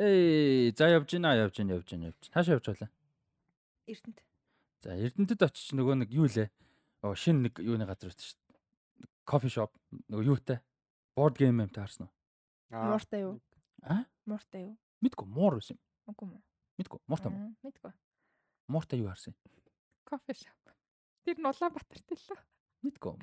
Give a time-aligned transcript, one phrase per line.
[0.00, 2.30] Эй, за явж гинэ, явж гинэ, явж гинэ, явж.
[2.32, 2.90] Хаашаа явж байлаа?
[3.84, 4.20] Эрдэнэт.
[4.80, 6.48] За, Эрдэнэтэд очиж нөгөө нэг юу лээ?
[7.04, 9.08] Оо, шинэ нэг юуны газар байсан шүү дээ.
[9.28, 9.76] Кофе шоп.
[10.08, 10.64] Нөгөө юутай?
[11.12, 12.12] Board game юм таарсан уу?
[12.72, 13.36] Мууртай юу?
[13.84, 14.08] А?
[14.24, 14.76] Мууртай юу?
[15.04, 15.84] Мэдгүй, муур байсан юм.
[16.08, 16.40] Үгүй мүү.
[16.80, 17.52] Мэдгүй, мууртай муу.
[17.60, 17.92] Мэдгүй.
[18.72, 19.36] Мууртай юу харсан?
[20.08, 20.72] Кофе шоп.
[21.28, 22.40] Тэр нь Улаанбаатарт л лөө.
[22.88, 23.20] Мэдгүй.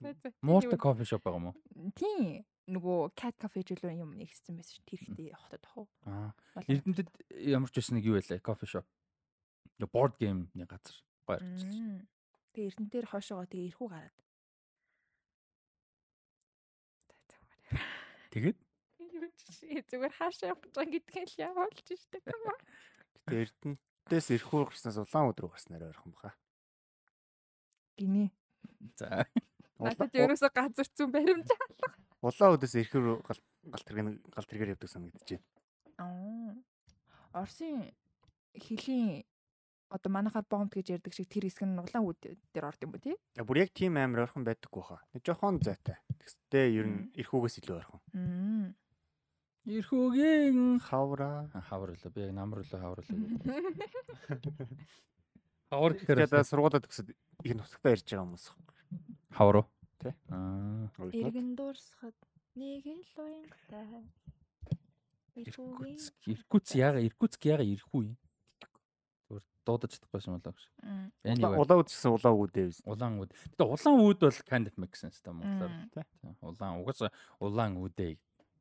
[0.00, 1.92] Юу- кофе шоп байгаа юм уу?
[1.96, 2.44] Тийм.
[2.70, 4.86] Нөгөө cat cafe жилөө юм нэгссэн байсан шүү.
[4.86, 5.88] Тэр ихтэй хотод ах уу.
[6.06, 6.32] Аа.
[6.70, 7.08] Эрдэнэтэд
[7.50, 8.40] ямар ч байсан нэг юу байлаа?
[8.40, 8.86] Кофе шоп.
[9.82, 10.96] Нөгөө board game-ний газар.
[11.26, 12.06] Гоё ажиллаж.
[12.54, 14.16] Тэгээ эрдэнтээр хойшоогоо тэгээ ирхүү гараад.
[18.30, 18.58] Тэгээд
[19.90, 22.18] зүгээр хаашаа явах гэж байгаа гэдгийг л явуулж штэ.
[23.26, 26.38] Эрдэнтээс ирэхүүр гарснаас улаан өдрөө гарснаар ойрхон баха.
[27.98, 28.30] Гинэ.
[28.96, 29.26] за
[29.80, 31.48] Надад ерөөсө газар зүүн баримж.
[32.20, 33.40] Улаан өдөөс ирэхүүр гал
[33.72, 35.44] гал тэрэг гал тэргээр явдаг санагдаж байна.
[35.98, 36.52] Аа.
[37.42, 37.88] Орсын
[38.56, 39.24] хилийн
[39.90, 43.02] одоо манайхаар бомб гэж ярьдаг шиг тэр хэсэг нь улаан үд дээр орд юм уу
[43.02, 43.16] тий?
[43.40, 45.00] Бүр яг тийм амар ойрхон байдаггүй хаа.
[45.16, 45.98] Нэг жоохон зайтай.
[46.20, 48.00] Тэгстэй ер нь ирэхүүгээс илүү ойрхон.
[48.14, 48.76] Мм.
[49.66, 51.50] Ирхүүгийн Хавра.
[51.52, 52.10] хаварлаа.
[52.14, 53.12] Би яг намруулаа хаварлаа.
[55.70, 58.44] Хавар Тэгэхээр гэхээр сургуулаад төгсөд их нутагтаа ирж байгаа хүмүүс.
[59.34, 59.66] Хавар уу?
[60.00, 60.14] Тэ.
[60.28, 60.88] Аа.
[61.12, 62.16] Иргэн дуурсахад
[62.56, 64.04] нэг л уянгатай.
[65.36, 66.14] Иркутск.
[66.26, 68.16] Иркутс яага Иркутск яага ирэхгүй юм.
[69.28, 70.66] Зүгээр дуудаж чадахгүй юм болоо гэж.
[71.60, 72.80] Улаан үд гэсэн улаан үдээ биз.
[72.84, 73.30] Улаан үд.
[73.54, 75.72] Гэтэ улаан үд бол kind of make sense та монголоор.
[75.94, 76.02] Тэ.
[76.42, 77.00] Улаан угаас
[77.38, 78.18] улаан үдээ.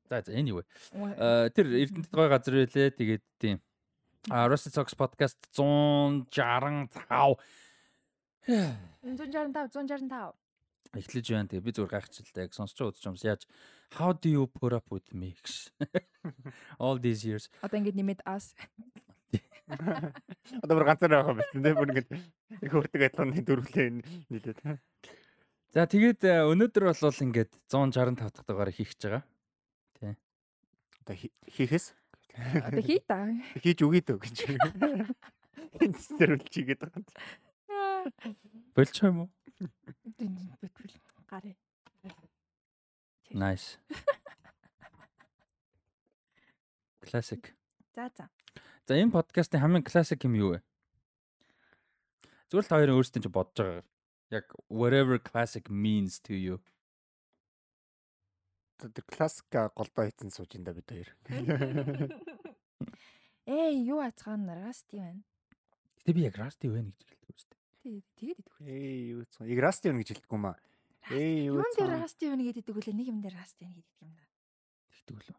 [0.09, 0.65] За за anyway.
[0.93, 2.93] Э, тэр Эрдэнэт гой газар байлээ.
[2.93, 3.57] Тэгээд тийм.
[4.27, 7.39] А Rusty Socks podcast 165
[8.49, 10.33] 165 165.
[10.97, 11.47] эхлэж байна.
[11.49, 12.43] Тэгээ би зүгээр гайхчихлаа.
[12.49, 13.45] Яг сонсч удаж юмс яаж
[14.01, 15.69] how do you put up with me гэж.
[16.81, 17.45] all these years.
[17.61, 18.57] Одоо ингэ нэмээд ас.
[20.65, 21.77] Одоо бүр ганцаараа байгаа юм байна.
[21.77, 22.03] Бүр ингэ
[22.65, 23.89] их хурдаг адилхан дөрвөлээ
[24.33, 24.59] нийлээд.
[25.69, 29.23] За тэгээд э, өнөөдөр бол ингээд 165 дахь дугаарыг хийх гэж байгаа.
[31.05, 31.93] Одоо хи- хийхээс
[32.65, 33.29] Одоо хий та.
[33.61, 34.37] хийж үгүй дөө гэж.
[35.85, 37.05] Эндсээр үл чигээд байгаа.
[38.75, 39.29] Болчих юм уу?
[41.29, 41.55] Гараа.
[43.31, 43.77] Nice.
[47.01, 47.53] Classic.
[47.95, 48.29] За за.
[48.87, 50.59] За энэ подкастын хамгийн classic юм юу вэ?
[52.49, 53.83] Зүгээр л хоёрын өөрсдөө ч бодож байгаа.
[54.33, 56.57] Яг whatever classic means to you.
[58.79, 61.09] Тэр классика голдоо хийсэн сууж энэ бид хоёр.
[63.49, 65.21] Ээ юу ацгаан расти байна.
[66.01, 67.18] Гэтэ би яг Rusty байна гэж.
[67.79, 68.67] Тий, тэгээд идэх үү.
[68.67, 69.33] Эй юу ч.
[69.47, 70.55] Играсти юм гэж хэлдэггүй маа.
[71.15, 71.79] Эй юу Юун ч.
[71.79, 74.25] дээр расти байна гэдэг үлээ нэг юм дээр расти байна гэдэг юм да.
[74.91, 75.37] Тэгдэг үлээ.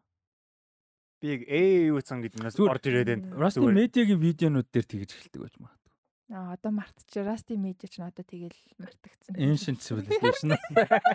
[1.21, 3.09] Би яг эй юу цан гэдэг Зүгээр- орж ирээд.
[3.37, 3.77] Rusty Зүгээр.
[3.77, 5.80] медиагийн видеонууд дээр тэгж хэлдэг байж магадгүй.
[6.31, 7.27] Аа одоо мартчих.
[7.27, 9.35] Расти медиа ч надад тэгэл мартагдсан.
[9.35, 10.55] Ancient civilization.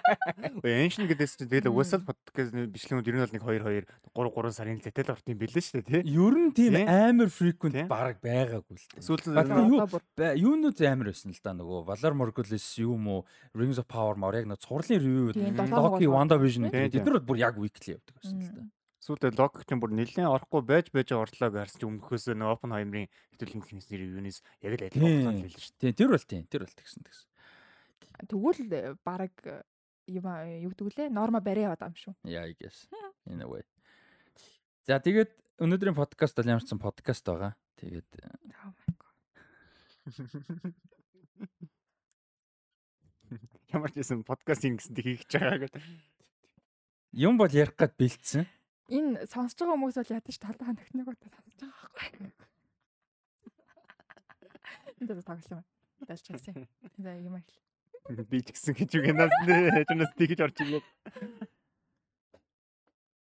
[0.61, 4.29] Ой эншин гэдээс чинь тэгэл угсаал подкаст бичлэгүүд ер нь бол нэг 2 2 3
[4.37, 6.21] 3 сарын зэтэл орт юм бэлээ шүү дээ тий.
[6.21, 6.85] Ер нь тийм Тий.
[6.85, 9.05] амар frequent баг байгаагүй л дээ.
[9.09, 13.21] Сүүлд Юунууд амар байсан л да нөгөө Valar Morghulis юм уу
[13.57, 16.05] Rings of Power маар яг нэг цувралын review Loki.
[16.13, 18.69] WandaVision Тий, гэдэг тэд нар бүр яг weekly явдаг байсан л да.
[19.07, 23.07] Сүүлдээ лог чинь бүр нэлээд орохгүй байж байж орлоо гарсан чинь өмнөхөөс нэг open хаймрын
[23.39, 26.75] хэвлэлийн кинесний ревюнес яг л адилхан болсон хэлж шүү Тийм тэр бол тийм тэр бол
[26.75, 27.29] тэгсэн тэгсэн.
[28.27, 29.35] тэгвэл баг
[30.11, 31.15] юм аа, юу гэдэг лээ?
[31.15, 32.15] Норма барай яваад байгаа юм шүү.
[32.27, 32.91] Yeah, I guess.
[33.31, 33.63] In a way.
[34.87, 35.31] За тэгээд
[35.63, 37.55] өнөөдрийн подкаст бол ямар ч сан подкаст байгаа.
[37.79, 38.27] Тэгээд э,
[38.67, 38.75] Oh.
[43.75, 45.83] Ямар ч юм подкаст юм гэсэн тийг хийж байгаа гэдэг.
[47.19, 48.47] юм бол ярих гад бэлдсэн.
[48.87, 52.31] Энэ сонсож байгаа хүмүүс бол ядаж талбай нөхнөг удаа сонсож байгаа байхгүй.
[55.03, 55.65] Энэ дэс тоглосон.
[56.07, 56.69] Далж чагсан.
[57.03, 57.43] За юм аа.
[58.31, 60.87] Би ч гэсэн гэж үг надад нэ чунаас тийгэж орж ирээ.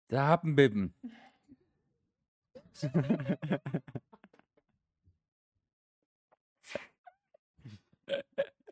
[0.09, 0.89] За хапан бэбэн.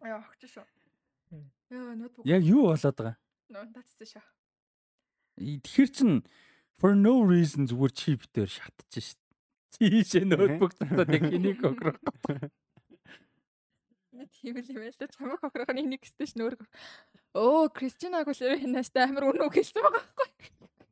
[0.00, 0.64] Яа огч шүү.
[1.68, 2.24] Яа ноутбук.
[2.24, 3.16] Яг юу болоод байгаа?
[3.52, 4.24] Нөө татсан шүү.
[5.44, 6.10] И Тэгэхэр чин
[6.80, 9.20] for no reason зүгээр чип дээр шатчих шít.
[9.76, 12.00] Тийшээ ноутбук татаад яг энийг огрох.
[14.40, 16.56] Тийм л юм байл та чамаг хохрохны нэг стэйш нөр.
[17.36, 20.28] Оо, Кристина Агулера хинастай амар үнэ үг хэлсэн байгаа байхгүй.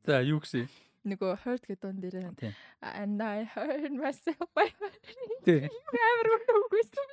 [0.05, 0.69] За юу гэсэн?
[1.09, 2.53] Нөгөө heard гэдэг дон дээр Тийм.
[2.81, 4.69] and I heard myself by
[5.45, 5.65] Тий.
[5.69, 7.07] амар үнэ үг хэлсэн.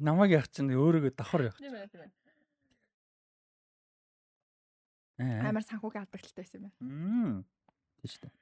[0.00, 1.56] Намайг яах чинь өөрийгөө давхар яах.
[1.56, 2.12] Тийм ээ, тийм ээ.
[5.16, 5.48] Аа.
[5.48, 7.44] Амар санхүүгийн алдагталтай байсан юм байна.
[8.06, 8.34] Тийм шүү дээ.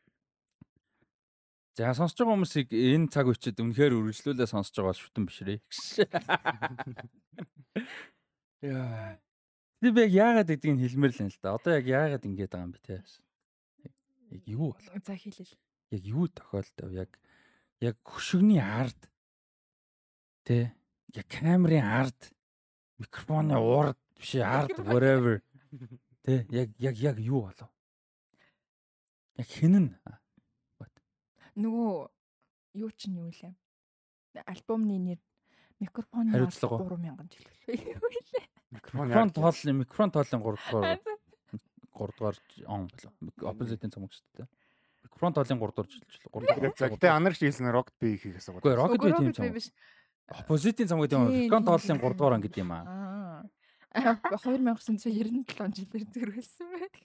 [1.74, 5.58] За сонсож байгаа хүмүүсийг энэ цаг үечид үнэхээр үргэлжлүүлээ сонсож байгаа бол шүтэн бишрээ.
[8.62, 9.18] Яа.
[9.80, 11.56] Би яг яагаад гэдгийг хэлмээр л юм л да.
[11.56, 13.02] Одоо яг яагаад ингэж байгаа юм бэ те.
[14.30, 15.56] Яг юу бол За хэлэл.
[15.90, 17.10] яг юу тохиолдов яг
[17.80, 19.00] яг хөшигний ард
[20.44, 20.72] тэ
[21.16, 22.32] яг камерын ард
[23.02, 25.42] микрофоны урд биш ард whatever
[26.24, 27.70] тэ яг яг яг юу болов
[29.38, 29.86] яг хинэн
[31.54, 32.10] Нөгөө
[32.82, 33.54] юу чинь юу лээ?
[34.42, 35.20] Альбомны нэр
[36.74, 36.88] уу?
[36.90, 38.46] 3000 жил үлээ.
[38.74, 40.98] микрофон тоол микрофон тоолын 3 дугаар
[41.94, 42.36] 3 дугаар
[42.66, 43.12] он болов.
[43.54, 44.48] Оппозитын цомог шүү дээ.
[45.06, 48.66] Микрофон тоолын 3 дугаар жилжил 3 дугаар За гэтээ анар шийлсэн рокт би хийх асуугаад.
[48.66, 49.70] Үгүй рокет би тийм цомог биш.
[50.26, 52.82] оппозитын цомог гэдэг юм Тийм, микрофон тоолын 3 дугаар он гэдэг юм аа.
[52.82, 53.46] Аа.
[53.94, 56.98] 2997 жилээр зэрэглэсэн байх.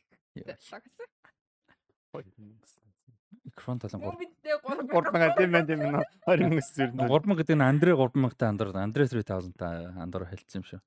[3.46, 6.00] Микрофон тоолын 3 Мөвдөө 3 мянга тийм байна тийм байна.
[6.26, 6.98] 20 мөнгө зэрэг.
[6.98, 9.68] 3000 гэдэг нь Андре 3000 та андар Андре 3000 та
[10.02, 10.80] андар хэлсэн юм шүү.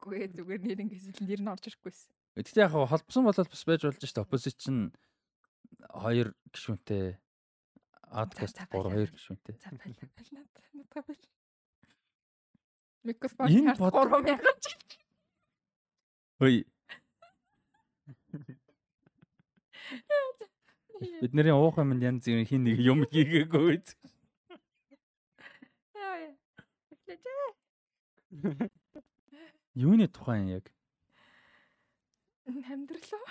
[0.00, 2.08] Үгүй ээ, зүгээр нэр ингэсэл нэр нь орж ирэхгүйсэн.
[2.40, 4.76] Гэхдээ яг холбосон болол бас байж болж штэ оппозишн
[5.92, 7.20] хоёр гишүүнтэй
[8.48, 8.92] за, 3 баялаа.
[8.96, 9.54] хоёр гишүүнтэй.
[9.60, 9.68] За.
[9.76, 10.08] Баялаа.
[10.32, 11.28] Надад баялаа.
[13.04, 13.92] Микрофон Энэ харт бод-
[21.00, 21.16] 3000 жил.
[21.16, 21.20] Хөөе.
[21.24, 23.80] Бидний уух юм янз бүрийн хин нэг юм хийгээгүй.
[23.80, 23.88] үз.
[25.96, 26.34] Яа, яа.
[26.92, 27.24] Эхлэж.
[29.74, 30.66] Юуны тухайн яг
[32.46, 33.26] Амьдралаа.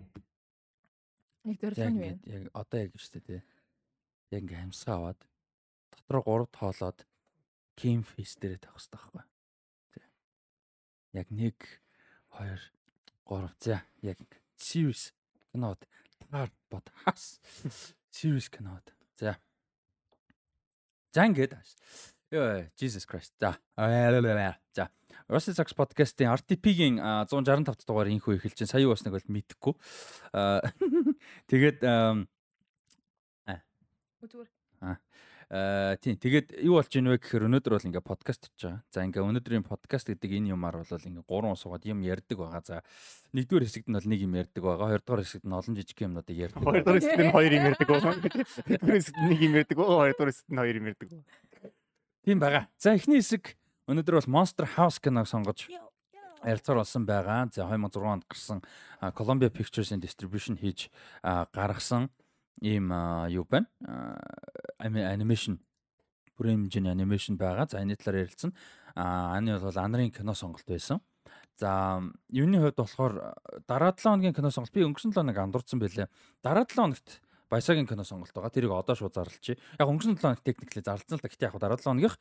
[1.45, 3.41] ингээд яг одоо яг шүү дээ тий.
[4.31, 5.19] Яг ингээ хамсгаа аваад
[5.91, 6.99] дотроо 3 тоолоод
[7.77, 9.23] ким фейс дээрээ тавих хэрэгтэй байхгүй.
[11.13, 11.53] Яг 1
[12.39, 12.57] 2
[13.27, 14.17] 3 за яг
[14.57, 15.11] serious
[15.51, 15.87] кинод
[16.31, 17.39] таар бод хас
[18.11, 18.93] serious кинод.
[19.19, 19.35] За.
[21.13, 21.55] За ингээд.
[22.31, 23.33] Йоо Jesus Christ.
[23.39, 23.57] За.
[24.73, 24.89] За.
[25.29, 29.75] Rusty Socks podcast-ийн RTP-гийн 165 дугаар инхүү эхэлж чинь сая юу басныг бол мэдэхгүй.
[30.35, 30.59] Аа
[31.51, 32.27] тэгээд ам,
[34.21, 34.60] Зүгээр.
[35.51, 38.87] Аа тийм тэгээд юу болж ийн вэ гэхээр өнөөдөр бол ингээ подкаст хийж байгаа.
[38.87, 42.63] За ингээ өнөөдрийн подкаст гэдэг энэ юмар бол ингээ гурван суугаад юм ярьдаг байгаа.
[42.63, 42.75] За
[43.35, 44.87] нэгдүгээр хэсэгт нь бол нэг юм ярьдаг байгаа.
[44.95, 46.63] Хоёрдугаар хэсэгт нь олон жижиг юмнуудыг ярьдаг.
[46.63, 48.13] Хоёр дахь хэсэгт нь хоёр юм ярьдаг байгаа.
[48.63, 49.99] Тэдгээр хэсэгт нь нэг юм ярьдаг байгаа.
[49.99, 51.25] Хоёр дахь хэсэгт нь хоёр юм ярьдаг байгаа.
[52.23, 52.63] Тийм байгаа.
[52.79, 53.43] За эхний хэсэг
[53.91, 55.67] өнөөдөр бол Monster House киног сонгож
[56.47, 57.51] ярилцаар болсон байгаа.
[57.51, 58.63] За 2006 онд гарсан
[59.19, 60.87] Columbia Pictures-ийн distribution хийж
[61.51, 62.07] гаргасан
[62.61, 62.91] ийм
[63.29, 63.67] юу байна?
[63.85, 64.17] А,
[64.79, 65.59] ани- Animation
[66.37, 67.67] бүрэн хэмжээний анимашн байгаа.
[67.69, 68.53] За энэ талаар ярилцсан.
[68.95, 71.01] А аны бол анарын кино сонголт байсан.
[71.57, 73.35] За юуны хувьд болохоор
[73.67, 76.07] дараа 7 хоногийн кино сонголт би өнгөрсөн 7 хоног андуурсан байлээ.
[76.41, 77.21] Дараа 7 хоногт
[77.51, 78.49] Баясагийн кино сонголт байгаа.
[78.49, 79.59] Тэрийг одоо шууд зарлчих.
[79.77, 81.29] Яг өнгөрсөн 7 хоног техникли зарлцсан л да.
[81.29, 82.17] Гэтэ яг дараа 7 хоногийнх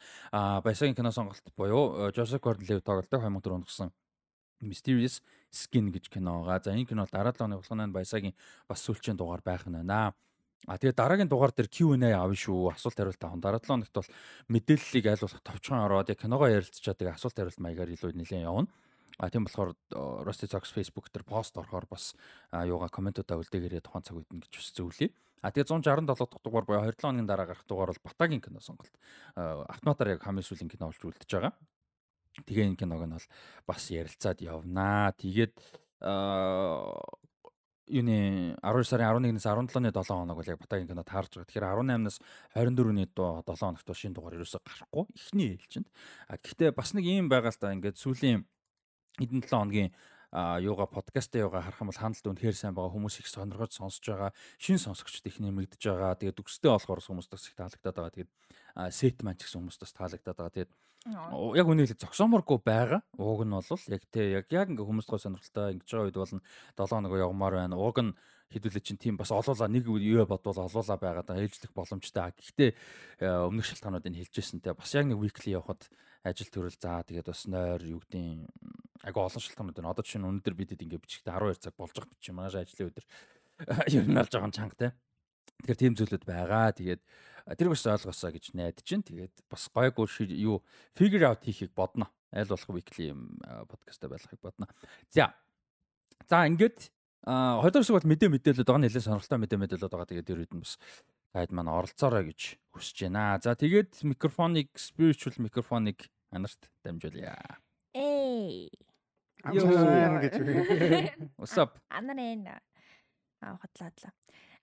[0.65, 3.93] Баясагийн кино сонголт буюу Joseph Gordon-Levitt тоглолтой 2004 онд гарсан
[4.61, 6.61] Mysterious Skin гэж кино байгаа.
[6.61, 8.35] За энэ кино дараа 7 хоног болгоно Баясагийн
[8.69, 10.13] бас сүүлчийн дугаар байх нь байна.
[10.69, 12.77] А тэгээ дараагийн дугаар дээр Q&A авна шүү.
[12.77, 13.41] Асуулт хариулт авах.
[13.41, 14.11] Дараа 7 хоногт бол
[14.53, 18.69] мэдээллийг аль болох товчхон ороод яг киногоо ярилцчаад тэгээ асуулт хариулт маягаар илүү нэлээд явна.
[19.21, 19.77] А тийм болохоор
[20.25, 22.17] Rusty Socks Facebook дээр пост орохоор бас
[22.53, 25.09] юугаа комментуудаа үлдээгээрээ тухайн цаг үед нь гэж бас зөвлөе.
[25.41, 28.93] А тэгээ 167 дахь дугаар буюу 27 хоногийн дараа гарах дугаар бол Батагийн кино сонголт.
[29.37, 31.53] Автоматар яг хамгийн сүүлийн кино болж үлдэж байгаа.
[32.45, 33.29] Тэгээ энэ киног нь бол
[33.65, 35.13] бас ярилцаад явнаа.
[35.17, 35.57] Тэгээд
[37.91, 41.51] юуны 12 сарын 11-ээс 17-ны 7 хоног бол яг Батагийн кино таарж байгаа.
[41.51, 42.17] Тэгэхээр 18-наас
[42.55, 45.05] 24-ний 7 хоногт бол шинэ дугаар ерөөсөй гарахгүй.
[45.19, 45.89] Эхний ээлжинд.
[46.31, 48.47] А гэхдээ бас нэг юм байгаа л та ингээд сүүлийн
[49.19, 49.91] хэдэн 7 хоногийн
[50.33, 54.31] юугаа подкастаа юугаа харах юм бол хандлт үнэхээр сайн байгаа хүмүүс их сонирхож сонсож байгаа
[54.63, 56.15] шин сонсогчд их нэмэгдэж байгаа.
[56.15, 58.15] Тэгээд үгстэй болохоор хүмүүст бас их таалагдаад байгаа.
[58.15, 58.33] Тэгээд
[58.95, 60.55] сет маань ч гэсэн хүмүүст бас таалагдаад байгаа.
[60.55, 60.73] Тэгээд
[61.57, 63.01] яг үнэ хэлээ зогсооморгүй байгаа.
[63.17, 66.31] Ууг нь бол яг те яг яг ингээ хүмүүст гой сонирхолтой ингэж байгаа үед бол
[66.31, 66.43] 7
[66.77, 67.81] хоног явмаар байна.
[67.81, 68.13] Ууг нь
[68.53, 72.35] хэдүүлээ чинь тийм бас олоола нэг юу бодвол олоола байгаад байгаа ээлжлэх боломжтой.
[72.37, 72.71] Гэхдээ
[73.23, 75.89] э, өмнөх шалтгаануудыг хэлжсэн те бас яг нэг weekly явахад
[76.27, 76.77] ажил төрөл.
[76.77, 78.51] Заа тэгээд бас нойр юу гэдیں
[79.03, 79.93] агай олон шалтгаанууд байна.
[79.93, 82.35] Одоо жишээ нь өнөөдөр бидэд ингээ бичихтэй 12 цаг болж байгаа бичих.
[82.37, 83.07] Манай ажлын өдөр
[83.97, 84.89] ер нь алж байгаа чанга те.
[85.61, 86.73] Тэгэхээр тийм зүйлүүд байгаа.
[86.77, 87.03] Тэгээд
[87.57, 89.05] тэр бас ойлгосоо гэж найдаж чинь.
[89.05, 90.61] Тэгээд бас гойгүй юу
[90.97, 92.13] figure out хийхийг бодно.
[92.33, 94.69] Айл болох weekly юм подкаст байлгахыг бодно.
[95.09, 95.33] За.
[96.29, 96.93] За ингээд
[97.25, 100.09] а хоёр дахь хэсэг бол мэдээ мэдээлэлд байгаа нэлээд сонирхолтой мэдээ мэдээлэлд байгаа.
[100.09, 100.77] Тэгээд үед нь бас
[101.33, 102.41] таад маань оролцоорой гэж
[102.73, 103.37] хүсэж байна.
[103.43, 107.37] За тэгээд микрофоныг spiritual микрофоныг анарт дамжуулъя.
[107.95, 108.71] Эй.
[109.45, 110.35] Амжаан гэж.
[111.41, 111.79] What's up?
[111.89, 114.13] Анарэн аа хотлаадлаа.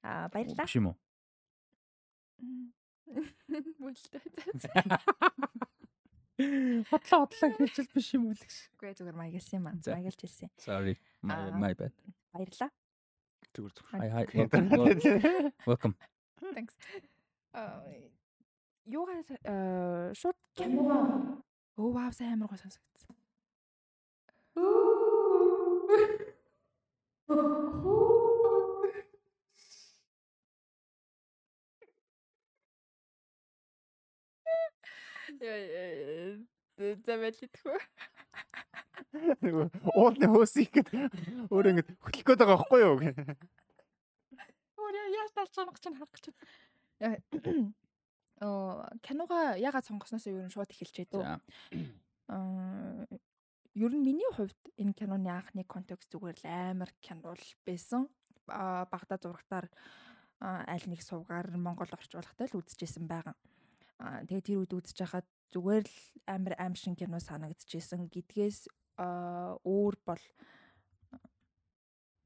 [0.03, 0.65] Аа баярлалаа.
[0.65, 0.97] Биш юм уу?
[3.81, 4.21] Бүлтэй.
[6.89, 8.53] Хотлоо хотлоо хэлчихэл биш юм уу л гэж.
[8.77, 9.81] Үгүй зүгээр маягалсан юм аа.
[9.81, 9.97] За.
[9.97, 10.53] Маягалж хэлсэн.
[10.61, 10.93] Sorry.
[11.25, 11.93] My my bad.
[12.29, 12.69] Баярлалаа.
[13.57, 13.97] Зүгээр зүгээр.
[13.97, 14.23] Hi hi.
[15.65, 15.97] Welcome.
[16.53, 16.77] Thanks.
[17.57, 17.81] Аа
[18.85, 21.41] юугаар э шууд кино
[21.77, 23.16] Оо вау сайн амар гоо сонсогдсон.
[35.37, 36.37] Яа
[37.05, 37.77] зэмэлтхүү.
[39.45, 40.89] Нөгөө уулны хөөсийг гээд
[41.53, 42.97] өөрөө ингэ хөтлөх гээд байгаа байхгүй юу?
[44.81, 46.33] Өөр яаж сонох чинь харах чинь.
[48.41, 50.73] Оо кинога ягаад сонгосноос юу шууд
[51.13, 51.21] дөө.
[51.21, 51.37] За.
[52.33, 53.05] Аа
[53.77, 58.09] ер нь миний хувьд энэ киноны анхны контекст зүгээр л амар кино л байсан.
[58.49, 59.69] Багада зурагтаар
[60.41, 63.37] аа, аль нэг сувгаар Монгол орчуулгатай л үзчихсэн байгаа.
[64.01, 68.65] Аа тэгээ тэр үед үзэж хахад зүгээр л амар аимшиг кино санагдчихсэн гэдгээс
[68.97, 70.23] өөр бол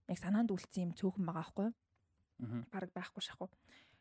[0.08, 2.64] яг санаанд үлдсэн юм цөөхөн байгаа байхгүй юу?
[2.72, 3.52] Баг байхгүй шахав.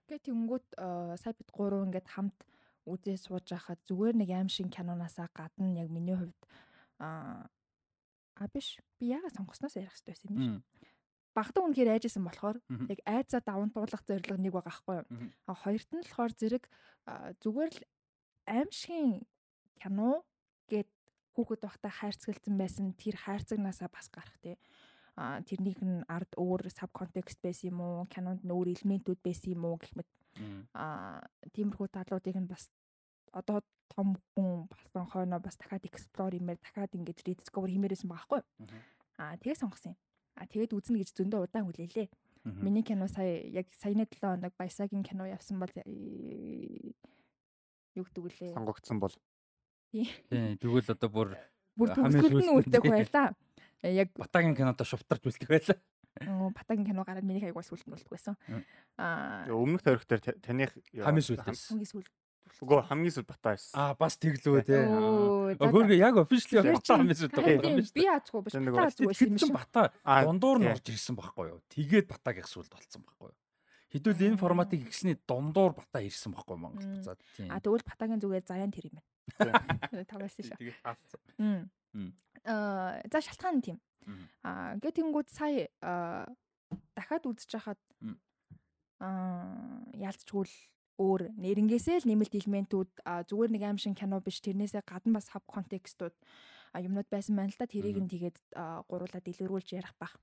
[0.06, 0.78] Гэт тэнгүүт
[1.18, 2.38] сая бид гурав ингээд хамт
[2.86, 6.40] үзээ сууж байхад зүгээр нэг аим шин кинонаасаа гадна яг миний хувьд
[7.00, 7.48] аа
[8.40, 10.48] а биш би яагаад сонгосноос ярих хэрэгтэй байсан юм биш.
[11.36, 12.58] Багтаа үнэхээр айжсэн болохоор
[12.90, 15.06] яг айцаа даван туулах зорилго нэг байгаа байхгүй юу.
[15.46, 16.64] А хоёрт нь болохоор зэрэг
[17.42, 17.80] зүгээр л
[18.48, 19.10] аим шин
[19.78, 20.24] кино
[20.70, 20.88] гэд
[21.36, 24.56] хүүхэд байхдаа хайрцагласан байсан тэр хайрцагнаасаа бас гарах тий.
[25.14, 28.08] А тэрнийх нь ард өөр саб контекст байсан юм уу?
[28.10, 30.10] Кинонд нь өөр элементүүд байсан юм уу гэх мэт
[30.74, 31.20] а
[31.54, 32.70] тиймэрхүү талуудыг нь бас
[33.32, 38.38] одоо том хүн болсон хойноо бас дахиад explore хиймээр дахиад ингэж rediscover хиймээрсэн байгаа байхгүй
[38.38, 38.46] юу?
[38.66, 38.78] Мгм.
[39.18, 39.98] А тэгээ сонгосон юм.
[40.38, 42.08] А тэгээд үзнэ гэж зөндөө удаан хүлээлээ.
[42.64, 45.68] Миний кино сая яг саяны 7 хоног Баясагийн кино явсан бол
[47.94, 48.54] юу гэдэг вүлээ.
[48.54, 49.12] Сонгогдсон бол.
[49.92, 50.06] Тийм.
[50.58, 51.28] Тэгвэл одоо бүр
[51.76, 52.90] Бүр үлдэх тий.
[52.90, 53.34] байлаа.
[53.82, 55.76] Э, Яг Батагийн кинодоо шуфтарч үлдэх байлаа.
[56.26, 58.36] Оо, Батагийн кино гараад миний хайгуул сүлд нь үлдэх байсан.
[58.98, 61.68] Аа Өмнөх тойрог дээр та- таних Хамгийн сүлдээс.
[61.72, 62.08] хамгийн сүлд.
[62.60, 63.74] Үгүй хамгийн сүл батаа байсан.
[63.78, 64.78] Аа бас тэглөө те.
[65.60, 68.14] Хөргө яг officially батаа хамгийн харин байгаа юм шүү Би дээ.
[68.16, 68.52] аазгүй биш.
[68.52, 69.54] Тэр нэг Батаа аазгүй байсан юм шиг.
[69.54, 71.60] батаа Аа, дундуур нь орж ирсэн байхгүй юу?
[71.70, 73.38] Тэгээд батагийн сүлд болцсон байхгүй юу?
[73.90, 77.50] Хэдүүл энэ форматыг ихсний дундуур батаа ирсэн байхгүй юу Монгол буцаад тийм.
[77.50, 78.96] А тэгвэл Батагийн зүгээр заяан тэр юм
[79.38, 80.04] байна.
[80.06, 80.58] Тавьсан шүү.
[80.58, 81.20] Тэгээд хаалцсан.
[82.46, 83.78] Аа, за шалтгаан нь тийм.
[84.46, 86.26] Аа, гэ тэнгууд сая аа,
[86.94, 87.80] дахиад үзэж хахад
[89.00, 90.54] аа, яалтчгүй л
[91.00, 95.48] өөр нэрнгээсээ л нэмэлт элементүүд зүгээр нэг аим шин кино биш тэрнээсээ гадна бас саб
[95.48, 96.12] контекстууд
[96.76, 97.66] юмнууд байсан байна л да.
[97.66, 100.14] Тэрийг нь тэгээд аа, гуруулаад дэлгэрүүлж ярих бах.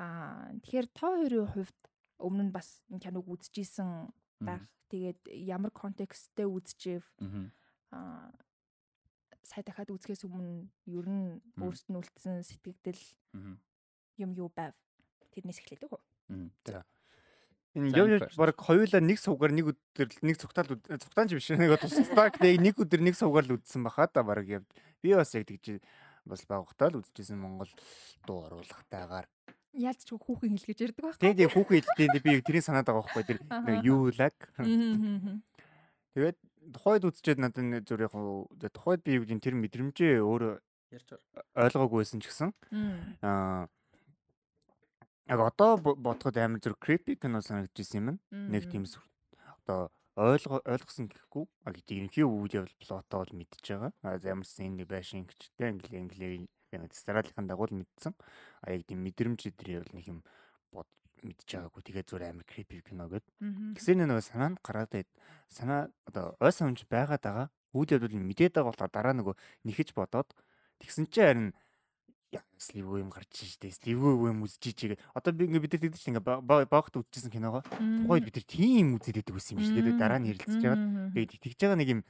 [0.00, 1.80] Аа тэгэхээр тоо хоёрын хувьд
[2.18, 4.08] өмнө нь бас энэ киног үзчихсэн
[4.40, 4.64] байх.
[4.88, 7.04] Тэгээд ямар контексттэй үзчихв
[7.92, 8.32] аа
[9.44, 13.02] сая дахиад үзэхээс өмнө ер нь өөрсд нь үлдсэн сэтгэгдэл
[14.24, 14.72] юм юу байв?
[15.36, 16.02] Тэрнээс эхлэдэг үү?
[16.64, 16.80] За,
[17.74, 18.38] энэ яв first.
[18.38, 22.74] баг хоёулаа нэг сувгаар нэг өдөр нэг цугтаал цугтаан ч биш нэг тусдаг нэг нэг
[22.78, 24.62] өдөр нэг сувгаар л үдсэн баха да баг яв.
[25.02, 25.82] Би бас яг тэгж
[26.24, 27.70] бас багтаа л үдчихсэн Монгол
[28.26, 29.26] дуу оруулахтайгаар.
[29.74, 31.18] Яаж ч хүүхэн хэлгэж ярьдаг байх.
[31.18, 33.38] Тэгээд яг хүүхэн хэлтээ би тэрийг санаад байгаа байхгүй тэр
[33.82, 34.36] юу лаг.
[36.14, 36.38] Тэгээд
[36.72, 38.14] тухайд үзчихэд надад нэг зүр яг
[38.70, 40.62] тухайд би юу гэдэг тэр мэдрэмжээ өөрөө
[40.94, 41.44] Ярьж байгаа.
[41.58, 42.50] ойлгоогүй байсан ч гэсэн
[43.26, 43.66] аа
[45.26, 48.18] яг одоо бо- бодоход амар зүр creepy кино санагдчихсэн юм.
[48.30, 48.84] Нэг тийм
[49.64, 53.92] одоо ойлгоо ойлгосон гэхгүй а гэдэг ерөнхий үйл явдал плотоо бол мэдчихэж байгаа.
[54.02, 56.48] А за ямар ч сэн энэ байшин гिचтэй англи англи
[56.94, 58.14] стратегийн дагуу л мэдсэн.
[58.62, 60.20] А яг тийм мэдрэмж дээр бол нэг юм
[60.70, 60.86] бод
[61.24, 61.82] мэдчихэж байгаагүй.
[61.82, 63.10] Тэгээ зүгээр амар creepy кино.
[63.10, 63.74] Мгм.
[63.74, 65.08] Гэсэн нэг санаанд гараад байд
[65.50, 67.48] санаа одоо ой санамж байгаад байгаа.
[67.74, 69.34] Үйл явдал мэдээд байгаа болохоор дараа нөгөө
[69.66, 70.30] нэхэж бодоод
[70.78, 71.48] тэгсэн чинь харин
[72.58, 76.24] сливгүй юм гарч штэ сливгүй юм үзэж чигээ одоо би ингээ бид нар тэгдэж ингээ
[76.70, 80.30] багт үзчихсэн киногоо тухайд бид нар тийм үзээд байдаг байсан юм шүү дээ дараа нь
[80.32, 80.78] ярилцж байгаа
[81.14, 82.00] тэгээд тэгж байгаа нэг юм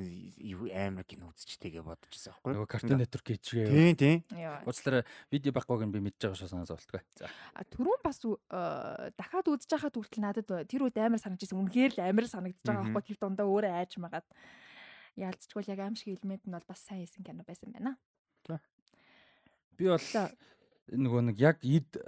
[0.00, 3.66] юу амар кино үзчихтэйгээ бодчихсон байхгүй Нөгөө Cartoon Network хийчихээ.
[3.68, 4.18] тийм тийм.
[4.64, 6.68] Уучлаарай видео баггүйг нь би мэдж байгаа шүү санаа.
[6.68, 7.28] За.
[7.54, 11.60] А түрүүн бас э, дахиад үзэж байхад хүртэл надад тэр үед амар санагдчихсан.
[11.60, 14.26] Үнэхээр л амар санагдаж байгаа байхгүй тэр дундаа өөрөө айж магаад.
[15.20, 17.98] Яалцчгүй л яг аим шиг элемент нь бол бас сайн хийсэн кино байсан байна.
[19.80, 20.04] Би бол
[20.92, 22.04] нөгөө нэг яг ид э,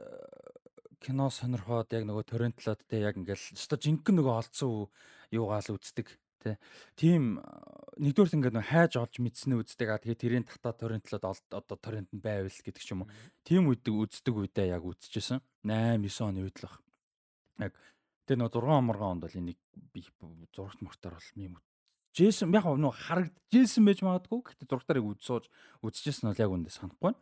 [1.01, 4.91] кино сонирхоод яг нөгөө торрентлоод те яг ингээл өсто жинхэнэ нөгөө олцсон юу-
[5.33, 6.19] юугаал үздэг.
[6.99, 7.39] тийм
[8.03, 11.23] нэгдүгээрт ингээд нөө хайж олж мэдснээ үздэг аа тэгээ тэрийн татаа торрентлоод
[11.55, 13.13] одоо торрент нь байвал гэдэг ч юм уу.
[13.47, 15.39] Тийм үед үздэг үедээ яг үзчихсэн.
[15.63, 16.83] 8 9 оны үед л баг.
[17.63, 17.73] Яг
[18.27, 19.59] тэгээ нөө 6 оморгон онд бол энийг
[19.95, 20.03] би
[20.51, 21.63] зурагт мортоор бол юм
[22.13, 24.45] Джейсон яг нөө харагдажсэн байж магадгүй.
[24.45, 25.49] Гэхдээ зурагтарыг үзсууж
[25.81, 27.17] үзчихсэн бол яг үндэ санахгүй.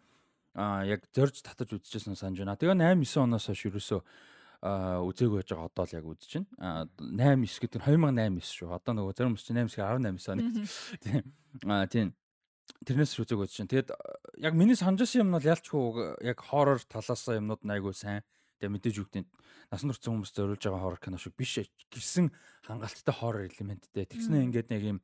[0.58, 2.58] Аа яг зорж татаж үзчихсэн санаж байна.
[2.58, 4.00] Тэгээ 8 9 оноос хойш ерөөсөө
[4.60, 6.84] үзээгүй байж байгаа одоо л яг үзэж байна.
[6.98, 8.68] 8 9 гэдэг нь 2008 9 шүү.
[8.76, 10.42] Одоо нөгөө зарим хүмүүс чинь 8 9 18 9 оны.
[11.00, 11.22] Тийм.
[11.70, 12.08] Аа тийм.
[12.82, 13.72] Тэрнээс ч үзээгүй байж байна.
[13.72, 13.88] Тэгэд
[14.42, 15.84] яг миний санаж байсан юм нь ялчгүй
[16.26, 18.20] яг хоррор талаас юмнууд айгүй сайн.
[18.60, 19.26] Тэгээ мэдээж үгтийн
[19.72, 22.28] насан турш хүмүүс зориулж байгаа хоррор кино шиг биш гэсэн
[22.68, 24.04] хангалттай хоррор элементтэй.
[24.04, 24.98] Тэгснэ ингээд нэг юм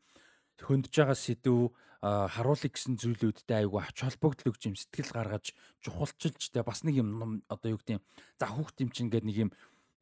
[0.63, 1.73] хөндөж байгаа сэдв
[2.03, 7.43] харуулъя гэсэн зүйлүүдтэй айгүй ач холбогдол өгч юм сэтгэл гаргаж чухалчилж тэ бас нэг юм
[7.49, 8.05] одоо юу гэдэг юм
[8.39, 9.51] за хүүхд юм чинь ингээд нэг юм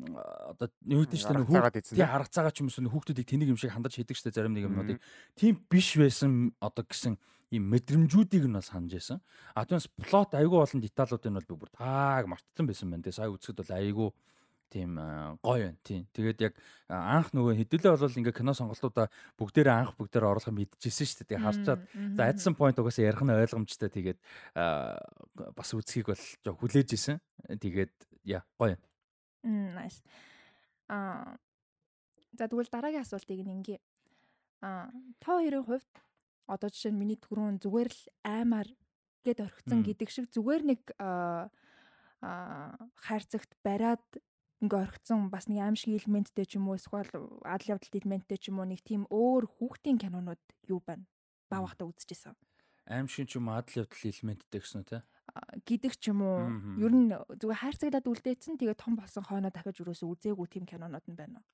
[0.04, 3.94] одоо юу гэдэг чинь хүүхд тий харгацаагаа ч юм уу хүүхдүүдийг тэнийг юм шиг хандаж
[3.94, 4.99] хийдэг штэ зарим нэг юмнуудыг
[5.38, 7.14] тийм биш байсан одоо гэсэн
[7.54, 9.18] ийм мэдрэмжүүдийг нь бас санаж байсан.
[9.54, 13.06] А түүнээс плот айгүй болон деталуудыг нь бол би бүр тааг мартсан байсан байна.
[13.06, 14.08] Тэгээ сая үзэхэд бол айгүй
[14.74, 14.98] тийм
[15.38, 15.78] гоё байна.
[15.86, 16.02] Тийм.
[16.10, 16.54] Тэгээд яг
[16.90, 19.06] анх нөгөө хэдүүлээ бол ингээ кино сонголтуудаа
[19.38, 21.28] бүгдээрээ анх бүгдээрээ оруулах мэдчихсэн шүү дээ.
[21.30, 21.80] Тэгээд харчаад
[22.18, 23.90] за Addison Point угаасаа ярих нь ойлгомжтой.
[23.94, 24.18] Тэгээд
[25.54, 27.22] бас үзхийг бол жоо хүлээж исэн.
[27.46, 27.94] Тэгээд
[28.26, 28.74] яа гоё.
[29.46, 30.02] Мм nice.
[30.90, 31.38] Аа
[32.34, 33.78] за тэгвэл дараагийн асуултыг ингээ
[34.66, 34.90] аа
[35.22, 35.94] та хоёрын хувьд
[36.50, 38.68] одоо жишээ нь миний түрүүн зүгээр л аймаар
[39.22, 41.46] гэд орхицсан гэдэг шиг зүгээр нэг аа
[43.04, 44.02] хайрцагт бариад
[44.64, 47.12] ингээ орхицсон бас нэг аим шиг элементтэй ч юм уу эсвэл
[47.44, 51.04] адал явдалт элементтэй ч юм уу нэг тийм өөр хүүхдийн кинонууд юу байна?
[51.52, 52.35] Баа бахта үзчихсэн.
[52.88, 54.99] Аим шиг ч юм уу адал явдал элементтэй гэсэн үү те?
[55.66, 56.47] гэдэг ч юм уу.
[56.78, 61.18] Ер нь зүгээр хайрцаглаад үлдээсэн тэгээ том болсон хойноо дахиж юусоо үзээгүй тийм кинонууд нь
[61.18, 61.47] байна уу?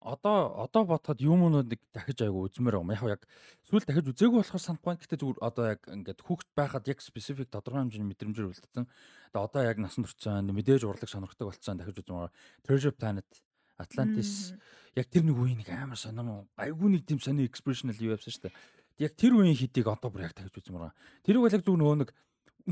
[0.00, 3.12] Одоо одоо бодоход юмнуудыг дахиж айгу үзмээр байгаа.
[3.12, 3.22] Яг яг
[3.68, 4.96] сүүл дахиж үзээгүй болохоор санахгүй.
[4.96, 8.88] Гэхдээ зүгээр одоо яг ингээд хүүхэд байхад яг специфик тодорхой хэмжээний мэдрэмжээр үлдсэн.
[8.88, 12.32] Тэгээ одоо яг насан туршсан мэдээж урлаг сонирхдаг болсон дахиж үзмээр.
[12.64, 13.28] Treasure Planet,
[13.76, 14.56] Atlantis
[14.96, 18.48] яг тэр нэг үеийн нэг амар сонирм айгу нэг тийм сони expressional юу явсан шүү
[18.48, 18.56] дээ.
[19.04, 20.96] Яг тэр үеийн хитийг одоо бүр яг дахиж үзмээр.
[21.22, 22.10] Тэрийг бол яг зүгээр нөгөө нэг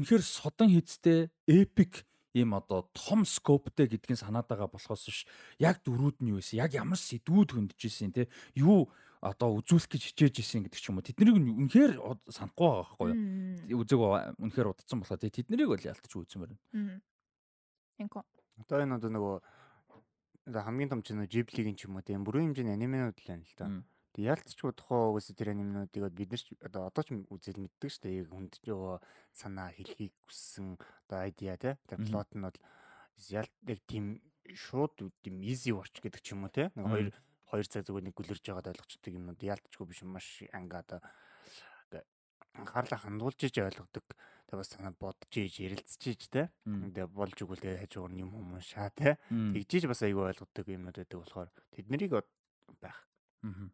[0.01, 2.09] үнэхээр содон хийцтэй epic
[2.39, 5.27] ийм одоо том скоптэй гэдгийг санаад байгаа болохоос ш
[5.59, 8.87] яг дөрүүд нь юу байсан яг ямар сэдвүүд хөндөж исэн те юу
[9.19, 11.07] одоо үзүүлэх гэж хичээж исэн гэдэг ч юм уу?
[11.07, 11.93] Тэднийг үнэхээр
[12.31, 13.07] санахгүй байгаа байхгүй
[13.75, 13.83] юу?
[13.83, 13.99] Үзэг
[14.39, 17.03] үнэхээр удацсан болохоо те тэднийг бол ялтч үзмээр байна.
[17.99, 18.23] Энко
[18.63, 19.37] одоо энэ одоо нөгөө
[20.55, 23.67] хамгийн том чинь жиблигийн ч юм уу тийм бүрэн хэмжээний аниманууд л байна л да
[24.19, 28.19] Ялцчгүй тухайн угсаа тэр анимнуудыг бид нар ч одоо одоо ч үзэл мэддэг шүү дээ.
[28.27, 28.99] Яг хүнд нөгөө
[29.31, 30.75] санаа хэлхийг хүссэн
[31.07, 31.79] одоо айдиа те.
[31.87, 32.59] Тэр плот нь бол
[33.31, 34.19] ялт яг тийм
[34.51, 36.67] шууд тийм easy watch гэдэг ч юм уу те.
[36.75, 37.09] Нэг хоёр
[37.47, 41.01] хоёр цаг зүгээр нэг гүлэрж байгаад ойлгочдөг юмнууд ялтчгүй биш маш анга одоо
[42.59, 44.03] анхаарлаа хандуулж иж ойлгодог.
[44.51, 46.51] Тэгээ бас санаа бодож иж ярилцж иж те.
[46.67, 49.15] Тэгээ болж игэл тэгээ хажуугаар юм юм шаа те.
[49.31, 52.19] Тэгжиж бас айгүй ойлгодог юмнууд байдаг болохоор тэднийг
[52.83, 53.07] байх.
[53.47, 53.71] Аа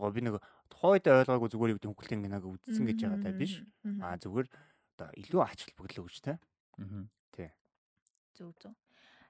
[0.00, 0.36] яг би нэг
[0.72, 3.54] тухайд ойлгоогүй зүгээр юу гэдэг хөнгөлтийн киног үзсэн гэж байгаа даа биш.
[4.00, 4.48] Аа зүгээр
[4.96, 6.38] одоо илүү ач холбогдол өгч та.
[6.80, 7.04] Аа.
[7.32, 7.50] Тий.
[8.36, 8.72] Зөв зөв.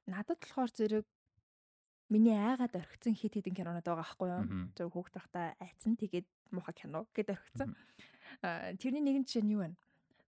[0.07, 1.07] Надад болохоор зэрэг
[2.11, 4.45] миний айгаад орхисон хит хитэн кинонод байгаа байхгүй юу?
[4.75, 7.79] Зөв хүүхд тахта айцсан тэгээд муха кино гэд орхисон.
[8.43, 9.75] Аа тэрний нэгэн жишээ нь юу вэ?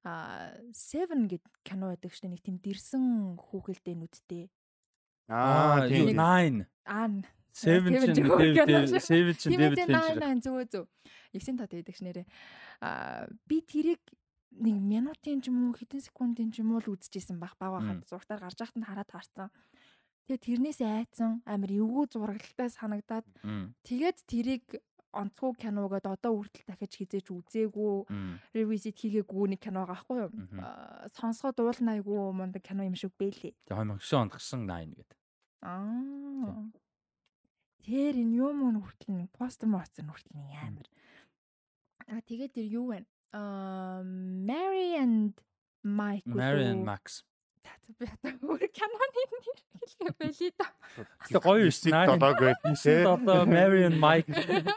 [0.07, 4.47] Аа Seven гэд кино байдаг шнэ нэг тийм дэрсэн хүүхэлдэй нүдтэй.
[5.27, 6.67] Аа тийм 9.
[6.87, 7.11] Аа
[7.53, 10.21] Seven чинь David Seven David Fincher.
[10.21, 10.85] Тийм зөв зөв.
[11.37, 12.27] Ягсын тат байдаг ш нэрээ.
[12.81, 14.01] Аа би тэрийг
[14.57, 18.09] нэг минутын ч юм уу хэдэн секундын ч юм уу л үзчихсэн баг баг хаад
[18.09, 19.49] зургатаар гарч яхад нь хараад таарсан.
[20.29, 23.27] Тэгээ тэрнээс айцсан амар эвгүй зурагтай санагдаад
[23.85, 24.65] тэгээд тэрийг
[25.13, 28.09] онцгой киногод одоо үртэл дахиж хизээч үзээгүй
[28.57, 30.33] ревизит хийгээгүй нэг кино байгаа байхгүй юу
[31.21, 33.53] сонсгоод уулна айгүй мундаг кино юм шиг бэлээ.
[33.69, 35.19] Тэгээ 2009 онд гарсан 9 гэдэг.
[35.69, 36.73] Аа
[37.83, 40.87] Тэр энэ юм уу хүртэл нэг постэр мостер хүртэл нэг амар.
[42.07, 43.03] А тэгээд тэр юу вэ?
[43.35, 45.35] Аа Mary and
[45.83, 47.27] Mike Mary and Max.
[47.63, 49.31] За би одоо өөр киноны нэр
[49.83, 50.67] хэлгээ байли да.
[51.27, 52.07] Тэгээ гоё биш наа.
[52.11, 52.55] Додоогүй.
[53.07, 54.31] Одоо Mary and Mike.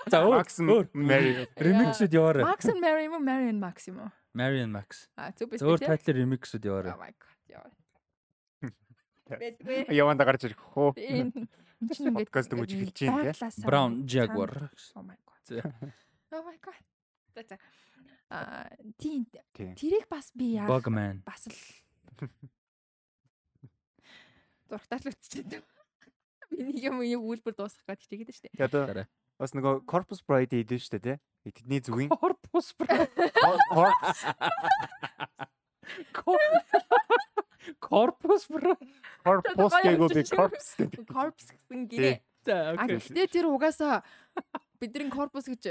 [0.09, 1.45] За Max and Mary.
[1.57, 2.45] Remix-д яваарай.
[2.45, 3.23] Max and Mary юм уу?
[3.25, 4.09] Mary and Max юм уу?
[4.33, 5.09] Mary and Max.
[5.17, 5.61] А зөв биш.
[5.61, 6.93] Өөр тайтлаар remix-д яваарай.
[6.93, 7.37] Oh my god.
[7.49, 7.69] Яваа.
[9.89, 10.93] Яванда гарч ирэх хөө.
[11.85, 13.45] Энд чинь ингээд подкаст дөнгөж эхэлж байна те.
[13.61, 14.73] Brown Jaguar.
[14.97, 15.45] Oh my god.
[16.33, 16.81] Oh my god.
[17.45, 17.61] За.
[18.33, 18.65] Аа
[18.97, 19.29] тийм.
[19.53, 20.65] Тэрийг бас би яа.
[20.65, 21.21] Bugman.
[21.21, 21.53] Бас л
[24.65, 25.61] зургатаар л үтчихсэн.
[26.49, 28.49] Би нэг юм юм үйлбэр дуусгах гэж тэгээд штэ.
[28.57, 29.05] Одоо
[29.37, 31.17] Бас нөгөө Corpus Bride идэж штэ тий.
[31.45, 33.05] Тэдний зүгийн Корпус бра.
[36.17, 36.73] Corpus
[37.79, 38.75] Корпус бра.
[39.25, 41.05] Corpus гээгүү би Corpus гэдэг.
[41.09, 42.17] Corpus гэсэн гэрээ.
[42.45, 43.01] За А окей.
[43.01, 44.05] гэхдээ тэр угаасаа
[44.77, 45.65] бидний корпус гэж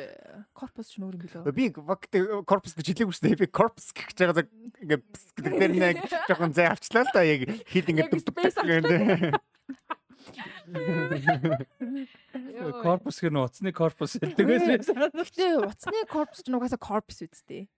[0.50, 1.54] корпус ч нөр юм билүү?
[1.54, 2.11] Би вакт
[2.50, 3.38] Corpus гэж хэлээгүй штэ.
[3.38, 4.42] Би Corpus гэж байгаа
[4.83, 8.59] ингээ пс гэдэг дээр нэг жоохон зай авчлаа л да яг хэл ингээ дүг space
[8.59, 9.38] гэдэг.
[12.83, 14.83] Корпус гэр нөө уцны корпус гэдэг байсан.
[15.14, 17.68] Гэхдээ уцны корпус ч угаасаа корпус үсттэй.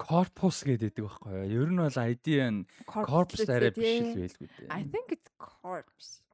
[0.00, 1.68] Корпус гэдэг байхгүй юу?
[1.68, 4.68] Ер нь бол ID нь корпус арай биш л байлгүй дээ.
[4.72, 6.24] I think it's corpse.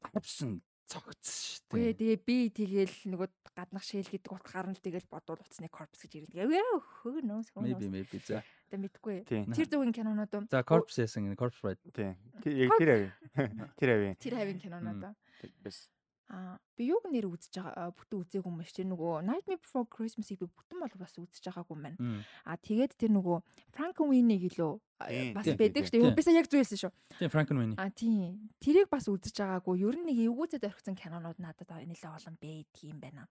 [0.00, 1.98] Корпус нь цогц Үгүй шүү дээ.
[2.00, 6.40] тэгээ би тэгэл нөгөө гаднах шээл гэдэг утгаар нь тэгэл бодвол уцны корпус гэж ирдэг.
[6.40, 8.40] Яа хөө нөөс хөө Maybe maybe за.
[8.72, 9.28] Тэ мэдгүй.
[9.28, 10.44] Тэр зөвхөн кинонод уу?
[10.48, 11.80] За корпус яасан гэнэ корпус right.
[11.92, 12.16] Тийм.
[12.48, 13.08] Яг тэр авь.
[13.80, 14.16] Тэр авь.
[14.20, 15.16] Тэр хавийн кинонод.
[15.60, 15.88] Бас
[16.32, 18.62] Аа би юуг нэр үзэж байгаа бүтэн үзээгүй юм.
[18.64, 21.98] Тэр нөгөө Nightmare Before Christmas-ийг би бүтэн бол бас үзэж байгаагүй юм байна.
[22.00, 22.20] Мм.
[22.48, 23.36] А тэгээд тэр нөгөө
[23.76, 24.72] Frankenweenie гэлөө
[25.04, 26.02] Тийм, бас байдаг шүү дээ.
[26.08, 26.16] тийм.
[26.16, 26.92] Би сая яг зүйлсэн шүү.
[27.20, 27.76] Тийм Frankenweenie.
[27.76, 28.48] А тийм.
[28.56, 29.84] Тэрийг бас үзэж байгаагүй.
[29.84, 33.28] Ер нь нэг эвгүүцэд орхисон кинонууд надад нэлээд олон байдгийм байна.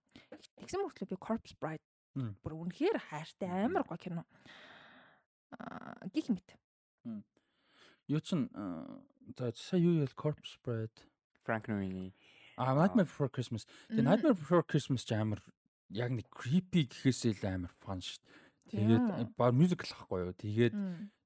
[0.62, 1.82] Тэгсэн мөртлөө би Corpse Bride
[2.14, 4.22] бүр үнэхээр хайртай амар гоё кино.
[5.58, 6.54] Аа гих мэт.
[8.06, 8.50] Юу чин
[9.36, 10.94] за сая юу ял corpse bride.
[11.44, 12.14] Frankenweenie.
[12.56, 13.66] А Nightmare Before Christmas.
[13.90, 15.42] Тэгээ Nightmare Before Christmas ч амар
[15.90, 18.44] яг нэг creepy гэхээсээ л амар фан шүү дээ.
[18.74, 19.34] Тэгээд Тийм.
[19.36, 20.34] баг мюзикл ахгүй юу.
[20.34, 20.74] Тэгээд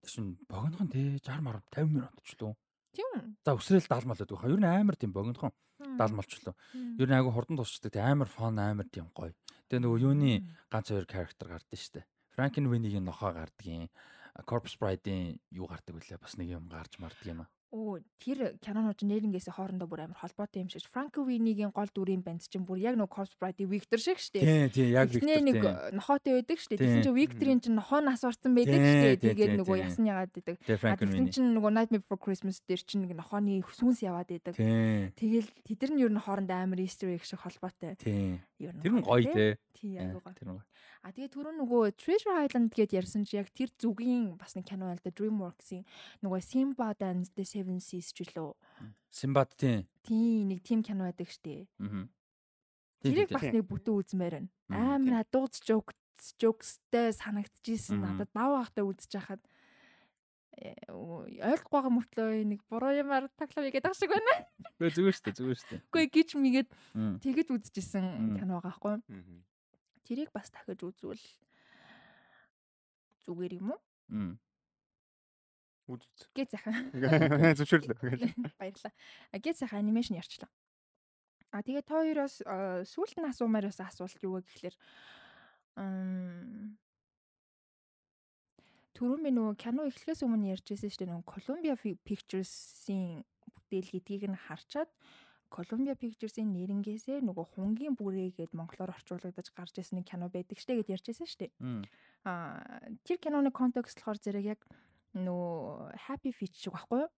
[0.08, 2.54] чин богинохон те 60 мар 50 минут ч лөө.
[2.96, 3.36] Тийм.
[3.44, 4.44] За өсрэл 70 мал байдаг.
[4.48, 6.54] Ер нь амар тийм богинохон 70 малчлаа.
[6.74, 7.92] Ер нь айгу хурдан тусчдаг.
[7.92, 9.32] Тэг амар фан амар тийм гоё.
[9.68, 10.32] Тэгээ нөгөө юуны
[10.72, 12.08] ганц хоёр character гардаг штэ.
[12.34, 13.90] Frankenweenie-ийн нохоо гардгийн
[14.46, 17.50] Corpse Bride-ийн юу гардаг вүлээ бас нэг юм гарч марддаг юм аа.
[17.68, 20.88] Оо тэр чинь нэрнгээсээ хоорондоо бүр амар холбоотой юм шиг.
[20.88, 24.72] Frankenweenie-гийн гол дүрийн банд чинь бүр яг нөгөө Corpse Bride-ийн Victor шиг шүү дээ.
[24.72, 25.92] Тийм тийм яг Эхнээ нэг Victor.
[25.92, 26.80] нохоотой байдаг шүү дээ.
[26.80, 29.20] Тэгсэн чинь Victor-ийн чинь нохоо нас урсан байдаг шүү дээ.
[29.20, 29.84] Тэгээд нөгөө тийм.
[29.84, 30.56] ясн ягаад байдаг.
[30.64, 34.56] Тэгсэн чинь нөгөө Nightmare Before Christmas дээр чинь нэг нохооны сүнс яваад байдаг.
[34.56, 38.00] Тэгэл тэд нар нь ер нь хоорондоо амар Easter egg шиг холбоотой.
[38.00, 38.40] Тийм.
[38.56, 39.60] Ер нь Тэр нь гоё те.
[39.76, 40.32] Тий, аюу гоё.
[40.32, 40.64] Тэр нь гоё.
[41.02, 44.90] А тэгээ түрүү нөгөө Treasure Island гэдээ ярьсан чи яг тэр зүгийн бас нэг кино
[44.90, 45.86] байл да DreamWorks-ийн
[46.26, 48.52] нөгөө Sinbad and the Seven Seas ч үлээ.
[49.10, 49.86] Симбад тийм.
[50.02, 51.70] Тий, нэг тим кино байдаг штэ.
[51.78, 52.10] Аа.
[53.00, 54.50] Тэрийг бас нэг бүтэн үзмээр байна.
[54.74, 55.94] Амар дууц жокс
[56.42, 58.02] жокстэй санагдчихсэн.
[58.02, 59.42] Надад бав ахтай үзэж хахад
[60.58, 64.34] э, ойлгохгүй байгаа мөртлөө нэг буруу юмар таглав игээд байгаа шиг байна.
[64.82, 65.76] Гэ зүгээр штэ зүгээр штэ.
[65.94, 66.68] Үгүй гिच мэгээд
[67.22, 68.96] тэгэд үзчихсэн кино байгаа хгүй.
[70.08, 71.20] Тэрийг бас дахиж үзвэл
[73.28, 73.80] зүгээр юм уу?
[74.08, 74.32] Мм.
[75.92, 76.24] Үз үз.
[76.32, 76.80] Гээ захаа.
[77.52, 77.96] Зөвшөөрлөө.
[78.60, 78.94] Баярлалаа.
[79.36, 80.48] Гээ захаа анимашн ярьчлаа.
[81.52, 82.40] А тэгээ та хоёроос
[82.88, 84.76] сүүлд нь асуумаар байсан асуулт юу вэ гэхэлэр
[85.76, 86.76] ам
[88.98, 93.22] Түрүүн би нөгөө кино эхлэхээс өмнө ярьжсэн шүү дээ нөгөө Columbia Pictures-ийн
[93.54, 94.90] бүтээл гэдгийг нь харчаад
[95.48, 100.76] Columbia Pictures-ийн нэрнгээсээ нөгөө хунгийн бүрээ гээд монголоор орчуулагдаж гарч ирсэн нэг кино байдаг штэ
[100.76, 101.52] гэд ярьжсэн шүү дээ.
[101.58, 101.82] Мм.
[102.28, 102.60] А
[103.08, 104.60] тэр киноны контекст болохоор зэрэг яг
[105.16, 107.10] нөгөө Happy Feet шиг байхгүй юу?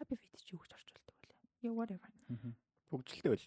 [0.00, 1.68] Happy Feet чи юу гэж орчуулдаг вэ?
[1.68, 2.08] Yeah whatever.
[2.32, 2.56] Мгм.
[2.90, 3.46] Бүгжлтэй байл.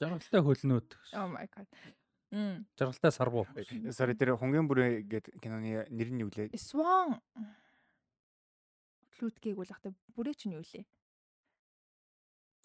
[0.00, 0.88] Жаргалтай хөлнүүд.
[1.12, 1.68] Oh my god.
[2.32, 2.64] Мм.
[2.76, 3.44] Жаргалтай сарвуу.
[3.92, 6.56] Sorry тэр хунгийн бүрээ гэдэг киноны нэр нь юу лээ?
[6.56, 7.20] Swan
[9.18, 10.86] Лүтгийг бол ахта бүрээ чинь юу лээ?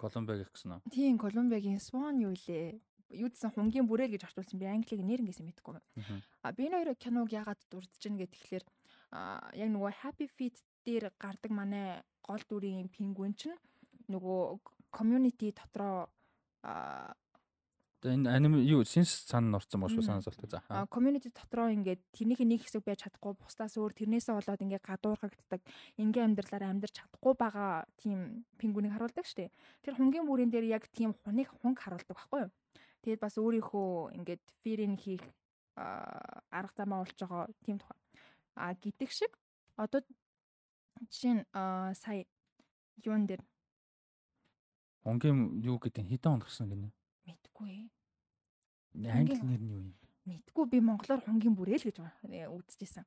[0.03, 0.91] Колумбиа гэх гэсэн үү?
[0.91, 2.75] Тийм Колумбиагийн Swan юу лээ?
[3.15, 5.79] Юу гэсэн хунгийн бүрээл гэж орчуулсан би англиг нэр ингэсэн мэдэхгүй.
[5.79, 6.19] Мгм.
[6.43, 8.65] А би энэ хоёр киног яагаад дурдж ийн гэхэд тэгэхээр
[9.15, 13.55] а яг нөгөө Happy Feet дээр гардаг манай гол дүрийн пингвин чинь
[14.11, 14.59] нөгөө
[14.91, 16.11] community дотроо
[18.05, 20.07] энэ аним юу синс цаана нурцсан бошгүй Мм.
[20.07, 20.49] санаа зовтой.
[20.49, 20.61] За.
[20.69, 25.61] а, community дотроо ингээд тэрнийх нэг хэсэг байж чадахгүй бусдаас өөр тэрнээсээ болоод ингээд гадуурхагддаг
[25.97, 29.51] ингийн амьдралаараа амьдарч чадахгүй байгаа тийм пингвинийг харуулдаг штеп.
[29.81, 32.51] Тэр хунгийн бүрэн дээр яг тийм хуныг хунг харуулдаг байхгүй юу?
[33.03, 35.23] Тэгээд бас өөрийнхөө ингээд фирийн хийх
[35.75, 37.97] арга замаа олж байгаа тийм тухай.
[38.55, 39.31] А гэдэг шиг
[39.75, 40.01] одоо
[41.09, 41.43] жишээ нь
[41.97, 42.25] сая
[43.03, 43.41] юун дээр
[45.03, 46.91] Онгийн юу гэдэг онд гарсан гинэ?
[47.27, 47.69] Мэдгүй
[48.93, 49.95] Англи нэр нь юу юм?
[50.23, 51.97] Мэдгүй би монголоор хунгийн бүрээл гэж
[52.47, 53.03] үзчихсэн.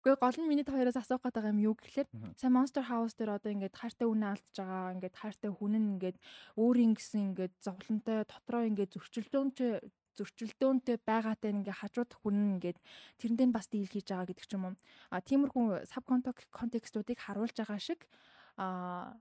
[0.00, 2.08] Гэхдээ гол нь миний хоёроос асуух гэдэг юм юу гэхэлэр
[2.40, 6.16] сайн Monster House дээр одоо ингээд хайртай үнэ алдж байгаа ингээд хайртай хүн нь ингээд
[6.56, 9.72] өөрийн гэсэн ингээд зовлонтой дотроо ингээд зөрчилдөөнтэй
[10.16, 12.78] зөрчилдөөнтэй байгаатай ингээ хажууд хүн ингээд
[13.20, 14.76] тэрэндээ бас дийл хийж байгаа гэдэг ч юм уу.
[15.12, 18.08] А тиймэрхүү саб контекстуудыг харуулж байгаа шиг
[18.56, 19.16] а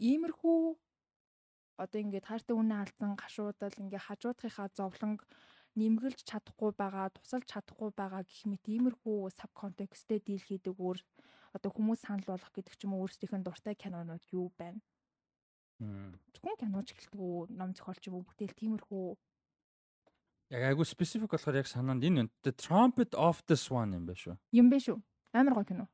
[0.00, 0.58] иймэрхүү
[1.78, 5.22] одоо ингээд хайртай үнэ алдсан гашуудал ингээ хажуудынхаа зовлонг
[5.78, 10.98] нэмгэлж чадахгүй байгаа, тусалж чадахгүй байгаа гэх мэт иймэрхүү саб контексттэй дийл хийдэг өөр
[11.54, 14.82] одоо хүмүүс санал болгох гэдэг ч юм уу өөрсдийнх нь дуртай кинонууд юу байна?
[16.34, 19.06] Зөвхөн киноч гэлдэг үү, ном зохиолч юм уу бүтээл тиймэрхүү
[20.48, 24.36] Яг айгу специфик болохоор яг санаанд энэ The Trumpet of the Swan юм байна шүү.
[24.56, 24.98] Юм байна шүү.
[25.36, 25.84] Амар гоё кино.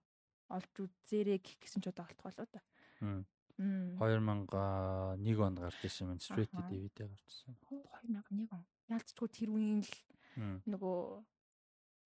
[0.47, 2.63] Олж үзээрэй гэх гэсэн ч одоо алдах болоо та.
[3.59, 6.19] 2001 онд гарч ирсэн юм.
[6.19, 6.35] To
[6.67, 7.55] DVD гарчсан.
[7.71, 8.67] 2001 он.
[8.91, 9.95] Яалтчгүй тэр үеийн л
[10.67, 11.23] нөгөө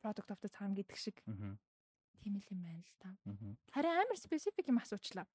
[0.05, 1.17] Product of the Time гэдэг шиг.
[1.25, 3.17] Тийм л юм байна л та.
[3.73, 5.27] Харин амар специфик юм асуучлаа.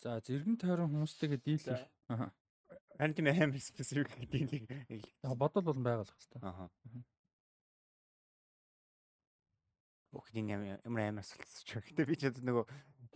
[0.00, 1.84] За зэрэгэн тойрон хүмүүстэйгээ дийлэх.
[2.08, 2.32] Аа.
[2.96, 4.72] Харин тийм амар специфик гэдэг.
[5.22, 6.48] Яг бодол бол байгалах хэвээр.
[6.48, 6.70] Аа.
[10.08, 11.84] Бүгдийн ямар амар асуултч вэ?
[11.92, 12.64] Гэтэ би ч нөгөө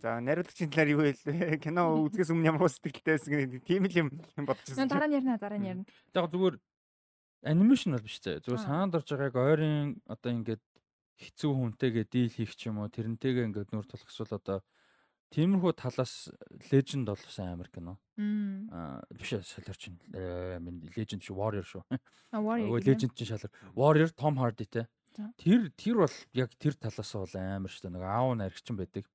[0.03, 1.63] за нариулагчийн талаар юу хэлвэ?
[1.65, 4.09] Кино үзгээс өмнө ямар сэтгэлтэй байсан гэх тийм л юм
[4.43, 4.91] бодчихсон.
[4.91, 5.87] Дараа нь ярина, дараа нь ярина.
[6.11, 6.59] Яг зүгээр
[7.47, 8.43] анимашн бол биш зэ.
[8.43, 10.63] Зүгээр санаанд орж байгаа яг ойрын одоо ингээд
[11.23, 14.59] хэцүү хүнтэйгээ дийл хийх ч юм уу тэрнтэйгээ ингээд нүүр тулахсвал одоо
[15.33, 16.29] тиймэрхүү талаас
[16.71, 17.97] леженд бол сайн амар кино.
[18.19, 19.97] Аа биш солиорч ин
[20.99, 21.83] леженд шүү warrior шүү.
[22.35, 22.69] Warrior.
[22.69, 23.53] Өө леженд чинь шалар.
[23.79, 24.89] Warrior Том Харди те.
[25.37, 27.95] Тэр тэр бол яг тэр талаас бол амар шүү дээ.
[27.97, 29.07] Нэг аав нь аригчин байдаг.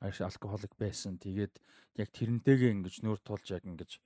[0.00, 1.18] Аригч алкоголик байсан.
[1.18, 1.54] Тэгээд
[2.00, 4.00] яг тэрнтэйгээ ингэж нүүр тулж яг ингэж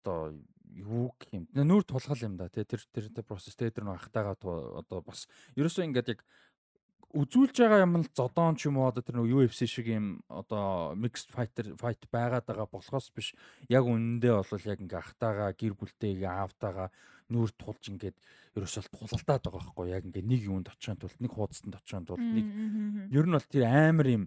[0.00, 0.32] одоо
[0.72, 1.44] юу юм.
[1.52, 2.64] Нүүр тулгал юм да тий.
[2.64, 6.20] Тэр тэрнтэй процесс тэр нэг ахтайгаа одоо бас ерөөсөө ингээд яг
[7.16, 10.92] үзүүлж байгаа юм л зодоон ч юм уу одоо тэр нэг UFC шиг юм одоо
[10.98, 13.32] mixed fighter fight байгаад байгаа болохоос биш
[13.72, 16.88] яг үнэндээ бол яг ингээ ахтайгаа гэр бүлтэйгээ аавтайгаа
[17.32, 18.16] нүүр тулж ингээд
[18.56, 22.46] ерөөсөө тулалдаад байгаа байхгүй яг ингээд нэг юунд очихын тулд нэг хуудсанд очихын тулд нэг
[23.14, 24.24] ер нь бол тэр амар юм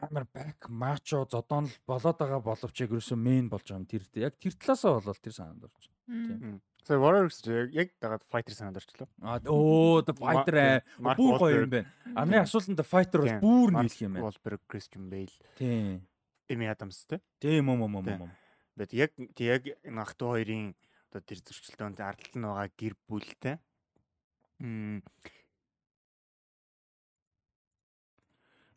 [0.00, 4.02] амар бак мачо зодон л болоод байгаа боловч яг ерөөсөө мейн болж байгаа юм тэр
[4.18, 6.60] яг тэр талаасаа болол тэр санаанд орж байна.
[6.82, 9.06] So Warriors яг дагаад fighter санаанд орчлоо.
[9.22, 11.88] А өө the fighter бүр гоё юм байна.
[12.18, 14.26] Амны асуултанд the fighter бол бүр нийлх юм байна.
[14.26, 15.30] Wahlberg, Christian Bale.
[15.54, 16.02] Тийм.
[16.50, 17.20] Эми Адамс те.
[17.38, 18.30] Тийм юм юм юм юм.
[18.74, 20.74] Бэт яг яг энэ ах トゥ хоёрын
[21.12, 23.60] одоо тэр зөрчилдөөнд ардтал нь байгаа гэр бүлтэй.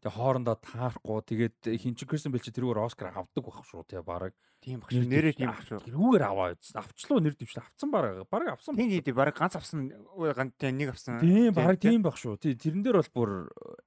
[0.04, 4.04] Тэгээ хоорондоо таарахгүй тэгээд хин ч Кристен Бэл чи тэрүүгээр Оскар авдаг байх шүү тэгээ
[4.04, 4.36] баг.
[4.60, 5.08] Тийм баг шүү.
[5.08, 5.80] Нэрээ тийм баг шүү.
[5.88, 6.54] Тэрүүгээр аваа.
[6.60, 8.28] Авчлаа нэр дэвшил авцсан баг.
[8.30, 8.76] Баг авсан.
[8.76, 9.89] Тийм тийм баг ганц авсан.
[10.13, 11.17] Ганц нэг авсан.
[11.24, 12.38] Тийм баг тийм баг шүү.
[12.38, 13.32] Тэрэн дээр бол бүр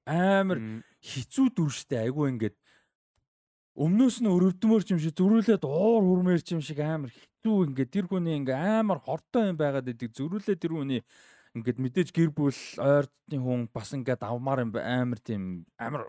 [0.08, 2.56] амар хизүү дүрштэй айгүй ингээд
[3.78, 8.34] өмнөөс нь өрөвдмөр юм шиг зөрүүлээд уур хүрмээр юм шиг амар хитүү ингээд тэр хүний
[8.42, 11.02] ингээ амар хортой юм байгаад идэг зөрүүлээ тэр хүний
[11.54, 16.02] ингээд мэдээж гэр бүл ойртны хүн бас ингээд авмаар юм амар тийм амар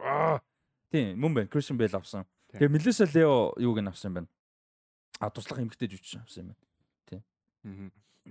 [0.89, 2.25] тийм мөн байна Кристиан Бэл авсан.
[2.57, 4.29] Тэгээ Мелиса Лео юуг нь авсан юм байна.
[5.21, 6.61] А туслах эмгтэй жүжигч авсан юм байна.
[7.05, 7.21] Тийм.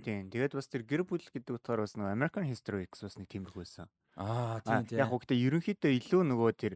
[0.03, 0.23] Тийм.
[0.27, 3.63] Тэгээд бас тэр гэр бүл гэдэг утгаар бас нэг American History X бас нэг тиймэрхүү
[3.63, 3.87] байсан.
[4.19, 4.99] Аа тийм тийм.
[4.99, 6.75] Яг үгтэй ерөнхийдөө илүү нөгөө тэр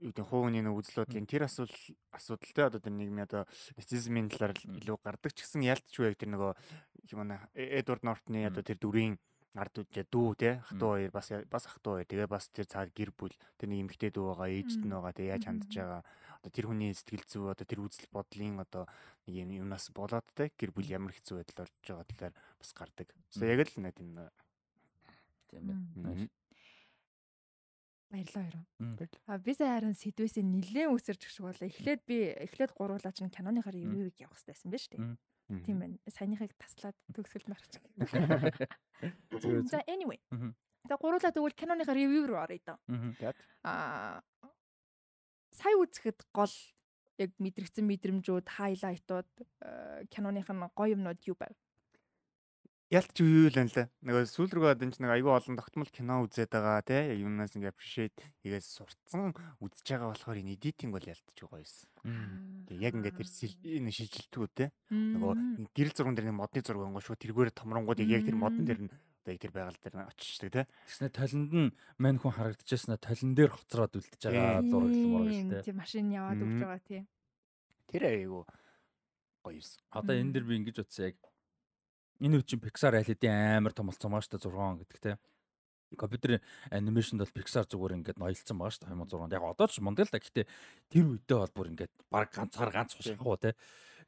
[0.00, 1.82] юу гэдэг хууны нэг үзлүүдлийн тэр асуудал
[2.12, 3.42] асуудалтай одоо тэр нийгмийн одоо
[3.76, 6.52] нацизмын талаар илүү гардаг ч гэсэн ялцгүй яг тэр нөгөө
[7.12, 9.16] юм аа э, Эдвард Нортны одоо тэр дүрийн
[9.56, 12.04] ард үжээ дүү те хатуу хоёр бас бас хатуу хоёр.
[12.04, 15.32] Тэгээ бас тэр цаад гэр бүл тэр нэг эмэгтэй дүү байгаа ээжд нь байгаа тэгээ
[15.32, 16.02] яаж хандж байгаа.
[16.44, 18.84] Одоо тэр хүний сэтгэл зүй одоо тэр үзэл бодлын одоо
[19.24, 23.08] нэг юм юмнаас болоод те гэр бүл ямар хэцүү байдал орж байгаа талаар бас гардаг.
[23.32, 24.12] Тэгээ яг л нэг юм.
[25.48, 26.28] Тийм ээ.
[28.10, 28.56] Баярлалаа хоёр.
[29.26, 31.66] А би сая харин сэдвээс нилээн үсэрч шиг болоо.
[31.66, 35.18] Эхлээд би эхлээд гуруулаа чинь киноныхаар ревюг явах хэрэгтэй байсан биз дээ.
[35.66, 35.98] Тийм байна.
[36.06, 37.82] Саяныхыг таслаад төгсгөлд марч.
[39.70, 40.22] За anyway.
[40.86, 42.78] За гуруулаа тэгвэл киноныхаа ревю руу оръё доо.
[43.66, 44.22] Аа
[45.50, 46.54] сая үзэхэд гол
[47.18, 49.30] яг мэдрэгцэн мэдрэмжүүд, хайлайтууд
[50.12, 51.56] киноных нь гоё юмнууд юу байв?
[52.86, 56.22] Ялтч юу юу л юм л нөгөө сүүл рүү одоо нэг айгүй олон тогтмол кино
[56.22, 58.14] үзээд байгаа тий юмнаас ингээ appreciate
[58.46, 61.90] хийгээс сурцсан үзэж байгаа болохоор энэ editing бол ялтч гоё юмсан.
[62.70, 63.28] Тэгээ яг ингээ тэр
[63.82, 65.34] энэ шилжилтгүүд тий нөгөө
[65.74, 67.18] гэрэл зурган дээр нэг модны зураг өнгө шүү.
[67.26, 70.64] Тэргээр томронгууд яг тэр модон дээр нь одоо яг тэр байгаль дээр очиждаг тий.
[70.86, 73.02] Тэгснэ толинд нь мань хүн харагдчихсан.
[73.02, 75.62] Толин дээр хоцроод үлдэж байгаа зураг л мураг л тий.
[75.66, 77.02] Тийм машин яваад өгч байгаа тий.
[77.90, 78.46] Тэр айгүй
[79.42, 79.82] гоё юмсан.
[79.90, 81.18] Одоо энэ дэр би ингэж утсан яг
[82.20, 85.12] энэ үе чинь Pixar айлдын амар том болсон байгаа шүү дээ 6 он гэдэг те.
[85.96, 89.36] Компьютерийн анимашнд бол Pixar зүгээр ингээд ноёлцсон байгаа шүү дээ 2006 онд.
[89.36, 90.20] Яг одоо ч мундаг л да.
[90.20, 90.46] Гэхдээ
[90.90, 93.50] тэр үедээ бол бүр ингээд баг ганцаар ганц хушахгүй те.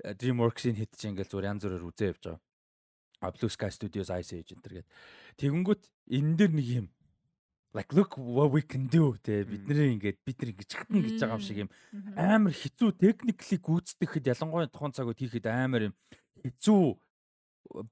[0.02, 2.40] DreamWorks-ийн хэд чинь ингээд зүгээр янз бүрээр үзээ явж байгаа.
[3.18, 4.88] А Blue Sky Studios Ice Age энэ төр гээд.
[5.42, 5.82] Тэгэнгүүт
[6.14, 6.86] энэ дэр нэг юм
[7.74, 11.36] like look what we can do те бидний ингээд бид нар ингэж хатна гэж байгаа
[11.36, 11.70] юм шиг юм
[12.16, 15.94] амар хэцүү техникли гүйцэтгэхэд ялангуяа тухайн цаг үед хийхэд амар юм
[16.42, 16.96] хэцүү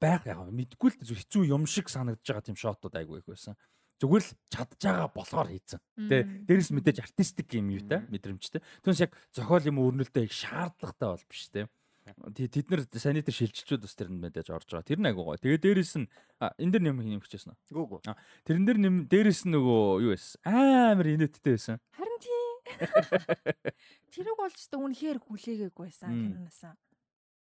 [0.00, 3.56] байх яг мэдгүй л зү хэцүү юм шиг санагдаж байгаа тийм шотууд айгүй их байсан.
[3.96, 5.80] Зүгээр л чадж байгаа болохоор хийцэн.
[6.08, 8.60] Тэ дээрэс мэдээж артистик юм юу та мэдрэмжтэй.
[8.84, 11.64] Түүнээс яг зохиол юм өрнөлтөө их шаардлагатай бол биш те.
[12.06, 14.86] Тэд нар санитар шилжилчүүд бас тэр мэдээж орж байгаа.
[14.86, 15.40] Тэр нь айгуу гоё.
[15.40, 16.06] Тэгээ дээрэс нь
[16.38, 17.58] энэ дэр нэм юм хичээсэн үү?
[17.72, 18.00] Гүү гүү.
[18.46, 20.38] Тэрэн дээр нэм дээрэс нь нөгөө юу байсан?
[20.44, 21.76] Амар инээдтэй байсан.
[21.96, 22.46] Харин тий.
[24.14, 26.78] Тэрэг болж та үнэхээр хүлээгээгүй байсан киноноосаа.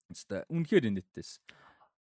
[0.07, 1.41] Хэвээ үнэхээр инээдтэйсэн.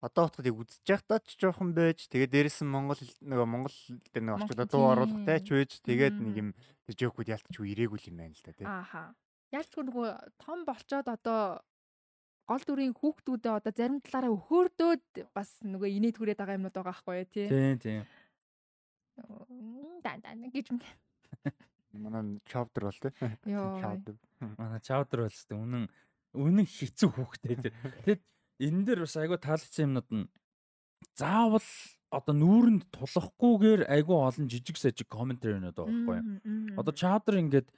[0.03, 3.77] Одоо утгад яг үзэж байхдаа ч жоохон байж тэгээ дээрэс нь Монгол нөгөө Монгол
[4.11, 6.49] дээр нэг орчууд дуу оруулахтай ч байж тэгээд нэг юм
[6.83, 8.67] тэр жоокуд ялтч ирээгүй юм байна л да тий.
[8.67, 9.15] Ааха.
[9.55, 10.07] Ялчгүй нөгөө
[10.43, 11.63] том болчоод одоо
[12.51, 17.15] гол дүрийн хүүхдүүдээ одоо зарим талаараа өхөөрдөөд бас нөгөө инээд хүрээд байгаа юмнууд байгаа байхгүй
[17.23, 17.47] юу тий.
[17.47, 18.01] Тийм тийм.
[20.03, 20.83] Дан дан гэж юм.
[22.03, 23.13] Манай чавдер бол тий.
[23.47, 23.79] Йоо.
[23.79, 24.15] Чавдер.
[24.59, 25.87] Манай чавдер бол тест үнэн
[26.35, 27.71] үнэн хэцүү хүүхдээ тий.
[28.03, 28.21] Тэгэд
[28.63, 30.25] энэ дээр бас айгүй таалагдсан юмнууд нь
[31.19, 31.69] заавал
[32.13, 36.77] одоо нүүрэнд тулахгүйгээр айгүй олон жижиг сажиг комментаринууд байхгүй юу.
[36.79, 37.69] Одоо чавдер ингээд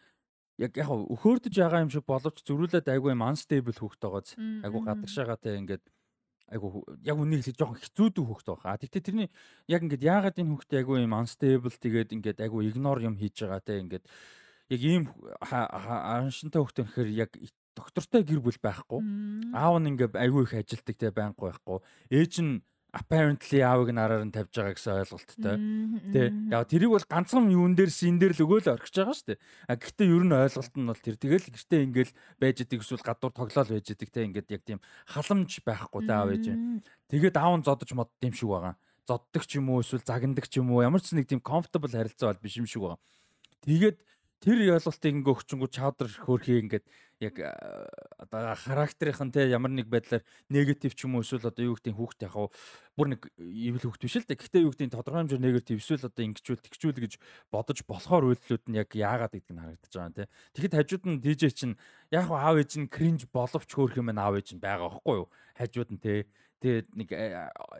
[0.59, 5.55] яг яг өхөөрдөж байгаа юм шиг боловч зөрүүлээд айгүй юм unstable хүүхд байгааз айгүй гадагшаагаатай
[5.63, 5.83] ингээд
[6.51, 6.69] айгүй
[7.03, 8.79] яг үнийг хэлэх жоохон хэцүүдүү хүүхд байгаа.
[8.79, 9.29] Тэгтээ тэрний
[9.67, 13.63] яг ингээд яагаад энэ хүүхд айгүй юм unstable тэгээд ингээд айгүй ignore юм хийж байгаа
[13.63, 14.05] те ингээд
[14.69, 15.03] яг ийм
[15.41, 17.31] аншинтай хүүхд өнөхөр яг
[17.75, 18.99] доктортой гэр бүл байхгүй.
[19.51, 21.83] Аав нь ингээд айгүй их ажилтдаг те байнга байхгүй.
[22.09, 22.63] Ээж нь
[22.95, 25.55] apparently аавыг нараар нь тавьж байгаа гэсэн ойлголттой.
[26.15, 26.21] Тэ.
[26.47, 29.39] Яг тэрийг бол ганцхан юун дээр син дээр л өгөөл орхиж байгаа шүү дээ.
[29.67, 33.33] А гэхдээ ер нь ойлголт нь бол тэр тэгэл гэртээ ингээл байж идэг эсвэл гадуур
[33.35, 34.79] тоглоал байж идэг те ингээд яг тийм
[35.11, 36.45] халамж байхгүй та аав ээж.
[37.11, 38.79] Тэгээд аав нь зодож мод юм шиг байгаа.
[39.03, 42.31] Зоддог ч юм уу эсвэл загнадаг ч юм уу ямар ч нэг тийм comfortable харилцаа
[42.31, 42.99] бол биш юм шиг байгаа.
[43.67, 43.99] Тэгээд
[44.39, 46.85] тэр ойлголтыг ингээ өгчөнгүү чаудар хөөрхий ингээд
[47.19, 47.39] яг
[48.19, 51.95] одоо характерийнх нь те ямар нэг байдлаар негатив ч юм уу эсвэл одоо юу гэдэг
[51.95, 52.35] хүүхд яг
[52.99, 54.35] бүр нэг ивэл хүүхд биш л дээ.
[54.35, 57.13] Гэхдээ юу гэдэг тодорхой хэмжээр негатив эсвэл одоо ингэчүүл тэгчүүл гэж
[57.47, 60.27] бодож болохоор үйлдэлүүд нь яг яагаад гэдэг нь харагдаж байгаа юм те.
[60.59, 61.75] Тэгэхэд хажууд нь DJ чинь
[62.11, 65.27] яг аав ээж нь кринж боловч хөөх юм аав ээж нь байгаа байхгүй юу?
[65.55, 66.27] Хажууд нь те.
[66.59, 67.09] Тэгээд нэг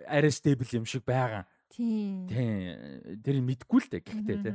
[0.08, 1.43] арай стейбл юм шиг байгаа.
[1.76, 2.32] Тийм.
[3.19, 4.52] Тэр мэдгүй л дээ гэхдээ те.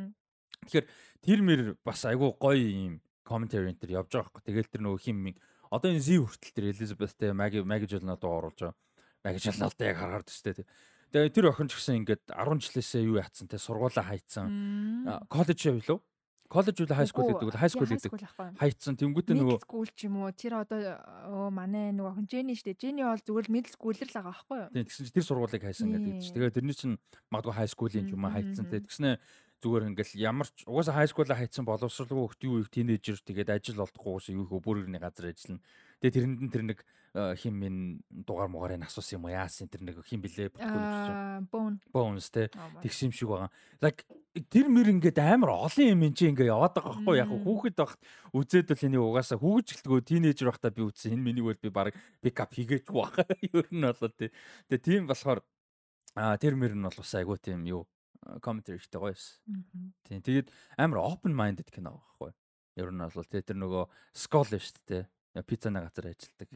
[0.64, 0.86] Тэгэхээр
[1.20, 4.42] тэр мэр бас айгүй гоё юм commentary энэ төр явж байгаа байхгүй.
[4.50, 5.18] Тэгэл тэр нөгөө хим
[5.70, 8.76] одоо энэ Z хүртэл тэр Elizabeth те Maggie Maggie Gyllenhaal дуу оруулж байгаа.
[9.22, 10.66] Maggie Gyllenhaal яг хараад тест те.
[11.14, 14.46] Тэгээ тэр охин ч гэсэн ингээд 10 жилээсээ юу яатсан те сургуулаа хайцсан.
[15.30, 15.98] Коллеж яв лөө?
[16.50, 18.10] Коллеж үл хай скул гэдэг үл хай скул гэдэг.
[18.58, 20.98] Хайцсан тэнгуүтэ нөгөө скул ч юм уу тэр одоо
[21.30, 22.74] өө манай нөгөө охин Jenny штэ.
[22.74, 24.70] Jenny бол зүгээр л middle schooler л байгаа байхгүй юу?
[24.74, 26.34] Тийм тэгсэн чи тэр сургуулийг хайсан гэдэг чинь.
[26.34, 26.98] Тэгээ тэрний чинь
[27.30, 28.82] магадгүй хай скулын юм хайцсан те.
[28.82, 29.22] Тэгснэ
[29.60, 33.84] зүгээр ингээл ямар ч угаасаа хай скуулаа хайцсан боловсралгүй хөхт юу их тинейжер тэгээд ажил
[33.84, 35.60] олдохгүй ус юу их бүр ирний газар ажиллана.
[36.00, 36.78] Тэгээд тэрэнд нь тэр нэг
[37.12, 40.48] э, хим минь дугаар мугаарыг асуусан юм уу яасан тэр нэг хим блэ
[41.52, 42.48] бон бонс те
[42.80, 43.52] тэгс юм шиг байгаа.
[43.84, 44.08] Like
[44.48, 48.00] тэр мэр ингээд амар олон юм чи ингээ яваад байгаа байхгүй яг хүүхэд багт
[48.32, 51.92] үзээд бол энийг угаасаа хүүгжилтгөө тинейжер байхдаа би үзсэн энэ миний бол би баг
[52.24, 53.12] пикап хийгээч баг.
[53.52, 54.32] Ер нь болоо те.
[54.72, 55.44] Тэгээ тийм болохоор
[56.16, 57.84] а тэр мөр нь бол бас айгуу тийм юу
[58.38, 59.64] commentary ихтэй гоё байсан.
[60.06, 60.22] Тийм.
[60.22, 62.30] Тэгээд амар open minded кино байхгүй.
[62.78, 65.04] Ер нь бол тэр нөгөө scholar шүү дээ
[65.46, 66.48] пиццаны газар ажилладаг.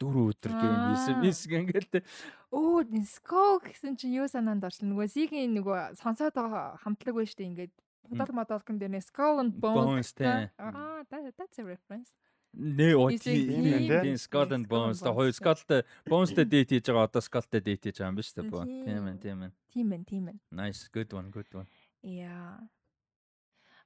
[0.00, 1.20] Дөрөв өдөр гейм хийсэн.
[1.22, 2.02] Мис ингээл тэ.
[2.50, 4.90] Өө Ско гэсэн чинь юу санаанд орсон.
[4.90, 7.74] Нөгөө Сигийн нөгөө сонсоод байгаа хамтлаг байж штэ ингээд
[8.06, 10.14] Подол модолкон дээр Skull and Bones.
[10.20, 12.10] Аа, that's a reference.
[12.56, 17.92] Нэ тийм Skull and Bones та хоёр Skullтэй Bonesтэй date хийж байгаа одоо Skullтэй date
[17.92, 18.64] хийж байгаа юм биш үү?
[18.88, 19.52] Тийм ээ, тийм ээ.
[19.68, 20.36] Тийм ээ, тийм ээ.
[20.56, 21.68] Nice, good one, good one.
[22.00, 22.64] Яа.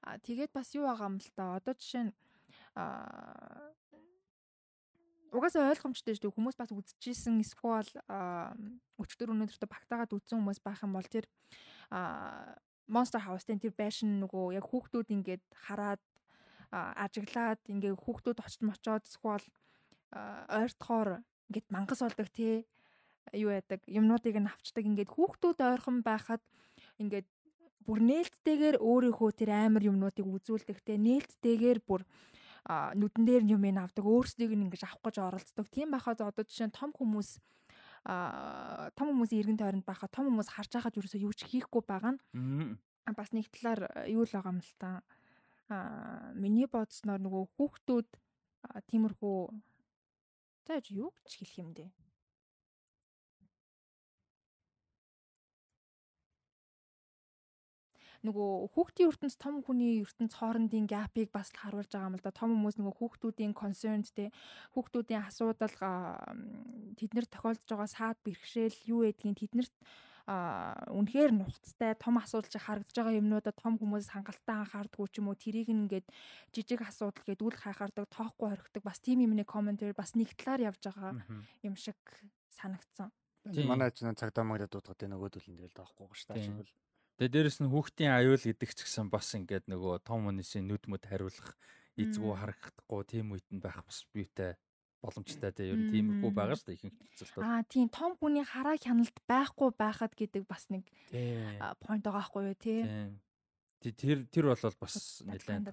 [0.07, 1.59] А тэгээд бас юу байгаа юм л та.
[1.59, 2.13] Одоо жишээ нь
[2.79, 3.75] а
[5.35, 6.37] угаасаа ойлгомжтой шүү дээ.
[6.39, 7.91] Хүмүүс бас үзчихсэн эсвэл
[9.03, 11.27] өчтөр өнөөдөртөө багтаагаад үзсэн хүмүүс байх юм бол тэр
[11.91, 12.55] а
[12.91, 16.03] Monster House-ийн тэр байшин нөгөө яг хүүхдүүд ингээд хараад
[16.71, 19.47] ажиглаад ингээ хүүхдүүд очт мочоод эсвэл
[20.15, 22.67] ойртохоор ингээд мангас болдог тий.
[23.35, 23.83] Юу яадаг?
[23.87, 24.87] Юмнуудыг нь авчдаг.
[24.87, 26.43] Ингээд хүүхдүүд ойрхон байхад
[26.99, 27.27] ингээд
[27.87, 32.07] бүр нээлттэйгээр өөрийнхөө тэр амар юмнуудыг үзүүлдэг те нээлттэйгээр бүр
[32.69, 34.05] нүдэн дээр юм ин авдаг.
[34.07, 37.43] Өөрсдийг нь ингэж авах гэж оролцдог тийм байхад одоо жишээ нь том хүмүүс
[38.05, 41.83] а том хүмүүсийн эргэн тойронд байхад том хүмүүс харж байхад юу ч юу ч хийхгүй
[41.85, 42.21] байгаа нь.
[43.11, 45.03] Бас нэг талаар юу л байгаа юм л та
[45.71, 48.09] Аа миний бодсноор нөгөө хүүхдүүд
[48.91, 49.39] тиймэрхүү
[50.67, 51.85] за яаж юу гэж хэлэх юм бэ?
[58.27, 62.33] нөгөө хүүхдийн ертөнц том хүний ертөнц хоорондын гапыг бас харуулж байгаа юм л да.
[62.37, 64.29] Том хүмүүс нөгөө хүүхдүүдийн concern те
[64.77, 65.73] хүүхдүүдийн асуудал
[67.01, 69.75] тэднэр тохиолдож байгаа саад бэрхшээл юу гэдгийг тэднэрт
[70.31, 71.99] үнэхээр нухацтай.
[71.99, 76.07] Том асуудал шиг харагдаж байгаа юмнуудад том хүмүүс хангалттай анхаардгүй ч юм уу тэрийг ингээд
[76.55, 80.87] жижиг асуудал гэдээ үл хайхаардаг тоохгүй хоригдаг бас тийм юмны комментэр бас нэг талаар явж
[80.87, 81.19] байгаа
[81.67, 81.99] юм шиг
[82.55, 83.11] санагдсан.
[83.67, 86.71] Манай ажны цагдаа магадад дуудгаад байна нөгөөдөл энэ л таахгүй гаш тааш бол
[87.21, 91.05] Тэгээ дээрэс нь хүүхдийн аюул гэдэг ч гэсэн бас ингээд нөгөө том хүмүүсийн нүд мүд
[91.05, 91.53] хариулах
[92.01, 94.57] эзгүү харагдахгүй тийм үед нь байх бас биетэй
[95.01, 97.41] боломжтой тийм ер нь тиймэрхүү байгаа шүү дээ ихэнх нөхцөлд.
[97.41, 100.85] Аа тийм том хүний хараа хяналт байхгүй байхад гэдэг бас нэг
[101.81, 102.85] point байгаа байхгүй юу тий.
[103.81, 105.73] Тэр тэр бол бас нэлээд.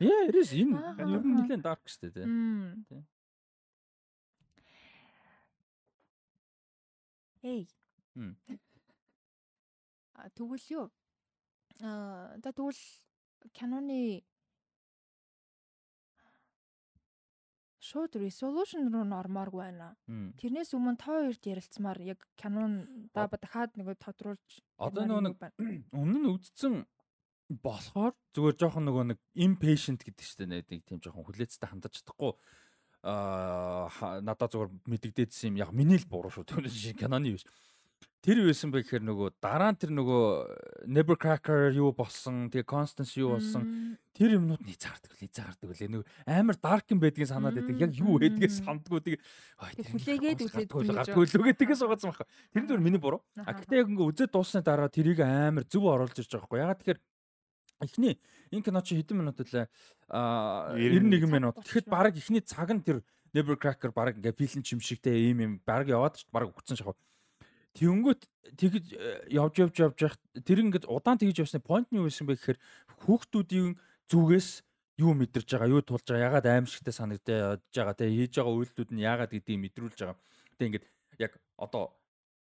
[0.00, 3.04] Яа, эрэс энэ ер нь нэлээд dark шүү дээ тий.
[7.42, 7.68] Эй.
[10.34, 10.86] Тэгвэл юу?
[11.82, 12.80] Аа за тэгвэл
[13.50, 14.22] Canon-ы
[17.92, 19.92] шууд resolution руу нормооргүй байна.
[20.40, 25.36] Тэрнээс өмнө тоо хоёрт ярилцмаар яг Canon да дахиад нөгөө тодруулж одоо нөгөө нэг
[26.00, 26.74] өмнө нь үдцэн
[27.52, 32.32] болохоор зүгээр жоохон нөгөө нэг impatient гэдэг чинь нэг тийм жоохон хүлээцтэй хандаж чадахгүй
[33.04, 36.48] аа надад зүгээр мэдэгдээдсэн юм яг миний л буруу шүү.
[36.48, 36.64] Тэр
[36.96, 37.44] Canon-ы биш
[38.22, 43.18] тэр юу байсан бэ гэхээр нөгөө дараа нь тэр нөгөө Nevercracker юу болсон, тэгээ Constance
[43.18, 45.90] юу болсон тэр юмнууд нь хязгаардаг л хязгаардаг лээ.
[45.90, 47.82] Нөгөө амар dark юм байдгийг санаад байдаг.
[47.82, 49.20] Яг юу байдгээс сандгүй тэгээ
[49.90, 52.28] хүлээгээд үзээд л үгэтгээс суугаасан байхгүй.
[52.54, 53.26] Тэр нь зөв миний буруу.
[53.42, 56.62] А гэтээ яг ингээ үзээд дууссаны дараа тэрийг амар зөв оруулж ирж байгаа байхгүй.
[56.62, 57.00] Ягаад тэгэхээр
[57.82, 58.14] эхний
[58.54, 59.66] энэ кино чи хэдэн минут лээ?
[60.14, 61.58] А 91 минут.
[61.66, 63.02] Тэгэхэд баг эхний цаг нь тэр
[63.34, 66.94] Nevercracker баг ингээ филм чимшигтэй ийм юм баг яваад ч баг өгцөн шахав
[67.72, 68.28] Тэнгүүт
[68.60, 72.28] тэгж э, явж явж явж явах тэр ингээд удаан тэгж явсны point нь юу байсан
[72.28, 72.58] бэ гэхээр
[73.00, 73.80] хүүхдүүдийн
[74.12, 74.48] зүгээс
[75.00, 79.04] юу мэдэрч байгаа, юу тулж байгаа, ягаад аимшигтай санагдаж байгаа, тэгээ хийж байгаа үйлдэлүүд нь
[79.08, 80.18] ягаад гэдгийг мэдрүүлж байгаа.
[80.60, 81.96] Тэгээ ингээд яг одоо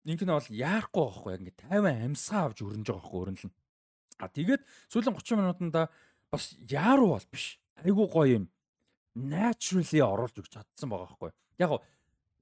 [0.05, 3.53] нь бол яарахгүй байхгүй яг ингээд 50 амьсгаа авч өрнөж байгаа байхгүй өрнөлн.
[4.22, 4.61] А тэгээд
[4.93, 5.82] сүүлийн 30 минутанда
[6.32, 7.59] бас яаруу бол биш.
[7.84, 8.45] Айгуу гоё юм.
[9.18, 11.32] Naturally оруулж өгч чадсан байгаа байхгүй.
[11.57, 11.82] Яг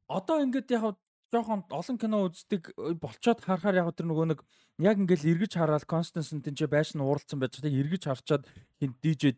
[0.08, 1.00] одоо ингээд яг
[1.36, 2.72] жоохон олон кино үздэг
[3.04, 4.40] болчоод харахаар яг тэр нөгөө нэг
[4.80, 8.48] яг ингээл эргэж хараад Констанс тэнцээ байшин ууралцсан байж таг эргэж харчаад
[8.80, 9.36] хин DJ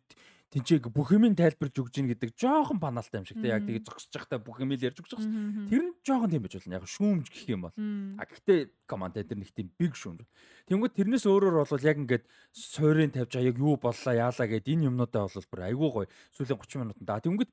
[0.47, 4.15] тэнцээг бүх юмын тайлбарж өгж гин гэдэг жоохон баналтай юм шиг те яг тэгээ зогсож
[4.15, 5.67] байхдаа бүх юм л ярьж өгч байгаа.
[5.67, 6.77] Тэр нь жоохон тийм байж болно.
[6.79, 7.75] Яг шүүмж гэх юм бол.
[7.75, 10.23] А гэхдээ команд тэр нэг тийм биг шүүмж.
[10.71, 12.23] Тэнгүүд тэрнээс өөрөөр бол яг ингээд
[12.55, 16.59] суурийн тавьж байгаа яг юу боллоо яалаа гэд энэ юмнуудаа бол бүр айгүй гоё сүүлийн
[16.63, 17.11] 30 минутанд.
[17.27, 17.51] Тэнгүүд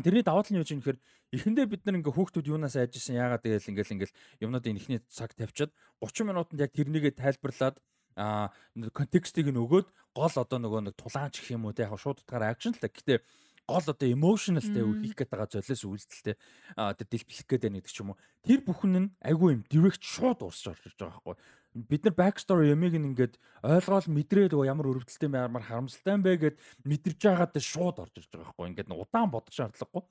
[0.00, 0.98] Тэрний даваа тал нь юу ч юм гэхээр
[1.36, 5.36] эхэндээ бид нар ингээ хүүхдүүд юунаас айж исэн яагаад тэгэл ингээл ингээл юмнуудын эхний цаг
[5.36, 5.68] тавьчаад
[6.00, 7.76] 30 минутанд яг тэрнийгээ тайлбарлаад
[8.16, 8.48] а
[8.96, 11.84] контекстыг нь өгөөд гол одоо нөгөө нэг тулаанч гэх юм уу те?
[11.84, 12.88] Яг шууд утгаараа акшн л та.
[12.88, 13.20] Гэтэ
[13.68, 18.12] гол одоо emotionalтэй хийх гээд байгаа золиос үйлдэлтэй тэр дэлбэлэх гээд байна гэдэг ч юм
[18.12, 18.20] уу.
[18.44, 21.36] Тэр бүхэн нь айгүй юм direct шууд уусч орж ирж байгаа байхгүй
[21.74, 26.56] бид нар backstory ямиг ингээд ойлгоол мэдрээд өө ямар өрөвдөлттэй ямар харамсалтай юм бэ гэд
[26.84, 30.04] мэдэрч байгаад шууд орж ирж байгаа байхгүй ингээд удаан бодох шаардлагагүй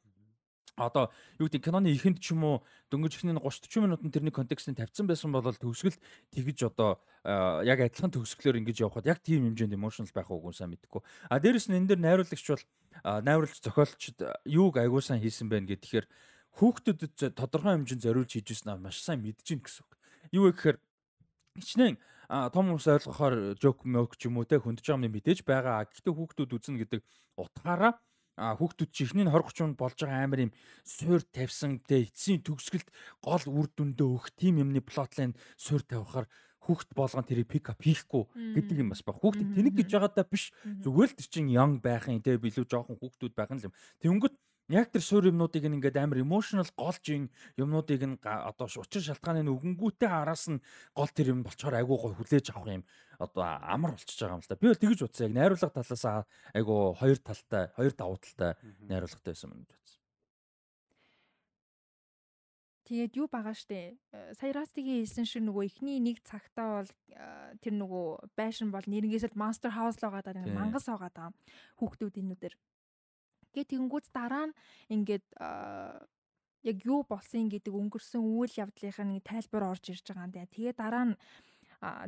[0.78, 2.56] одоо юу гэдэг киноны ихэнд ч юм уу
[2.90, 5.98] дөнгөж ихний 30 40 минутын тэрний контекстыг тавьсан байсан бол төгсгөл
[6.32, 6.98] тэгж одоо
[7.68, 11.02] яг адилхан төгсгөлөөр ингэж явхад яг тийм хэмжээнд emotional байх уугүй сайн мэдэхгүй.
[11.30, 12.66] А дээрэс нь энэ дэр найруулагч бол
[13.04, 16.08] найруулагч зохиолчд юуг аягуул сайн хийсэн байх гэхээр
[16.56, 19.92] хүүхдүүдэд тодорхой хэмжээнд зориулж хийж ирсэн маш сайн мэдэж гин гэсэн үг.
[20.32, 20.78] Юу вэ гэхээр
[21.60, 21.96] хичнээн
[22.52, 25.84] том хүмүүс ойлгохоор жок мök ч юм уу те хөндөж байгаа юм мэдээж байгаа.
[25.84, 27.02] Гэхдээ хүүхдүүд үзнэ гэдэг
[27.36, 28.00] утгаараа
[28.40, 30.52] хүүхдүүд чи ихний 20 30 минут болж байгаа амар юм
[30.88, 32.88] суур тавьсан те эцсийн төгсгөлд
[33.20, 36.32] гол үр дүндээ өгөх тим юмны плотлайн суур тавихаар
[36.62, 38.24] хүүхд болгон тэрийг пик ап хийхгүй
[38.56, 39.18] гэдэг юм бас баг.
[39.20, 43.34] Хүүхд тэнэг гэж байгаадаа биш зүгээр л тэр чин young байхын те билүү жоохон хүүхдүүд
[43.34, 43.74] байх нь юм.
[44.00, 44.38] Тэнгөт
[44.70, 50.10] яг тэр суур юмнуудыг ингээд амар emotional голж ин юмнуудыг нь одоо учир шалтгааны өгөнгүүтэй
[50.12, 50.62] араас нь
[50.94, 52.84] гол тэр юм болчоор айгуу гой хүлээж авах юм
[53.18, 54.62] одоо амар болчихж байгаа юм л да.
[54.62, 56.06] Би бол тэгэж утсан яг найруулга талаас
[56.54, 58.52] айгуу хоёр талтай, хоёр давуу талтай
[58.86, 60.02] найруулгатай байсан юм гэж утсан.
[62.92, 63.96] Тэгээд юу байгаа штэ.
[64.12, 68.84] Э, сая Растигийн хэлсэн шиг нөгөө ихний нэг цагтаа бол э, тэр нөгөө байшин бол
[68.84, 71.30] нэрнгээсэл Monster House л байгаа даа мангас байгаа даа
[71.80, 72.52] хүүхдүүдийн нүдэр.
[73.54, 74.58] Гэ тэгэнгүүт дараа нь
[74.90, 75.26] ингээд
[76.62, 80.48] яг юу болсон гэдэг өнгөрсөн үйл явдлынхаа нэг тайлбар орж ирж байгаа юм даа.
[80.48, 81.16] Тэгээ дараа нь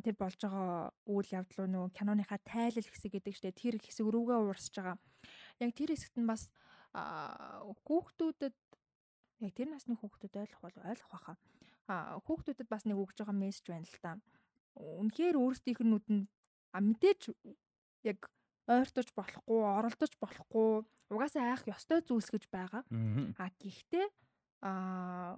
[0.06, 4.74] тэр болж байгаа үйл явдал нөгөө киноныхаа тайлал хэсэг гэдэг чтэй тэр хэсэг рүүгээ уурсж
[4.78, 4.98] байгаа.
[5.60, 6.54] Яг тэр хэсэгт нь бас
[6.94, 8.58] хүүхдүүдэд
[9.42, 11.38] яг тэр насны хүүхдүүд ойлгох бол ойлгох байхаа.
[11.90, 14.12] А хүүхдүүдэд бас нэг өгж байгаа мессеж байна л та.
[14.78, 16.30] Үнэхээр өөрсдийнх нь нүдэнд
[16.74, 17.30] А мэдээж
[18.02, 18.26] яг
[18.68, 22.84] ойртож болохгүй, оролдож болохгүй, угаасаа айх ёстой зүйлс гэж байгаа.
[23.38, 24.08] А гэхдээ
[24.64, 25.36] а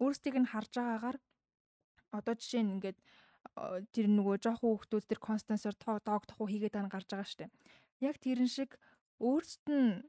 [0.00, 1.18] өөрсдийг нь харж байгаагаар
[2.12, 2.98] одоо жишээ нь ингээд
[3.94, 7.52] тэр нөгөө жоохон хүүхдүүд тэр констансор дог тоху хийгээд байгаа нь гарч байгаа штэ.
[8.04, 8.76] Яг тэрэн шиг
[9.20, 10.04] өөрсд нь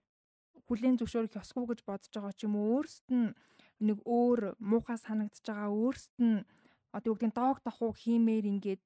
[0.68, 3.32] хүлэн зөвшөөрөх ёсгүй гэж бодож байгаа ч юм уу өөрсд нь
[3.80, 6.44] нэг өөр муухай санагдаж байгаа өөрсд нь
[6.92, 8.82] одоо юу гэдэг нь дог тоху хиймээр ингээд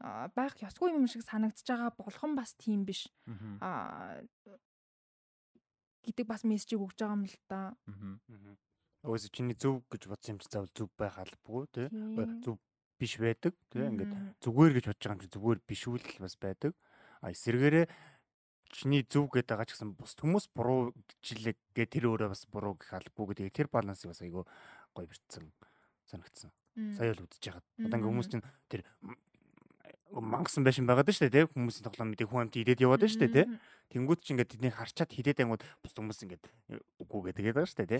[0.00, 3.58] байх ёсгүй юм шиг санагдаж байгаа болгон бас тийм биш Мгм.
[3.60, 4.22] а
[6.06, 7.76] гэдэг бас мессежийг өгж байгаа юм л да.
[9.02, 11.86] Өөсө чиний зөв гэж бодсон юм чи заавал зөв байх албагүй тий.
[11.88, 12.42] Тийм.
[12.42, 12.56] Зөв
[12.98, 13.82] биш байдаг тий.
[13.86, 16.72] Ингээд зүгээр гэж бодож байгаа юм чи зүгээр биш үл бас байдаг.
[17.22, 17.86] А эсэргээрээ
[18.74, 22.74] чиний зөв гэдэг байгаа ч гэсэн бус хүмүүс буруу жилэг гэ тэр өөрөө бас буруу
[22.74, 24.44] гэх албагүй гэдэг тэр балансыг бас айгүй
[24.94, 25.46] гоё бэртсэн
[26.10, 26.50] санагдсан.
[26.98, 27.64] Сая л үдчихэж байгаа.
[27.86, 28.82] Одоо ингээ хүмүүс чинь тэр
[30.12, 31.50] мангасан байшин байгаад шүү дээ тий.
[31.52, 33.46] Хүмүүсийн тоглоом мэдээ хүн амт идээд яваад шүү дээ.
[33.92, 36.44] Тэнгүүд чи ингээд тэднийг харчаад хидээд ангууд бус хүмүүс ингээд
[37.04, 37.90] үгүй гэдэг байгаа шүү дээ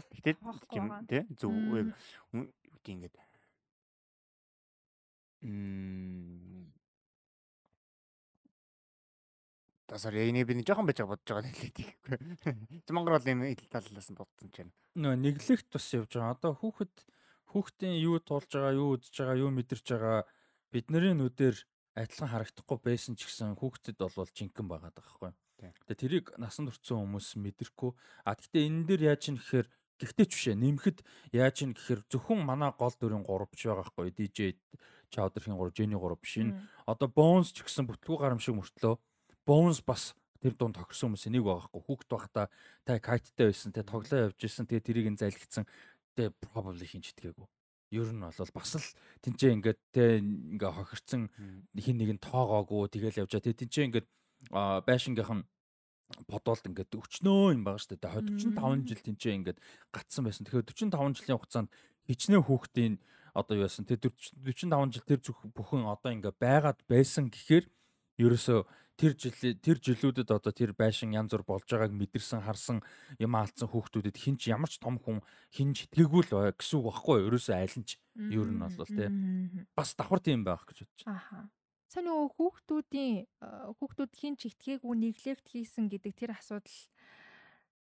[0.41, 1.23] Тоохгүй юм тий.
[1.37, 3.17] Зөв гэдэг ингээд
[5.43, 6.75] Мм.
[9.89, 12.17] Тасар яйны би нэг жоохон байж байгаа бодож байгаа хэлээд тийхгүй.
[12.93, 14.71] Монгол бол юм идэл талаас нь бодсон ч юм.
[14.99, 16.35] Нөө нэглэгт бас явж байгаа.
[16.35, 16.95] Одоо хүүхэд
[17.55, 20.27] хүүхдийн юу туулж байгаа, юу үзэж байгаа, юу мэдэрч байгаа
[20.75, 21.57] бидний нүдээр
[21.99, 25.35] адилхан харагдахгүй байсан ч гэсэн хүүхдэд бол жинхэнэ байгаа даахгүй.
[25.59, 25.75] Тийм.
[25.91, 27.91] Тэгээ тэрийг насанд хүрсэн хүмүүс мэдэрхгүй.
[28.23, 29.67] А гэхдээ энэ дээр яаж юм гэхээр
[29.99, 30.99] гэхдээ ч бишээ нэмэхэд
[31.35, 34.15] яаж юм гэхээр зөвхөн манай гол дүрийн 3 биш байгаа хгүй.
[34.15, 34.55] DJ
[35.11, 36.55] Chowder-ийн 3, Jenny 3 биш энэ.
[36.87, 38.95] Одоо Bones ч гэсэн бүтлгүй гарамшиг мөртлөө
[39.43, 41.83] Bones бас тэр дунд тохирсон хүмүүс нэг байгаа хгүй.
[41.83, 42.47] Хүүхд байхдаа
[42.87, 45.67] та кайттай байсан, тэ тоглоо явж исэн, тэгээ тэрийг нь залгицсан.
[46.15, 47.49] Тэгээ probably хинч итгээгүй.
[47.91, 48.89] Ер нь бол бас л
[49.25, 51.33] тэнцээ ингээд тэ ингээ хохирцсан
[51.73, 53.47] хин нэг нь тоогоогүй тэгэл явж байгаа.
[53.49, 54.09] Тэгээ тэнцээ ингээд
[54.85, 55.45] байшингийнх нь
[56.29, 58.05] бодолд ингээд өчнөө юм байгаа шүү дээ.
[58.05, 59.59] Тэгээ 45 жил тэнцээ ингээд
[59.93, 60.45] гатсан байсан.
[60.45, 61.69] Тэгэхээр 45 жилийн хугацаанд
[62.09, 62.95] хичнээн хүүхдийн
[63.33, 63.85] одоо юу яасан.
[63.85, 67.69] Тэгээ 45 жил тэр зүх бүхэн одоо ингээ байгаад байсан гэхээр
[68.21, 68.61] ерөөсөө
[68.99, 72.83] тэр жил тэр жилүүдэд одоо тэр байшин янз бүр болж байгааг мэдэрсэн харсан
[73.23, 75.23] юм алдсан хүүхдүүдэд хинч ямар ч том хүн
[75.55, 77.29] хинж итгээгүй л гэсэн үг байхгүй юу?
[77.31, 78.75] ерөөсөө аль нь ч ер нь бол.
[78.75, 79.71] Мгм.
[79.79, 81.15] бас давхар тийм байх гэж бодож байна.
[81.15, 81.39] Аха.
[81.89, 86.81] Сайн нөгөө хүүхдүүдийн э, хүүхдүүд хин ч итгээгүй неглект хийсэн гэдэг тэр асуудал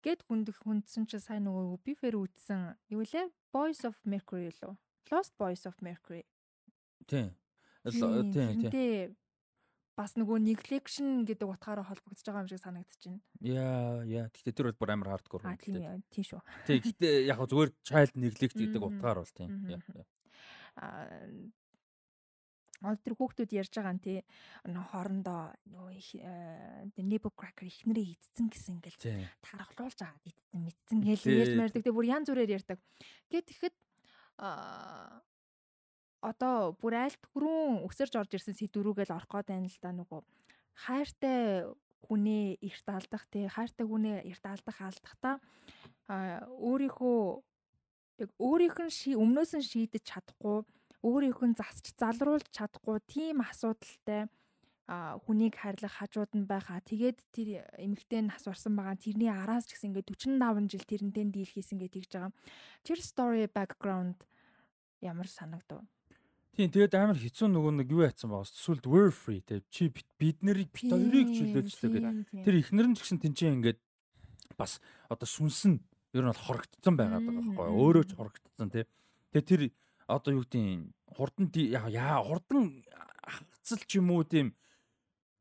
[0.04, 4.76] гэд хүндэх хүндсэн чи сайн нөгөө бифер үтсэн юу лээ Boys of Mercury лөө
[5.10, 6.22] Lost Boys of Mercury
[7.10, 7.34] Тийм.
[7.82, 9.16] Тийм, Тийм
[9.96, 13.16] бас нөгөө neglection гэдэг утгаараа холбогдож байгаа юм шиг санагдчихэв.
[13.40, 14.28] Яа яа.
[14.28, 16.04] Гэтэ тэр бол бүр амар хардкор юм тийм гэхдээ.
[16.12, 16.44] тийм шүү.
[16.68, 16.84] Тэг.
[16.84, 19.64] Гэтэ яг хөө зүгээр child neglect гэдэг утгаар бол тийм.
[20.76, 21.16] Аа
[23.00, 24.20] тэр хүүхдүүд ярьж байгаа нь тий
[24.68, 26.12] хоорондоо нөгөө их
[27.00, 29.24] nebo cracker ихнэрээ идсэн гэсэн ингээл Тийм.
[29.40, 32.76] тархлуулж агаад идсэн мэдсэн гээл ярьж мэрдэг тэг бүр янз бүрээр ярьдаг.
[33.32, 33.76] Тэгээд тэгэхэд
[34.44, 35.24] аа
[36.20, 40.20] одоо бүр аль түрүүн өсөрж орж ирсэн сэдврүүгээл орох гээд байна л да нөгөө
[40.86, 41.66] хайртай
[42.06, 45.36] хүнээ эрт алдах тий хайртай хүнээ эрт алдах алдахдаа
[46.08, 47.20] аа өөрийнхөө
[48.22, 50.64] яг өөрийнх нь өмнөөс нь шийдэж чадахгүй
[51.04, 54.30] өөрийнх нь засч залруулж чадахгүй тийм асуудалтай
[54.86, 59.90] хүнийг хайрлах хажууд нь байхаа тэгээд тэр эмэгтэй нь асуурсан байгаа тэрний араас ч гэсэн
[59.90, 62.32] ингээд 45 жил тэрнтэй дийл хийсэн гэж тэгж байгаа.
[62.86, 64.22] Тэр story background
[65.02, 65.82] ямар санагдав?
[66.56, 68.48] Тийм тэгээд амар хэцүү нөгөө нэг юу яатсан байгаа.
[68.48, 72.44] Сүлд were free те чи бид- нарыг бит хоёрыг чөлөөчлөө гэдэг.
[72.48, 73.78] Тэр ихнэр нь ч гэсэн тэнцээ ингээд
[74.56, 74.80] бас
[75.12, 75.78] одоо сүнс нь
[76.16, 78.84] ер нь бол хорогдсон байгаад байгаа байхгүй өөрөө ч хорогдсон тий.
[79.36, 79.62] Тэгээ тэр
[80.08, 81.46] одоо юу гэдэг хурдан
[81.92, 82.80] яа хурдан
[83.20, 84.56] хагцал ч юм уу тийм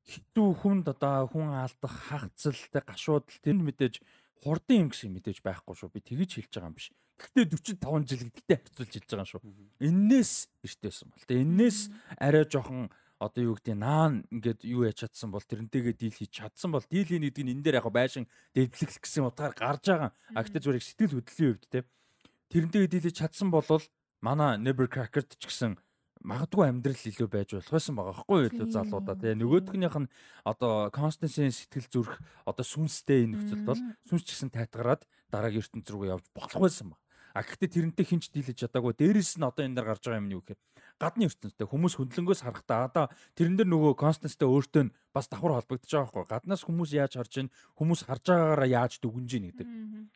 [0.03, 4.03] хитүү хүнд одоо хүн алдах хагцалтай гашуудл тэр мэдээж
[4.43, 5.95] хурдан юм гэсэн мэдээж байхгүй шүү.
[5.95, 6.91] Би тэгэж хэлж байгаа юм биш.
[7.15, 7.45] Гэхдээ
[7.79, 9.41] 45 жил гэдэгтэй харьцуулж хэлж байгаа юм шүү.
[9.79, 10.33] Эннээс
[10.67, 11.23] эртээсэн бол.
[11.27, 11.79] Тэгээ эннээс
[12.19, 16.75] арай жоохон одоо юу гэдэг наан ингээд юу яж чадсан бол тэрнтэйгээ дийл хийж чадсан
[16.75, 20.11] бол дийл хийх гэдэг нь энэ дээр яг байшин дэвлэх гэсэн утгаар гарч байгаа.
[20.35, 21.79] А гэхдээ зүгээр сэтгэл хөдлөлийн хувьд те
[22.51, 23.63] тэрнтэйгээ дийл хийж чадсан бол
[24.19, 25.79] манай Never Cracker-д ч гэсэн
[26.25, 29.45] магадгүй амьдрал илүү байж болох байсан байгаа хгүй юу илүү залуудаа те тийм.
[29.45, 30.11] нөгөөхнийх нь
[30.43, 32.13] одоо Constance-ийн сэтгэл зүрх
[32.49, 36.91] одоо сүнстэй энэ нөхцөлд бол сүнс ч гэсэн тайтгараад дараагийн ертөнц рүүгээ явж болох байсан
[36.91, 36.97] ба.
[37.35, 38.95] А гэхдээ тэрнтэй хинч дийлэж чадаагүй.
[38.95, 40.61] Дээрэс нь одоо энэ дээр гарч байгаа юм нь юу гэхээр
[40.95, 43.05] гадны ертөнцтэй хүмүүс хөндлөнгөөс харахтаа одоо
[43.35, 47.33] тэрэн дээр нөгөө Constance-тэй өөртөө нь бас давхар холбогдож байгаа байхгүй гаднаас хүмүүс яаж харж
[47.35, 49.67] байна хүмүүс харж байгаагаараа яаж дүгнж ийн гэдэг.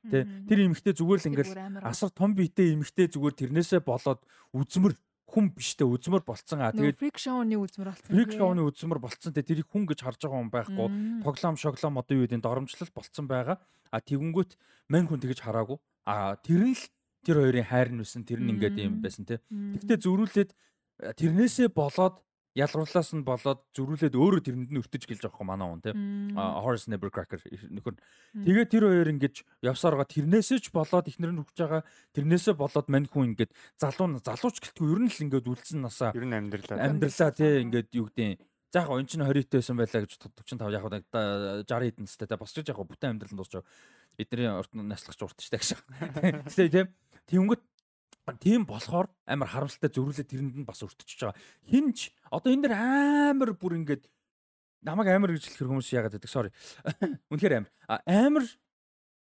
[0.07, 0.19] Тэ?
[0.47, 4.23] Тэр эмэгтэй зүгээр л ингээл асар том биетэй эмэгтэй зүгээр тэрнээсээ болоод
[4.55, 4.95] үзмэр
[5.29, 6.63] хүн биштэй үзмөр болцсон.
[6.63, 8.09] Аа Тэгээд фрик шоуны үзмэр болсон.
[8.09, 10.87] фрик шоуны үзмэр болцсон те тэрийг хүн гэж харж байгаа хүн байхгүй
[11.21, 13.61] тоглоом шоглоом одоо юу гэдэг доромжлол болцсон байгаа.
[13.93, 14.57] А тэгэнгүүт
[14.89, 15.77] мань хүн тэгэж хараагүй.
[16.09, 16.83] А тэр нь л
[17.29, 19.37] тэр хоёрын хайр нь байсан тэр нь ингээд юм байсан те.
[19.53, 22.17] Тэгтээ зөрүүлээд э, тэрнээсээ болоод
[22.57, 25.91] ялгуурлаас нь болоод зөрүүлээд өөрөө тэрэнд нь өртөж гэлж байгаа хөө манай хүн те.
[26.33, 27.95] А, Horace Nevercracker нөхөр.
[28.33, 31.81] Тэгээ тэр хоёр ингэж явсаар байгаа тэрнээсээ ч болоод ихнэр нь хөгж байгаа
[32.17, 36.11] тэрнээсээ болоод мань хүн ингээд залуу залууч гэлтгүй ер нь л ингээд үлдсэн насаа.
[36.17, 36.81] Ер нь амьдралаа.
[36.81, 40.13] амьдралаа тий ингээд юу гэдэг За яг энэ чинь 20 байсан байлаа гэж
[40.45, 42.37] 45 яг уу 60 хэдэн настай те.
[42.37, 43.65] Босч яг бүтэн амьдрал нь дуусч
[44.13, 45.73] эдний урт наслахч урт штэ гэж.
[46.53, 46.87] Тэгээ тийм
[47.29, 47.63] тэнгүүт
[48.41, 51.37] тийм болохоор амар харамсалтай зөрүүлээ тэрэнд нь бас өртөж байгаа.
[51.65, 54.05] Хинч одоо энэ дэр амар бүр ингээд
[54.85, 56.53] намайг амар гэж хэлэх хүмүүс яагаад гэдэг sorry.
[57.33, 57.71] Үнэхээр амар.
[58.05, 58.45] Амар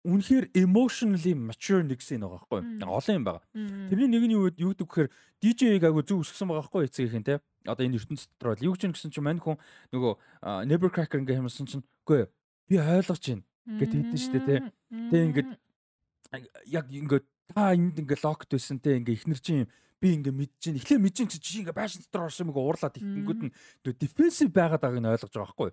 [0.05, 2.93] үнэхээр emotionally mature нэгсэн байгаа байхгүй юу?
[2.93, 3.45] Олон юм байгаа.
[3.89, 5.09] Тэрний нэг нь юу гэд- юу гэдэг гэхээр
[5.41, 7.41] DJ-г агай зүг өсгсөн байгаа байхгүй эцгийнхэн те.
[7.65, 9.57] Одоо энэ ертөнцийн дотор бол юу гэж гэсэн чинь мань хүн
[9.97, 10.13] нөгөө
[10.45, 12.29] а, Nevercracker ингээ хэмсэн чинь үгүй
[12.69, 13.45] би ойлгож байна.
[13.65, 14.57] Гэт хийдэн штэ, те.
[15.09, 15.51] Тэ ингээд
[16.69, 19.69] яг ингээ та энд ингээ локд байсан те ингээ ихнэр чинь
[20.01, 23.41] би ингээ мэдэж чинь эхлээ мэдэж чинь чи ингээ байшин дотор орсон ингээ уурлаад ихэнгүүд
[23.45, 23.55] нь
[24.01, 25.71] defensive байгаад байгааг нь ойлгож байгаа байхгүй.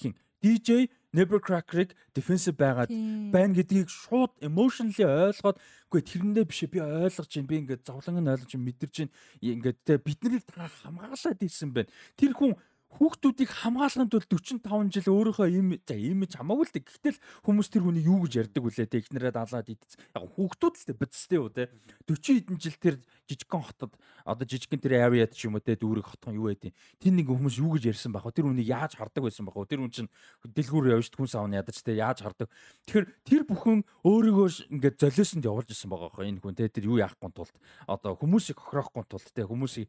[0.00, 0.12] Хин
[0.42, 2.90] DJ Nevercracker-ыг defensive байгаад
[3.30, 5.60] байна гэдгийг шууд emotionally ойлгоод
[5.92, 9.14] үгүй тэрэндээ биш би ойлгож байна би ингээд зовлон нь ойлгож мэдэрч байна.
[9.38, 11.92] Ингээд те биднийг та хамгаалаад ийсэн байна.
[12.16, 12.56] Тэр хүн
[12.98, 17.68] хүүхдүүдийг хамгаалахын тулд 45 жил өөрийнхөө им за имиж хамаагүй л дээ гэхдээ л хүмүүс
[17.72, 21.38] тэр хүний юу гэж ярьдаг үлээ те ихнэрээ даалаад идэх яг хүүхдүүд л дээ бидстэй
[21.40, 21.72] юу те
[22.04, 23.92] 40 хэдэн жил тэр жижигхэн хотод
[24.24, 27.56] одоо жижигхэн тэр areaд ч юм уу те дүүрэг хотхон юу байдیں۔ Тэр нэг хүмүүс
[27.58, 28.28] юу гэж ярьсан вэ?
[28.30, 29.66] Тэр үнийг яаж хардаг байсан вэ?
[29.66, 30.10] Тэр хүн чинь
[30.44, 32.48] дэлгүүр явж хүн савны ядаж те яаж хардаг.
[32.86, 36.98] Тэгэхээр тэр бүхэн өөрийгөө ингээд золиосонд явуулж исэн байгаа байхгүй энэ хүн те тэр юу
[37.00, 37.54] яахгүй тулд
[37.88, 39.88] одоо хүмүүсийг хохироохгүй тулд те хүмүүсийг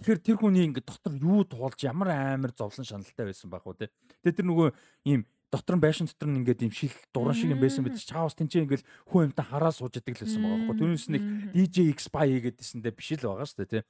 [0.00, 3.92] Тэгэхээр тэр хүний ингээд дотор юу туулж ямар амар зовлон шаналтай байсан байх уу те.
[4.24, 4.68] Тэгээ тэр нөгөө
[5.04, 8.32] ийм дотор нь байшин дотор нь ингээд ийм шил дуран шиг юм байсан бид чаавс
[8.34, 8.82] тэнцээ ингээд
[9.12, 10.76] хүн юмтай хараа сууж идэг л байсан байгаа байхгүй.
[10.80, 11.22] Түүнээс нэг
[11.52, 13.84] DJ X Spy хийгээдсэндээ биш л байгаа шүү дээ тий.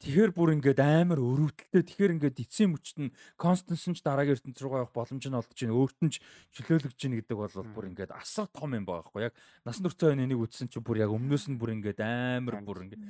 [0.00, 4.80] Тэгэхээр бүр ингээд амар өрөвдөлтөө тэгэхээр ингээд эцсийн мөчт нь констанс ч дараагийн ертөнц рүү
[4.80, 5.76] явах боломж нь олдож байна.
[5.76, 6.24] Өөрт нь ч
[6.56, 9.28] чөлөөлөгж байна гэдэг бол бүр ингээд асар том юм байгаа байхгүй.
[9.28, 13.04] Яг насан энэ энийг үтсэн чинь бүр яг өмнөөс нь бүр ингээд амар бүр ингээд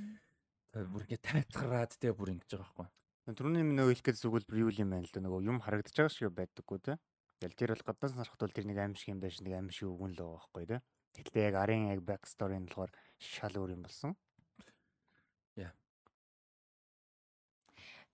[0.74, 2.88] бүр ингээд тайцгараад тий бүр ингэж байгаа байхгүй.
[3.30, 6.14] Түрүүний минь нөгөө хэлэх гэж зүгэл юу юм байна л да нөгөө юм харагдаж байгаа
[6.14, 6.98] шиг байдаггүй те.
[7.42, 9.90] Тэгэл тэр бол гаднаас харахад бол тэр нэг аим шиг юм байш нэг аим шиг
[9.90, 10.78] өгөн л байгаа байхгүй те.
[11.18, 14.14] Гэхдээ яг арын яг back story нь болохоор шал өөр юм болсон.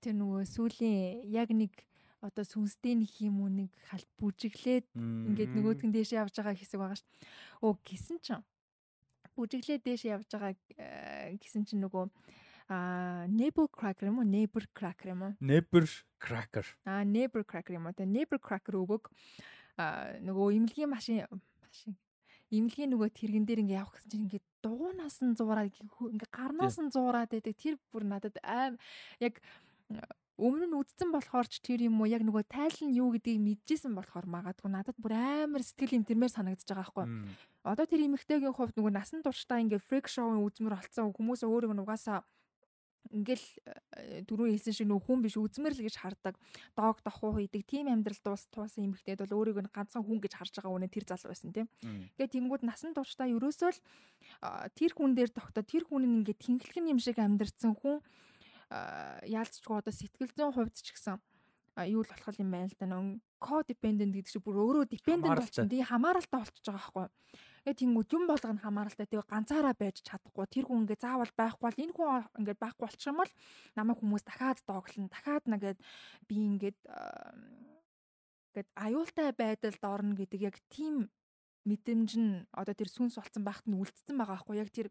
[0.00, 1.72] Тэр нөгөө сүүлийн яг нэг
[2.20, 6.78] одоо сүнстэй нэг юм уу нэг халт бүжиглээд ингээд нөгөөдг нь дээшээ явж байгаа хэсэг
[6.80, 7.10] байгаа шүү.
[7.64, 8.44] Оо гисэн чинь
[9.36, 12.06] бүжиглээд дээшээ явж байгаа э, гэсэн чинь нөгөө
[12.68, 14.26] а neighbor cracker юм уу?
[14.26, 15.32] Neighbor cracker юм уу?
[15.40, 15.84] Never
[16.18, 16.66] cracker.
[16.84, 17.94] а neighbor cracker юм уу?
[17.94, 19.10] Тэгээ neighbor cracker өгөг
[19.78, 21.22] а нөгөө имлэгийн машин
[21.62, 21.94] машин
[22.50, 26.90] имлэгийн нөгөө тэрэгэн дээр ингээ явах гэсэн чинь ингээ дуунаас нь зуураад ингээ гарнаас нь
[26.94, 27.54] зуураад байдаг.
[27.54, 28.78] Тэр бүр надад аим
[29.18, 29.42] яг
[30.38, 32.10] өмнө нь үдцэн болохоор ч тэр юм уу?
[32.10, 36.82] Яг нөгөө тайлан юу гэдгийг мэдчихсэн болохоор магадгүй надад бүр амар сэтгэл имтэрмээр санагдаж байгаа
[36.92, 37.06] байхгүй.
[37.64, 42.22] Одоо тэр эмэгтэйгийн хувьд нөгөө насан туршдаа ингээ фрик шоуын үзмэр олцсон хүмүүс өөрийгөө нугасаа
[43.12, 46.34] ингээл э, түрүү хэлсэн шиг нөгөө хүн биш үзмэр л гэж хардаг.
[46.74, 50.52] Дог дохуу хийдэг тийм амьдрал дуус туусан эмэгтэйд бол өөрийгөө нь ганцхан хүн гэж харж
[50.58, 51.66] байгаа үнэ тэр залуу байсан тийм.
[51.82, 52.10] Мм.
[52.18, 53.80] Тэгээ тэнгууд насан туршдаа ерөөсөө л
[54.74, 58.02] тэр хүн дээр тогтоо тэр хүн нь ингээд тэнхлэгэн юм шиг амьдэрсэн хүн
[58.70, 61.18] а, яалцчгүй одоо сэтгэл зүйн хувьд ч гэсэн
[61.84, 65.68] юу л болох юм байна л да нөө codependent гэдэг чинь бүр өөрөө dependent болчихсон.
[65.68, 67.06] Тэгээ хамааралтай болчихж байгаа байхгүй.
[67.68, 69.06] Тэгээ тэнгууд юм болгоно хамааралтай.
[69.06, 70.46] Тэгээ ганцаараа байж чадахгүй.
[70.48, 73.32] Тэр хүн ингээ заавал байхгүй бол энэ хүн ингээ байхгүй болчих юм бол
[73.76, 75.12] намайг хүмүүс дахиад дооглоно.
[75.12, 75.78] Дахиад нэгээд
[76.24, 76.78] би ингээд
[78.56, 81.12] ингээд аюултай байдалд орно гэдэг яг тийм
[81.66, 84.88] мэдрэмж нь одоо тэр сүнс болцсон байхад нь үлдсэн байгаа байхгүй яг тэр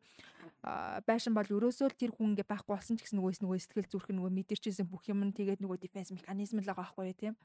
[1.07, 4.09] байшин бол ерөөсөө л тэр хүн ингээ байхгүй болсон ч гэсэн нөгөөс нөгөө сэтгэл зүрх
[4.11, 7.35] нь нөгөө мэдэрчээсэн бүх юм нь тэгээд нөгөө дефенс механизм л байгаа байхгүй тийм.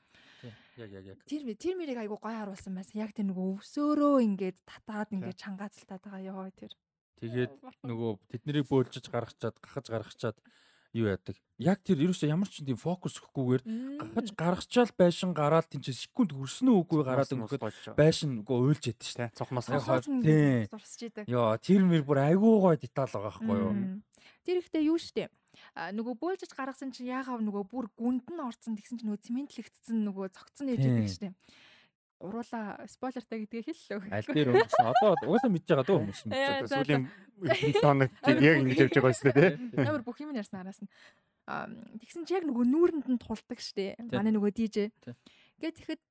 [0.41, 1.19] Тий, Яг яг яг.
[1.29, 3.01] тэр тэр мэрийг айгу гой харуулсан байсан.
[3.05, 6.73] Яг тэр нөгөө өвсөөрөө ингээд татаад ингээд чангаацалтаад байгаа ёо тэр.
[7.21, 7.53] Тэгээд
[7.85, 10.37] нөгөө тэднийг бөөлжж гаргачаад гахаж гаргачаад
[10.93, 11.37] юу яадаг.
[11.61, 13.63] Яг тэр ерөөсөө ямар ч тийм фокус өгөхгүйгээр
[14.01, 19.07] гахаж гаргачаал байшин гараад тэнцээ секунд хүрсэн үү үгүй гараад өнгөхэд байшин үгүй уйлж яддаг
[19.07, 20.67] шүү тий цохноос Яг хасаад хоо- тий.
[20.73, 21.33] дурсаж идэг дээ.
[21.37, 23.75] Йоо тэр мэр бүр айгүй гой деталь байгаа байхгүй юу?
[24.43, 25.29] Тэр ихтэй юу штэ
[25.77, 30.27] нөгөө бөөлжж гаргасан чинь яагаад нөгөө бүр гүнд нь орцсон тэгсэн чинь нөгөө цементлэгдсэн нөгөө
[30.33, 30.95] цогцсон ээж Тийм.
[30.97, 31.29] идэг штэ
[32.21, 34.13] гуруула спойлертай гэдгээ хэллээ.
[34.13, 34.87] Аль дээр өнгөрсөн.
[34.93, 36.85] Одоо угаасаа мэдж байгаа дөө хүмүүс мэдж за.
[36.85, 37.05] Сүүлийн
[37.81, 38.11] хоног
[38.45, 39.51] яг ингэж явж байгаа юм шүү дээ.
[39.89, 40.91] Ямар бүх юм ярьсан араас нь.
[41.49, 43.97] Тэгсэн чи яг нөгөө нүүрэнд нь тулдаг штэ.
[43.97, 44.13] Тий.
[44.13, 44.93] Манай нөгөө DJ.
[45.65, 46.03] Гэт тэгэхэд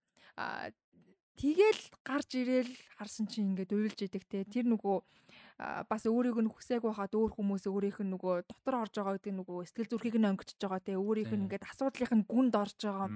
[1.37, 4.43] тэгэл гарч ирээл харсан чинь ингээд уйлж идэг те.
[4.49, 4.97] Тэр нөгөө
[5.59, 9.67] бас өөрийг нь хүсээгүй хаад өөр хүмүүс өөрийнх нь нөгөө дотор орж байгаа гэдэг нөгөө
[9.67, 10.95] сэтгэл зүрхийг нь өнгөчж байгаа те.
[10.95, 13.11] Өөрийнх нь ингээд асуудлынх нь гүнд орж байгаа.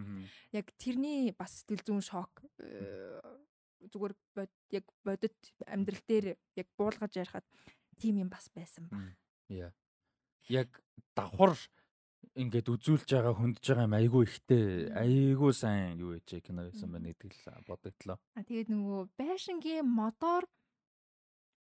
[0.52, 3.24] Яг тэрний бас сэтгэл зүйн шок э,
[3.88, 7.48] зүгээр бод яг бодит амьдрал дээр яг буулгаж ярихад
[7.96, 9.00] тийм юм бас байсан ба.
[9.00, 9.16] Мм.
[9.48, 9.72] Яа.
[10.52, 10.84] Яг
[11.16, 11.56] давхар
[12.36, 17.12] ингээд үзүүлж байгаа хөндөж байгаа юм айгүй ихтэй айгүй сайн юу ээж кино байсан байна
[17.16, 18.18] гэдэг л бодогдлоо.
[18.36, 20.48] А тэгээд нөгөө байшингийн мотор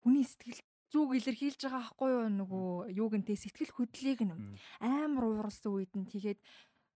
[0.01, 0.61] хүний сэтгэл
[0.91, 2.27] зүг илэрхийлж байгаа байхгүй юу?
[2.29, 4.35] Нөгөө юуг нь те сэтгэл хөдлөлийг нь
[4.83, 6.39] амар ууралсан үед нь тэгээд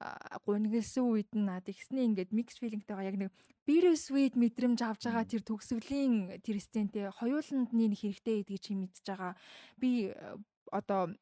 [0.04, 3.32] а, гунигэлсэн үед нь а тэгснээ ингээд mix feelingтэйгаа яг нэг
[3.64, 9.34] bittersweet мэдрэмж авч байгаа тэр төгсгөлийн тэр стентэй хоёуланд нэг хэрэгтэй гэдгийг чи мэдж байгаа.
[9.80, 10.12] Би
[10.70, 11.16] одоо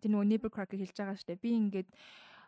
[0.00, 1.42] тэр нөгөө neighbor crack хэлж байгаа штэ.
[1.42, 1.90] Би ингээд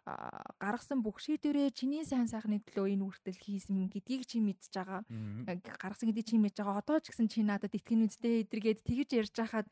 [0.07, 5.03] гаргасан бүх шийдвэрээ чиний сайн сайхны төлөө энэ үртэл хийсэн гэдгийг чи мэдж байгаа
[5.51, 6.79] яг гаргасан гэдэг чи мэдж байгаа.
[6.79, 9.67] Одоо ч гэсэн чи надад итгэн үстэй эдэргээд тэгж ярьж хахад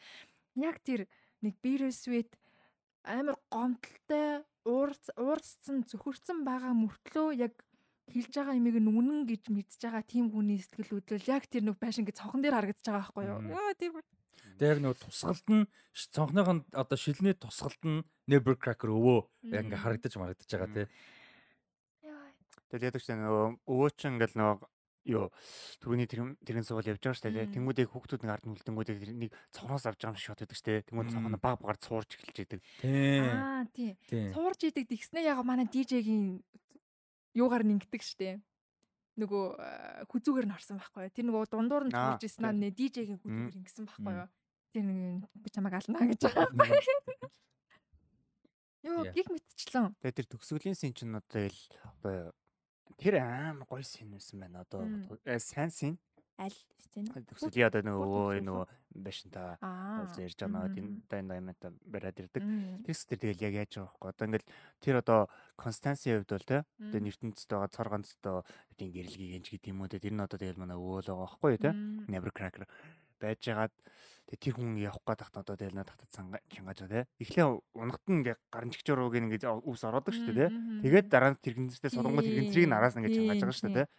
[0.58, 1.06] яг тэр
[1.38, 2.34] нэг bittersweet
[3.06, 7.54] амар гомдолтой уурц уурцсан зөвхөрцөн байгаа мөртлөө яг
[8.12, 11.76] хэлж байгаа имийг нь үнэн гэж мэдж байгаа тийм хүний сэтгэл хөдлөл яг тэр нэг
[11.80, 13.40] байшин гэж цонхон дээр харагдаж байгаа байхгүй юу?
[13.54, 13.92] Яа тэр
[14.54, 15.64] Тэгээ яг нөгөө тусгалт нь
[15.96, 20.86] ш- цонхныхын одоо шилний тусгалт нь Neighbor Cracker өвөө яг ингээ харагдаж магадаж байгаа тий.
[22.70, 24.56] Тэгэл яадаг ч нөгөө өвөө чинь ингээл нөгөө
[25.04, 25.28] юу
[25.84, 27.52] түрүүний тэрэн тэрэн суул явж байгаа шүү дээ.
[27.54, 30.86] Тэнгүүдээ хүүхдүүд нэг ард үлдэнгүүдээ тэрнийг цонхоос авч байгаа юм шиг шот байдаг шүү дээ.
[30.88, 31.12] Тэнгүүд Мм.
[31.12, 32.60] цонхоо баг багаар цуурч эхэлж идэг.
[32.80, 33.20] Тий.
[33.20, 33.90] аа тий.
[34.32, 36.40] Цуурж идэг тэгснээ яг манай DJ-гийн
[37.34, 38.40] юугаар нэгдэг штэ.
[39.14, 41.10] Нөгөө э, хүзүүгээр нь орсон байхгүй?
[41.14, 42.74] Тэр нөгөө дундуур нь цуурж исэн аа тий.
[42.74, 44.28] DJ-гийн хүзүүгээр ингэсэн байхгүй юу?
[44.74, 46.50] Тэр нэг би чамайг алнаа гэж байгаа.
[48.84, 49.96] Йоо, гих мэдчихлээ.
[50.02, 51.60] Тэгээ тэр төгсгөлийн син чинь одоо ил
[52.02, 52.34] одоо
[52.98, 54.66] тэр амар гоё син байсан байна.
[54.66, 54.82] Одоо
[55.24, 55.94] э, сайн син.
[56.38, 57.06] Аль сцен?
[57.06, 58.66] Төгсгөлийн одоо бүр нөгөө нөгөө
[59.06, 60.02] байшин та Аа.
[60.02, 62.42] олж ярьж байгаа нөгөө тийм дайнамита бариад ирдэг.
[62.42, 62.82] Мм.
[62.82, 64.10] Тэгс тэр тэгэл яг яаж байгаа байхгүй.
[64.10, 64.48] Одоо ингээл
[64.82, 65.20] тэр одоо
[65.54, 67.06] Констансийн хувьд бол те одоо Мм.
[67.06, 68.34] нэртэнцтэй байгаа цор ганцтай
[68.74, 71.58] тийм гэрэлгийг энж гэдэг юм уу те тэр нь одоо тэгэл манай өвөөл байгаа байхгүй
[71.62, 71.70] те.
[71.70, 72.06] Мм.
[72.10, 72.66] Never cracker
[73.22, 73.74] байж байгаад
[74.26, 77.10] тэр хүн явах гээд тахт одоо тэгэл надад цанга чангааж байгаа те.
[77.22, 77.46] Эхлээ
[77.78, 80.54] унахт нь ингээ гарын чигчөр руу гин ингээ үс ороодаг шүү дээ те.
[80.82, 83.92] Тэгээд дараа нь тэрэгнэстэй сургууль тэрэгнцрийг нь араас нь ингээ чангааж байгаа шүү дээ те.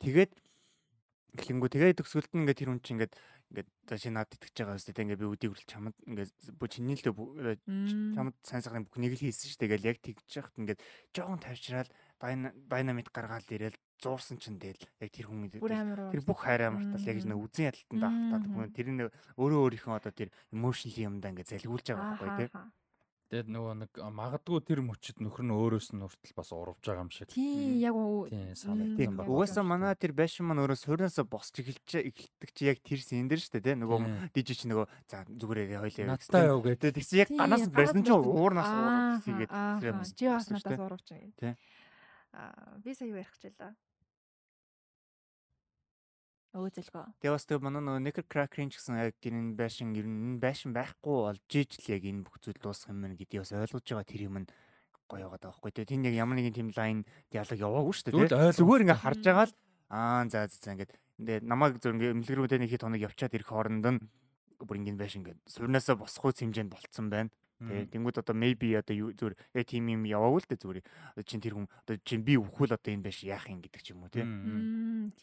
[0.00, 0.32] Тэгээд
[1.36, 3.12] эхлэнгүү тэгээд төгсгөлд нь ингээ тэр хүн чинь ингээ
[3.52, 6.26] ингээ за чи надад итгэж байгаа үстэй ингээ би үдийг хүртэл чамд ингээ
[6.58, 9.72] бо чиний л чамд сайн сайхан бүхнийг л хийсэн шүү дээ.
[9.76, 10.80] Гэл яг тэгж яхад ингээд
[11.14, 17.06] жоохон тавьчраал дайнамит гаргаал ирээл зуурсан чинь тэгэл яг тэр хүн тэр бүх хайраа мартал
[17.06, 19.00] яг нэг үзэн ядалтанд автаад хүн тэр нь
[19.40, 22.48] өөрөө өөрийнхөө одоо тэр emotional юмдаа ингээд залгиулж байгаа байхгүй тий.
[23.26, 27.10] Тэгээд нөгөө нэг магадгүй тэр мөчөд нөхөр нь өөрөөс нь хүртэл бас урвж байгаа юм
[27.10, 27.26] шиг.
[27.34, 28.30] Тий, яг уу.
[28.30, 29.18] Тийм санагдсан Тийм.
[29.18, 29.26] байна.
[29.26, 33.42] Угаасаа манай тэр байшин маань өөрөө суурнасаа босч эхэлж эхэлдэг чи яг тэр син дээр
[33.42, 33.76] шүү дээ тий.
[33.82, 34.30] Нөгөө Тийм.
[34.30, 36.90] дижи чи нөгөө за зүгээрээ хоёлаа Надтай яв гэдэг.
[36.94, 38.38] Тэгсэн яг ганаас Тий, барьсан ч гараад барьсан.
[38.38, 41.32] уурнаас Аа, уурах хийгээд аа, тэр юмс Чи бас надаас урагч юм.
[41.34, 41.52] Тий.
[42.30, 43.74] Аа, би сая юу ярих хичээлээ.
[43.74, 43.85] Өө
[46.56, 47.04] зэлгөө.
[47.20, 50.40] Тэгээ бас тэгээ манай нөгөө Necro Cracker-ийн ч гэсэн яг тэр энэ байшин ер нь
[50.40, 53.84] байшин байхгүй болж иж л яг энэ бүх зүйл дуусах юм байна гэдгийг бас ойлгож
[53.84, 54.48] байгаа тэр юм нь
[55.06, 55.70] гоё байгаа даахгүй.
[55.70, 58.14] Тэгээ тийм яг ямар нэгэн тийм лайн диалог яваагүй шүү дээ.
[58.16, 58.58] Зүгээр тий.
[58.58, 59.54] Зүгээр ингээ харж байгаа л
[59.92, 63.50] аа за за за ингээд тэгээ намайг зөв ингээ эмнэлгэрүүдээ нэг хит хоног явчаад ирэх
[63.52, 64.00] хооронд нь
[64.58, 67.30] бүр ингэ байшин ингээ суурнасаа босхгүй хэмжээнд болцсон байна.
[67.56, 70.80] Тэгээ тэнгууд одоо maybe одоо зүгээр яг тийм юм яваагүй л дээ зүгээр.
[71.16, 73.96] Одоо чин тэр хүн одоо чин би өвхөл одоо энэ байш яах юм гэдэг ч
[73.96, 74.28] юм уу тий.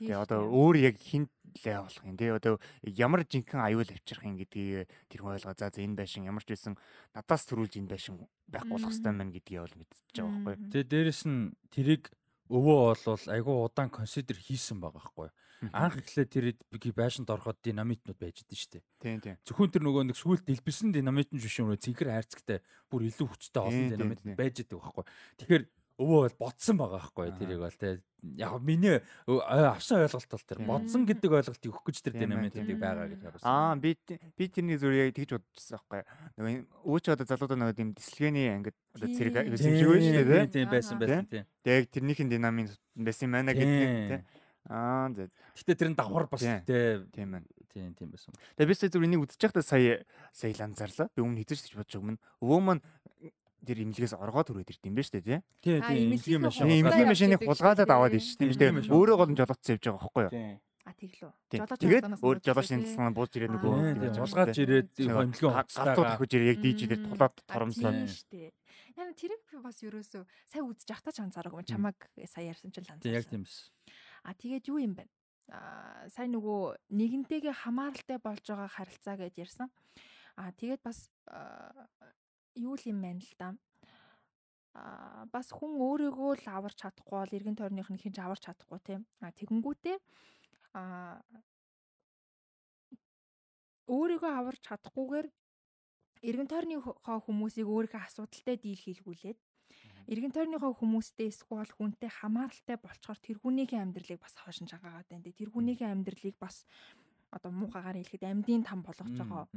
[0.01, 1.29] Тэгээ одоо өөр яг хинт
[1.61, 2.34] лээ болох юм тий.
[2.34, 5.53] Одоо ямар жинхэнэ аюул авчрах юм гэдгийг тэр хүн ойлгоо.
[5.53, 6.73] За за энэ байшин ямар ч байсан
[7.13, 8.17] надаас төрүүлж энэ байшин
[8.49, 10.69] байх болох хэвээр байна гэдгийг бол мэдчихэж байгаа байхгүй.
[10.73, 12.03] Тэгээ дээрэс нь тэрийг
[12.49, 15.29] өвөө болвол айгүй удаан консидер хийсэн байгаа байхгүй.
[15.72, 16.45] Анх эхлээд тэр
[16.91, 18.84] байшинд ороход динамитнууд байж идэв штэ.
[18.99, 19.38] Тийм тийм.
[19.47, 22.59] Зөвхөн тэр нөгөө нэг сүлд дэлбэсэн динамит нь биш юм уу цэнхэр хайрцагтай
[22.91, 25.05] бүр илүү хүчтэй олон динамит байж идэг байхгүй.
[25.39, 25.64] Тэгэхээр
[26.01, 28.01] өвөө бол бодсон байгаа байхгүй тэрийг бол те
[28.38, 28.97] яг миний
[29.28, 32.34] авсан ойлголт бол тэр бодсон гэдэг ойлголт өгөх гэж тэр тийм.
[32.82, 33.45] байгаа гэж харуулсан.
[33.45, 33.93] Аа би
[34.34, 36.01] би тэрний зүгээр яг тэгж бодчихсон байхгүй.
[36.41, 40.70] Нөгөө өөч одоо залуудаа нөгөө тийм дисплейний ангид одоо зэрэг Тийм, юм шиг байж Тийм,
[40.74, 41.45] байсан байсан тийм.
[41.61, 43.70] Тэгээ яг тэрнийхэн динамик байсан юм байна гэдэг
[44.09, 44.41] Тийм.
[44.70, 45.28] Аа за
[45.59, 46.64] Гэтэ тэр нь давхар бас Тийм.
[46.64, 47.47] тий тийм байна.
[47.74, 48.32] тийм тийм байсан.
[48.55, 51.07] Тэгээ би сая зүгээр энийг үзэж байхдаа сая сая л анзаарлаа.
[51.16, 52.84] Би өмнө хэзээ ч гэж бодож өмнө өвөө маань
[53.64, 55.39] тэр имлэгээс оргоод хүрээд ирд юм байна шүү дээ тий.
[55.64, 58.26] тий А, тий имлэгийн имлэгийн машин хувцас Тийм Имлэгийн имлэгийн явж машиныг шүү аваад иж
[58.36, 58.91] тийм машин.
[58.93, 60.32] Өөрөө гол нь жолоодсон явж байгаа байхгүй юу?
[60.84, 61.32] А тэглүү.
[61.47, 61.59] Тийм.
[61.64, 64.64] Жолооч Тэгээд өөр жолоочны тасган бууж ирээд нөгөө тийм штэ.
[64.68, 67.07] ирээд Тэгээ имлэгийн га- хувцастайгаа галтууд ихэж ирээ яг дийжидээ Мм.
[67.07, 68.51] тулаад тийм штэ.
[68.99, 71.72] Яна тэрийг би бас ерөөсөө сая үзэж явахтаа ч анзаараагүй юм.
[71.72, 71.95] Чамаг
[72.28, 73.32] сая ярьсан чинь л тий яг анзаарсан.
[73.32, 73.72] тийм эс.
[74.24, 75.05] А тэгээд юу юм бэ?
[75.51, 79.69] А сая нөгөө нэгэнтэйгээ хамааралтай болж байгаа харилцаа гэж ярьсан.
[80.39, 81.11] А тэгээд бас
[82.55, 83.49] юу л юм байна л да.
[84.74, 89.01] А бас хүн өөрийгөө л аварч чадахгүй бол эргэн тойрных нь хинж аварч чадахгүй тийм.
[89.21, 89.97] А тэгэнгүүтээ
[90.74, 91.21] а
[93.91, 95.28] өөрийгөө аварч чадахгүйгээр
[96.24, 99.38] эргэн тойрныхоо хүмүүсийг өөрийнхөө асуудалтай дийл хийлгүүлээд
[100.11, 105.23] эргэн тойрныхоо хүмүүстэй эсвэл хүнтэй хамааралтай болчоор тэр хүнийхээ амьдралыг бас хойшин чагаагаад байна.
[105.23, 106.67] Тэр хүнийхээ амьдралыг бас
[107.31, 109.47] одоо муухагаар хэлэхэд амьдын там болгож байгаа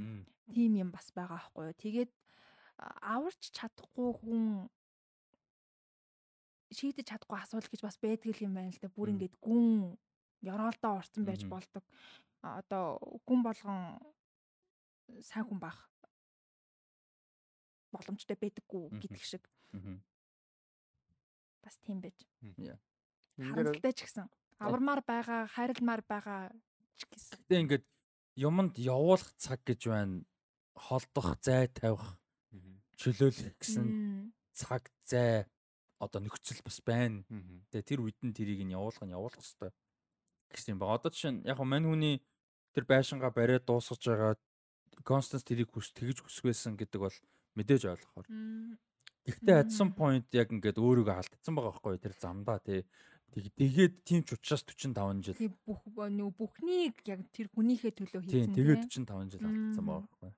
[0.55, 1.81] тийм юм бас байгаа байхгүй юу.
[1.83, 2.11] Тэгээд
[2.79, 4.45] аварч чадахгүй хүн
[6.73, 8.89] шийдэж чадахгүй асуудал гэж бас байдаг юм байна л да.
[8.89, 9.99] Бүр ингээд гүн
[10.47, 11.85] ёроолдоо орсон байж болдог.
[12.41, 13.99] Одоо хүн болгон
[15.21, 15.79] сайн хүн байх
[17.93, 19.45] боломжтой байдаггүй гэдэг шиг.
[21.67, 22.15] Бас тийм байж.
[23.37, 24.31] Харамсалтай ч гэсэн
[24.63, 26.55] авармаар байгаа, хайрламаар байгаа
[26.95, 27.43] ч гэсэн.
[27.43, 27.85] Гэтэ ингээд
[28.39, 30.23] юмд явуулах цаг гэж байна.
[30.77, 32.05] Холдох, зай тавих,
[33.01, 35.49] чөлөөлөх гэсэн цаг зай
[35.99, 37.25] одоо нөхцөл бас байна.
[37.73, 39.73] Тэгээ тэр үед нь тэрийг нь явуулах нь явуулах хэрэгтэй
[40.53, 40.97] гэсэн юм ба.
[40.97, 42.21] Одоо жишээ нь яг мань хүний
[42.73, 44.35] тэр байшингаа бариад дуусгаж байгаа
[45.05, 47.17] Констанс тэрийг хүс тэгж хүсвэсэн гэдэг бол
[47.57, 48.27] мэдээж ойлгохоор.
[49.27, 52.03] Гэхдээ at some point яг ингээд өөрийгөө алдсан байгаа байхгүй юу?
[52.07, 52.83] тэр замдаа тий.
[53.35, 55.35] Тэг- Тэгээд тийм ч учраас 45 жил.
[55.37, 59.05] Тэг бүх нүү бүхнийг яг тэр хүнийхээ төлөө хийсэн тэгээд тийм.
[59.05, 60.35] 45 жил алдсан байгаа байхгүй юу?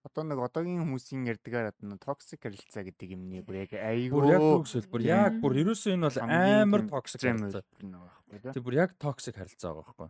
[0.00, 3.72] Одоо нэг одоогийн хүмүүсийн ярьдгаар одоо токсик харилцаа гэдэг юм нэг бүр яг
[4.10, 7.62] Бүр яг айгүй токсик бүр яг бүр ерөөсөө энэ бол амар токсик харилцаа.
[7.62, 8.62] байхгүй тий.
[8.64, 10.08] Бүр яг токсик харилцаа байгаа байхгүй?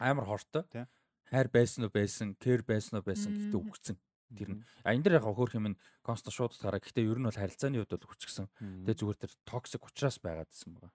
[0.00, 0.64] Амар хортой.
[0.72, 0.84] Тий.
[1.28, 3.68] Хайр байсан уу байсан, кэр байсан уу байсан гэхдээ Мм.
[3.68, 3.96] үгцэн.
[4.34, 4.62] Тэр нь.
[4.82, 6.82] А энэ дээр яг хөөх юм нь конст шууд утгаараа.
[6.82, 8.46] Гэхдээ ер нь бол харилцааны хувьд бол хүчгсэн.
[8.82, 10.92] Тэгээ зүгээр тэр токсик учраас байгаад гэсэн байгаа.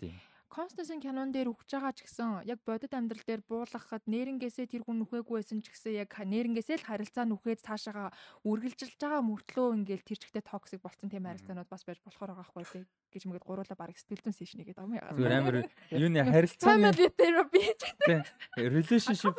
[0.00, 0.18] Тийм.
[0.48, 5.04] Константин кинон дээр өгч байгаа ч гэсэн яг бодит амьдрал дээр буулгахад нэрнгээсээ тэр хүн
[5.04, 8.16] нүхээгүй байсан ч гэсэн яг нэрнгээсээ л харилцаа нүхээд цаашаага
[8.48, 12.64] үргэлжилж байгаа мөртлөө ингээл тэр чигтээ токсик болцсон тийм харилцаанууд бас байж болохоор байгаа байхгүй
[12.64, 12.84] тий.
[13.12, 15.56] Гэж мэгэд гуруула баг сэтгэл зүйн сешн игээд ам яагаад Зүгээр амар
[15.92, 17.64] юуны харилцааны family therapy
[18.08, 18.20] тийм
[18.56, 19.36] relationship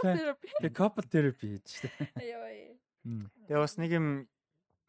[0.61, 1.93] тэг couple therapy гэж тийм.
[2.21, 4.07] яа Тэгээ бас нэг юм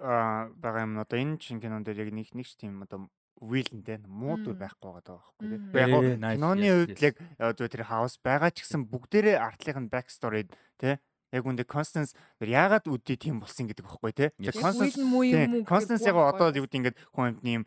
[0.01, 3.09] аа байгаа юм одоо энэ чин кинон дээр яг нэг нэг ч тийм одоо
[3.41, 4.61] вилэнтэй муу дүр Мм.
[4.61, 5.59] байхгүй байгаа байхгүй тий.
[5.59, 5.77] Мм.
[5.77, 7.01] Яг гоо Ээ, nice, киноны yes.
[7.01, 10.45] яг аа, зөв тэр хаус байгаа ч гэсэн бүгдээрээ артлынх нь back story
[10.77, 11.01] тий.
[11.31, 14.29] Яг үндэ тэр яагаад үдий тийм болсон гэдэг байхгүй тий.
[14.37, 14.53] Yes.
[14.53, 17.51] Тэгээ Constance Constance муу юм уу тий, Constance яг одоо юу гэдэг ингээд хүн амтны
[17.55, 17.65] юм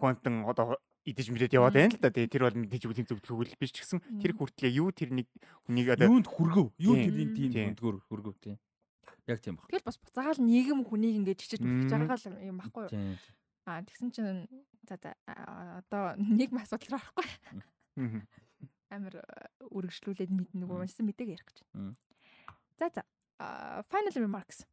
[0.00, 2.10] хүн амтан одоо идэж мэдээд яваад байна л да.
[2.10, 4.38] Тэгээ тэр бол мэдээж үгүй зөв төгөл биш ч гэсэн тэр Мм.
[4.40, 5.28] хүртлээ юу тэр нэг
[5.68, 6.72] хүнийг одоо Юунд хүргөв?
[6.80, 7.04] Юу Тийм.
[7.12, 7.64] тэрийн тийм Тийм.
[7.76, 8.56] хүндгөр хүргөв тийм.
[9.26, 9.68] Яг тийм баг.
[9.72, 11.88] Тэгэл бас буцаагаал нийгэм хүнийг ингэж чичиж Мм.
[11.88, 13.16] мөхөж байгаа л юм баггүй юу Тийм.
[13.64, 14.44] а тэгсэн чинь
[14.84, 15.10] за за
[15.80, 17.28] одоо нийгэм асуудал руу орохгүй
[18.92, 19.24] амар э,
[19.72, 20.84] үргэлжлүүлээд мэд нэг Мм.
[20.84, 21.58] уншсан мэдээг ярих гэж.
[21.72, 21.96] Мм.
[22.78, 23.02] За за.
[23.88, 24.68] Final remarks.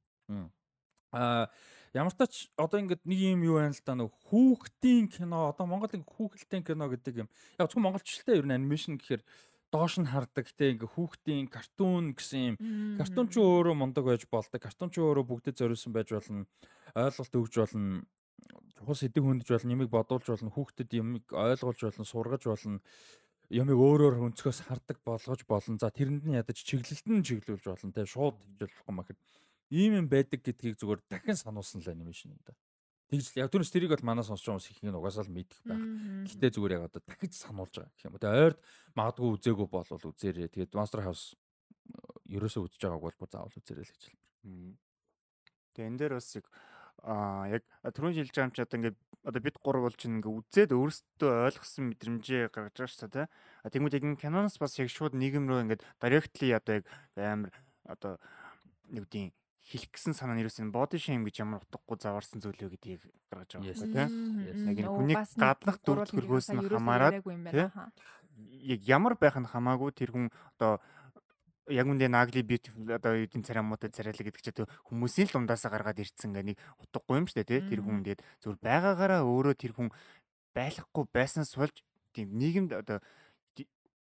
[1.11, 1.47] Аа
[1.91, 5.67] ямар ч тач одоо ингээд нэг юм юу байна л да нэг хүүхдийн кино одоо
[5.67, 7.29] Монгол ингээ хүүхэлдэйн кино гэдэг юм.
[7.59, 9.19] Яг зөвхөн монголчлалтай ер нь анимашн гэхээр
[9.71, 12.55] доош нь хардаг те ингээ хүүхдийн картун гэсэн юм.
[12.99, 14.59] Картун ч өөрөө мундаг байж болдог.
[14.59, 16.45] Картун ч өөрөө бүгдэд зориулсан байж болно.
[16.91, 18.03] Ойлголт өгж болно.
[18.75, 19.71] Чухал сэдв хөндөж болно.
[19.71, 20.51] Ямиг бодуулж болно.
[20.51, 22.79] Хүүхдэд ямиг ойлгуулж болно, сургаж болно.
[23.47, 25.79] Ямиг өөрөөр өнцгөөс хардаг болгож болно.
[25.79, 27.95] За тэрэнд нь ядаж чиглэлд нь чиглүүлж болно.
[27.95, 29.19] Тэ шууд хийж болохгүй махад.
[29.71, 32.51] Ийм юм байдаг гэдгийг зүгээр дахин сануулсан л анимашн юм да.
[33.11, 35.83] Тэгж л яг түрүүс тэрийг бол сонсч байгаа хүмүүс их нь угаасаа л мэдэх байх.
[36.31, 38.15] Гэтэ зүгээр яг одоо дахиж сануулж байгаа гэх юм.
[38.15, 38.59] Тэгээ ойрд
[38.95, 40.47] магадгүй үзээгүй болвол үзээрэй.
[40.47, 41.35] Тэгээд Monster House
[41.91, 44.79] э, ерөөсөө үзэж байгааг бол бүр заавал үзээрэй л гэж хэлмээр.
[45.75, 46.45] Тэгээ энэ дээр бас яг
[47.03, 48.97] аа яг түрүүн жилж байгаа юм чи одоо ингээд
[49.27, 53.27] одоо бид гурав бол чинь ингээд үзээд өөрсдөө ойлгосон мэдрэмжээ гаргаж байгаа шүү дээ.
[53.27, 56.85] А тэгмүүд яг энэ киноноос бас яг шууд нийгэм рүү ингээд directly одоо яг
[57.19, 57.51] амар
[57.83, 58.15] одоо
[58.87, 59.35] нэг үгийн
[59.71, 63.01] хэлэх гэсэн санаа нь ерөөс энэ body shame гэж ямар утгагүй заварсан зүйл вэ гэдгийг
[63.31, 64.07] гаргаж байгаа байхгүй тий.
[64.51, 64.59] Yes.
[64.67, 67.67] Яг энэ хүний гаднах дүр төрхөөс нь хамаарат, тий?
[68.75, 70.27] Яг ямар байх нь хамаагүй тэр хүн
[70.59, 70.83] одоо
[71.71, 76.35] яг үндэ nagli beautiful одоо эдийн царамуутай царайлаг гэдэг чинь хүмүүсийн л ундаасаа гаргаад ирцэн
[76.35, 77.61] гэ нэг утгагүй юм шүү дээ тий.
[77.71, 79.89] Тэр хүн тэгээд зүгээр байгаагаараа өөрөө тэр хүн
[80.51, 82.99] байхгүй байсан сулж тийм нийгэмд одоо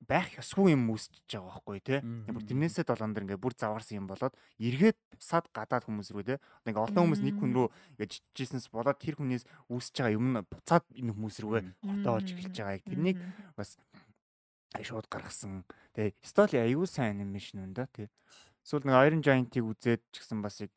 [0.07, 1.99] байх ёсгүй юм үүсчихэж байгаа байхгүй тий.
[2.03, 6.37] Бүр тэрнээсээ долоон дэр ингээ бүр заваарсан юм болоод эргээд бусаад гадаад хүмүүс рүү тий.
[6.37, 10.25] Одоо ингээ олон хүмүүс нэг хүн рүү ингээ жижижсэнс болоод тэр хүнээс үүсэж байгаа юм
[10.35, 12.77] нь буцаад энэ хүмүүс рүүгээ хотоож эхэлж байгаа.
[12.77, 13.17] Яг тэрнийг
[13.55, 13.69] бас
[14.81, 15.63] шууд гаргасан.
[15.93, 18.09] Тэгээ столи аюу сайн анимашн юм да тий.
[18.63, 20.71] Сүүл нэг Iron Giant-ийг үзээд ч гэсэн бас яг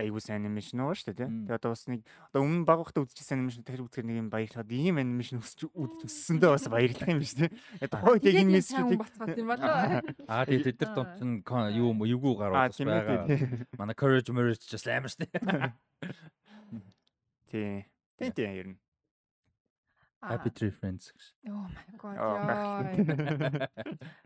[0.00, 1.28] аюу сайн анимашн байгаа шүү дээ тий.
[1.28, 4.70] Тэгээ одоо бас нэг одоо өмнө баг багтаа үзчихсэн анимашн дахиж үзэхээр нэг юм баярлахад
[4.72, 7.48] ийм анимашн үзэж үзсэндээ бас баярлах юм биш тий.
[7.50, 9.70] Тэгээ тухайд яг энэ мессежүүдийг бацгаад юм болоо.
[10.32, 13.26] Аа тэгээд тэд нар дунд нь юу юугүй аа гарууд бас байгаа.
[13.28, 13.40] тий.
[13.78, 15.28] Манай courage marriage just амар штэ.
[17.50, 17.84] Тий.
[18.18, 18.78] Тий тий ер нь.
[20.20, 21.24] Happy tree friends гэж.
[21.48, 22.20] Oh my god.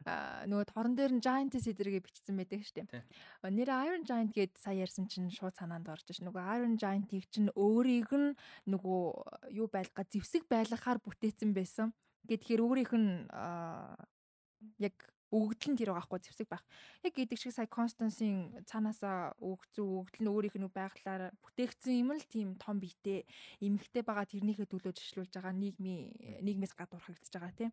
[0.02, 3.06] Аа нөгөө торон дээр нь Giant сэдэргээ бичсэн байдаг шүү дээ.
[3.46, 6.18] Нэр Iron Giant гээд сая ярьсан чинь шууд санаанд орж ш.
[6.18, 8.34] Нөгөө Iron Giant-ийг чинь өөрийг нь
[8.66, 9.02] нөгөө
[9.54, 11.94] юу байлгаа зевсэг байлгахаар бүтээсэн байсан.
[12.26, 13.30] Гэхээр өөрийнх нь
[14.82, 14.98] яг
[15.34, 16.62] өгөгдөл нь тэр байгаа хгүй зевсэг байх.
[17.02, 22.22] Яг гэдэг шиг сая Constance-ийн цаанаасаа өгцөө өгөгдөл нь өөрийнх нь байглаар бүтээгдсэн юм л
[22.30, 23.26] тийм том биетэй
[23.58, 26.14] эмхтэй байгаа тэрнийхээ төлөө жишлүүлж байгаа нийгмийн
[26.46, 27.72] нийгмээс гадуурхагдж байгаа тийм.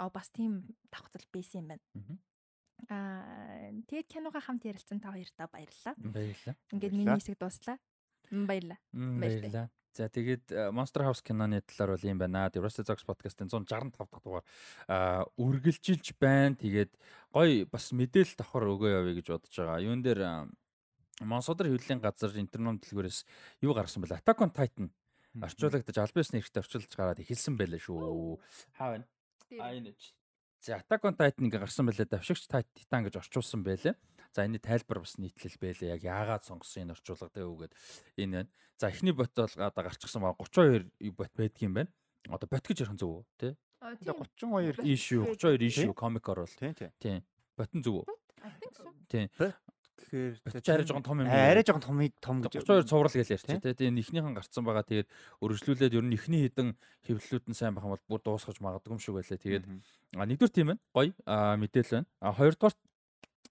[0.00, 1.84] Аа бас тийм давхцал байсан юм байна.
[2.88, 5.94] Аа тэгээд киногаа хамт ярилцсан та хоёртаа баярлалаа.
[6.00, 6.56] Баярлалаа.
[6.72, 7.78] Ингээд миний хэсэг дуслаа.
[8.32, 8.80] М, Баярлалаа.
[8.92, 9.68] Баярлалаа.
[9.94, 12.50] За тэгээд э, Monster House киноны талаар бол юм байна.
[12.50, 14.42] Rusty Zox podcast-ын 165 дахь дугаар
[14.90, 16.58] аа үргэлжилж байна.
[16.58, 16.90] Тэгээд
[17.30, 19.86] гоё бас мэдээлэл давхар өгөө явъя гэж бодож байгаа.
[19.86, 20.50] Юун дээр
[21.22, 23.22] Монсодор хөвлийн газар интернет дэлгүүрээс
[23.62, 24.90] юу гаргасан бэл Attack on Titan
[25.38, 28.42] орчуулагдаж албаас нэрхтээ орчуулж гараад эхэлсэн байлаа шүү.
[28.74, 29.06] Хаа байна?
[29.62, 30.10] А энэ ч.
[30.58, 32.06] За Attack on Titan ингээ гарсан байлаа.
[32.06, 33.94] Давшигч Titan гэж орчуулсан байлаа.
[34.34, 35.94] За энэ тайлбар бас нийтлэл байлаа.
[35.94, 37.72] Яг яагаад сонгосон энэ орчуулга дэвгээд
[38.18, 38.50] энэ байна.
[38.82, 41.90] За эхний бот бол одоо гарчихсан байгаа 32 бот байдгийм байна.
[42.26, 43.24] Одоо бот гэж ярих нь зөв үү?
[43.38, 43.54] Тэ?
[43.78, 44.82] Аа, Тэгээ тийм.
[44.82, 45.94] 32 Issue 32 issue
[46.58, 46.90] тий тий.
[46.98, 47.22] тийм.
[47.54, 48.06] Ботон зөв үү?
[49.06, 49.30] Тийм.
[49.94, 51.28] Тэгэхээр арай жоохон том юм.
[51.30, 53.46] Арай жоохон том том гэж 32 цуврал гэж ярьчих.
[53.46, 53.62] Тийм.
[53.62, 54.82] Тэ тийм эхнийхэн гарцсан байгаа.
[54.82, 55.08] Тэгээд
[55.38, 56.74] өргөжлүүлээд ер нь эхний хідэн
[57.06, 59.38] хэвлэлүүд нь сайн байх юм бол бүр дуусгаж магадгүй юм шиг байлаа.
[59.38, 59.64] Тэгээд
[60.18, 60.82] нэгдүгээр тийм байна.
[60.90, 62.08] Гоё а мэдээлэл байна.
[62.20, 62.74] А хоёрдугаар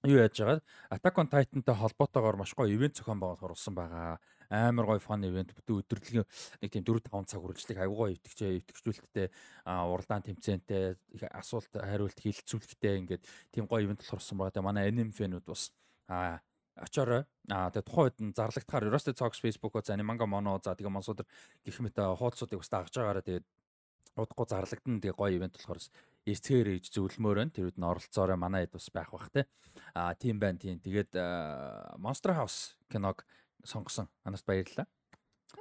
[0.02, 0.60] юу яаж байгаа?
[0.90, 4.20] Attack on Titan-тай холбоотойгоор маш гоё ивент зохион байгуулалт оруулсан байгаа.
[4.50, 6.26] Амар гоё фан ивент бүтэн өдрлөгийн
[6.62, 9.28] нэг тийм 4 5 цаг үргэлжлэх аягүй гоё итгэж итгэжүүлэлттэй
[9.66, 10.98] уралдаан тэмцээнтэй
[11.32, 13.24] асуулт хариулт хилцүүлэхтэй ингээд
[13.54, 14.54] тийм гоё ивент болох орсон байгаа.
[14.58, 15.72] Тэгээ манай anime фэнүүд бас
[16.10, 16.42] а
[16.76, 17.24] очоорой.
[17.50, 21.28] А тэгээ тухайн үед нь зарлагдахаар Rusted Talks Facebook-оо за манга моно за тэгээ монсуудэр
[21.64, 23.46] гэх мэт хуудсуудыг бас дагж байгаараа тэгээд
[24.18, 25.90] удахгүй зарлагдана тэгээ гоё ивент болохоор бас
[26.30, 27.52] эрцгээр ээж зөвлөмөр байна.
[27.54, 29.48] Тэр үед нь оролцоорой манай хэд бас байх бах те.
[29.98, 30.80] Аа тийм байна тийм.
[30.80, 31.18] Тэгээд
[32.00, 33.26] Monster House киног
[33.66, 34.08] сонгосон.
[34.24, 34.88] Анаас баярлалаа.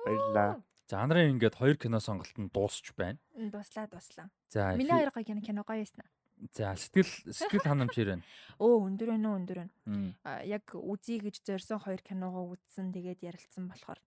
[0.04, 0.62] Баярлалаа.
[0.86, 3.18] За анарын ингээд хоёр кино сонголт нь дуусч байна.
[3.34, 4.28] Дуслаа дуслаа.
[4.52, 6.04] За Миний хоёр гоё кино кино гоё юмсан.
[6.50, 8.22] за сэтгэл сэтгэл ханамж ирэн.
[8.58, 10.14] Өө өндөр байна уу өндөр байна.
[10.42, 14.02] Яг үзье гэж зорьсон хоёр киногоо үзсэн тэгээд ярилцсан болохоор.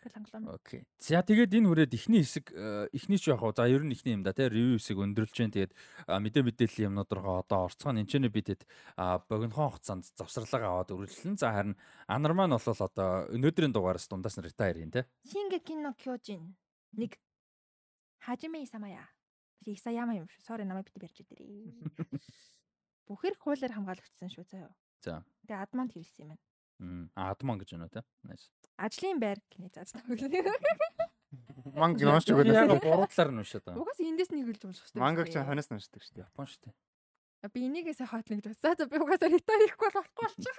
[0.00, 0.56] Сэтгэл хангалуун.
[0.56, 0.88] Окей.
[0.96, 4.24] За тэгээд энэ хүрээд ихний хэсэг э, ихний ч яг за ер нь ихний юм
[4.24, 5.72] да те ревю хэсэг өндөрлж जैन тэгээд
[6.08, 8.64] мэдээ мэдээллийн юмнууд руу одоо орцгоо энэ ч бидэд
[8.96, 11.76] богинохон хугацаанд завсралгаа аваад үргэлжлэн за харин
[12.08, 15.04] анар маань бол одоо өнөөдрийн дугаараас дундаас нь ретайр хийн те.
[15.28, 16.56] Шингэкин но Кёжин
[16.96, 17.20] нэг
[18.24, 19.04] Хажиме Исамая.
[19.68, 20.40] Исаяма юм шүү.
[20.40, 21.84] Sorry намайг бити барьж идэрээ.
[23.08, 24.72] Бүхэр хуулиар хамгаалагдсан шүү заяа.
[25.04, 25.20] За.
[25.44, 26.49] Тэгээ адманд хэлсэн юм байна.
[27.14, 28.02] А адман гэж байна те.
[28.24, 28.48] Nice.
[28.80, 30.00] Ажлын байр гинэ заасан.
[31.76, 32.50] Манг уншиж өгөөд.
[32.50, 33.80] Яг буруудлаар нь уншаад байгаа.
[33.84, 35.02] Угаас эндээс нэг хэлж унших хэрэгтэй.
[35.04, 36.24] Мангаг ч ханаас нь уншдаг шүү дээ.
[36.24, 36.74] Япон шүү дээ.
[37.52, 38.76] Би энийгээсээ хотлно гэж бодсон.
[38.76, 40.56] За би угаасаа ретайр хийхгүй болохгүй болчих.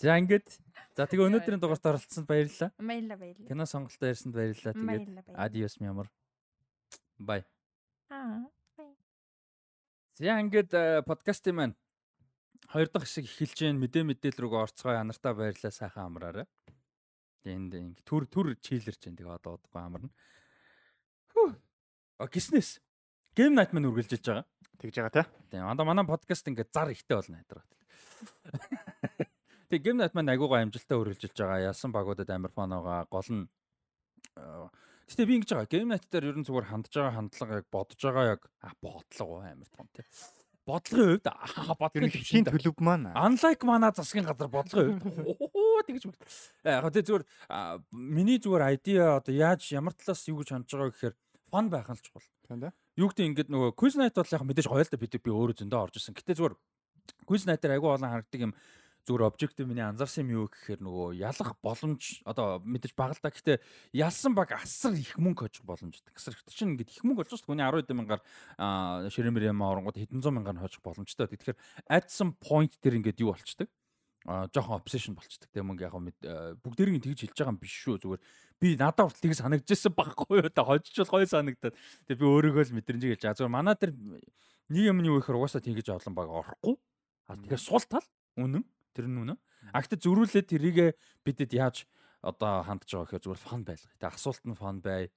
[0.00, 0.48] За ингээд
[0.96, 2.70] за тэгээ өнөөдрийн дугаарт оролцсонд баярлалаа.
[2.76, 3.48] Баярлаа баярлаа.
[3.48, 4.76] Кино сонголтоо ярьсанд баярлалаа.
[4.76, 6.08] Тэгээд mi amor.
[7.16, 7.44] Bye.
[8.12, 8.48] Аа.
[10.20, 11.74] За ингээд э, подкастын маань
[12.68, 16.46] хоёр дахь хэсэг эхэлж гэн мэдээ мэдээлэл рүүгээ орцгоо анартаа баярлаа сайхан амраарай.
[17.40, 20.10] Тэгээ энд ингээд түр түр чийлэрч гэн тэгээ одоо удахгүй амарна.
[21.32, 21.56] Хүү.
[22.20, 22.84] А гиснэс.
[23.32, 24.44] Game night маань үргэлжилж байгаа.
[24.76, 25.24] Тэгж байгаа те.
[25.48, 27.64] Тэгээ анда манай подкаст ингээд зар ихтэй болно хайдраа.
[29.72, 31.72] Тэгээ Game night маань агуугаа амжилттай үргэлжилж байгаа.
[31.72, 33.08] Ялсан багуудад амар фан байгаа.
[33.08, 33.48] Гол нь
[35.10, 35.72] Гэтэ би ингэж байгаа.
[35.72, 39.42] Game night дээр ер нь зүгээр хандж байгаа хандлага яг бодож байгаа яг а бодлого
[39.42, 40.06] амар том тий.
[40.70, 43.10] Бодлогын хувьд бодлогын хин төлөв маань.
[43.18, 46.86] Unlike манай засгийн газар бодлогын хувьд оо тэгэж байна.
[46.86, 47.24] Яг тэ зүгээр
[47.90, 51.14] миний зүгээр idea одоо яаж ямар талаас юу гэж хандж байгаа гэхээр
[51.50, 52.26] фан байх нь л чухал.
[52.46, 52.72] Тийм дээ.
[53.02, 55.56] Юу гэдэг ингээд нөгөө quiz night бол яг мэдээж гоё л да бид би өөрөө
[55.58, 56.14] зөндөө орж исэн.
[56.14, 56.54] Гэтэ зүгээр
[57.26, 58.54] quiz night дээр айгүй олон харагдаг юм
[59.08, 63.32] зүгээр обжектив миний анзаарсан юм юу гэхээр нөгөө ялах боломж одоо мэдээж бага л да.
[63.32, 63.58] Гэхдээ
[63.96, 66.12] ялсан баг асар их мөнгө хожих боломжтой.
[66.12, 66.44] Асар их.
[66.52, 67.50] Чинь ингээд их мөнгө болж шүү дээ.
[67.50, 68.22] Хүний 10 мянгаар
[69.08, 71.26] ширэмэр юм оронгууд хэдэн зуун мянгаар хожих боломжтой.
[71.28, 73.68] Тэгэхээр at some point дээр ингээд юу болчдөг
[74.28, 75.96] а жоохон obsession болчдөг тийм мөнгө яг
[76.60, 77.96] бүгдэрийг тэгж хэлж байгаа юм биш шүү.
[78.04, 78.20] Зүгээр
[78.60, 80.64] би надад хүртэл тийг санагдчихсан байхгүй юу та?
[80.68, 81.72] Хожиж бол гоё санагдаад.
[82.04, 83.38] Тэгээ би өөрийгөө л мэдрэмж хэлж байгаа.
[83.40, 86.76] Зүгээр манай тэр нэг юм юу ихэр угаасаа тэгж олон баг орохгүй.
[87.32, 88.04] А тэгэхээр сул тал
[88.36, 88.64] үнэн
[89.00, 89.38] тэр нь үнэн.
[89.72, 90.86] А гэхдээ зөрүүлээд тэрийгэ
[91.24, 91.88] бидэд яаж
[92.20, 95.08] одоо хандж байгаа гэхээр зүгээр фан байлгаа тэгээ асуулт нь фан бай.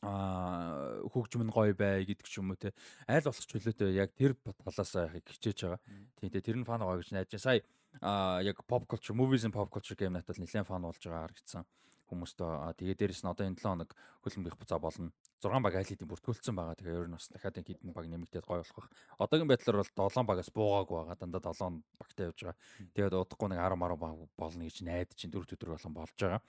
[0.00, 2.72] А хөгжим нь гоё бай гэдэг ч юм уу те
[3.04, 5.80] аль болох чөлөөтэй яг тэр талаас яхийг хичээж байгаа.
[6.16, 7.60] Тийм те тэр нь фан байгаа гэж найдаж сая
[8.00, 11.64] а яг pop culture movies and pop culture game надад нэлээд фан болж байгаа харагдсан
[12.12, 13.90] хүмүүстээ тэгээ дээрэс нь одоо энэ 7 хоног
[14.20, 15.10] хөлбөмбөх буцаа болно.
[15.40, 16.76] 6 баг айл хэдийн бүртгүүлсэн байгаа.
[16.76, 18.88] Тэгээ ер нь бас дахиад энэ хэдэн баг нэмэгдээд гоё болох бах.
[19.16, 21.16] Одоогийн байдлаар бол 7 багаас буугаагүй байгаа.
[21.16, 22.60] Дандаа 7 багтай явж байгаа.
[22.92, 26.42] Тэгээд удахгүй нэг 10 10 баг болно гэж найдаж чинь 4 өдөр болон болж байгаа.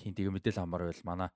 [0.00, 1.04] Тийм тэгээ мэдээлэл хамаар байл.
[1.04, 1.30] Манай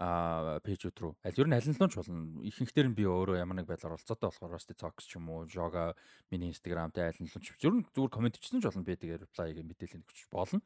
[0.00, 2.40] пэйжүүд рүү аль ер нь аль нь ч болно.
[2.44, 5.92] Ихэнхдээ нь би өөрөө ямар нэг байдлаар олцоотой болохоор бас Zox ч юм уу Joga
[6.32, 8.84] миний Instagram дээр аль нь ч ер нь зүгээр комент бичсэн ч болно.
[8.84, 10.60] Би тэгээ reply гээ мэдээлэл өгч болно.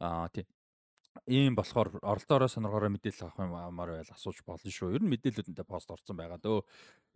[0.00, 0.44] Аа тийм
[1.26, 4.94] ийм болохоор оролцоороо сонирхороо мэдээлэл авах юм амар байл асууж болно шүү.
[4.96, 6.62] Ер нь мэдээллүүдэнтэй пост орсон байгаа дөө.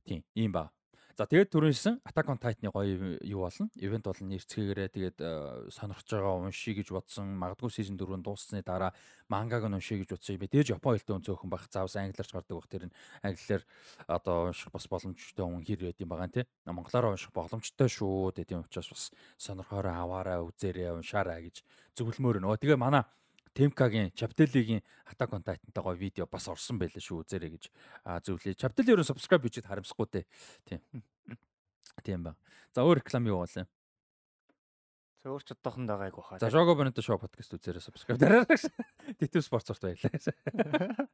[0.07, 0.71] Тийм, ийм ба.
[1.19, 3.67] За тэгээд түрүүнсэн Attack on Titan-ы гоё юу болно?
[3.75, 7.35] Ивент болно нэрцгээгээрээ тэгээд э, сонирхож байгаа уншия гэж бодсон.
[7.35, 8.95] Магадгүй season 4 дууссаны дараа
[9.27, 10.39] мангаг нь уншия гэж бодсон.
[10.39, 11.67] Мэдээж Япон хэлтэй өнцөөхөн байх.
[11.75, 12.95] Заавс англиарч гардаг бах тэр нь
[13.27, 13.67] англиар
[14.07, 16.47] одоо унших бас боломжтой хүн хэр байд юм байгаа нэ.
[16.71, 18.39] Монголоор унших боломжтой шүү.
[18.39, 19.11] Тэгээд тийм учраас бас
[19.43, 21.67] сонирхоороо аваараа үзээрэй уншаарай гэж
[21.99, 22.63] зөвлөмөр нөө.
[22.63, 23.03] Тэгээ манай
[23.59, 27.65] Темкагийн Chaptel-ийн Attack on Titan-тай гоё видео бас орсон байлээ шүү үзээрэй гэж
[28.23, 28.55] зөвлөе.
[28.55, 30.25] Chaptel ерөн subscribe хийчихэд харамсахгүй дээ.
[30.63, 30.81] Тийм.
[32.07, 32.39] Тийм ба.
[32.71, 33.67] За өөр реклам юу болоо?
[35.19, 36.39] За өөр ч одоохон дагааг баха.
[36.39, 38.47] За Jogo Bonito Show podcast үзээрэй subscribe дараарай.
[39.19, 41.11] Тэтв спортсорт баярлалаа.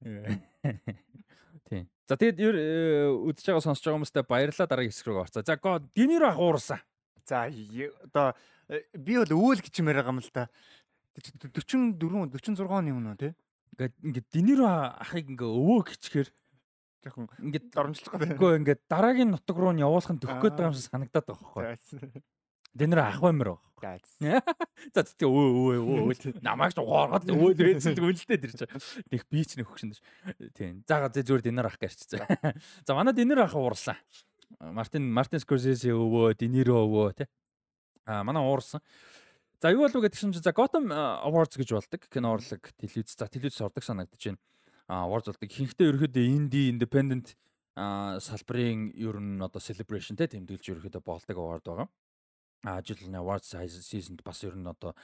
[1.68, 1.84] Тийм.
[2.08, 5.44] За тэгэд э, үзэж байгаа сонсож байгаа хүмүүстээ баярлалаа дараагийн хэсэг рүү орцоо.
[5.44, 5.60] За
[5.92, 6.80] динер ахуурсан.
[7.28, 8.32] За одоо
[8.72, 10.48] э, би бол өвөл гэж юм яриа гам л да.
[11.18, 13.32] 44 46 оны өмнө тий.
[13.74, 16.28] Ингээд ингээд динер ахыг ингээ өвөө гिचхээр
[17.04, 18.38] жоохон ингээд доромжлох гэдэг.
[18.38, 21.78] Үгүй ингээд дараагийн нутаг руу нь явуулах нь төгөх гээд байгаа юм шиг санагдаад байгаа
[21.78, 22.22] байхгүй.
[22.74, 24.02] Динер ах баймар байгаа.
[24.94, 28.82] За тэгээ өө өө өө намайг ч угааргаад өө дээсэлдэг үлдээд ирж байгаа.
[29.14, 30.02] Них би ч нэг хөгшин ш.
[30.58, 30.82] Тийм.
[30.86, 32.18] За за зүгээр динер ах гэрч.
[32.86, 33.94] За манай динер ах уурсан.
[34.58, 37.28] Мартин Мартин Скорсезе өвөө, Дениро өвөө тий.
[38.08, 38.80] А манай уурсан.
[39.58, 42.06] За юу болов гэдэг чинь за Gotham Awards гэж болдог.
[42.06, 44.38] Кино урлаг, телевиз, за телевиз ордог санагдаж байна.
[44.86, 45.50] Awards болдог.
[45.50, 47.34] Ихэнхдээ ерөөдөө indie, independent
[47.78, 51.88] салбарын ер нь одоо celebration те тэмдэглэж ерөөдөө болдог award байгаа.
[52.66, 54.94] А жилийн awards season-д бас ер нь одоо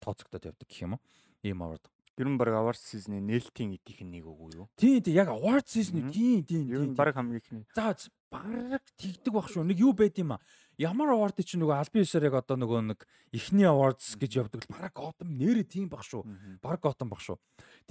[0.00, 1.00] тооцогдоод явдаг гэх юм уу?
[1.44, 1.88] Ийм award.
[2.20, 4.68] Ер нь баг awards season-ы нээлтийн эдийнх нь нэг үгүй юу?
[4.76, 6.68] Тийм тийм яг awards season-ы тийм тийм.
[6.68, 7.64] Ер нь баг хамгийн ихний.
[7.72, 7.96] За
[8.32, 9.68] баг тэгдэг баг шүү.
[9.68, 10.40] Нэг юу байд юм аа
[10.80, 13.00] ямар award чинь нөгөө албан ёсоор яг одоо нөгөө нэг
[13.36, 16.24] ихний awards гэж явдаг л бараг Gotham нэрээ тийм баг шүү.
[16.64, 17.36] Бараг Gotham баг шүү.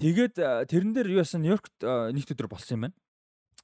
[0.01, 0.35] Тэгээд
[0.65, 2.97] тэрэн дээр юу яасан Нью-Йоркт нэгт өдөр болсон юм байна.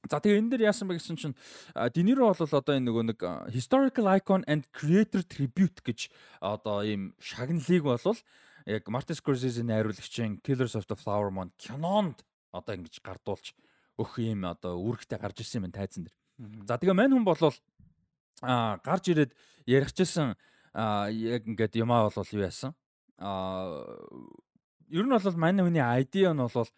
[0.06, 1.36] За тэгээ энэ дээр яасан бэ гэсэн чинь
[1.74, 3.20] Диниро бол одоо энэ нөгөө нэг
[3.50, 8.18] historical icon and creator tribute гэж одоо ийм шагналыг болвол
[8.70, 12.22] яг Martin Scorsese-ийн найруулагчийн Killers of the Flower Moon кинонд
[12.54, 13.58] одоо ингэж гардуулж
[13.98, 16.14] өх ийм одоо үүрэгтэй гарч ирсэн юм тайзан дэр.
[16.38, 17.56] За тэгээ мань хүн болвол
[18.42, 19.34] а гарч ирээд
[19.66, 20.38] ярихчихсан
[21.10, 22.74] яг ингээд юмаа бол юу яасан?
[23.18, 23.82] А
[24.90, 26.70] ер нь бол манай хүний ID нь бол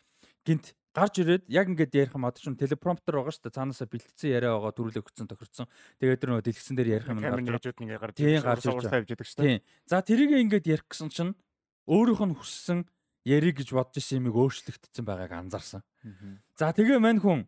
[0.44, 3.56] гинт гарч ирээд яг ингээд ярих юм ч телепромптер байгаа шүү дээ.
[3.56, 5.66] Цаанаасаа бэлтгэсэн яриа байгаа төрүүлэг өгсөн тохирцсон.
[6.02, 9.62] Тэгээд нөгөө дэлгэсэн дээр ярих юм гарч ирээд гарч ирж явдаг шүү дээ.
[9.86, 11.32] За тэрийг ингээд ярих гэсэн чинь
[11.86, 12.78] өөрөөх нь хүссэн
[13.28, 15.84] яриг гэж бодож исэн юмыг өөрчлөгдсөн байгааг анзаарсан.
[16.58, 17.46] За тэгээ мань хүн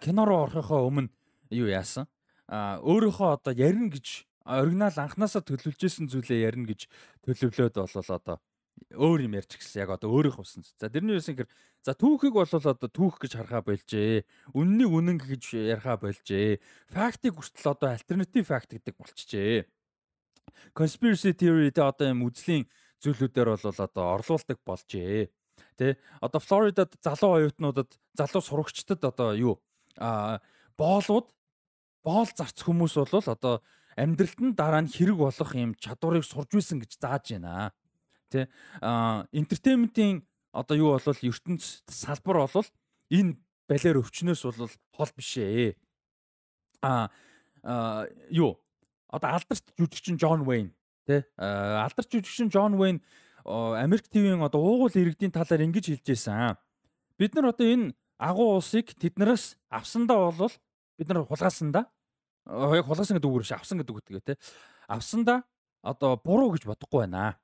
[0.00, 1.10] кино руу орохынхоо өмнө
[1.50, 2.06] юу яасан
[2.46, 6.86] а өөрөөхөө одоо ярина гэж оригинал анханасаа төлөвлөжсэн зүйлээ ярина гэж
[7.26, 8.38] төлөвлөөд болол одоо
[8.94, 10.62] өөр юм ярьж гисэн яг одоо өөрийнх усан.
[10.78, 11.50] За тэрний юусэн гэхээр
[11.82, 14.22] за түүхийг бол одоо түүх гэж харахаа болжээ.
[14.54, 16.60] Үннийг үнэн гэж ярихаа болжээ.
[16.92, 19.66] Фактыг хүртэл одоо альтернатив факт гэдэг болчихжээ.
[20.76, 22.68] Conspiracy theory тэ одоо юм үзлийн
[23.02, 25.32] зүйлүүдээр бол одоо орлуулдаг болжээ.
[25.76, 29.54] Тэ одоо Флоридад залуу оюутнуудад залуу сурагчдад одоо юу
[30.00, 30.40] а
[30.76, 31.28] боолууд
[32.04, 33.54] боол зарц хүмүүс бол одоо
[33.96, 37.72] амьдралд нь дараа нь хэрэг болох юм чадварыг сурж үйсэн гэж зааж байна.
[38.32, 38.48] Тэ
[38.80, 42.68] а энтертейментийн одоо юу болвол ертөнц салбар болвол
[43.12, 43.36] энэ
[43.68, 45.76] балер өвчнөөс бол хол биш ээ.
[46.80, 47.08] А
[48.30, 48.60] юу
[49.08, 50.72] одоо алдарч жүжигчин Джон Вейн
[51.06, 53.00] тий алдарч жүжигчин Джон Вейн
[53.46, 56.58] Америк ТV-ийн одоо уугуул иргэдийн талаар ингэж хэлж байсан.
[57.14, 60.52] Бид нар одоо энэ агуу улсыг тэднээс авсандаа бол
[60.98, 61.86] бид нар хулгаасандаа
[62.46, 64.36] яг хулгасан гэдэг үгээр авсан гэдэг үг тэгээ тий
[64.88, 65.46] авсандаа
[65.82, 67.38] одоо буруу гэж бодохгүй байна.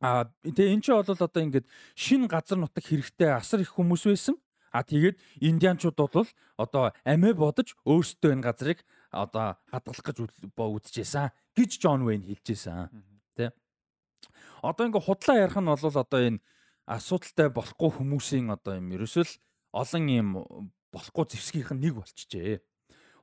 [0.00, 1.66] А тэгээ эн чинь бол одоо ингээд
[1.96, 4.36] шин газар нутаг хэрэгтэй асар их хүмүүс байсан.
[4.72, 8.78] А тэгээд индианчууд бол одоо амиа бодож өөрсдөө энэ газрыг
[9.12, 10.16] одоо хадгалах гэж
[10.56, 13.13] үзчихсэн гэж Джон Вейн хэлжсэн.
[14.64, 16.40] Одоо ингээ худлаа ярих нь бол одоо энэ
[16.88, 19.34] асуудалтай болохгүй хүмүүсийн одоо юм ерөөсөө л
[19.76, 20.28] олон юм
[20.88, 22.64] болохгүй зэвсгийнх нь нэг болчихжээ.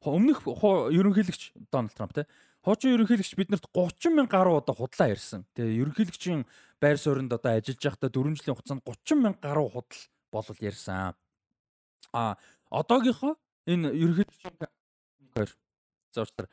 [0.06, 2.26] Өмнөх ерөнхийлөгч Дональд Трамп те
[2.66, 5.46] хуучин ерөнхийлөгч биднэрт 30 мянга гаруй одоо худлаа ярьсан.
[5.58, 6.46] Тэгээ ерөнхийлөгчийн
[6.82, 11.14] байр суурьнд одоо ажиллаж байхдаа 4 жилийн хугацаанд 30 мянга гаруй худал болол ярьсан.
[12.14, 12.38] А
[12.70, 13.34] одоогийнхоо
[13.66, 14.70] энэ ерөнхийлөгчийн 1
[15.38, 15.58] 2
[16.14, 16.46] зурчтар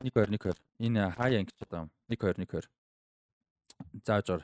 [0.00, 2.83] 1 2 1 2 энэ хаяа ингэж одоо 1 2 1 2
[4.04, 4.42] зааж ор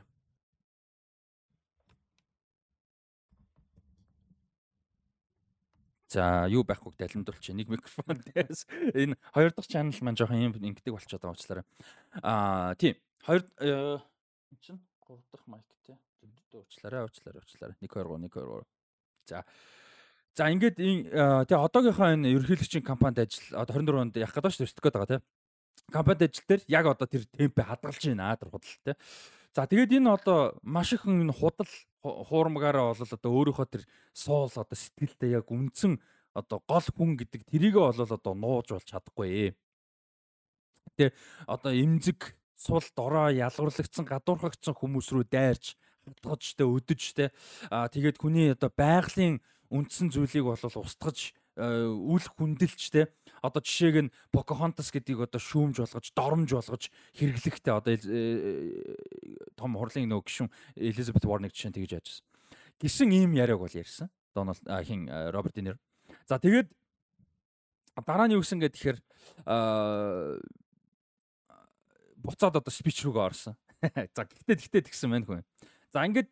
[6.11, 7.55] За юу байхгүй далимдуулчих.
[7.55, 8.67] Нэг микрофон дээрс
[8.99, 11.65] энэ хоёр дахь чанал маань жоохон юм ингэдэг болчиход байгаа уучлаарай.
[12.19, 12.99] Аа тийм.
[13.23, 13.99] Хоёр э,
[14.59, 15.95] чинь гурав дахь майк тий.
[16.51, 17.77] Уучлаарай, уучлаарай, уучлаарай.
[17.79, 18.67] 1 2 3 1 2 3.
[19.31, 19.45] За.
[20.35, 24.67] За ингээд э, тий одоогийнхоо энэ ерөнхийлөгчийн компанид ажил одоо 24 онд явах гэдэг шүү
[24.67, 25.23] дээ гээд байгаа тий.
[25.91, 28.95] Компанид ажил дээр яг одоо тэр темпээ хадгалж байна тэр худал тий.
[29.55, 31.71] За тэгээд энэ одоо маш их энэ худал
[32.03, 33.83] хуурмагаараа бол одоо өөрийнхөө тэр
[34.15, 35.99] суул одоо сэтгэлдээ яг үндсэн
[36.35, 39.59] одоо гол хүн гэдэг тэрийгээ бол одоо нууж болж чадахгүй.
[40.97, 41.13] Тэ
[41.51, 47.33] одоо эмзэг сул дороо ялгуурлагдсан гадуурхагдсан хүмүүс рүү дайрч хатгаж тэ өдөж тэ
[47.69, 49.41] тэгээд хүний одоо байгалийн
[49.73, 53.13] үндсэн зүйлийг бол устгаж үл хүндэлж тэ
[53.45, 57.95] одоо жишээг нь Покахонтас гэдгийг одоо шүүмж болгож доромж болгож хэрэглэхтэй одоо
[59.57, 60.51] том хурлын нөгөө гишүүн
[60.81, 62.25] Элизабет Warner жишээ нь тэгж яажсэн.
[62.81, 64.09] Гисэн ийм яриаг бол ярьсан.
[64.33, 65.77] Дональд хин Роберт Динер.
[66.25, 66.73] За тэгээд
[68.01, 68.99] дараа нь юу гэсэн гэхээр тэгэхээр
[72.25, 73.55] буцаад одоо спич рүүгээ орсон.
[74.17, 75.45] За гэхдээ тэгтээ тэгсэн байна хүн.
[75.93, 76.29] За ингээд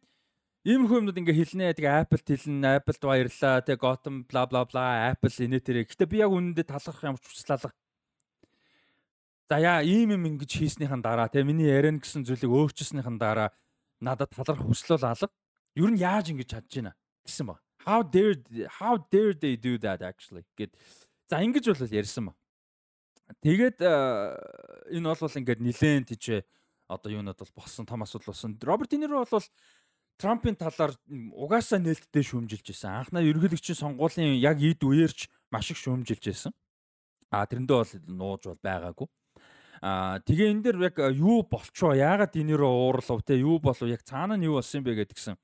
[0.69, 1.73] Иймэрхүү юмнууд ингээ хэлнэ.
[1.81, 3.65] Тэгээ Apple хэлнэ, Apple баярлаа.
[3.65, 5.89] Тэгээ Gotham бла бла бла, Apple инээ тэрэ.
[5.89, 7.73] Гэтэ би яг үнэндээ талархах юм хүслалга.
[9.49, 13.49] За яа ийм юм ингэж хийснийхэн дараа тэгээ миний ярина гэсэн зүйлийг өөрчилснийхэн дараа
[13.97, 15.33] надад талархах хүсэл бол алга.
[15.73, 16.93] Юу нь яаж ингэж чадж байна
[17.25, 17.57] гэсэн ба.
[17.89, 18.37] How dare
[18.77, 20.77] how dare they do that actually гэд.
[21.33, 22.37] За ингэж бол ярьсан ба.
[23.41, 26.45] Тэгээд энэ бол ингээд нилээн тийч
[26.85, 28.53] одоо юунод бол болсон том асуудал болсон.
[28.61, 29.45] Роберт Динеро бол
[30.19, 32.91] Трампын талаар угаасаа нээлттэй шүүмжилж байсан.
[32.99, 36.53] Анхнаа ерөнхийлөгчийн сонгуулийн яг ид үеэрч маш их шүүмжилж байсан.
[37.31, 39.07] А тэрэндээ бол нууж бол байгаагүй.
[39.79, 41.95] А тэгээ энэ дэр яг юу болчоо?
[41.95, 43.39] Яагаад энийрөө уурлав те?
[43.39, 43.87] Юу болов?
[43.87, 45.39] Яг цаана нь юу болсон бэ гэдгсэн.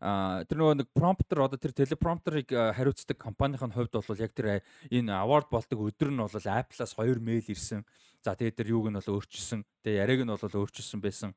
[0.00, 5.12] А тэр нөгөө нэг промптер одоо тэр телепромптерыг хариуцдаг компанийн хувьд бол яг тэр энэ
[5.12, 7.84] award болдог өдөр нь бол Apple-аас 2 мэйл ирсэн.
[8.24, 9.60] За тэгээ тэр юуг нь бол өөрчилсөн.
[9.84, 11.36] Тэгээ яриаг нь бол өөрчилсөн байсан.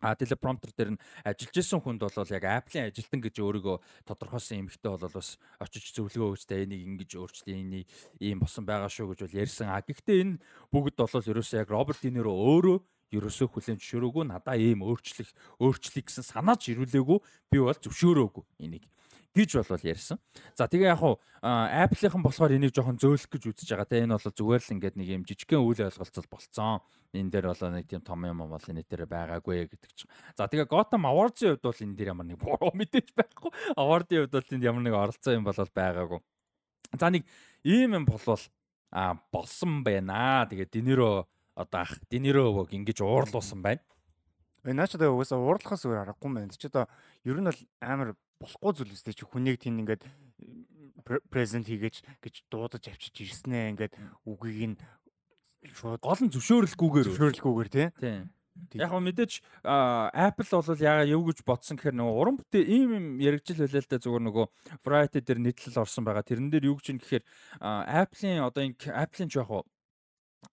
[0.00, 3.76] А телепромптер дээр нь ажиллаж исэн хүнд бол яг Apple-ийн ажилтан гэж өөрийгөө
[4.08, 7.86] тодорхойлсон эмэгтэй бол бас очиж зөвлөгөө өгчтэй энийг ингэж өөрчлөе энийг
[8.16, 9.68] ийм босон байгаа шүү гэж бол ярьсан.
[9.68, 10.40] А гэхдээ энэ
[10.72, 12.78] бүгд бол ерөөсөө яг Роберт Динеро өөрөө
[13.10, 17.18] ерөөсөө хүлэн зөвшөөрөөгүй надаа ийм өөрчлөх өөрчлөе гэсэн санаач ирүүлээгүй
[17.50, 18.86] би бол зөвшөөрөөгүй энийг
[19.34, 20.18] гэж болвол ярьсан.
[20.58, 23.86] За тэгээ яг хуу Apple-ийнхан болохоор энийг жоохон зөөлөх гэж үзэж байгаа.
[23.86, 26.82] Тэгээ энэ бол зүгээр л ингээд нэг юм жижигхэн үйл ойлголцол болцсон.
[27.14, 30.10] Энэ дээр бол нэг тийм том юм бол энэ дээр байгаагүй гэдэг чинь.
[30.34, 33.50] За тэгээ Gotham Awards-ийн хувьд бол энэ дээр ямар нэг буруу мэдээж байхгүй.
[33.78, 36.20] Award-ийн хувьд бол энд ямар нэг оролцсон юм бол байгаагүй.
[36.98, 37.22] За нэг
[37.62, 38.42] ийм юм болвол
[38.90, 40.46] а болсон байна.
[40.50, 43.82] Тэгээ Динеро одоо ах Динеровог ингэж уурлуулсан байна.
[44.64, 46.54] Э наач одоо угаасаа уурлахаас өөр аргагүй юм байна.
[46.54, 46.86] Чи одоо
[47.24, 50.08] ер нь бол амар болохгүй зүйл үстэй чи хүнийг тийм ингээд
[51.28, 53.94] презент хийгээч гэж дуудаж авчиж ирснэ ингээд
[54.24, 54.76] үгийг нь
[55.76, 57.88] шууд гол нь зөвшөөрөлгүйгээр тий.
[58.00, 58.32] Тийм.
[58.76, 59.32] Яг нь мэдээч
[59.64, 63.88] Apple бол яага юу гэж бодсон гэхээр нөгөө уран бүтээ ийм юм яригжил байлаа л
[63.88, 64.46] да зүгээр нөгөө
[64.84, 66.24] Variety дээр нийтлэл орсон байгаа.
[66.26, 67.24] Тэрэн дээр юу гэж юм гэхээр
[67.60, 69.64] Apple-ийн одоо энэ Apple-ийн жоох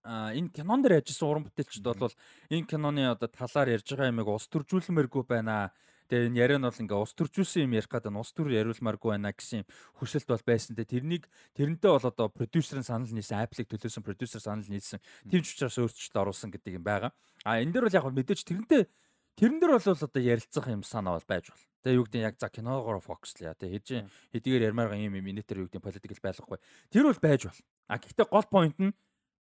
[0.04, 2.16] а энэ кинон дээр ажилласан уран бүтээлчд бол
[2.52, 5.72] энэ киноны одоо талаар ярьж байгаа юмыг ус төржүүлмээргүй байна
[6.08, 9.10] Тэгээ энэ яриа нь бол ингээ ус төржүүлсэн юм ярих гэдэг нь ус төр яриулмааргүй
[9.12, 9.68] байна гэсэн
[10.00, 10.74] хүсэлт бол байсан.
[10.80, 15.04] Тэгээ тэрнийг тэрнтэй бол одоо продюсерын санал нийсэн, Apple-ыг төлөөсөн продюсер санал нийсэн.
[15.28, 17.12] Тийм ч учраас өөрчлөлт оруулсан гэдэг юм байгаа.
[17.44, 18.88] А энэ дээр бол яг мэдээж тэрнтэй
[19.36, 21.64] тэрэн дээр бол одоо ярилцах юм санаа бол байж бол.
[21.84, 23.54] Тэгээ юу гэдэг яг за киногоор фокуслая.
[23.60, 26.58] Тэгээ хэдийн хэдийгээр ярмаар юм юм инэтэр юу гэдэг политикл байхгүй.
[26.90, 27.60] Тэр бол байж бол.
[27.92, 28.96] А гэхдээ гол point нь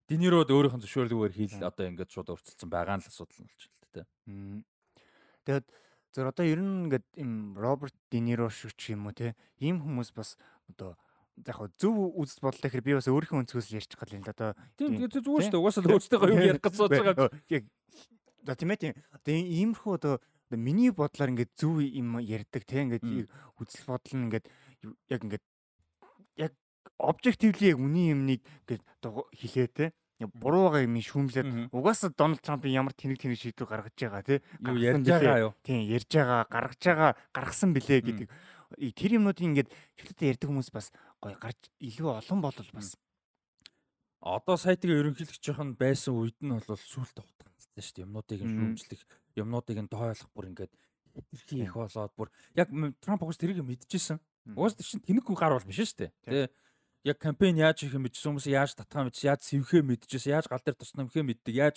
[0.07, 3.91] Динирод өөрийнх нь зөвшөөрлөгөөр хийл одоо ингээд шууд урцалсан байгаа нь л асуудал нь болчихлоо
[3.91, 4.07] тэ.
[4.31, 4.63] Мм.
[5.43, 5.67] Тэгээд
[6.17, 10.17] зөв одоо ер нь ингээд им Роберт Диниро шиг ч юм уу те ийм хүмүүс
[10.17, 10.41] бас
[10.73, 10.97] одоо
[11.45, 14.51] яг хөө зөв үзэл бодлоо гэхээр би бас өөрийнхөө өнцгөөс ярьж байгаа юм л одоо
[14.81, 15.61] Тийм тэгээд зүгээр шүү дээ.
[15.61, 17.29] Угаасаа л өөртөө юу ярих гэж сууж байгаа.
[17.53, 17.65] яг
[18.47, 20.15] за тийм ээ тийм одоо иймэрхүү одоо
[20.57, 23.05] миний бодлоор ингээд зөв юм ярьдаг те ингээд
[23.61, 24.47] үзэл бодол нь ингээд
[25.13, 25.45] яг ингээд
[26.41, 26.53] яг
[26.97, 29.85] объективли яг үний юмныг ингээд хэлээ те
[30.25, 34.41] буруу байгаа юм шүүмлээд угаасаа Дональд Трампын ямар тэнэг тэнэг шийдвэр гаргаж байгаа тий?
[34.65, 35.53] Ярьж байгаа юу?
[35.61, 38.29] Тийм ярьж байгаа гаргаж байгаа гаргасан билээ гэдэг.
[38.97, 39.69] Тэр юмнуудыг ингээд
[40.01, 40.89] чөлөөтэй ярьдаг хүмүүс бас
[41.21, 42.97] гоё гарч илүү олон болол бас.
[44.25, 49.03] Одоо сайтыг ерөнхийлөгчийнх нь байсан үед нь бол сүултэ утгатай шүү дээ юмнуудыг шүүмжлэх
[49.37, 50.73] юмнуудыг нь дойлох бүр ингээд
[51.13, 52.33] хэтэрхий их болоод бүр.
[52.57, 52.73] Яг
[53.05, 54.19] Трамп угс тэрийг мэдчихсэн.
[54.57, 56.49] Угс тэр чинь тэнэг гар бол биш шүү дээ тий
[57.07, 60.63] яг кампайн яаж хийх юм мэдсэн хүмүүс яаж татхаа мэдсэн яаж сэвхээ мэдчихсэн яаж гал
[60.67, 61.55] дээр туснаа мөхөө мэддэг.
[61.55, 61.77] Яаж?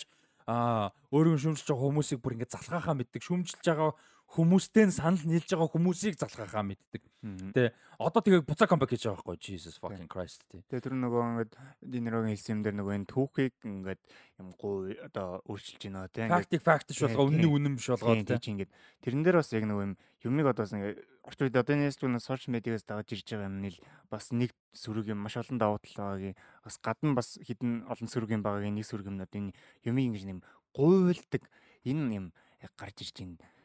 [0.50, 3.94] Аа өөрийн шүүмжилж байгаа хүмүүсийг бүр ингээд залхаахаа мэддэг шүүмжилж байгаа
[4.30, 7.02] хүмүүстэй нь санал нийлж байгаа хүмүүсийг залхаахаа мэддэг.
[7.50, 10.62] Тэ одоо тэгээ буцаа камбэк хийж байгаа байхгүй Jesus fucking Christ тий.
[10.70, 11.52] Тэгээ тэр нөгөө ингээд
[11.82, 14.02] динерогийн хэлсэн юм дээр нөгөө энэ түүхийг ингээд
[14.38, 16.30] юм гоо одоо өөрчилж байна тий.
[16.30, 18.38] Фактик фактиш болгоо үнэн үнэн биш болгоод тий.
[18.54, 18.70] Ингээд
[19.02, 20.64] тэрэн дээр бас яг нөгөө юм юмыг одоо
[21.26, 25.10] орчин үед одоо энэ зүйл сошиал медиагаас дагаж ирж байгаа юм нэл бас нэг сөрөг
[25.10, 28.86] юм маш олон давуу тал байгаагийн бас гадна бас хідэн олон сөрөг юм байгаагийн нэг
[28.86, 29.52] сөрөг юмнууд энэ
[29.84, 30.40] юмыг ингэж юм
[30.72, 31.44] гуйлдаг
[31.84, 32.26] энэ юм
[32.78, 33.59] гарч ирж байна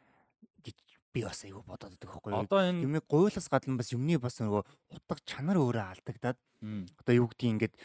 [1.16, 2.44] би бас айгүй бодоод байдаг байхгүй юу.
[2.44, 4.64] Одоо энэ юмыг гуйлаас гадна бас юмны бас нөгөө
[5.00, 6.40] утга чанар өөрөө алдагдаад
[7.00, 7.76] одоо юу гэдгийг ингээд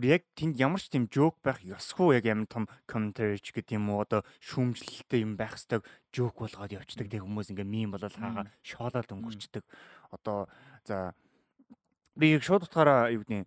[0.00, 3.92] яг тэнд ямар ч тийм жоок байх ёсгүй яг ямар том комментари ч гэдэг юм
[3.92, 8.48] уу одоо шүүмжлэлтэй юм байх хэвээр жоок болгоод явцдаг тэг хүмүүс ингээ мим болол хаага
[8.64, 9.64] шоолоод өнгөрчдөг.
[10.14, 10.48] Одоо
[10.88, 11.12] за
[12.16, 13.44] би яг шууд утгаараа юу гэдгийг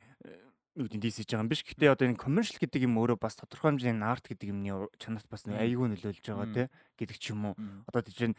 [0.78, 1.62] юу гэдэг дисэж байгаа юм биш.
[1.62, 5.46] Гэтэ одоо энэ commercial гэдэг юм өөрөө бас тодорхой хэмжээний арт гэдэг юмны чанарт бас
[5.46, 6.64] нэг аягүй нөлөөлж байгаа те
[6.98, 7.56] гэдэг ч юм уу.
[7.86, 8.34] Одоо тийч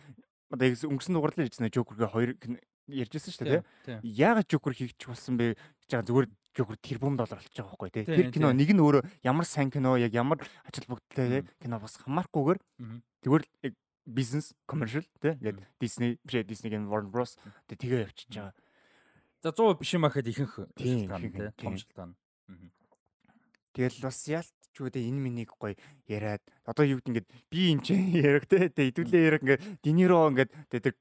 [0.55, 2.31] одоо өнгөрсөн дугаарлаа ярьсан Joker-гээ хоёр
[2.89, 3.99] ярьжсэн шүү дээ тий.
[4.15, 8.05] Яагаад Joker хийгч болсон бэ гэж байгаа зүгээр Joker тэрбум доллар олж байгаа байхгүй тий.
[8.05, 12.59] Тэр кино нэг нь өөрөө ямар сайн кино яг ямар ач холбогдолтой кино бас хамаарахгүйгээр
[13.25, 13.45] зүгээр
[14.07, 15.35] бизнес commercial тий.
[15.41, 17.37] Яг Disney биш Disney-гийн Warner Bros.
[17.69, 18.55] тэгээ явчихж байгаа.
[19.43, 21.51] За 100 биш юм ахад ихэнх шалтгаан тий.
[21.57, 22.13] Том шалтгаан.
[23.75, 25.77] Тэгэл бас яалтч үү энэ минийг гоё
[26.09, 27.89] яриад одоо юу гэдэг ингээд би энэ ч
[28.27, 30.95] ярих те тэ идэвлээ ярих ингээд динеро ингээд тэ тэр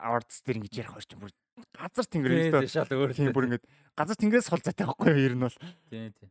[0.00, 1.32] авардс дээр ингэж ярих орчин бүр
[1.76, 3.64] газар тэнгэрээс дээ шал өөр тийм бүр ингээд
[3.94, 5.58] газар тэнгэрээс хол зайтай байхгүй юу ер нь бол
[5.90, 6.30] тийм тийм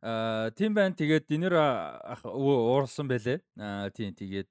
[0.00, 0.96] Аа тийм байна.
[0.96, 3.44] Тэгээд динер ах уурсан байлээ.
[3.60, 4.48] Аа тийм тэгээд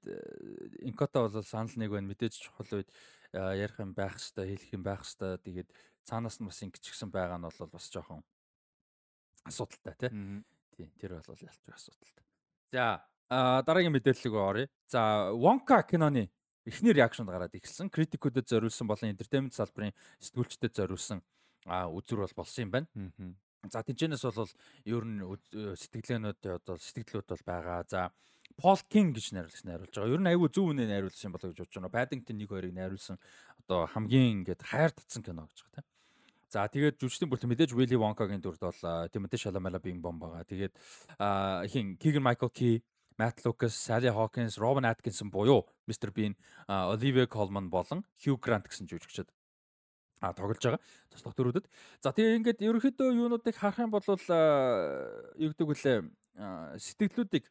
[0.86, 2.06] инкота бол санал нэг байна.
[2.06, 2.90] Мэдээж чухал үед
[3.34, 5.68] ярих юм байх хэвээр хэлэх юм байх хэвээр тэгээд
[6.06, 8.22] цаанаас нь бас ингэчихсэн байгаа нь бол бас жоохон
[9.42, 10.10] асуудалтай тий.
[10.80, 12.24] Тийм тэр бол ялч асуудалтай.
[12.72, 14.66] За дараагийн мэдээлэл рүү оръё.
[14.88, 16.30] За Wonka киноны
[16.64, 17.92] эхний реакшнд гараад ирсэн.
[17.92, 19.92] Критикүүдэд зориулсан болон entertainment салбарын
[20.24, 21.20] сэтгүүлчдэд зориулсан
[21.68, 22.88] үзүр бол болсон юм байна.
[23.68, 24.48] За тэнцэнээс бол
[24.88, 25.20] ер нь
[25.76, 27.84] сэтгэлээнүүд одоо сэтгэлдлүүд бол байгаа.
[27.84, 28.08] За
[28.56, 30.14] Пол Кинг гэж найруулагч найруулж байгаа.
[30.16, 31.92] Ер нь айгүй зөв үнэ найруулсан болоо гэж бодож байна.
[31.92, 33.16] Paddington 1-2-ыг найруулсан
[33.68, 35.89] одоо хамгийн ингээд хайр татсан кино гэж байгаа тийм.
[36.50, 38.82] За тэгээд жүжигчдийн бүрт мэдээж Willy Wonka-гийн дүрд бол
[39.14, 40.42] Timothée Chalamet Bing Bong байгаа.
[40.42, 40.74] Тэгээд
[41.70, 42.82] хин Keegan Michael Key,
[43.14, 46.34] Matt Lucas, Sally Hawkins, Robin Atkinson буюу Mr Bean,
[46.66, 49.30] Olivia Colman болон Hugh Grant гэсэн жүжигчид
[50.20, 51.66] а тоглож байгаа туслах дөрүүдэд.
[52.02, 55.96] За тэгээ ингээд ерөнхийдөө юунуудыг харах юм бол юу гэдэг вүлээ
[56.76, 57.46] сэтгэлдлүүдийг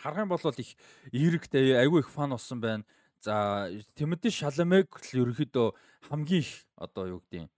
[0.00, 0.74] харах юм бол их
[1.12, 2.84] эерэгтэй айгүй их фан болсон байна.
[3.20, 5.68] За Тимоти Шаламег л ерөнхийдөө
[6.10, 7.53] хамгийн их одоо юу гэдэг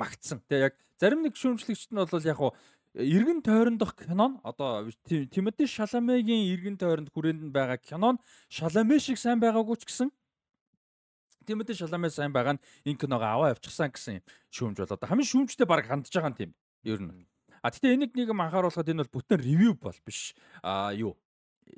[0.00, 0.40] магтсан.
[0.48, 2.56] Тэгээ яг зарим нэг шүүмжлэгчд нь бол яг хуу
[2.94, 8.18] эргэн тойрондох кинон одоо Тимоти Шаламегийн эргэн тойронд хүрээнд нь байгаа кинон
[8.48, 10.08] Шаламе шиг сайн байгаагүй ч гэсэн
[11.46, 15.66] Тимоти Шаламе сайн байгаа нь энэ киногоо аваа явчихсан гэсэн шүүмж бол одоо хамгийн шүүмжтэй
[15.70, 16.50] баг хандж байгаа юм тийм
[16.82, 17.26] ер нь.
[17.62, 20.34] А тэгтээ энийг нэг юм анхааруулхад энэ бол бүтэн ревю бол биш.
[20.64, 21.14] А юу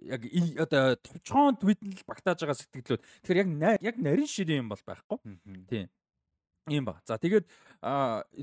[0.00, 0.22] яг
[0.56, 3.02] одоо товчхон твитл багтааж байгаа сэтгэлүүд.
[3.22, 5.18] Тэгэхээр яг яг нарийн ширээ юм бол байхгүй.
[5.68, 5.90] Тийм.
[6.70, 7.02] Ийм ба.
[7.06, 7.46] За тэгээд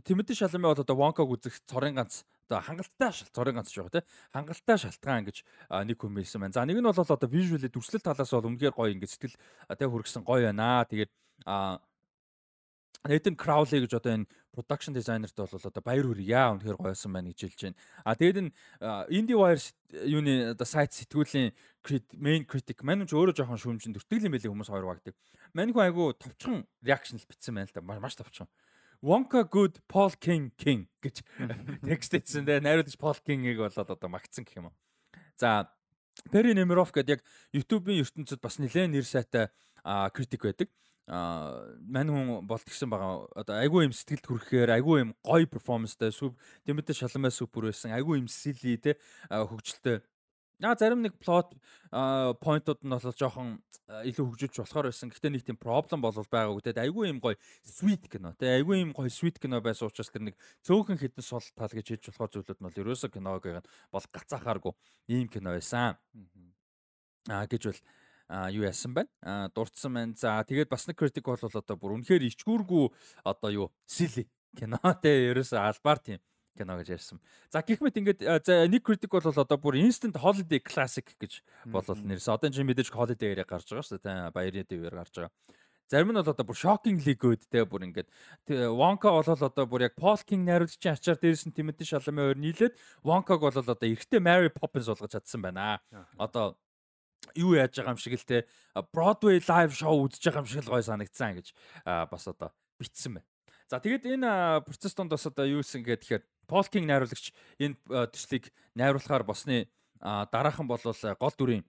[0.04, 4.04] Тимоти Шаламе бол одоо Вонког үзэх цорын ганц одоо хангалттай цорын ганц шүү тий.
[4.36, 5.46] Хангалттай шалтгаан гэж
[5.88, 6.54] нэг хүн хэлсэн байна.
[6.58, 9.40] За нэг нь бол одоо visual дүрслэл талаас бол үнэхээр гоё ингэ сэтгэл
[9.72, 10.84] тэг хүргэсэн гоё байна.
[10.84, 11.12] Тэгээд
[13.08, 16.36] Nathan Crowley гэж одоо энэ production designer-т бол одоо баяр хүргье.
[16.52, 17.80] Үнэхээр гойсон байна гэж хэлж байна.
[18.04, 18.52] А тэгээд энэ
[19.08, 19.64] IndieWire
[20.04, 21.56] юуны одоо сайт сэтгүүлийн
[22.20, 25.16] main critic маань ч өөрөө жоохон шүүмжин төртгөл юм байли хүмүүс хоёр багдаг.
[25.56, 27.80] Мань хүн айгу товчхон reaction л бичсэн байна л да.
[27.80, 28.52] Маш товчхон.
[29.00, 31.24] Wonka good Paul King King гэж
[31.88, 32.60] текст хийсэн дээ.
[32.60, 34.76] Найруулагч Paul King-ийг болоод одоо магтсан гэх юм уу.
[35.40, 35.72] За
[36.36, 37.22] Перри Немиров гэдэг яг
[37.56, 39.48] YouTube-ийн ертөнцид бас нэлээд нэр сайтай
[40.12, 40.68] критик байдаг
[41.10, 43.26] а мань хүн болт гисэн байгаа.
[43.34, 46.38] Одоо айгүй юм сэтгэлд хүрэхээр айгүй юм гоё перформанстай сүп
[46.70, 47.98] тэмдэ шаламай супер байсан.
[47.98, 48.94] Айгүй юм сили те
[49.26, 50.06] хөгжилтэй.
[50.62, 51.56] Аа зарим нэг плот
[51.90, 53.58] поинтууд нь бол жоохон
[53.90, 55.10] илүү хөгжүүлж болохоор байсан.
[55.10, 56.78] Гэхдээ нэг тийм проблем бол байгаагүй те.
[56.78, 58.62] Айгүй юм гоё sweet кино те.
[58.62, 62.14] Айгүй юм гоё sweet кино байсан учраас тэр нэг цөөхөн хідэн сул тал гэж хэлж
[62.14, 63.50] болохоор зүйлүүд нь бол ерөөсөө киног
[63.90, 64.74] бол гацаахааргүй
[65.10, 65.98] ийм кино байсан.
[67.34, 67.82] Аа гэж бол
[68.54, 69.50] юу яасан байна?
[69.56, 70.14] Дурдсан байна.
[70.16, 72.86] За тэгээд бас нэг критик бол одоо бүр үнэхээр ичгүүргүй
[73.26, 76.22] одоо юу сили кино те ерөөсө албаар тийм
[76.58, 77.22] кино гэж ярьсан.
[77.50, 82.00] За гэх мэт ингээд за нэг критик бол одоо бүр instant holiday classic гэж болол
[82.04, 82.36] нэрсэн.
[82.36, 84.36] Одоо энэ мэдээж holiday яриа гарч байгаа шүү дээ.
[84.36, 85.34] Баярын дэвээр гарч байгаа.
[85.90, 88.14] Зарим нь бол одоо бүр shockingly good те бүр ингээд
[88.78, 93.42] Wonka бол одоо бүр яг Paul King найруулагчийн ачаар дээрсэн Timothy Chalamet хоёр нийлээд Wonka-г
[93.42, 95.82] бол одоо эрэгтэй Mary Poppins болгож чадсан байна.
[96.14, 96.54] Одоо
[97.36, 98.48] юу яаж байгаа юм шиг л те
[98.94, 101.48] Broadway live show үзэж байгаа юм шиг л гой санагдсан гэж
[101.86, 103.28] бас одоо битсэн байна.
[103.70, 107.32] За тэгээд энэ процесс донд бас одоо юу исэн гэхээр Paul King найруулагч
[107.62, 107.78] энэ
[108.10, 109.70] төслийг найруулахаар босны
[110.02, 111.64] дараахан бол гол дүрийн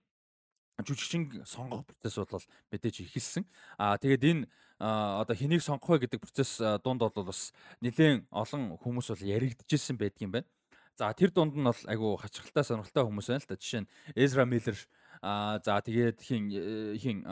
[0.81, 2.41] жүжигчин сонгох процесс бол
[2.73, 3.45] мэдээж ихэлсэн.
[3.77, 4.43] Аа тэгээд энэ
[4.81, 7.53] одоо хэнийг сонгох вэ гэдэг процесс дунд бол бас
[7.85, 10.49] нэлээд олон хүмүүс бол яригдчихсэн байдгийн байна.
[10.97, 13.61] За тэр дунд нь бол айгу хачирхалтай сонирхолтой хүмүүс байна л да.
[13.61, 14.77] Жишээ нь Ezra Miller
[15.21, 17.23] Аа за тэгээд хин э, хин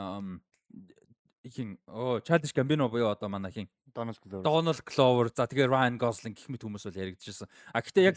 [1.50, 4.44] хин оо Childish Gambino буюу одоо манай хин Donald Glover.
[4.44, 5.26] Donald Glover.
[5.34, 7.50] За тэгээ Ryan Gosling гэх мэт хүмүүс бол яригдчихсэн.
[7.74, 8.16] А гэтээ яг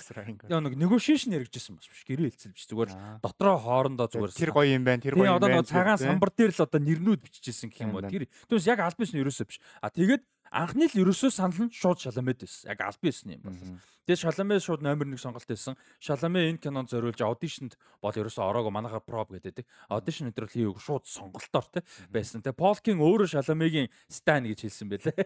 [0.52, 2.04] нэг negotiation яригдчихсэн бас биш.
[2.04, 2.68] Гэрээ хэлцэл биш.
[2.68, 2.90] Зүгээр
[3.24, 4.36] дотроо хоорондоо зүгээр.
[4.36, 5.00] Тэр гоё юм байна.
[5.00, 5.64] Тэр гоё юм байна.
[5.64, 8.04] Одоо цагаан самбар дээр л одоо нэрнүүд биччихсэн гэх юм уу.
[8.04, 9.58] Тэр түүнээс яг аль биш нь ерөөсөө биш.
[9.80, 10.22] А тэгээд
[10.52, 12.68] анхны л ерөөсөө санал нь шууд шаламэд байсан.
[12.68, 13.56] Яг аль байсан юм бол.
[14.04, 15.78] Тэгээд Шаламе шууд номер 1 сонголт байсан.
[15.96, 19.64] Шаламе энэ кинонд зориулж аудишнд бол ерөөсөө ороогүй манайхаар проб гэдэг.
[19.88, 21.80] Аудишн өдрөл хийв шууд сонголтоор те
[22.12, 22.44] байсан.
[22.44, 25.16] Тэгээд Полкин өөрөө Шаламегийн стан гэж хэлсэн байлээ.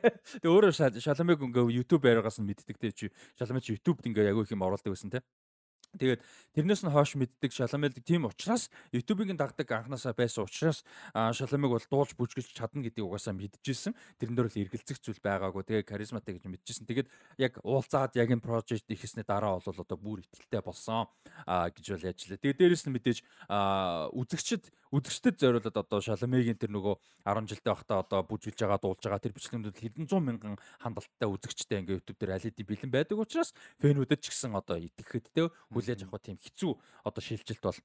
[0.45, 0.73] Тэгээд өөрөө
[1.03, 4.63] Шаламег ингээ YouTube байраагаас нь мэддэг те чи Шаламе чи YouTube-д ингээ аягүй их юм
[4.63, 5.25] оруулдаг байсан те.
[5.97, 6.21] Тэгээд
[6.55, 12.15] тэрнээс нь хойш мэддэг Шаламелд тийм учраас YouTube-ийн дагдаг анханасаа байсан учраас Шаламыг бол дуулж
[12.15, 13.97] бүжгэлж чадна гэдгийг угаасаа мэдчихсэн.
[14.21, 15.63] Тэрэн дээр л эргэлзэх зүйл байгаагүй.
[15.65, 16.87] Тэгээд харизматай гэж мэдчихсэн.
[16.87, 17.09] Тэгээд
[17.41, 21.09] яг уулзаад яг энэ project ихэсний дараа бол одоо бүр ихтэй болсон
[21.45, 22.39] гэж бол яжлаа.
[22.41, 23.19] Тэгээд дээрэс нь мэдээж
[24.13, 24.65] үзэгчд
[24.95, 26.95] үзэгчдэд зориулаад одоо Шаламегийн тэр нөгөө
[27.27, 31.83] 10 жилдээ байхдаа одоо бүжгэлж байгаа дуулж байгаа тэр бичлэгнүүд хэдэн зуун мянган хандлттай үзэгчтэй
[31.83, 33.51] ингээ YouTube дээр хэдийн бэлэн байдаг учраас
[33.83, 35.51] фэнүүдэд ч гэсэн одоо итгэхэд те
[35.87, 36.73] хүлээж авах тийм хэцүү
[37.07, 37.79] одоо шилжилт бол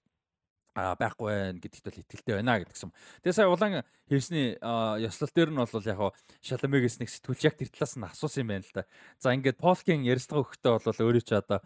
[0.74, 2.96] а байхгүй байх гэдэгт бол итгэлтэй байна гэдгсэн.
[3.22, 4.56] Тэгээ сая улаан хэрсний
[5.04, 8.64] ёслол дээр нь бол яг шаламегээс нэг сэтгүүлч яг тэр талаас нь асуусан юм байна
[8.64, 8.88] л да.
[9.20, 11.60] За ингээд Полкин ярилцлага өгөхдөө бол өөрөө ч одоо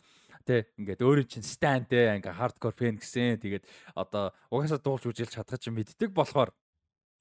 [0.46, 3.42] Тэ ингээд өөрөө чинь стан тэ ингээ хардкор фэн гэсэн.
[3.42, 3.66] Тэгээд
[3.98, 6.54] одоо угаасаа дуулж үжилж чадах чинь мэддэг болохоор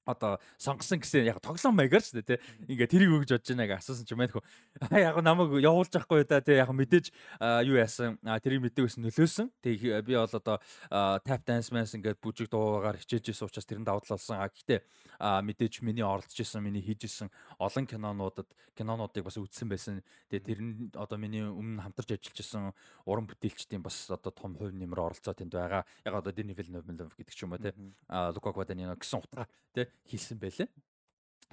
[0.05, 2.37] одоо сонгосон гэсэн яг тоглоом маягаар ч тий
[2.69, 4.43] ингээ тэрийг өгж бодож байна гэж асуусан ч юм байна хөө
[5.01, 7.11] яг намайг явуулж явахгүй да тий яг мэдээж
[7.65, 8.17] юу яасан?
[8.21, 9.47] Тэрийг мэддэг гэсэн нөлөөсөн.
[9.61, 10.57] Тий би бол одоо
[11.25, 14.37] tap dance mans ингээд бүжиг дуугаар хичээж исэн учраас тэрэнд давтал болсон.
[14.37, 14.79] А гэхдээ
[15.19, 17.29] мэдээж миний оролцож исэн миний хийж исэн
[17.59, 20.03] олон кинонуудад кинонуудыг бас үзсэн байсан.
[20.29, 22.63] Тэгээ тэр нь одоо миний өмнө хамтарч ажиллаж исэн
[23.05, 25.83] уран бүтээлчдийн бас одоо том хувь нэмэр оролцоо тэнд байгаа.
[26.05, 27.73] Яг одоо Denis Villeneuve гэдэг ч юм уу тий
[28.09, 30.69] Luca Guadagnino гэсэн утгаар тий хийсэн байлээ.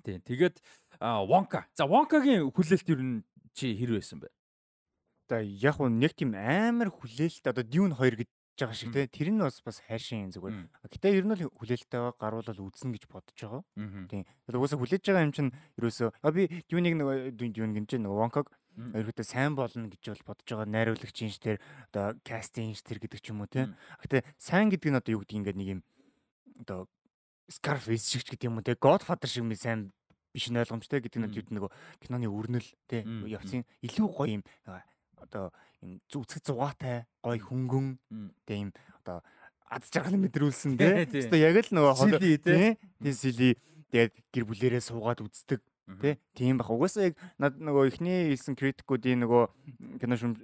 [0.02, 0.20] Тийм.
[0.26, 0.56] Тэгээд
[1.00, 1.66] Wonka.
[1.74, 3.24] За Wonka-гийн хүлээлт юу н
[3.54, 4.28] чи хэр байсан бэ?
[5.30, 9.40] За яг нэг тийм амар хүлээлт одоо Dune 2 гэж байгаа шиг те тэр нь
[9.40, 10.68] бас бас хайшин зүгээр.
[10.86, 13.62] Гэтэ ер нь л хүлээлттэй гаруулал үзнэ гэж бодож байгаа.
[14.10, 14.22] Тийм.
[14.46, 15.50] Тэгээд угаасаа хүлээж байгаа юм чинь
[15.80, 17.08] ерөөсөө би Dune-ийг нэг
[17.38, 21.60] Dune гинж нэг Wonka-г ерөөдөө сайн болно гэж бол бодож байгаа найруулагч инж тэр
[21.92, 23.72] одоо кастинг инж тэр гэдэг ч юм уу те.
[24.04, 25.80] Гэтэ сайн гэдэг нь одоо юу гэдэг ингээд нэг юм
[26.64, 26.88] одоо
[27.50, 28.76] Scarface шиг ч гэдэг юм уу те?
[28.76, 29.90] Godfather шиг ми сайн
[30.32, 31.70] биш нь ойлгомжтой гэдэг нь юу нөгөө
[32.00, 33.04] киноны өрнөл те?
[33.04, 34.42] Явцын илүү гоё юм
[35.20, 35.52] одоо
[35.82, 37.98] юм зүцэг зугаатай гоё хөнгөн
[38.46, 38.70] те юм
[39.02, 39.20] одоо
[39.68, 41.08] ад жаргал мэдрүүлсэн те?
[41.28, 42.76] Одоо яг л нөгөө хол те?
[42.76, 43.56] Тийм сили
[43.92, 45.60] тэгээд гэр бүлэрээ суугаад үздэг
[46.00, 46.70] тий тийм бах.
[46.70, 49.42] Угаасаа яг над нөгөө ихний хэлсэн критикуудын нөгөө
[50.00, 50.36] кино шүм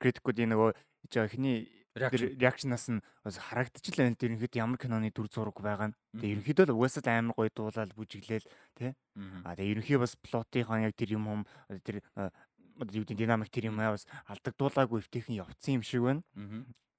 [0.00, 0.70] критикуудын нөгөө
[1.94, 5.96] ихний реакшнаас нь бас харагдчихлаа энэ ерөнхийдөө ямар киноны дүр зураг байгаа нь.
[6.16, 8.92] Тэгээ ерөнхийдөө л угаасаа л амар гоё дуулаад бүжиглээл тий.
[9.44, 11.42] А тэгээ ерөнхий бас плотынхаа яг тэр юм юм
[11.84, 12.00] тэр
[12.80, 16.22] юу гэдэг динамик тэр юм бас алдагдуулаагүй эвтэйхэн явцсан юм шиг байна.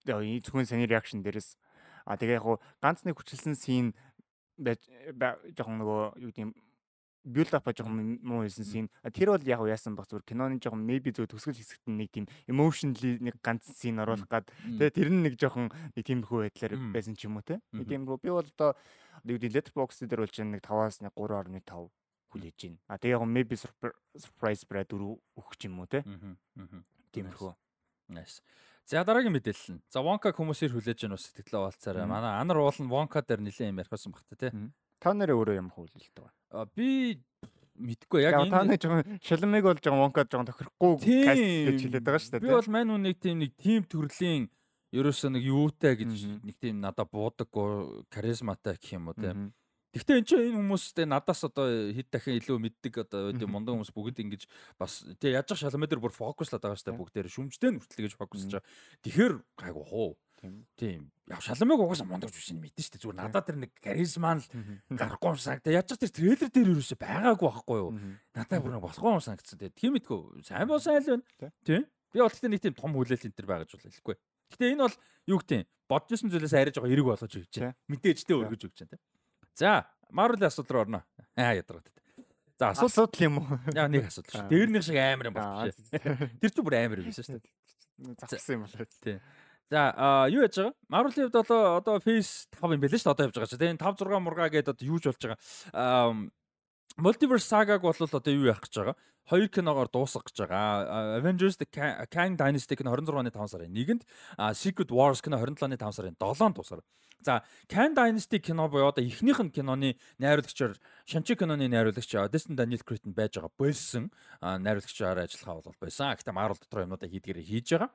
[0.06, 1.58] Тэгээ зөвхөн саний реакшн дээрээс
[2.06, 3.58] а тэгээ яг ганц нэг хүчилсэн
[4.58, 4.86] байж
[5.58, 6.54] жоохон нөгөө юу гэдэг
[7.24, 8.90] build up жоохон муу хэлсэн scene.
[9.16, 13.18] Тэр бол яг яасан баг зүгээр киноны жоохон maybe зөв төсгөл хэсэгт нэг тийм emotionally
[13.24, 17.26] нэг ганц scene оруулах гад тэгээ тэр нь нэг жоохон нэг тиймэрхүү байдлаар байсан ч
[17.26, 17.64] юм уу те.
[17.72, 18.76] Тиймэрхүү би бол одоо
[19.24, 21.90] нэг letterbox дээр бол чинь нэг 5-аас нэг 3.5
[22.34, 22.78] хүлээж байна.
[22.92, 23.56] А тэгээ яг maybe
[24.20, 26.04] surprise brad дөрөв өгч юм уу те.
[27.16, 27.54] Тиймэрхүү.
[28.12, 28.44] Nice.
[28.84, 29.82] За дараагийн мэдээлэл нь.
[29.88, 32.04] За Wonka хүмүүсээр хүлээж гэнэ ус сэтгэлээ болцаарай.
[32.04, 34.52] Манай Анар уулын Wonka дээр нэлээд юм ярих байсан багтаа тий.
[35.00, 36.36] Та нарын өөрөө ямар хүлээлт байна?
[36.76, 37.22] Би
[37.74, 42.06] мэдгүй яг энэ та нар жоохон шалмыг бол жоохон Wonka жоохон тохирохгүй каст гэж хэлээд
[42.06, 42.44] байгаа шүү дээ.
[42.46, 44.46] Би бол мань нэг тийм нэг тим төрлийн
[44.94, 46.12] ерөөсөө нэг юутай гэж
[46.46, 49.34] нэг тийм надад буудаггүй каризматай гэх юм уу тий.
[49.94, 53.94] Гэхдээ эн чинь энэ хүмүүстэй надаас одоо хэд дахин илүү мэддэг одоо үүдээ мундаг хүмүүс
[53.94, 58.18] бүгд ингэж бас тий яаж шалмаа дээр бүр фокуслаад байгаа штэ бүгдээр шүмжтэй нүртэл гэж
[58.18, 58.66] фокусж байгаа.
[59.06, 60.18] Тэгэхээр гайгүй хуу.
[60.76, 61.12] Тийм.
[61.32, 64.48] Яг шалмыг угаасаа мундаг жүжиг мэдэн штэ зүгээр надад тэр нэг каризман л
[64.92, 65.72] гарахгүй юм санагта.
[65.72, 67.92] Яаж ч тэр трейлер дээр юусе байгаагүй байхгүй юу.
[68.36, 69.72] Надад бүр болохгүй юм санагдсан.
[69.72, 70.44] Тийм мэдгүй.
[70.44, 71.52] Сайн болсон айл байна.
[71.64, 71.88] Тийм.
[72.12, 74.16] Би бол гэхдээ нэг тийм том хүлээлт энэ төр байгаа гэж бол хэлэхгүй.
[74.52, 74.98] Гэхдээ энэ бол
[75.32, 77.76] юу гэдэг юм бодчихсон зүйлээс арай жоо эрэг болгож өгч байна.
[77.88, 79.02] Мэдээжтэй өргөж өгч байна.
[79.56, 81.00] За, Marvel асуудал руу орно.
[81.40, 81.88] Аа ядраад.
[82.60, 83.58] За, асуудал юм уу?
[83.74, 84.50] Яа, нэг асуудал шүү.
[84.52, 85.74] Дээрнийх шиг амар юм байна.
[86.38, 87.54] Тэр чинь бүр амар юм биш шүү дээ.
[88.30, 88.88] Завсан юм болоо.
[89.02, 89.18] Тий.
[89.72, 90.74] За, юу яаж байгаа?
[90.90, 93.16] Marvel-ийн хувьд одоо одоо Phase 5 юм байлээ шүү дээ.
[93.16, 93.62] Одоо явж байгаа чинь.
[93.62, 95.40] Тэгээ 5 6 мургаа гэдэг одоо юуж болж байгаа.
[95.74, 96.12] Аа
[96.98, 98.96] Multiverse Saga-г бол одоо юу яах гэж байгаа?
[99.26, 101.18] Хоёр киногоор дуусгах гэж байгаа.
[101.18, 101.66] Avengers The
[102.12, 104.04] Kang Dynasty кино 26 оны 5 сарын 1-нд,
[104.54, 106.84] Secret Wars кино 27 оны 5 сарын 7-нд дуусгар.
[107.24, 110.78] За, Kang Dynasty кино буюу одоо эхнийх нь киноны найруулагчаар
[111.08, 114.12] Шанчи киноны найруулагч Destin Daniel Cretton байж байгаа болсон
[114.44, 116.14] найруулагчаар ажиллахаа бол байсан.
[116.14, 117.90] Гэхдээ Marvel дотор юмнуудаа хийдгээрээ хийж байгаа.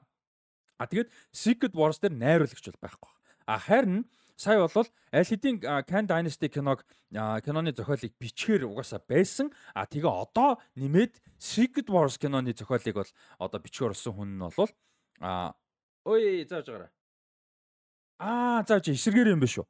[0.79, 3.13] А тэгээд Secret Wars дээр найруулагч бол байхгүй.
[3.47, 4.07] А харин
[4.39, 9.51] сая бол аль хэдийн Kang Dynasty киног киноны зохиолыг бичгээр угаасаа байсан.
[9.75, 14.71] А тэгээ одоо нэмээд Secret Wars киноны зохиолыг бол одоо бичгээр болсон хүн нь бол
[15.19, 15.55] а
[16.07, 16.93] ой зааж байгаарай.
[18.23, 19.67] Аа за чи эсэргээр юм биш үү.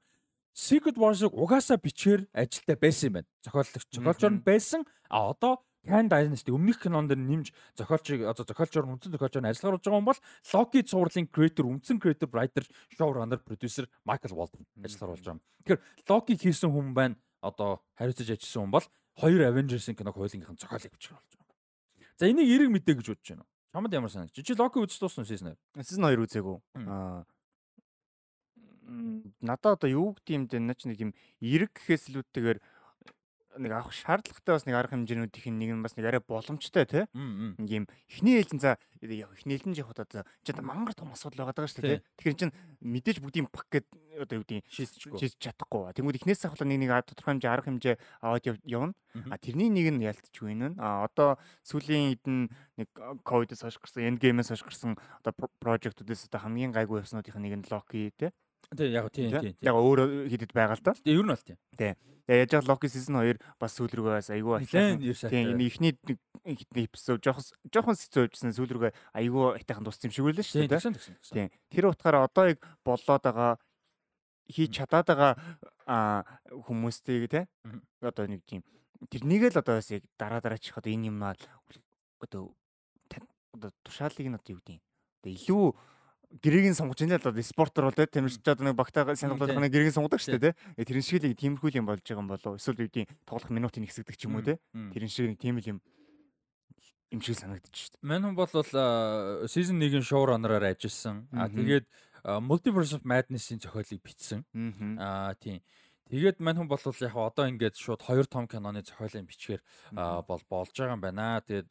[0.59, 3.29] Secret Wars-ыг угаасаа бичээр ажилтаа байсан юм байна.
[3.47, 4.83] Зохиолч зохиолчор нь байсан.
[5.09, 7.49] А одоо Can Dynasty өмнөх кинон дээр нэмж
[7.81, 10.21] зохиолчийг одоо зохиолчор үндсэн зохиолчор нь ажиллаж байгаа юм бол
[10.53, 15.41] Loki цувралын creator, үндсэн creator, writer, showrunner, producer Michael Waldron ажиллаж байгаа юм.
[15.65, 15.81] Тэгэхээр
[16.13, 17.17] Loki хийсэн хүн байна.
[17.41, 18.87] Одоо хариуцаж ажилласан хүн бол
[19.17, 21.57] хоёр Avengers-ийн киног хуулийнхын зохиолыг бичих болж байгаа.
[22.21, 23.49] За энийг эрэг мэдээ гэж бодож байна.
[23.73, 24.37] Чамд ямар санагч?
[24.37, 25.89] Чи Loki үзэж дууссан season 2?
[25.89, 26.57] Season 2 үзээгүй.
[26.85, 27.25] Аа
[29.41, 30.59] надаа одоо юу гэдэг юм бэ?
[30.65, 32.59] Нач нэг юм эрэг гэхээс илүүтэйгээр
[33.59, 37.05] нэг авах шаардлагатай бас нэг арга хэмжээнүүдийн нэг нь бас нэг арай боломжтой тий.
[37.59, 41.83] Юм эхний ээлжин за эхний ээлжин яг одоо чи мангар том асуудал байгаа даа шүү
[41.83, 42.05] дээ тий.
[42.19, 43.87] Тэгэхээр чин мэдээж бүгдийн пак гэд
[44.19, 45.93] одоо юу гэдэг шийдэж чадахгүй.
[45.95, 48.95] Тэнгүүд эхнээс ахвал нэг нэг тодорхой хэмжээ арга хэмжээ аваад явна.
[49.31, 50.75] А тэрний нэг нь ялтчихгүй нэ.
[50.79, 52.89] А одоо сүүлийн эдэн нэг
[53.23, 55.33] ковидос хойш гарсан, энд геймээс хойш гарсан одоо
[55.63, 58.31] прожектуудаас одоо хамгийн гайгүй явснуудын нэг нь Loki тий.
[58.77, 59.57] Тий яг тийм тийм.
[59.65, 60.93] Яг өөрөө хидэд байгаа л да.
[61.01, 61.45] Тий ер нь бол.
[61.45, 61.95] Тий.
[62.29, 65.01] Тэгээ яаж яг Loki season 2 бас сүүл рүүгээ бас айгүй атайхан.
[65.33, 65.93] Тийм энэ ихний
[66.45, 70.93] хитний эпизод жоохон жоохон сэцөөжсэн сүүл рүүгээ айгүй атайхан туссан юм шиг үлээ шүү дээ.
[71.33, 71.49] Тийм.
[71.73, 73.57] Тэр утгаараа одоо яг болоод байгаа
[74.53, 75.33] хийж чадаад байгаа
[76.69, 77.49] хүмүүстэйг те
[78.05, 78.61] одоо нэг тийм
[79.09, 81.33] тэрнийг л одоо бас яг дараа дараачих одоо энэ юм аа
[82.21, 82.53] одоо
[83.57, 84.83] одоо тушаалыг нь одоо юу гэдэг юм.
[85.25, 85.65] Одоо илүү
[86.29, 89.91] гэрийг нь сонгож байна л одоо спортер бол тийм ч одоо нэг багтаа сонголтын гэрийг
[89.93, 93.09] нь сонгодог шүү дээ тийм шиг л тиймэрхүү юм болж байгаа юм болов эсвэл үүдийн
[93.25, 95.79] тоглох минутын хэсэгдэг ч юм уу тийм шиг нэг тийм л юм
[97.09, 98.05] юм шиг санагдчих шүү дээ.
[98.05, 98.53] Мань хүн бол
[99.49, 101.25] season 1-ийн showrunner-аар ажилласан.
[101.33, 101.89] Аа тэгээд
[102.45, 104.45] Multiverse of Madness-ийн зохиолыг бичсэн.
[105.01, 105.65] Аа тийм.
[106.09, 109.61] Тэгээд мань хүн бол яг одоо ингээд шууд хоёр том киноны зохиолын бичгээр
[110.25, 111.45] бол болж байгаа юм байна.
[111.45, 111.69] Тэгээд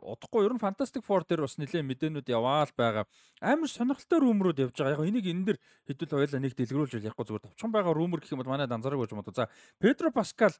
[0.00, 3.04] удахгүй ер нь Fantastic Four дээр бас нэлээд мэдээнүүд яваал байгаа.
[3.44, 4.96] Амар сонирхолтой румрууд явж байгаа.
[4.96, 8.40] Яг энийг энэ дэр хэдүүл хоёлаа нэг дэлгэрүүлж ярихгүй зүгээр товчхон байгаа румер гэх юм
[8.40, 9.36] бол манай данзараг гэж юм уу.
[9.36, 10.56] За Pedro Pascal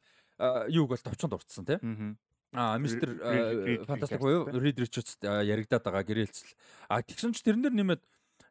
[0.69, 2.19] юуг бол товчон дурдсан тийм.
[2.53, 3.17] А мистер
[3.89, 6.53] Fantastic буюу Reed Richards яригадаад байгаа гэрээлцэл.
[6.93, 8.03] А тэгсэн ч тэрэн дээр нэмээд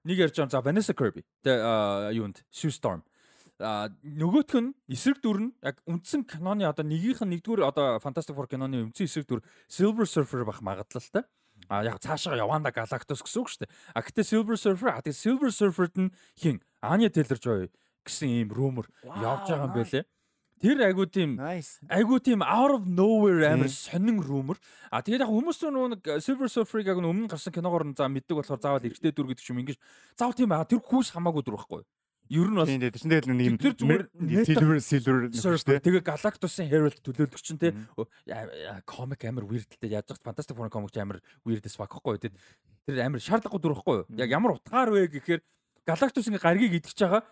[0.09, 0.57] нэг ярьж байгаа.
[0.57, 1.21] За Vanessa Kirby.
[1.45, 1.61] Тэ
[2.17, 3.05] юунд Sue Storm
[3.59, 8.49] нөгөөх нь эсрэг дүр нь яг үндсэн киноны одоо нэгийнх нь нэгдүгээр одоо Fantastic Four
[8.49, 11.23] киноны үндсэн эсрэг дүр Silver Surfer байх магадлалтай.
[11.69, 13.71] А яг цаашаа Яванда Galactus гэсэн үг шүү дээ.
[13.93, 17.69] А гэтээ Silver Surfer а тэгээ Silver Surfer-д нь хин Anya Taylor-Joy
[18.03, 20.03] гэсэн ийм rumor явж байгаа юм байлээ.
[20.63, 24.57] Тэр айгуу тийм айгуу тийм out of nowhere амар сонин rumor.
[24.91, 28.59] А тэгээд яг хүмүүс нэг Silver Surfer-ыг яг өмнө гарсан киногоор нь за мэддэг болохоор
[28.59, 29.77] заавал эргэтэй дүр гэдэг юм ингэж
[30.15, 31.83] заавал тийм аа тэр хүүс хамаагүй дүр байхгүй.
[32.29, 32.79] Ер нь бол Тийм.
[32.79, 33.57] Тэнд тэгэл нэг юм
[34.47, 35.83] silver silver нөхөштэй.
[35.83, 37.75] Тэгээ Galactus-ын Herald төлөөлөх чинь те
[38.87, 42.19] комик амар weird л те яаж ч Fantastic Four комик амар weird as fuck хгүй
[42.23, 42.31] те
[42.87, 45.41] тэр амар шаардлагагүй дурахгүй юу яг ямар утгаар вэ гэхээр
[45.83, 47.23] Galactus ингээ гаргийг идчихэж байгаа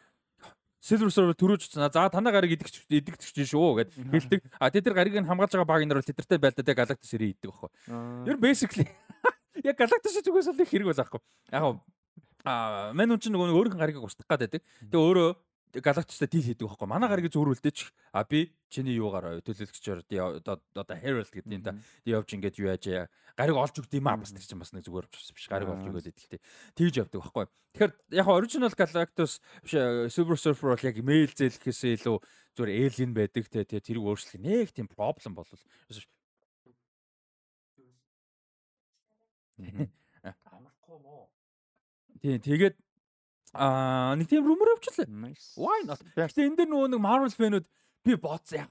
[0.81, 1.85] Silver Surfer төрөөж утсан.
[1.93, 4.41] За танаа гарыг идэгч идэгч шүү гэд хэлдэг.
[4.57, 7.53] А тэр гарыг нь хамгаалж байгаа баг нар бол тэдэртэй байлдаа те Galactus ирээ иддэг
[7.53, 7.69] байхгүй.
[8.25, 8.89] Ер нь basically
[9.69, 11.21] яг Galactus зүгээс л их хэрэг бол аахгүй.
[11.53, 11.77] Яг
[12.45, 14.61] а мань хүн чинь нөгөө өөрийнх нь гарыг устгах гад байдаг.
[14.89, 15.29] Тэгээ өөрөө
[15.79, 16.87] галактустай дийл хийдэг байхгүй.
[16.89, 17.77] Манай гарыг зөөрүүлдэж
[18.11, 20.03] а би чиний юугаар төлөөлөгчөөр
[20.43, 21.77] одоо Herald гэдэг юм да.
[22.03, 23.07] Явж ингээд юу яаж
[23.39, 25.47] гарыг олж өгд юм а бас тэр чинь бас нэг зүгээр биш.
[25.47, 26.43] Гарыг олж өгөөд идэлтэй.
[26.75, 27.47] Тэгж явдаг байхгүй.
[27.71, 29.79] Тэгэхээр яг original Galactus биш
[30.11, 32.19] Silver Surfer бол яг мэйл зээлхэсээ илүү
[32.59, 36.19] зүгээр alien байдаг те тэгээ тэрийг өөрчлөх нэг тийм проблем бол амархгүй
[39.87, 40.00] мó.
[42.21, 42.75] Тийм тэгээд
[43.57, 45.09] аа нэг тийм rumor өвчлээ.
[45.57, 45.99] Why not?
[46.15, 47.65] Гэхдээ энэ дэр нөгөө нэг Marvel фэнүүд
[48.05, 48.69] би бодсон яг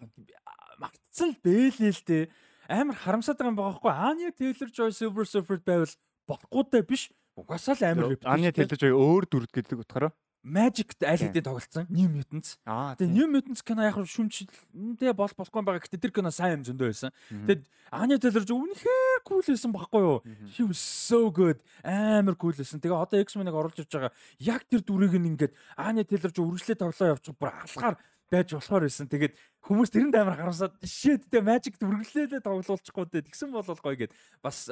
[0.78, 2.24] мартцсан л бэлээ л дээ.
[2.70, 3.92] Амар харамсаад байгаа юм байгаа хгүй.
[3.92, 5.94] Anya Taylor-Joy Silver Surfer байвал
[6.30, 7.02] болохгүй дээ биш.
[7.34, 12.56] Угаасаа л амар Anya Taylor-Joy өөр дүрд гэдэг утгаараа Magic аль хэдийн тоглолцсон New Mutants.
[12.64, 15.84] Тэгээ New Mutants кино яг шүмжлэнтэй бол болохгүй байгаа.
[15.84, 17.12] Гэхдээ тэр кино сайн юм зөндөө байсан.
[17.28, 17.62] Тэгээд
[17.92, 20.18] Anya Taylor-Joy үнэхээр cool байсан байхгүй юу?
[20.48, 21.60] She was so good.
[21.84, 22.80] Амар cool байсан.
[22.80, 24.12] Тэгээ одоо X-Men-ыг оруулж ирж байгаа.
[24.40, 28.00] Яг тэр дүрийг нь ингээд Anya Taylor-Joy үргэлжлээ тоглоо явчих бүр алгаар
[28.30, 29.10] байж болохоор байсан.
[29.12, 29.34] Тэгээд
[29.66, 33.28] хүмүүс тэрэнд амар харамсаад shit тэ Magic үргэлжлээ тоглуулчихгүй дээ.
[33.28, 34.70] Тэгсэн бол гоё гэд бас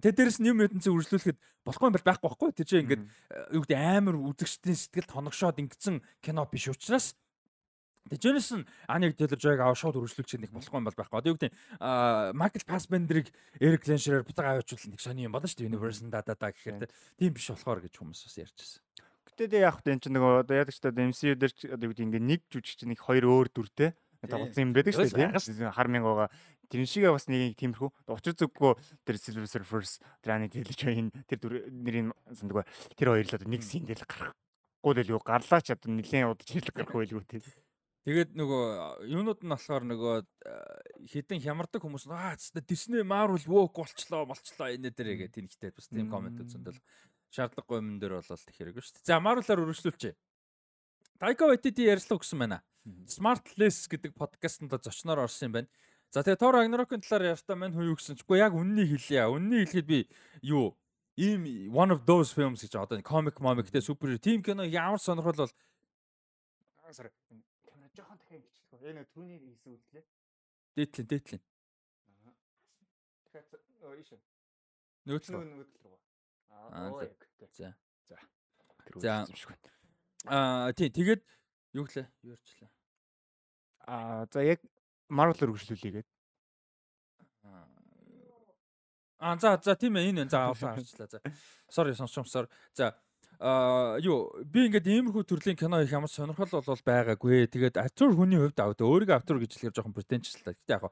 [0.00, 2.50] Тэгээ дээрэс New Mutants үргэлжлүүлэхэд болохгүй юм бол байхгүй байхгүй.
[2.58, 3.04] Тэр чинь ингээд
[3.54, 7.14] юу гэдэг амар үзэгчдийн сэтгэл тоногшоод ингэсэн кино биш учраас
[8.04, 11.18] Тэжээс нь Аник Телержойг аваа шууд үргэлжлүүлчих нэг болохгүй юм бол байхгүй.
[11.24, 11.56] Одоо юу гэдэг
[12.36, 15.72] Майкл Фасбендерийг Эрик Леншерээр буцаага аваачвал нэг сони юм болно шүү дээ.
[15.72, 16.84] Universe да да да гэхээр
[17.16, 18.84] тийм биш болохоор гэж хүмүүс бас ярьжсэн.
[19.40, 22.04] Гэтэ яг энэ чинь нөгөө одоо яг ч одоо MCU дээр ч одоо юу гэдэг
[22.12, 23.96] ингээд нэг жүжигч нэг хоёр өөр дүртэй
[24.28, 25.72] тоглосон юм байдаг шүү дээ.
[25.72, 26.28] Хар мянгаагаа
[26.74, 28.74] тэр шигээ бас нэг тиймэрхүү учир зүггүй
[29.06, 32.66] тэр Silver Surfers тэлж энэ тэр нэрийн сандгаа
[32.98, 36.50] тэр хоёр л одоо нэг син дээр гарахгүй л юу гарлаа ч одоо нэлээд удаж
[36.50, 37.46] хэлэх гарахгүй байлгүй тийм.
[38.04, 38.64] Тэгээд нөгөө
[39.06, 40.16] юунууд нь болохоор нөгөө
[41.08, 42.36] хідэн хямардаг хүмүүс аа
[42.66, 46.76] Disney Marvel woke болчлоо болчлоо энэ дээрээ гэх тэнхтэй бас тийм комент үзэндэл
[47.32, 49.08] шаардлагагүй юм дээр болол тех хэрэг шүү дээ.
[49.08, 50.18] За Marvel-аар үргэлжлүүлчихье.
[51.16, 52.60] Taika Waititi ярьслаа өгсөн байна.
[53.08, 55.68] Smartless гэдэг подкастт зочноор орсон юм байна.
[56.14, 59.26] За тэгээ Thor Ragnarok-ын талаар ярьтаа мань хүн юу гэсэн чгүй яг үннийг хэлье.
[59.34, 60.06] Үннийг хэлэхэд би
[60.46, 60.78] юу
[61.18, 61.42] ийм
[61.74, 65.50] one of those films гэж одоо comic momik те супер тим кино ямар сонирхол бол
[66.94, 67.10] сар
[67.66, 68.94] камера жоохон дахин бичлээ.
[68.94, 70.04] Энэ түүний хийсэн үйлдэлээ.
[70.78, 71.42] дээтлэн дээтлэн.
[73.34, 74.10] Тэгэхээр ийш.
[75.10, 75.42] Нөөцлөө.
[75.50, 75.98] Рүү.
[76.54, 77.10] Аа, Аа.
[77.58, 77.74] За.
[78.06, 79.26] За.
[79.26, 79.26] За.
[80.30, 81.26] Аа тий тэгээд
[81.74, 82.06] юу гэлээ?
[82.22, 82.70] Юу ярьчлаа?
[83.82, 84.62] Аа за яг
[85.14, 86.08] Marvel үргэлжлүүлээ гээд.
[89.24, 91.08] Аа за за тийм ээ энэ за авлаа харчлаа.
[91.08, 91.18] За.
[91.70, 92.50] Sorry сонсомсоор.
[92.74, 92.92] За
[93.40, 97.50] аа юу би ингээд иймэрхүү төрлийн кино их ямар сонирхол бол байгаагүй.
[97.50, 100.54] Тэгээд актер хүний хувьд аа өөрийгөө актер гэж хэлэхээр жоохон pretentious л.
[100.54, 100.90] Гэтэ яг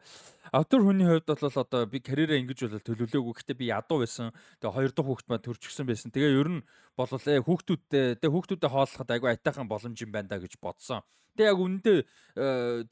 [0.51, 3.35] актер хүний хувьд бол одоо би карьераа ингэж бол төлөвлөөгүй.
[3.39, 4.35] Гэтэ би ядуу байсан.
[4.59, 6.11] Тэгээ хоёр дахь хүүхэд маань төрчихсөн байсан.
[6.11, 6.61] Тэгээ ер нь
[6.99, 11.01] бол э хүүхдүүдтэй тэгээ хүүхдүүдэд хооллоход айгүй айтайхан боломж юм байна да гэж бодсон.
[11.33, 11.99] Тэ яг үнэндээ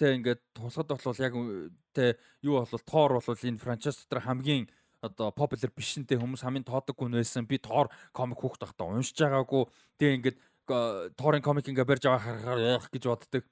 [0.00, 1.34] тэ ингээд тусахад бол яг
[1.92, 7.08] тэ юу бол тоор бол энэ франчайз дотор хамгийн одоо популяр бишэнтэй хүмүүс хамгийн тоодоггүй
[7.08, 7.48] нь байсан.
[7.48, 9.64] Би тоор комик хүүхд тахта уншиж байгаагүй.
[9.96, 10.38] Тэгээ ингээд
[11.16, 13.44] тоорын комик ингээ барьж аваа харахаар яах гэж боддог.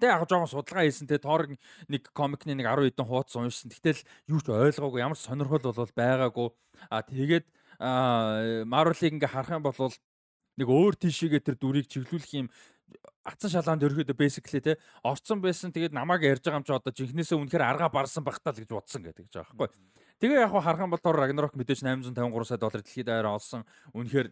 [0.00, 1.52] Тэ яг жоохон судалгаа хийсэн тэ тоор
[1.86, 3.70] нэг комикны нэг 10 хэдэн хуудас уншсан.
[3.70, 4.02] Тэгтэл
[4.32, 6.48] юу ч ойлгоогүй ямар сонирхол бол байгаагүй.
[6.88, 7.46] А тэгээд
[8.66, 9.92] Marvel-ыг ингээ харах юм бол
[10.56, 12.48] нэг өөр тийшээгээ тэр дүрийг чиглүүлэх юм
[13.24, 14.76] атсан шалгаанд ерөөдөө basically те
[15.06, 18.60] орцсон байсан тэгээд намайг ярьж байгаа юм чи одоо жинхнээсээ үнэхээр арга барсан багтаа л
[18.60, 19.80] гэж бодсон гэдэг байгаа байхгүй.
[20.22, 23.66] Тэгээ яг харах юм бол Thor Ragnarok мэдээж 853 сая доллар дэлхийд даяар олсон.
[23.90, 24.30] Үнэхээр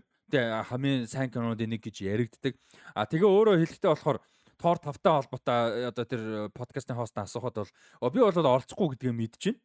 [0.71, 2.55] хамгийн сайн кинонуудын нэг гэж яригддаг.
[2.95, 4.23] А тэгээ өөрөө хэлэхдээ болохоор
[4.55, 6.23] Thor 5-тай холбоотой одоо тэр
[6.55, 7.67] подкастын хоостаа асуухад
[7.99, 9.59] бол би бол оролцохгүй гэдгийг мэдэж байна.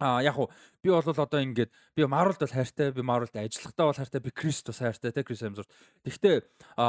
[0.00, 0.48] А яг уу
[0.82, 4.64] би бол одоо ингээд би Marvel-д бол хайртай, би Marvel-д ажиллахдаа бол хайртай, би Chris
[4.64, 5.68] бас хайртай те Chris Hemsworth.
[6.04, 6.36] Тэгэхдээ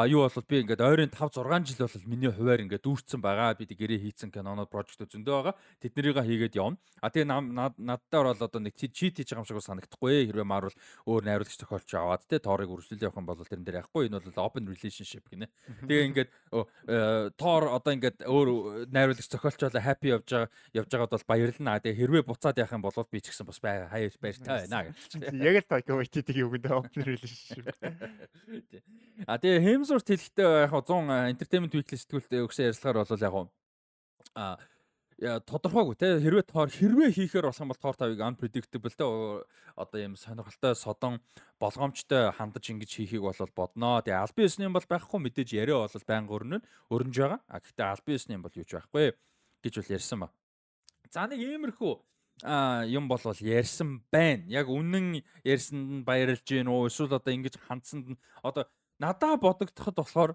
[0.08, 3.56] юу бол би ингээд ойрын 5 6 жил бол миний хуваар ингээд дүүрсэн байгаа.
[3.60, 5.56] Би гэрээ хийцэн кинонууд прожект зөндөө байгаа.
[5.84, 6.80] Тэднэрийг хийгээд явна.
[7.04, 10.32] А тэгээ наддаар бол одоо нэг чит хийж байгаа юм шиг санагдахгүй.
[10.32, 14.08] Хэрвээ Marvel өөр найруулагч зохиолч аваад те Thor-ыг үргэлжлүүлээ явах юм бол тэрэн дээр яахгүй.
[14.08, 15.52] Энэ бол open relationship гинэ.
[15.84, 16.30] Тэгээ ингээд
[17.36, 21.80] Thor одоо ингээд өөр найруулагч зохиолч болоо happy явж байгаа явж байгаад бол баярлна.
[21.82, 23.60] Тэгээ хэрвээ буцаад явах юм бол би ч гэсэн бас
[23.90, 25.00] хаяж байж таа байна гэж.
[25.42, 27.66] Яг л Taika Waititi-гийн үгэнд opener relationship.
[29.26, 33.36] А тэгээ Hemsworth хэлэхдээ яг 100 entertainment weekly сэтгүүлтэй өгсөн ярилцлагаар бол яг
[34.36, 34.58] а
[35.22, 39.06] тодорхойгүй те хэрвээ тоор хэрвээ хийхээр болох юм бол тоор тавыг unpredictable те
[39.78, 41.22] одоо ийм сонирхолтой содон
[41.62, 44.02] болгоомжтой хандаж ингэж хийхийг бол бодноо.
[44.02, 46.58] Тэгээ албан ёсны юм бол байхгүй мэдээж яриа бол байнга өрнө
[46.90, 47.40] өрнөж байгаа.
[47.46, 49.14] А гэхдээ албан ёсны юм бол юуж байхгүй
[49.62, 50.28] гэж бол ярьсан ба.
[51.14, 51.94] За нэг иймэрхүү
[52.44, 54.44] юм бол ярьсан байна.
[54.48, 58.66] Яг үнэн ярьсанд нь баярлж гин үү эсвэл одоо ингэж хандсанд нь одоо
[58.98, 60.32] надаа бодогдоход болохоор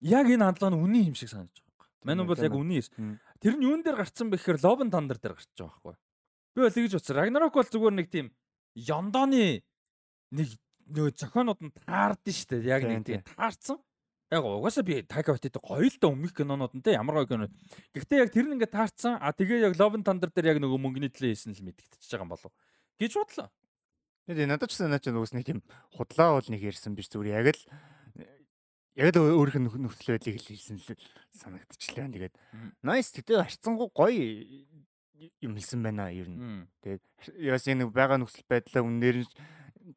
[0.00, 1.88] яг энэ хандлага нь үнэн юм шиг санагдаж байгаа.
[2.04, 3.20] Манай бол яг үнэн юм.
[3.40, 5.96] Тэр нь юун дээр гарцсан бэ гэхээр Love and Thunder дээр гарч байгаа байхгүй.
[6.56, 7.16] Би бол тэгж утсан.
[7.16, 8.26] Ragnarok бол зүгээр нэг тийм
[8.72, 9.60] Yoндооны
[10.32, 10.48] нэг
[10.88, 12.64] нөө зохионууд нь таард нь штэ.
[12.64, 13.76] Яг нэг тийм таарсан.
[14.32, 17.52] Яг угаасаа би Taika Waititi гоё л да өмнөх кинонууд нь те ямар гоё кино.
[17.92, 19.20] Гэхдээ яг тэр нь ингээд таарсан.
[19.20, 22.24] А тэгээ яг Love and Thunder дээр яг нөгөө мөнгөний төлөө хийсэн л мэдэгдчихэж байгаа
[22.24, 22.52] юм болов.
[23.02, 23.48] гэж бодлоо.
[24.30, 25.60] Тэгээд надад ч санаач нөгөөс нэг тийм
[25.98, 27.62] худлаа бол нэг ярьсан биш зүгээр яг л
[28.94, 30.86] яг л өөрийнх нь нөхцөл байдлыг хэлсэн л
[31.34, 32.06] санагдчихлаа.
[32.06, 32.34] Тэгээд
[32.86, 34.22] nice тэгтээ харцсангу гоё
[35.42, 36.70] юм хэлсэн байна ер нь.
[36.86, 37.02] Тэгээд
[37.42, 39.30] яас энэ байгаа нөхцөл байдлаа үнээр нь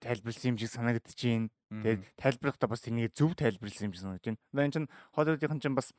[0.01, 1.49] тайлбарлсан юм шиг санагдчихээн.
[1.69, 4.39] Тэгээд тайлбарлахдаа бас тэрнийг зөв тайлбарлсан юм шиг санагдаж байна.
[4.53, 5.93] Одоо энэ чинь Холливуудын чинь бас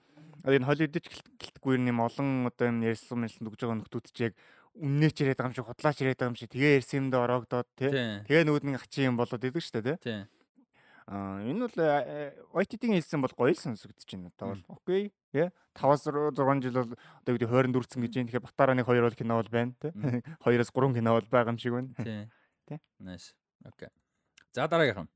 [0.44, 1.08] энэ Холливуудд ч
[1.38, 4.34] гэлтгүй юм олон одоо юм ярьсан мэлсэн өгж байгаа нөхдүүд ч яг
[4.76, 7.90] үннээч яриад байгаа юм шиг худлаач яриад байгаа юм шиг тэгээ ярьсан юмд ороогдоод тий.
[8.28, 10.20] Тэгээ нүүдний гачин юм болоод идэг шүү дээ тий.
[11.06, 11.78] Аа энэ бол
[12.66, 14.30] YTT-ийн хэлсэн бол гоё л сонсогдож байна.
[14.34, 15.14] Одоо бол окей.
[15.30, 16.34] Яа 5-аас 6
[16.66, 18.26] жил бол одоо гэдэг хойронд үрцэн гэж юм.
[18.26, 19.94] Тэгэхээр Батараа нэг 2 бол кино бол байна те.
[20.42, 21.94] 2-оос 3 кино бол байгаа юм шиг байна.
[22.02, 22.26] Тий.
[22.66, 22.78] Тий.
[22.98, 23.30] Nice.
[23.66, 23.88] Окей.
[24.54, 25.08] За дараагийнхан.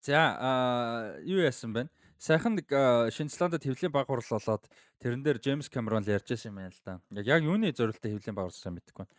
[0.00, 1.88] За аа юу яасан бэ?
[2.18, 2.70] Сайхан нэг
[3.10, 4.70] Шинзландд хэвлийн баг хурал болоод
[5.02, 7.00] тэрэн дээр Джеймс Камерон л ярьж байсан юм байна л да.
[7.10, 9.14] Яг юуны зорилттой хэвлийн баг хурал мэдэхгүй байна.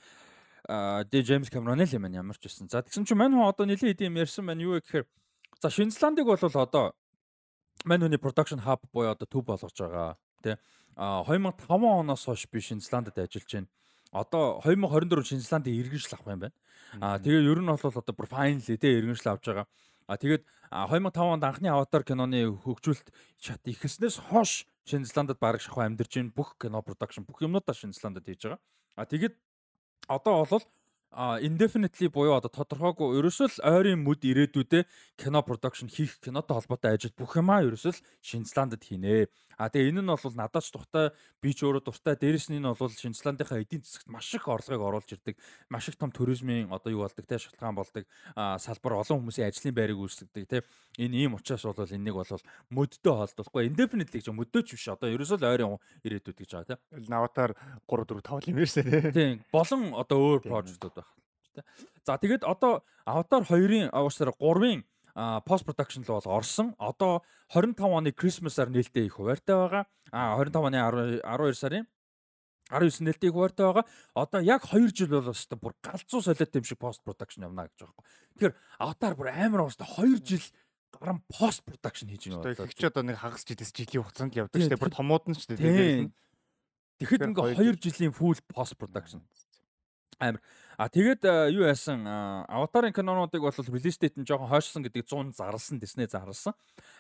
[0.71, 2.71] Аа дэ Джеймс Камерон л юм ямар ч байсан.
[2.71, 4.63] За тэгсэн чинь мань хүн одоо нэлийн хэдийн юм ярьсан байна.
[4.63, 5.03] Юу гэхээр
[5.63, 6.91] За Шинзландыг бол одоо
[7.85, 10.17] мань хүний production hub буюу одоо төв болгож байгаа.
[10.43, 10.57] Тэ
[10.95, 13.67] а 2005 оноос хойш би Шинзландд ажиллаж байна.
[14.11, 16.53] Одоо 2024 Шинзландыг иргэншил авах юм байна.
[17.02, 19.68] А тэгээ ер нь бол одоо бүр finally тэ иргэншил авч байгаа.
[20.07, 20.44] А тэгээд
[20.74, 23.10] 2005 онд анхны аватар киноны хөгжүүлэлт
[23.40, 26.36] шат ихэснээс хойш Шинзландд бараг шахуу амьдарч байна.
[26.36, 28.60] Бүх кино production бүх юмнуудаа Шинзландд хийж байгаа.
[28.99, 29.34] А тэгээд
[30.07, 30.65] одоо бол
[31.14, 34.84] а indefinitely буюу одоо тодорхойгүй ерөөсөө л ойрын мүд ирээдүйдээ
[35.22, 39.30] кино production хийх кинотой холбоотой ажил бүх юмаа ерөөсөө л Шинзландд хийнэ.
[39.57, 41.11] А тэгээ энэ нь бол надад ч дуртай,
[41.41, 42.15] би ч өөрөө дуртай.
[42.17, 45.38] Дээрэс нь энэ бол Шинзландынхаа эдийн засагт маш их орлогыг оруулж ирдэг.
[45.69, 48.05] Маш их том туризмын одоо юу болдог те шалтгаан болдог.
[48.35, 50.61] Салбар олон хүмүүсийн ажлын байрыг үүсгэдэг те.
[50.97, 52.41] Энэ ийм учраас бол энэнийг бол
[52.73, 53.69] мөддөө холдохгүй.
[53.69, 54.88] Indefinitely гэж мөддөөч биш.
[54.89, 56.81] Одоо ерөөсөө л ойрын ирээдүйд гэж байгаа те.
[57.09, 57.57] Наватар
[57.88, 59.11] 3 4 5 юм ярьсан те.
[59.11, 59.45] Тийм.
[59.51, 61.09] Болон одоо өөр прожектууд байх.
[62.03, 64.84] За тэгээд одоо Avatar 2-ын уушсаар 3-ын
[65.14, 66.73] пост продакшн л бол орсон.
[66.80, 67.22] Одоо
[67.53, 69.84] 25 оны Christmas-аар нээлттэй их хуваартай байгаа.
[70.11, 70.77] А 25 оны
[71.22, 71.85] 12 сарын
[72.69, 73.85] 19 нээлттэй их хуваартай байгаа.
[74.15, 77.85] Одоо яг 2 жил бол өстой бүр галзуу солиот юм шиг пост продакшн явна гэж
[77.85, 78.06] байгаа юм.
[78.34, 80.45] Тэгэхээр Avatar бүр амар өстой 2 жил
[80.98, 82.57] гарам пост продакшн хийж байна.
[82.57, 84.81] Тэгч одоо нэг хагас жилээс жилийн хугацаанд явдаг шүү дээ.
[84.81, 86.10] Бүр томууд нь шүү дээ.
[86.98, 89.22] Тэгэхэд ингээ 2 жилийн full post production
[90.19, 90.41] амар
[90.77, 92.01] А тэгээд э, юу яасан
[92.49, 96.53] аватарын кинонуудыг бол релиз дейт нь жоохон хойшсон гэдэг 100 зарлсан Disney зарлсан.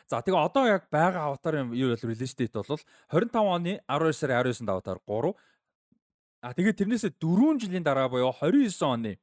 [0.05, 4.45] За тэгээ одоо яг байгаа аватарын юу бол релиз дейт бол 25 оны 12 сарын
[4.45, 5.33] 19-нд аватар 3.
[6.43, 9.17] А тэгээд тэрнээсээ 4 жилийн дараа буюу 29 оны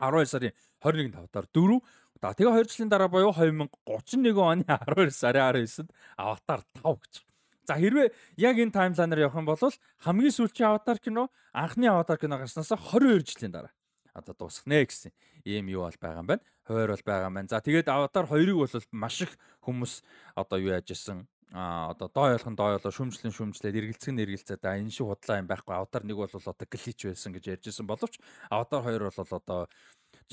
[0.00, 1.80] 12 сарын 21-нд аватар 4.
[2.22, 7.31] За тэгээ 2 жилийн дараа буюу 2031 оны 12 сарын 19-нд аватар 5 гэж.
[7.66, 8.10] За хэрвээ
[8.42, 9.58] яг энэ таймлайнаар явах юм бол
[10.02, 13.72] хамгийн сүүлчийн аватар кино анхны аватар кино гарснаас 22 жилийн дараа
[14.14, 15.12] одоо дуусах нэ гэсэн
[15.44, 16.44] ийм юу бол байгаа юм байна.
[16.66, 17.48] Хойр бол байгаа юм байна.
[17.48, 19.32] За тэгээд аватар 2-ыг бол маш их
[19.64, 20.02] хүмүүс
[20.36, 24.88] одоо юу яажсэн а одоо доо ялхан доо ялаа шүмжлэн шүмжлээд эргэлцэн эргэлцээ да энэ
[24.88, 28.16] шиг худлаа юм байхгүй аватар нэг бол одоо глич байсан гэж ярьжсэн боловч
[28.48, 29.60] аватар 2 бол одоо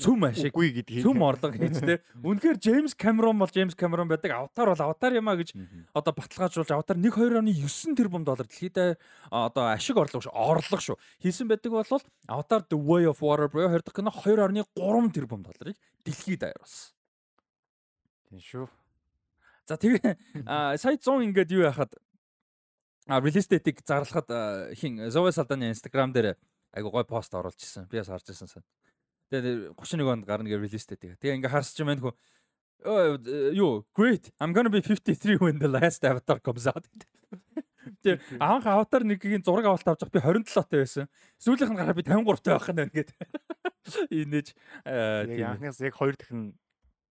[0.00, 2.00] цүм ашиг үгүй гэдгийг цүм орлого хийж тэ.
[2.24, 4.32] Үнэхээр Джеймс Камерон бол Джеймс Камерон байдаг.
[4.32, 5.52] Аватар бол аватар юм а гэж
[5.92, 8.96] одоо баталгаажуулж аватар 1.9 тэрбум доллар дэлхийд
[9.28, 10.32] одоо ашиг орлого шүү.
[10.32, 10.96] Орлого шүү.
[11.20, 15.76] Хийсэн байдаг бол аватар The Way of Water буюу 2 дахь кино 2.3 тэрбум долларыг
[16.04, 16.96] дэлхийд даяарсан.
[18.30, 18.68] Тийм шүү.
[19.68, 20.16] За тэгээ
[20.80, 21.94] сая 100 ингээд юу яхад
[23.06, 24.26] релиз датыг зарлахад
[24.74, 26.36] хин Zoe Saldana Instagram дээр
[26.72, 27.86] айгу гой пост оруулж ирсэн.
[27.90, 28.62] Би бас харж ирсэн сан.
[29.30, 31.20] Тэгээ 31 онд гарна гэж релизтэй тэгээ.
[31.22, 32.14] Тэгээ ингээ харсч байна хөө
[33.54, 36.86] юу great I'm going to be 53 when the last avatar comes out.
[38.04, 41.06] Тэр анх аватар нэгийн зураг авалт авч би 27 таа байсан.
[41.40, 43.16] Сүүлийнх нь гараа би 53 таа байх нь байна гэдэг.
[44.20, 44.48] Инээж
[44.84, 45.46] Яг тийм.
[45.46, 46.56] анхнаас яг хоёр дахин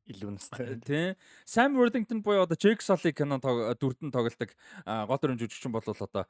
[0.09, 0.77] илүү настай.
[0.81, 1.15] Тийм.
[1.45, 4.49] Sam Worthington буюу одоо Jake Sully кино дүрдэн тоглодог
[4.85, 6.25] гол дүрэн жүжигчин бол одоо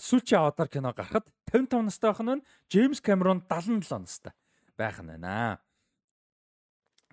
[0.00, 4.32] сүүлчийн аватар кино гарахад 55 настай байх нь James Cameron 77 настай
[4.80, 5.60] байх нь байна.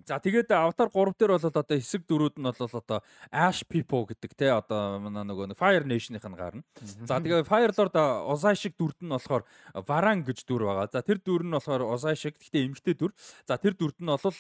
[0.06, 3.02] За тэгээд аватар 3 дээр бол одоо хэсэг дөрүүд нь бол одоо
[3.34, 6.62] Ash People гэдэг те одоо манай нөгөө Fire Nation-ийн гарна.
[6.78, 7.98] За тэгээ Fire Lord
[8.30, 9.42] Озай шиг дүрд нь болохоор
[9.74, 10.86] Varan гэж дүр байгаа.
[10.94, 13.12] За тэр дүр нь болохоор Озай шиг гэхдээ эмгтэй дүр.
[13.50, 14.38] За тэр дүрд нь бол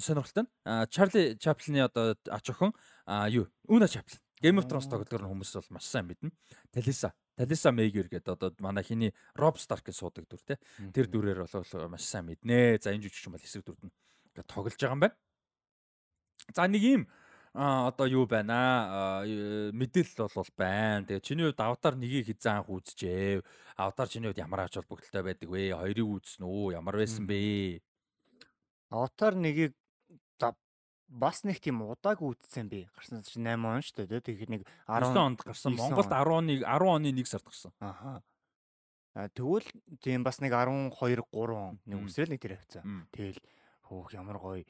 [0.00, 0.50] сонирхолтой нь
[0.88, 2.72] Charlie Chaplin-ы одоо ач охин
[3.28, 4.16] юу Una Chaplin.
[4.40, 6.32] Game of Thrones тоглолтоор хүмүүс бол маш сайн мэднэ.
[6.72, 10.56] Talisa Talisa Mager гэдэг одоо манай хиний Rob Stark-ийн суудаг дүр те.
[10.96, 12.80] Тэр дүрээр бол маш сайн мэднэ.
[12.80, 13.92] За энэ жүжигчин бол хэсэг дүрд нь
[14.32, 15.16] ингээд тоглож байгаа юм байна.
[16.56, 17.02] За нэг юм
[17.56, 18.56] а одоо юу байна
[19.24, 19.24] аа
[19.72, 21.08] мэдээлэл бол байна.
[21.08, 23.40] Тэгээ чиний хувьд аватар нэгийг хизээ анх үзчихээ.
[23.80, 25.72] Аватар чиний хувьд ямар ач холбогдолтой байдаг вэ?
[25.72, 26.76] Хоёрыг үзсэн үү?
[26.76, 27.80] Ямар байсан бэ?
[28.92, 29.72] Аватар нэгийг
[31.08, 32.86] бас нэг тийм удааг үтсэн би.
[32.94, 34.20] Гарсан чинь 8 он шүү дээ.
[34.20, 35.72] Тэгээд нэг 10 10 онд гарсан.
[35.74, 36.50] 9 Монголд он.
[36.50, 37.72] 11 10 оны 1 сард гарсан.
[37.80, 38.22] Аха.
[39.16, 39.64] А тэгвэл
[40.02, 42.06] тийм бас нэг 12 3 он нэг Мм.
[42.10, 42.82] үсрээл нэг тэр явцсан.
[42.84, 43.08] Мм.
[43.14, 43.40] Тэгэл
[43.88, 44.64] хөөх ямар гоё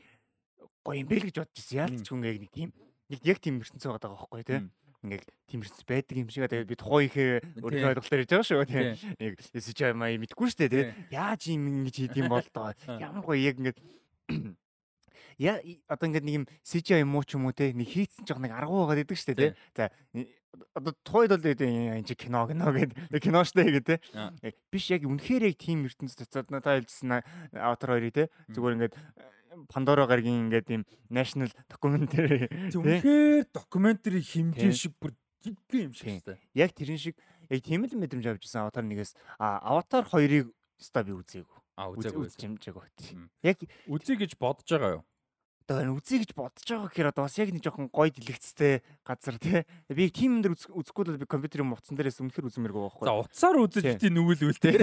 [0.86, 1.76] гоё юм бэ л гэж бодож ирсэн.
[1.82, 2.04] Яалт Мм.
[2.04, 2.70] ч хүн яг нэг тийм
[3.10, 4.60] яг яг тийм ертөнцөө байгаа байхгүй тий.
[5.02, 6.46] Ингээд тийм ертөнц байдаг юм шиг.
[6.46, 8.86] Тэгээд би тухайн ихээ өөрийнхөө ойлголтоор ярьж байгаа шүү тий.
[9.18, 10.84] Нэг SJ маа мэдгүй шүү дээ тий.
[11.10, 12.70] Яаж юм ингэж хийдэм бол тоо.
[12.70, 13.00] Аа.
[13.02, 13.78] Ямар гоё яг ингээд
[15.88, 18.56] одоо ингээд нэг юм CGI юм уу ч юм уу те нэг хийцэн жоох нэг
[18.56, 19.92] аргуу байгаа гэдэг шүү дээ те.
[20.16, 20.24] За
[20.74, 23.96] одоо тухайд бол энэ чи кино кино гэдэг кино штэ гэдэг те.
[24.40, 27.20] Э, Биш яг үнэхээр яг тийм ертөнц цацаад та хэлсэн
[27.52, 28.24] аватар хоёрыг те.
[28.48, 28.94] Зүгээр ингээд
[29.68, 32.48] Пандора гаргийн ингээд юм national documentary.
[32.72, 36.40] Үнэхээр докюментари хэмжээ шиг бүр жигхэн юм шиг байна.
[36.52, 37.16] Яг тэрэн шиг
[37.48, 41.56] яг тийм л мэдрэмж авч ирсэн аватар нэгээс а аватар хоёрыг ста би үзээгүй.
[41.76, 42.28] А үзээгүй.
[43.16, 43.28] Мм.
[43.44, 45.04] Яг Үзье гэж бодож байгаа юу?
[45.66, 49.34] Одоо энэ үзье гэж бодож байгаа гэхээр одоо бас яг нэг жоохон гоё дэлгэцтэй газар
[49.42, 49.66] тий.
[49.90, 53.06] Би тийм юм дээр үзэх- үзэхгүй бол би компьютерийн утсан дээрээс үнэхээр үзмээргүй байхгүй.
[53.10, 54.74] За утсаар үзэж бити нүгэл үлдээ.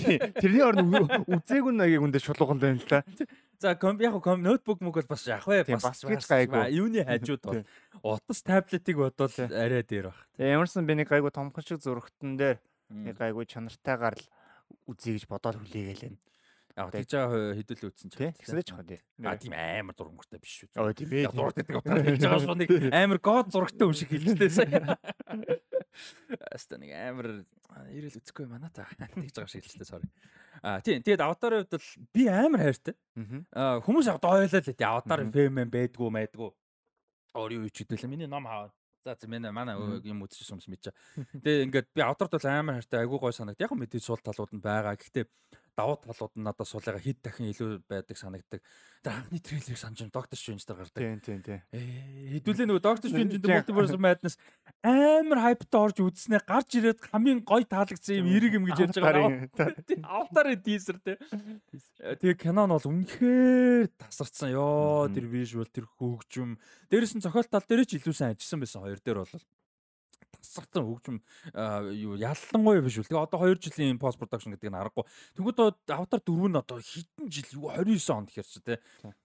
[0.00, 0.88] Тий, Тэрний орн
[1.28, 3.04] үзээгүй нэг яг үндэ шулуухан байна л да.
[3.60, 6.00] За ком яг ком ноутбук мөг бол бас яг бай бас
[6.32, 6.64] гайгүй.
[6.80, 7.60] Юуны хажууд бол
[8.16, 10.18] утас таблетыг бодвол арай дээр баг.
[10.40, 12.56] Тэгээ ямарсан би нэг гайгүй томхон шиг зурагтан дээр
[12.88, 14.24] нэг гайгүй чанартайгаар л
[14.88, 16.16] үзье гэж бодоод хүлээгээл.
[16.72, 18.14] Яг тэгж байгаа хэдүүлээ үтсэн ч.
[18.16, 19.00] Тэгсэнэ ч тий.
[19.20, 20.72] А тийм амар зургамжтай биш шүү.
[20.80, 21.28] Оо тийм ээ.
[21.28, 22.56] Зураг гэдэг утгаар хэлж байгаа шүү.
[22.56, 22.70] Нэг
[23.04, 24.96] амар гоод зурагтай юм шиг хэлжлээ сая.
[26.56, 27.44] Аста нэг амар
[27.92, 28.88] ирээл үзэхгүй манай та.
[29.12, 30.08] Тэгж байгаа шиг хэлжлээ sorry.
[30.64, 32.96] А тийм тэгээд аватарын хувьд бол би амар хайртай.
[33.20, 33.40] Мгм.
[33.52, 36.50] А, хүмүүс яг дойлоо л тий аватар фэм байдгүй байдгүй.
[37.36, 38.08] Өөр юу ч хэдүүлээ.
[38.08, 38.72] Миний ном хаа.
[39.04, 39.74] За за манай
[40.06, 40.96] юм үзчихсэн хүмүүс мэдчихэ.
[41.42, 43.58] Тэгээ ингээд би авдарт бол амар хайртай айгүй гой санагд.
[43.58, 44.94] Яг мэдээ сул талууд нь байгаа.
[44.94, 45.26] Гэхдээ
[45.72, 48.60] давуу талууд нь надад суулгаа хэд дахин илүү байдаг санагдаг.
[49.00, 50.04] Тэр анхны трейлерыг санаж.
[50.12, 51.00] Доктор Strange дээр гардаг.
[51.00, 51.60] Тийм тийм тийм.
[51.72, 54.36] Ээ, хэдүүлээ нөгөө Доктор Strange дээр Multiverse Madness
[54.84, 59.48] амар хайптай орж үзснээр гарч ирээд хамгийн гой таалагдсан юм эрэг юм гэж ярьж байгаа.
[60.04, 61.16] Автарын тийзер те.
[62.20, 64.52] Тэгээ кино нь бол үнэхээр тасарсан.
[64.52, 65.14] Мгм.
[65.16, 66.60] тэр вижюал тэр хөгжим.
[66.92, 69.34] Дээрээс нь зохиол тал дээр ч илүү сайн ажилласан байсан хоёр дээр бол
[70.52, 71.16] тасарсан хөгжим
[71.96, 73.08] юу ялангуяа биш үл.
[73.08, 75.08] Тэгээ одоо 2 жилийн пост продакшн гэдэг нь аргагүй.
[75.40, 78.44] Тэнгүүд аватар 4 нь одоо хэдэн жил юу 29 онд те.
[79.00, 79.16] Тийм.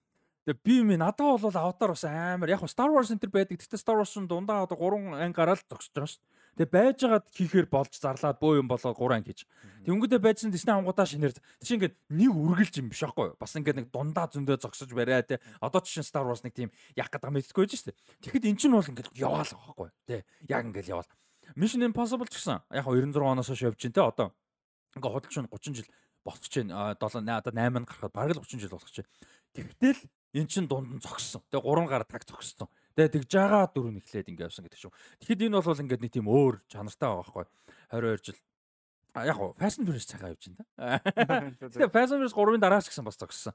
[0.48, 3.60] Тэгээ би ми надад бол аватар бас амар яг Star Wars энэ төр байдаг.
[3.60, 6.37] Гэхдээ Star Wars нь дундаа одоо 3 анги гараад зогсож байгаа шүү дээ.
[6.58, 9.46] Тэгээ байж байгаад хийхээр болж зарлаад бөө юм болоо 3 анги хийж.
[9.86, 13.38] Тэнгүүдээ байжсан Disney ангуудаа шинээр чи ингээд нэг үргэлж юм биш байхгүй юу?
[13.38, 15.38] Бас ингээд нэг дундаа зөндөө зогсож бариа те.
[15.62, 17.94] Одоо чинь Star Wars нэг тийм яг гэдэг мэддэггүй байж штэ.
[18.26, 19.94] Тэгэхэд эн чинь бол ингээд яваал байхгүй юу?
[20.02, 20.26] Тэ.
[20.50, 21.10] Яг ингээд яваал.
[21.54, 24.28] Mission Impossible ч гэсэн яг 96 оноос хойш явж байна те одоо.
[24.98, 25.88] Ингээд худалч нь 30 жил
[26.26, 27.08] болчих чинь 7 одоо
[27.54, 29.08] 8 гарахад бараг л 30 жил болох чинь.
[29.54, 30.02] Тэгтэл
[30.34, 31.40] эн чин дунд нь зогссон.
[31.48, 32.68] Тэгээ 3 гараа таг зогссон.
[32.98, 34.92] Тэгээ тэгж байгаа дөрөв нь эхлээд ингээд явсан гэдэг шүү.
[35.22, 37.46] Тэгэхэд энэ бол ингээд нэг тийм өөр чанартай байгаа байхгүй.
[37.94, 38.38] 22 жил.
[39.14, 40.98] А яг Fast and Furious цагаа явж байна да.
[41.78, 43.54] Тэгээ and Furious 3-ын дараач гэсэн бас зогссон.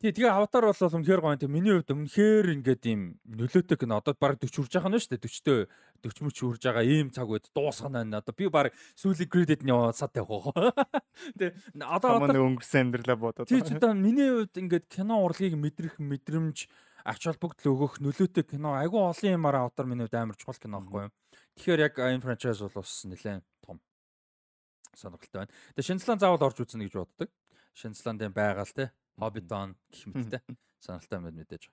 [0.00, 1.36] Тэгээ тэгээ аватар бол үнэхээр гоё.
[1.36, 5.12] Тэгээ миний хувьд үнэхээр ингээд ийм нөлөөтэй кино одоо баг 40 хүрж байгаа нь шүү
[5.12, 5.24] дээ.
[5.28, 5.60] 40-тэй
[6.04, 8.20] 40 мөч хүрж байгаа ийм цаг үед дуусгана байна.
[8.20, 10.50] Одоо би баг сүүлийн credit-ний сад явах.
[11.38, 13.48] Тэгээ одоо Хамаа нэг өнгөрсөн амьдралаа бодоод.
[13.48, 16.68] Тий одоо миний хувьд ингээд кино урлагийг мэдрэх мэдрэмж
[17.04, 21.06] ач холбогдол өгөх нөлөөтэй кино айгүй олон юмараа авдар миний хувьд амар чухал кино байхгүй
[21.06, 21.12] юу.
[21.60, 23.78] Тэгэхээр яг энэ франчайз бол бас нэлээд том
[24.96, 25.52] сонирхолтой байна.
[25.76, 27.28] Тэгээ Шинзланд заавал орж үзнэ гэж боддог.
[27.76, 28.90] Шинзландын байгаль те
[29.20, 30.42] Hobbiton гэх мэттэй
[30.80, 31.68] сонирхолтой мэд мэдээж.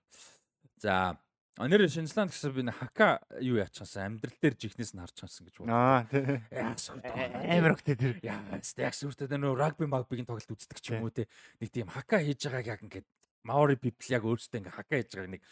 [0.83, 1.15] За
[1.59, 5.59] А нэр Шинзланд гэсэн би хака юу яачаасан амьдрал дээр жихнээс нь харж чансан гэж
[5.59, 5.75] бодлоо.
[5.75, 6.23] Аа тий.
[6.47, 7.11] Яа сүртэй.
[7.59, 8.15] Амар өгтэй тэр.
[8.23, 11.27] Яа яг сүртэй нөө рагби магбигийн тоглолт үздэг ч юм уу те.
[11.59, 13.07] Нэг тийм хака хийж байгааг яг ингээд
[13.47, 15.43] Maori people яг өөрсдөө ингээ хака хийж байгааг нэг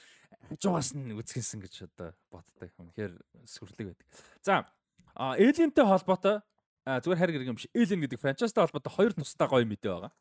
[0.49, 2.70] хажуугаас нь үзгэсэн гэж одоо боддог.
[2.78, 3.14] Үнэхээр
[3.49, 4.07] сүрлэг байдаг.
[4.45, 4.66] За
[5.18, 6.38] Alien-тэй холбоотой
[6.86, 7.68] зүгээр хайр гэрэг юм биш.
[7.74, 10.14] Alien гэдэг франчайзтай холбоотой хоёр тустай гоё мэдээ байгаа.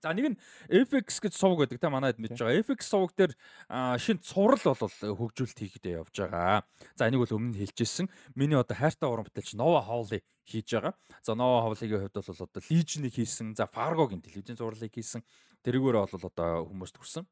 [0.00, 0.40] За нэг нь
[0.72, 2.64] FX гэж сувг гэдэг те манайд мэдж байгаа.
[2.64, 3.36] FX сувг дээр
[3.68, 6.64] шинэ цуврал бол хөгжүүлэлт хийхдээ явж байгаа.
[6.96, 8.08] За энийг бол өмнө хэлжсэн.
[8.32, 10.96] Миний одоо хайртай уран бүтээлч Nova Howley хийж байгаа.
[11.20, 13.52] За Nova Howley-гийн хувьд бол одоо Legion-ыг хийсэн.
[13.52, 15.20] За Fargo-гийн телевизийн зурлалыг хийсэн.
[15.68, 17.28] Тэрүүгээр бол одоо хүмүүст хүрсэн.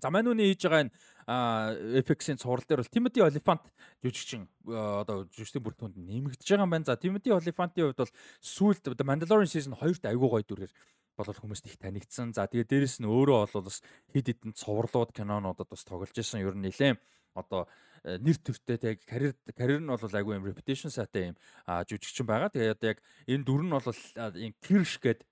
[0.00, 3.64] За манууны хийж байгаа энэ Apex-ийн цуврал дээр бол Timothy Olyphant
[4.00, 6.88] жүжигчин одоо жүжигчдийн бүртгэнд нэмэгдэж байгаа юм байна.
[6.88, 10.72] За Timothy Olyphant-ийн хувьд бол сүүлд Mandalorian season 2-т айгүй гоё дүрээр
[11.16, 12.32] болол хүмүүст их танигдсан.
[12.32, 13.80] За тэгээ дээрэс нь өөрөө бол бас
[14.12, 16.40] хэд хэдэн цувралууд кинонуудад бас тоглож исэн.
[16.40, 16.98] Ер нь нэлээд
[17.34, 17.68] одоо
[18.04, 21.36] нэр төртэй тэг карьер карьер нь бол айгүй юм reputation сайтай юм
[21.66, 22.50] жүжигчин байгаа.
[22.50, 22.98] Тэгээ одоо яг
[23.30, 25.28] энэ дүр нь бол энэ Kirsch гэдэг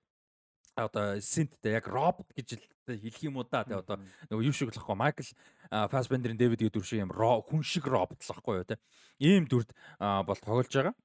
[0.75, 2.55] одоо синттэй яг робот гэж
[2.87, 3.67] хэлэх юм уу да.
[3.67, 3.99] Тэгээ одоо
[4.31, 5.27] нөгөө юу шиг л ахгүй Майкл
[5.67, 8.79] Фасбендерийн Дэвид гэдэг дүр шиг юм хүн шиг робот л ахгүй юу те.
[9.19, 10.95] Ийм дүрд бол тоглож байгаа.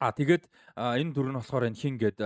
[0.00, 2.18] А тэгээд энэ дүр нь болохоор энэ хин гээд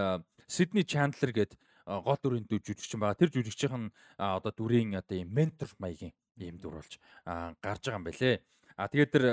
[0.46, 1.52] Сидни Чандлер гээд
[1.86, 3.18] гол дүрийн жүжигчин байгаа.
[3.18, 6.98] Тэр жүжигчин нь одоо дүрийн одоо ийм ментор маягийн ийм дүр болж
[7.62, 8.36] гарч байгаа юм байлээ.
[8.76, 9.24] А тэгээд тэр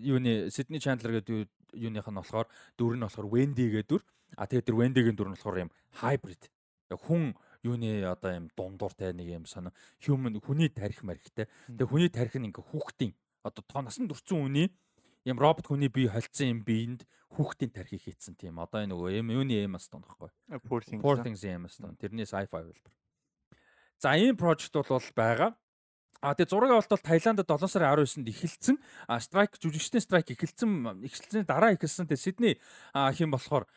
[0.00, 4.02] юуны Сидни Чандлер гэдэг юуных нь болохоор дүр нь болохоор Wendy гэдэг дүр.
[4.36, 5.70] А тэгээд тэр Wendy-гийн дүр нь болохоор ийм
[6.04, 6.48] hybrid
[6.96, 11.48] хүн юуны одоо юм дундууртай нэг юм сонио human хүний тарих марихтай.
[11.68, 13.12] Тэгээ хүний тарих нь ингээ хүүхдийн
[13.44, 14.72] одоо тоо насан турцсан үний
[15.28, 17.04] юм робот хүний бие холцсон юм биеинд
[17.36, 20.32] хүүхдийн тархийг хийцэн тийм одоо энэ нөгөө юм юуны юм астон байхгүй.
[21.04, 21.94] Poor things юм астон.
[22.00, 22.94] Тэрний sci-fi хэлбэр.
[24.00, 25.52] За ийм project бол байгаа.
[26.18, 28.76] А тэгээ зураг авалт бол Таиландд 7 сарын 19-нд эхэлсэн.
[29.06, 32.10] А страйк жүжигчдийн страйк эхэлсэн эхэлсний дараа эхэлсэн.
[32.10, 32.54] Тэгээ Сидней
[32.90, 33.70] хэм болохоор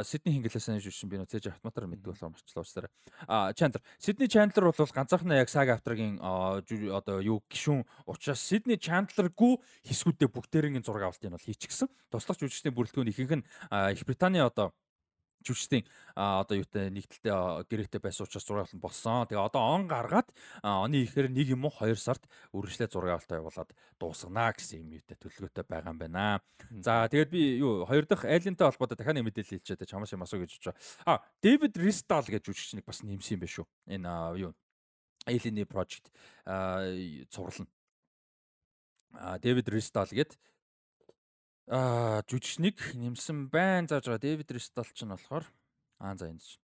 [0.00, 2.90] Сидней хингэлээс санаж ирсэн би нөө цээж автоматар мэддэг болохоор марчлаа уусаарай.
[3.28, 3.84] А Чандлер.
[4.00, 10.80] Сидней Чандлер бол ганцаархнаа яг Сага Авторгийн одоо юу гişүүн учраас Сидней Чандлергүй хэсгүүдээ бүгдээрийн
[10.80, 11.92] зураг авалтыг бол хийчихсэн.
[12.08, 13.44] Туслах жүжигчдийн бүрэлдэхүүн ихэнх нь
[13.92, 14.72] Их Британий одоо
[15.42, 15.84] жүжигчдийн
[16.16, 17.34] одоо юутай нэгдэлтэй
[17.66, 19.26] гэрээтэй байсан учраас зураг авалт болсон.
[19.26, 20.28] Тэгээ одоо он гаргаад
[20.62, 22.24] оны ихээр нэг юм уу 2 сард
[22.54, 26.40] үргэлжлээ зураг авалтаа явуулаад дуусгана гэсэн юм юутай төлөвлөгөөтэй байгаа юм байна.
[26.70, 30.40] За тэгээд би юу хоёр дахь айлентай холбоотой дахиад нэг мэдээлэл хэлчихэ чамаас юм асуу
[30.40, 30.80] гэж бодож байгаа.
[31.06, 33.66] А Дэвид Ристал гэж жүжигчнийг бас нэмсэн юм байна шүү.
[33.90, 34.52] Энэ юу
[35.26, 36.10] Alien Project
[37.30, 37.70] цуврал нь.
[39.12, 40.38] А Дэвид Ристал гэдэг
[41.68, 43.88] аа жүжигчнийг нэмсэн байна.
[43.88, 45.46] За жаа Дэвид Ристал ч нь болохоор
[46.00, 46.62] аа за энэ чинь.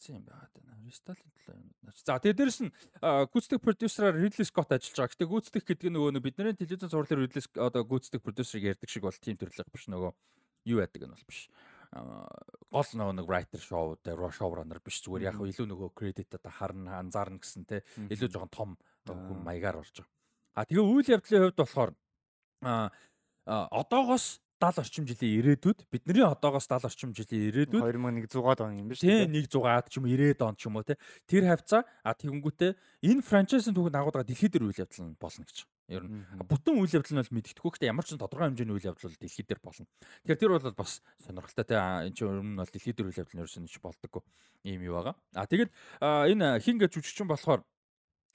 [0.00, 0.76] харцсан юм байгаа даа.
[0.84, 1.70] Ристалын төлөө юм.
[1.94, 5.12] За тэгээ дээрэс нь гүйцэтгэх продюсераар Ridley Scott ажиллаж байгаа.
[5.12, 9.14] Гэтэ гүйцэтгэх гэдэг нь нөгөө бидний телевизэн зурлал Ridley одоо гүйцэтгэх продюсерыг ярьдаг шиг бол
[9.20, 10.10] тийм төрлөх биш нөгөө
[10.72, 11.46] юу яадаг нь бол биш
[11.90, 17.00] гол нөгөө нэг writer show дээр showrunner биш зүгээр яг илүү нөгөө credit одоо харна
[17.02, 20.14] анзаарна гэсэн те илүү жоохон том хүн маягаар орж байгаа.
[20.54, 21.90] А тэгээ үйл явдлын хувьд болохоор
[22.62, 22.90] а
[23.74, 29.00] одоогоос 70 орчим жилийн ирээдүйд бидний одоогоос 70 орчим жилийн ирээдүйд 2100-аад он юм биш
[29.00, 29.24] үү?
[29.24, 31.00] Тийм 100-аад ч юм 90-ад он ч юм уу те.
[31.24, 32.76] Тэр хавцаа а тэгэнгүүтээ
[33.08, 35.64] энэ франчайзын түүхэнд агуулга дэлхийд дээр үйл явдал нь болно гэж.
[35.90, 39.10] Ер нь бүтэн үйл явдал нь бол мэддэхгүй гэхдээ ямар ч тодорхой хэмжээний үйл явдал
[39.10, 39.86] бол дэлхийд дээр болно.
[40.22, 41.74] Тэгэхээр тэр бол бас сонирхолтой те.
[42.06, 44.22] Энд чинь ер нь бол дэлхийд дээр үйл явдал нь ерөөсөн ч болдоггүй
[44.70, 45.14] юм юу байгаа.
[45.34, 47.66] А тэгээд энэ хин гэж жүжигчин болохоор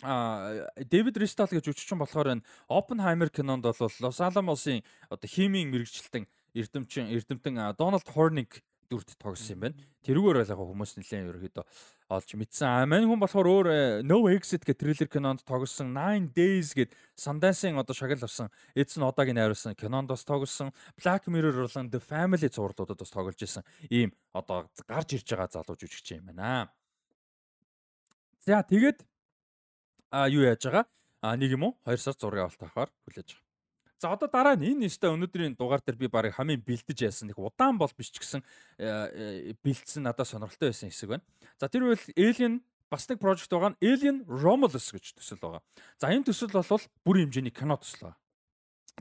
[0.03, 6.27] а Дэвид Ристал гэж жүжигчин болохоор энэ Оппенхаймер кинонд бол Лос Аламосын одоо химийн мэрэгчлэлтэн
[6.51, 9.77] эрдэмчин эрдэмтэн Дональд Хорник дүрт тогссон юм байна.
[10.05, 11.65] Тэрүүгээр яг хүмүүс нэлээд ерөөхдөө
[12.13, 12.67] олж мэдсэн.
[12.69, 16.93] А мань хүн болохоор өөр э, No Exit гэх трейлер кинонд тогссон 9 Days гэд
[17.17, 20.69] Sundance-ын одоо шагнал авсан эдс нь одоогийн найруулсан кинонд бас тогссон
[21.01, 25.77] Black Mirror болон The Family зурлуудад бас тоглож исэн ийм одоо гарч ирж байгаа залуу
[25.77, 26.69] жүжигч юм байна.
[28.45, 29.01] За тэгээд
[30.13, 30.85] а юу яаж байгаа?
[31.25, 33.44] А нэг юм уу 2 сар зураг авалт авахаар хүлээж байгаа.
[33.97, 37.39] За одоо дараа нь энэ нэстэ өнөөдрийн дугаар дээр би барыг хамгийн бэлдэж яасан нэг
[37.39, 38.43] удаан бол биш ч гэсэн
[38.75, 41.23] э, э, бэлдсэн надад сонирхолтой байсан хэсэг байна.
[41.55, 42.59] За тэр үйл Alien
[42.91, 45.63] бас нэг project байгаа нь Alien Romulus гэж төсөл байгаа.
[45.95, 48.19] За энэ төсөл бол бүр хэмжээний кино төсөл байгаа.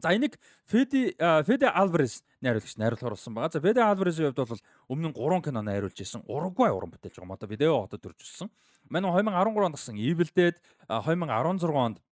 [0.03, 3.53] За энийг Феди Феди Альварес найруулагч найруулахар болсон байгаа.
[3.53, 6.23] За Феди Альваресийн хувьд бол өмнө нь 3 кино найруулж исэн.
[6.27, 7.35] Уругвай уран бүтээлч байгаа.
[7.39, 8.51] Одоо видео хотод төржсэн.
[8.91, 10.57] Манай 2013 онд гарсан Evil Dead
[10.89, 12.03] 2016 онд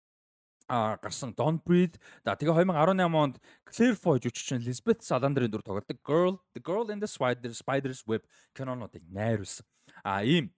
[0.69, 1.97] а гарсан Don't Breathe.
[2.25, 3.37] За тэгээ 2018 онд
[3.67, 8.23] Claire Foy жүжигчин Elizabeth Salander-ийн дүр тоглодог Girl, The Girl in the Spider Spider's Web
[8.55, 9.67] кинонуудыг найруулсан.
[10.05, 10.53] А ийм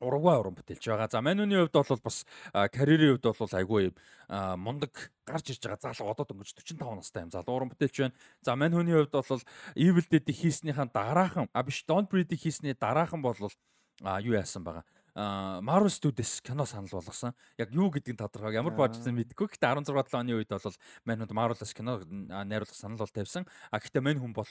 [0.00, 1.08] урагвай уран бүтээлч байгаа.
[1.08, 3.84] За Мануны хувьд бол бас карьерийн хувьд бол айгүй
[4.60, 4.92] мундаг
[5.24, 8.14] гарч ирж байгаа залуу одоо дөнгөж 45 настай юм залуу уран бүтээлч байна.
[8.44, 9.42] За Мануны хувьд бол
[9.76, 14.84] Evil Dead-ийг хийснийхэн дараахан а биш Don't Breathe-ийг хийсний дараахан бол юу яасан байгаа
[15.16, 17.32] Marvel Studios кино санал болгосон.
[17.56, 19.48] Яг юу гэдгийг тодорхой ямар бажсан мэдэхгүй.
[19.48, 20.76] Гэтэ 16 7 оны үед бол
[21.08, 23.48] манайд Marvel-аас кино найруулах санал бол тавьсан.
[23.72, 24.44] А гэтэ мань хүн бол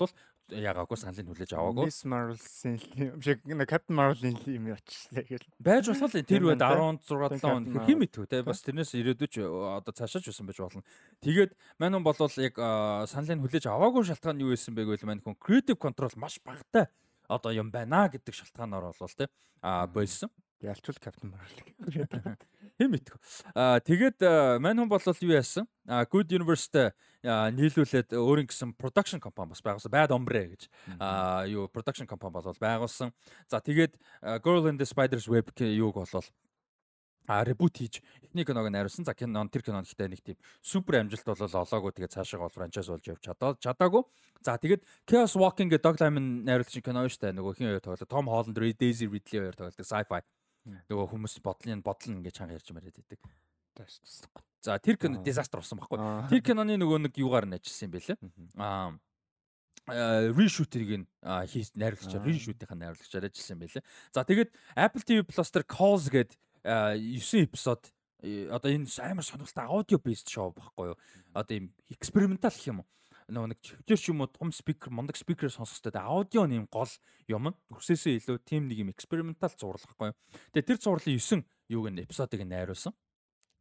[0.50, 1.86] ягаагүй саналыг хүлээж аваагүй.
[1.86, 5.46] Miss Marvel-ийн юм шиг Captain Marvel-ийн юм явчихлаа гэл.
[5.62, 10.26] Байж болох тэр үед 16 7 он хэм мэдв те бас тэрнээс ирээдүйч одоо цаашаач
[10.26, 10.82] байсан байж болно.
[11.22, 12.58] Тэгээд мань хүн бол яг
[13.06, 16.90] саналыг хүлээж аваагүй шалтгаан юу байсан бэ гэвэл мань хүн creative control маш багтай
[17.30, 19.30] одоо юм байна гэдэг шалтгаанаар болвол те
[19.62, 20.30] а болсон.
[20.64, 22.38] Ялчул Captain Marvel.
[22.80, 23.20] Хэм мэдгүй.
[23.56, 24.24] Аа тэгээд
[24.64, 25.68] мань хүн бол юу яасан?
[25.88, 26.92] Аа Good Universe-тэй
[27.28, 29.92] нийлүүлээд өөрийн гэсэн production компани бас байгуулсан.
[29.92, 30.68] Bad Ombre гэж
[31.00, 33.12] аа юу production компани болол байгуулсан.
[33.52, 34.00] За тэгээд
[34.44, 36.28] Girl in the Spider's Web юуг болол
[37.28, 39.06] а ребут хийж эхний киног найруулсан.
[39.06, 42.88] За кинон тэр кинон ихтэй нэг тийм супер амжилт болол олоогүй тэгээд цаашаа бол франчайз
[42.88, 44.04] болж явж чадаа чадаагүй.
[44.46, 47.34] За тэгээд Chaos Walking гэдэг Dog Diamond найруулсан кино шүү дээ.
[47.34, 48.06] Нөгөө хин хоёр тоглоо.
[48.06, 50.22] Tom Holland, Daisy Ridley хоёр тоглодог sci-fi
[50.66, 53.22] нөгөө хүмүүс бодлын бодол нь ингэж чанга ярьж мариад идэг.
[54.66, 56.00] За тэр кино дизастер болсон байхгүй.
[56.32, 58.18] Тэр киноны нөгөө нэг юугаар нь ажилласан юм бэ лээ.
[58.58, 58.98] Аа
[59.86, 63.84] reshoot-ийг нь хийж найруулагчаар reshoot-ийн найруулагчаар ажилласан байлээ.
[64.10, 66.34] За тэгээд Apple TV Plus дээр Calls гээд
[66.66, 67.94] 9 эпизод
[68.50, 70.98] одоо энэ амар сонирхолтой аудио based шоу байхгүй юу?
[71.38, 72.90] Одоо юм экспериментал гэх юм уу?
[73.30, 76.92] Нөгөө нэг чивчэр ч юм уу том спикер мундаг спикер сонсох хэрэгтэй аудио нэм гол
[77.26, 80.14] юм нь өсөөсөө илүү тим нэг юм экспериментал зурлах байхгүй.
[80.54, 81.42] Тэгээ тэр зурлын 9
[81.74, 82.94] юуг нь эпизодыг найруулсан.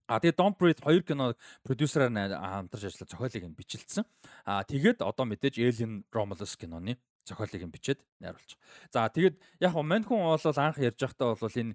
[0.05, 1.33] А тэгээ Don't Breathe хоёр кино
[1.65, 4.05] продюсераар хамтарч ажиллаж зохиолыг нь бичлэлсэн.
[4.45, 8.59] А тэгээд одоо мэдээж Alien Romulus киноны зохиолыг нь бичээд найруулчих.
[8.93, 11.75] За тэгээд яг нь мань хүн бол анх ярьж байхдаа бол энэ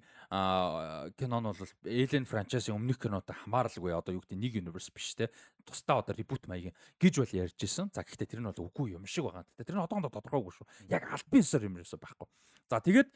[1.18, 5.28] кино нь бол Alien franchise-ийн өмнөх кинотой хамааралгүй одоо юу гэдэг нэг universe биш те.
[5.66, 7.90] Тусдаа одоо reboot маягийн гэж бол ярьж исэн.
[7.90, 9.46] За гэхдээ тэр нь бол үгүй юм шиг байгаа.
[9.58, 10.66] Тэр нь одоохондоо тодорхойгүй шүү.
[10.94, 12.28] Яг аль бисаар юм ерөөсөө байхгүй.
[12.70, 13.10] За тэгээд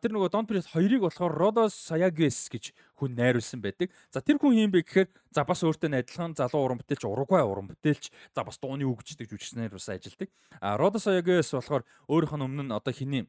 [0.00, 3.92] тэр нөгөө Don't Breathe 2-ыг болохоор Rodos Sayages гэж хүн найруулсан байдаг.
[4.08, 7.68] За тэр хүн юм бэ гэхээр за бас өөртөө адилхан залуу уран бүтээлч, урагвай уран
[7.68, 10.32] бүтээлч, за бас дууны үгждэг жүжигчнэр бас ажилдаг.
[10.56, 13.28] А Rodos Sayages болохоор өөрийнх нь өмнө нь одоо хиний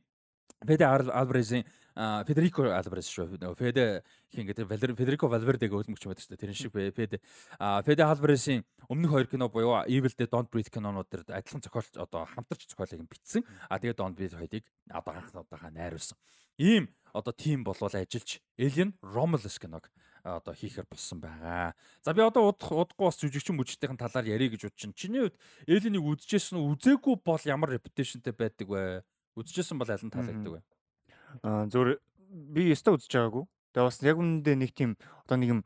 [0.63, 3.55] Феде Альварезийн Федерико Альварес шүү.
[3.55, 4.03] Феде
[4.33, 6.35] хин гэдэг Федерико Валвердег өлмөгч байдаг шүү.
[6.35, 7.21] Тэрэн шиг Феде
[7.55, 12.27] Феде Альваресийн өмнөх хоёр кино буюу Evil Dead Don't Breathe кинонууд дээр адилхан зохиолч одоо
[12.27, 13.47] хамтарч зохиолыг нь бичсэн.
[13.71, 16.19] А тэгээд Don't Breathe хоёрыг одоо анх удаага найруулсан.
[16.59, 19.87] Ийм одоо тим болвол ажиллаж Alien Romulus киног
[20.23, 21.75] одоо хийхээр болсон байгаа.
[22.03, 24.95] За би одоо удахгүй удахгүй бас жүжигчин мүжигчдийн талаар ярих гэж бодчих.
[24.97, 25.37] Чиний хувьд
[25.69, 26.75] Alien-ийг үзчихсэн үү?
[26.75, 29.05] Үзээгүй бол ямар reputation-тэй байдаг вэ?
[29.37, 30.61] Үзчихсэн бол аль нь таалагддаг вэ?
[31.43, 31.97] Аа зөв
[32.29, 33.43] би өстө үзэж байгаагүй.
[33.75, 34.91] Тэгээ бас яг үнэндээ нэг тийм
[35.25, 35.61] одоо нэг юм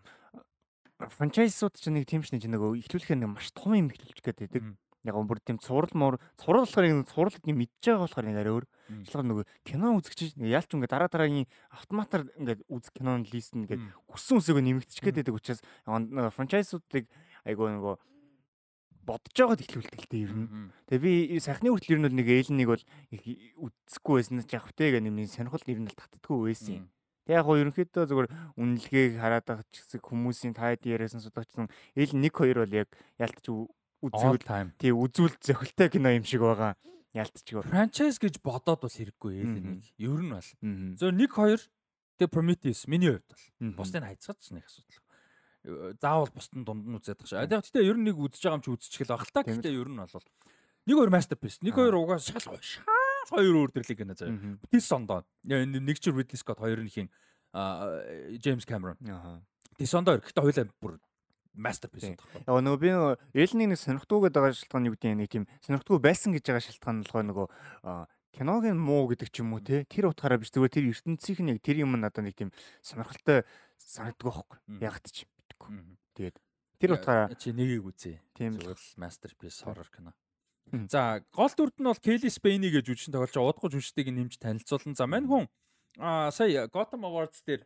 [0.99, 4.63] франчайзууд ч нэг тийм ш нэг ихлүүлэхээр нэг маш том юм ихлүүлж гээд байдаг.
[5.07, 8.53] Яг бүр тийм цуврал муур цуврал болохоор нэг цуврал нэг мэдж байгаа болохоор нэг арай
[8.53, 8.65] өөр.
[9.07, 13.79] Шилгээр нөгөө кино үзэгч яалч ингээ дараа дараагийн автоматар ингээ үзэх киноны лист нь ингээ
[14.11, 15.63] хүссэн үсээгөө нэмэгдчих гээд байдаг учраас
[16.35, 17.07] франчайзуудыг
[17.47, 17.95] айгуу нөгөө
[19.09, 20.69] бодож байгаад ихлүүлдэг л дээ ер нь.
[20.85, 25.01] Тэгээ би сайхны хүртэл ер нь нэг ээлнийг бол үзэхгүй байсан ч яг хөтэй гэх
[25.01, 26.85] нэмний сонирхол ер нь л татдаггүй байсан юм.
[27.25, 32.13] Тэг яг гоо ерөнхийдөө зүгээр үнэлгээг хараад байгаа ч гэсэн хүмүүсийн таад яриасан судагчсан ээл
[32.13, 34.41] 1 2 бол яг ялтч үзүүл
[34.79, 36.77] тий үзүүл зохилтой кино юм шиг байгаа.
[37.13, 37.65] Ялтчгүй.
[37.65, 39.81] Франчайз гэж бодоод бас хэрэггүй ээл нэг.
[39.97, 40.49] Ер нь бол.
[40.93, 41.69] Зөв 1 2
[42.21, 43.81] тэгээ Prometheus миний хувьд бол.
[43.81, 45.08] Бусдыг хайцгаач нэг асуудал.
[46.01, 47.39] Заавал бусдын дунд нь үзээд байгаа шүү.
[47.45, 49.43] Яг гэхдээ ер нь нэг үзэж байгаа юм чи үзчихэл баг л та.
[49.43, 50.25] Гэхдээ ер нь бол
[50.87, 51.57] 1 2 masterpiece.
[51.61, 52.83] 1 2 угаас шал шал
[53.29, 54.57] хоёр өөр төрлийг гэнэ заяа.
[54.73, 55.25] This сондоо.
[55.45, 57.09] Нэг чи Ridley Scott хоёр нь хийн
[58.41, 58.97] Джеймс Камерон.
[59.77, 60.97] This сондоо гэхдээ хоёулаа бүр
[61.53, 62.45] masterpiece байна.
[62.47, 65.99] Яг нөгөө би нөгөө Элнийг нэг сонирхдгүй гэдэг байгаа шалтгаан юу гэдэг нэг тийм сонирхдгүй
[65.99, 67.47] байсан гэж байгаа шалтгаан нь болохоор нөгөө
[68.33, 71.81] киногийн муу гэдэг ч юм уу те тэр утгаараа биш зүгээр тэр ертөнцийн яг тэр
[71.83, 72.53] юм надад нэг тийм
[72.85, 73.43] сонирхолтой
[73.81, 75.25] санагддаг байхгүй ягт ч
[75.67, 75.97] мэдгүй.
[76.15, 76.37] Тэгээд
[76.79, 78.23] тэр утгаараа чи нэгийг үзье.
[78.39, 80.15] Зүгээр masterpiece horror кино.
[80.87, 84.95] За гол дүрд нь бол Kelly Spain гэж жүжигчин тоглож удахгүй жүжигчдийг нэмж танилцуулна.
[84.95, 85.49] За мань хүн
[85.97, 87.65] аа сая Gotham Awards дээр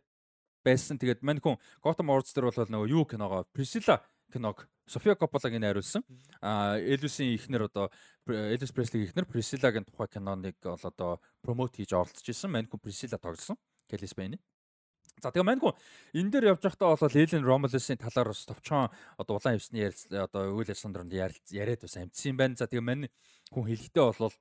[0.64, 0.96] байсан.
[0.96, 4.00] Тэгээд мань хүн Gotham Awards дээр бол нөгөө юу киногоо Priscilla
[4.32, 6.02] киног София Копполагийн найруулсан.
[6.40, 7.92] Аа Элвисийн ихнэр одоо
[8.26, 12.50] Элвис Преслигийн ихнэр Priscilla-гийн тухай киноныг бол одоо промот хийж оролцож исэн.
[12.50, 13.56] Мань хүн Priscilla тоглосон.
[13.88, 14.40] Kelly Spain-ийн.
[15.22, 15.74] За тэгээ мань хүн
[16.18, 20.42] энэ дээр явж байхдаа бол Элен Ромулусын талаар бас товчхон одоо улаан хевсний ярил одоо
[20.58, 21.12] үйл ажиллагаанд
[21.50, 22.58] яриад бас амжсан юм байна.
[22.58, 23.08] За тэгээ мань
[23.54, 24.34] хүн хэлэхдээ бол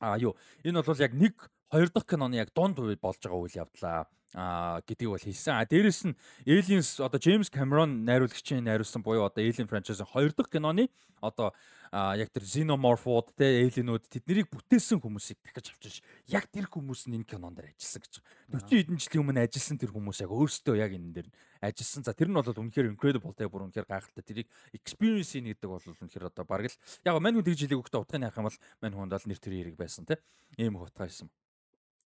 [0.00, 1.34] а юу энэ бол яг нэг
[1.70, 4.08] хоёр дахь киноны яг дунд үе болж байгаа үйл явдлаа.
[4.34, 5.58] А гэдгийг бол хэлсэн.
[5.58, 6.14] А дээрэс нь
[6.46, 10.86] Aliens одоо James Cameron найруулагчийн найруулсан буюу одоо Alien franchise-ийн хоёр дахь киноны
[11.20, 11.52] одоо
[11.90, 15.94] яг тэр Xenomorph-ууд те Alien-ууд тэднийг бүтээсэн хүмүүсийг дахиж авчиж
[16.30, 18.14] яг тэр хүмүүс нь энэ кинонд дээр ажилласан гэж.
[18.54, 21.28] 40 хэдэн жилийн өмнө ажилласан тэр хүмүүс яг өөрсдөө яг энэ дээр
[21.66, 22.06] ажилласан.
[22.06, 24.22] За тэр нь бол үнэхээр incredible те бүр үнэхээр гайхалтай.
[24.22, 28.30] Тэрийг experience-ийн гэдэг бол үнэхээр одоо бараг л яг мань хүн тэгж хэлээг өгтөө утганы
[28.30, 30.22] харах юм бол мань хүнд бол нэр төрийн хэрэг байсан те.
[30.62, 31.26] Ийм утга байсан.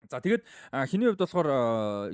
[0.09, 0.43] За тэгээд
[0.89, 1.47] хиний хувьд болохоор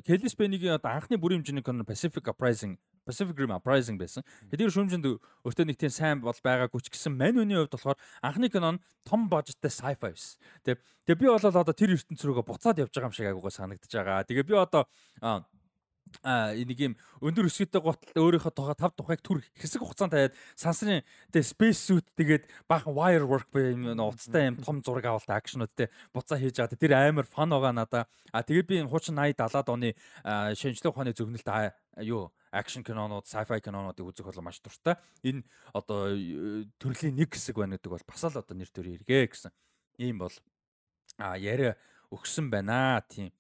[0.04, 2.76] Kelly Span-ийн одоо анхны бүрийн хэмжээний кино Pacific Uprising
[3.08, 4.28] Pacific Rim Uprising байсан.
[4.52, 5.08] Тэгэхээр шүүмжинд
[5.48, 8.84] өөртөө нэг тийм сайн бол байгаагүй ч гэсэн мань үний хувьд болохоор анхны кино нь
[9.08, 10.36] том бажеттай sci-fi байсан.
[10.68, 13.92] Тэгээ тэгээ би бол одоо тэр ертөнц рүүгээ буцаад явж байгаа юм шиг агуугаа санагдаж
[13.96, 14.28] байгаа.
[14.28, 14.84] Тэгээ би одоо
[16.24, 21.02] а нэг юм өндөр өсгөтэй готл өөрийнхөө тоо тав тухайг түр хэсэг хугацаанд таяад сансрын
[21.34, 25.74] тэ space suit тэгээд баахан wire work буюу юм уцтай юм том зураг авалт акшнууд
[25.74, 26.78] тэ буцаа хийж байгаа.
[26.78, 28.04] Тэр амар фан байгаа надаа.
[28.32, 29.96] А тэгээд би энэ хуучин 80 70-аад оны
[30.56, 31.48] шинжлэх ухааны зөвнөлт
[32.04, 34.96] юу акшн кинонууд, sci-fi кинонуудыг үзэх бол маш дуртай.
[35.24, 35.44] Энэ
[35.74, 36.14] одоо
[36.80, 39.52] төрлийн нэг хэсэг байна гэдэг бол бас л одоо нэр төрийн хэрэгэ гэсэн.
[40.00, 40.34] Ийм бол
[41.18, 41.76] а яриа
[42.14, 43.02] өгсөн байна.
[43.10, 43.34] Тийм.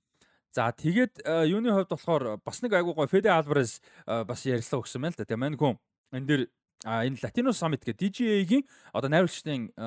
[0.57, 3.77] За тэгээд э, юуны хувьд болохоор бас нэг айгуу гой Феде Альварес
[4.09, 5.29] э, бас ярилцлага өгсөн байна л да.
[5.29, 5.77] Тэгээ мань хүн
[6.09, 6.41] энэ дэр
[6.81, 9.85] энэ Latino Summit гэдэг DGA-гийн одоо найруулагчдын э,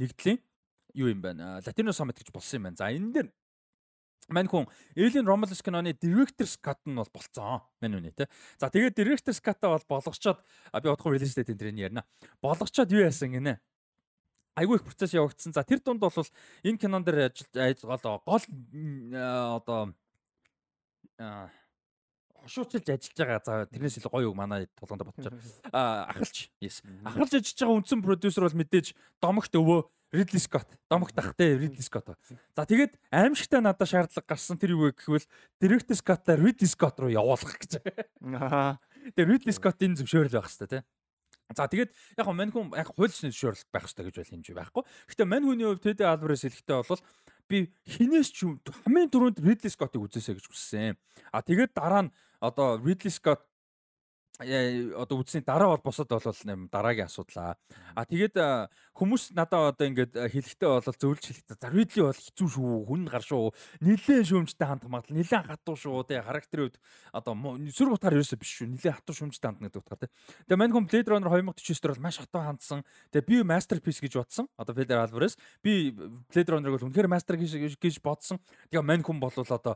[0.00, 0.40] нэгдлийн
[0.96, 1.60] юу юм байна?
[1.60, 2.80] Latino Summit гэж болсон юм байна.
[2.80, 3.28] За энэ дэр
[4.32, 4.64] мань хүн
[4.96, 7.68] Alien Romulus киноны director's cut нь бол болцсон.
[7.84, 8.32] Мань үнэ те.
[8.56, 10.40] За тэгээд director's cut-а бол болгочоод
[10.72, 12.08] би удахгүй release date энэ ярина.
[12.40, 13.60] Болгочоод юу яасан гинэ?
[14.58, 15.54] Айгүй их процесс явагдсан.
[15.54, 16.12] За тэр дунд бол
[16.66, 19.94] энэ кинон дээр ажил гол одоо
[22.48, 23.40] хошуучилж ажиллаж байгаа.
[23.44, 25.70] За тэрнээс илүү гоё үг манай толгонд бодож байгаа.
[25.72, 26.48] Аа ахалч.
[26.62, 26.82] Yes.
[27.04, 30.68] Ахалж ажиллаж байгаа үндсэн продюсер бол мэдээж домогт өвөө Ridley Scott.
[30.88, 32.16] Домогт ахтай Ridley Scott.
[32.56, 35.28] За тэгээд аимшигтай надад шаардлага гарсан тэр юу гэхвэл
[35.60, 37.84] Director Scott-а Ridley Scott руу явуулах гэж.
[38.24, 38.80] Аа.
[39.12, 40.84] Тэгээд Ridley Scott-ийн зөвшөөрөл байх хэрэгтэй тийм.
[41.56, 44.82] За тэгээд яг хөө мань хүн яг хуульчны зөвшөөрөл байх хэрэгтэй гэж бол хэмжээ байхгүй.
[45.08, 47.02] Гэхдээ мань хүний хувьд Тэдэ Алварес хэлэхдээ бол
[47.48, 47.58] би
[47.88, 51.00] хинээс ч хамгийн түрүүнд Ridley Scott-ыг үзээсэй гэж хүссэн.
[51.32, 52.12] А тэгээд дараа нь
[52.44, 53.47] одоо Ridley Scott
[54.38, 57.58] одоо үдсний дараа бол босод бол дараагийн асуудал.
[57.94, 58.38] А тэгээд
[58.94, 63.22] хүмүүс надад одоо ингээд хэлэхдээ бол зөвлөж хэлэхдээ за Ридли бол хэцүү шүү, хүн гар
[63.26, 63.50] шүү.
[63.82, 66.06] Нилээн шүүмжтэй хандах магадлал нилээн хатуу шүү.
[66.06, 66.76] Тэгээ характерын үед
[67.10, 67.34] одоо
[67.74, 68.70] сүр утгаар ерөөсөө биш шүү.
[68.78, 70.10] Нилээн хатуу шүүмжтэй хандна гэдэг утгаар тий.
[70.46, 72.80] Тэгээ хүн Blade Runner 2049 дээр бол маш хатуу хандсан.
[73.10, 74.46] Тэгээ би masterpiece гэж бодсон.
[74.54, 78.38] Одоо Feder Alvarez би Blade Runner-ыг бол үнэхээр masterpiece гэж бодсон.
[78.70, 79.74] Тэгээ хүн бол одоо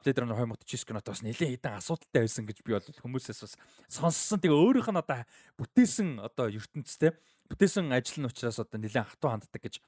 [0.00, 3.54] Blade Runner 2049 кинот бас нилээн хитэн асуудалтай байсан гэж би бол хүмүүсээс бас
[3.98, 4.38] сонссон.
[4.38, 5.26] Тэгээ өөрийнх нь одоо
[5.58, 7.12] бүтээсэн одоо ертөнцтэй
[7.50, 9.82] бүтээсэн ажил нь учраас одоо нэлээд хатуу ханддаг гэж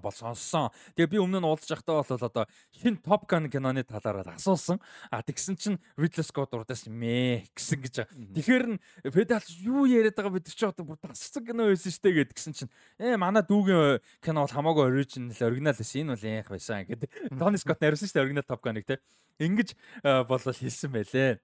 [0.00, 0.70] бол сонссон.
[0.96, 2.44] Тэгээ би өмнө нь уулзж байхдаа бол одоо
[2.74, 4.80] хин Top Gun киноны талаар асуусан.
[5.10, 7.94] А тэгсэн чинь Ridley Scott урдаас мэ гэсэн гэж.
[8.10, 12.54] Тэгэхээр нь Pedal юу яриад байгаа бид чи одоо тасцсан кино байсан штэ гэд гисэн
[12.54, 16.00] чинь ээ манай дүүгийн кино бол хамаагүй оригинал оригинал байсан.
[16.02, 17.08] Энэ бол яах байсан гэдэг.
[17.38, 18.98] Tony Scott нариусан штэ оригинал Top Gun-ыг те.
[19.38, 21.38] Ингэж болол хэлсэн байлээ.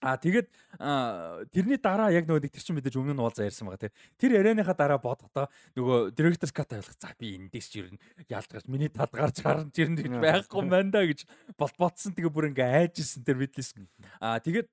[0.00, 0.48] А тэгээд
[1.50, 3.96] тэрний дараа яг нөгөө нэг тэр чин мэдээж өмнө нь уулзаа ярьсан байгаа тийм.
[4.20, 7.00] Тэр ярианыхаа дараа бодохдоо нөгөө директорс кат ойлгох.
[7.00, 7.98] За би эндээс ч ирнэ.
[8.28, 11.24] Яалтгаас миний тал гарч гарч ирнэ гэж байхгүй мэн да гэж
[11.56, 12.12] бол бодсон.
[12.12, 13.72] Тэгээ бүр ингээ айжсэн тэр бидлээс.
[14.20, 14.68] А тэгээд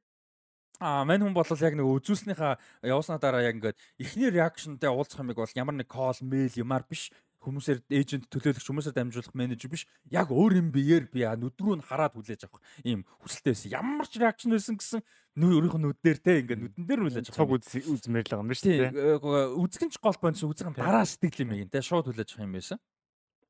[0.83, 5.37] А мань хүн бол яг нэг үзүүлснийхаа явуулснаа дараа яг ингээд эхний реакшнтай уулзах юмыг
[5.39, 7.13] бол ямар нэг кол, мэйл юмар биш
[7.43, 12.15] хүмүүсээр эйжент төлөөлөгч хүмүүсээр дамжуулах менежер биш яг өөр юм биеэр би нүдрүү нь хараад
[12.15, 13.69] хүлээж авах ийм хүсэлтэй байсан.
[13.75, 15.01] Ямар ч реакшн байсан гэсэн
[15.35, 17.37] өөрийнх нь нүдээр те ингээ нүдэн дээр хүлээж авах.
[17.37, 19.59] Цог үзмээр л байгаа юм биш үү?
[19.59, 22.79] Үзгэн ч гол бонс үзгэн дараа сэтгэл юм ин те шууд хүлээж авах юм байсан.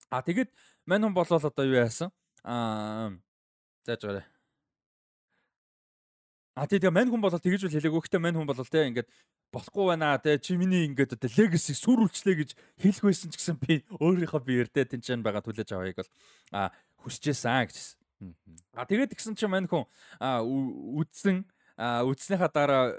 [0.10, 0.50] А тэгээд
[0.90, 2.10] мань хүн болол одоо юу яасан?
[2.42, 3.14] Аа
[3.86, 4.33] зааж гараа.
[6.54, 8.02] А тэгээ мань хүн бол тэгж үл хэлээгөө.
[8.06, 9.10] Гэхдээ мань хүн бол те ингээд
[9.50, 13.82] болохгүй байна те чи миний ингээд одоо легаси сүрүүлчлээ гэж хэлэх байсан ч гэсэн би
[13.98, 16.12] өөрийнхөө биеэр те тэнцэн байгаа түлээж авахыг бол
[16.54, 16.70] а
[17.02, 17.98] хүсэжсэн гэж.
[18.78, 19.90] А тэгээд тэгсэн чинь мань хүн
[20.22, 21.42] үдсэн
[21.74, 22.94] а үдснийхаа дараа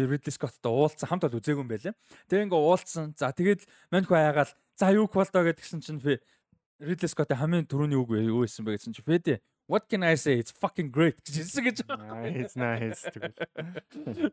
[0.00, 1.92] Ridley Scott-тай уулзсан хамт бол үзээгүй юм байлээ.
[2.32, 3.12] Тэгээ ингээ уулзсан.
[3.20, 8.16] За тэгээд мань хүн аягаал за юу квалдо гэдгсэн чинь Ridley Scott-ийн хамгийн түрүүний үг
[8.16, 10.38] юу байсан бэ гэсэн чинь Фэдэ What can I say?
[10.38, 12.20] It's fucking great гэж хэлсэн гэж байгаа.
[12.28, 13.32] Nice, nice тэгвэл.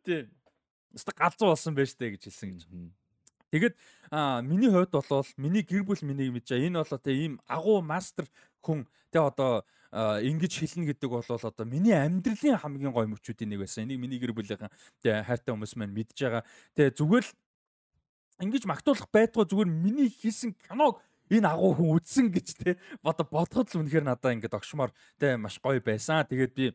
[0.03, 0.27] Тийм.
[0.91, 2.67] Өстө галзуу болсон байж тээ гэж хэлсэн гэж.
[3.51, 3.75] Тэгэд
[4.43, 6.59] миний хувьд болвол миний гэр бүл миний мэдэж.
[6.59, 8.27] Энэ болоо тэ ийм агуу мастер
[8.59, 13.87] хүн тэ одоо ингэж хэлнэ гэдэг бол одоо миний амьдралын хамгийн гоё мөчүүдийн нэг байсан.
[13.87, 16.43] Энийг миний гэр бүлийнхэн тэ хайртай хүмүүс маань мэдж байгаа.
[16.75, 17.31] Тэ зүгээр л
[18.39, 23.71] ингэж магтуулах байтугай зүгээр миний хийсэн киног энэ агуу хүн үдсэн гэж те бодо бодоход
[23.71, 26.27] л үнэхээр надаа ингээд огшмоор те маш гоё байсан.
[26.27, 26.65] Тэгээд би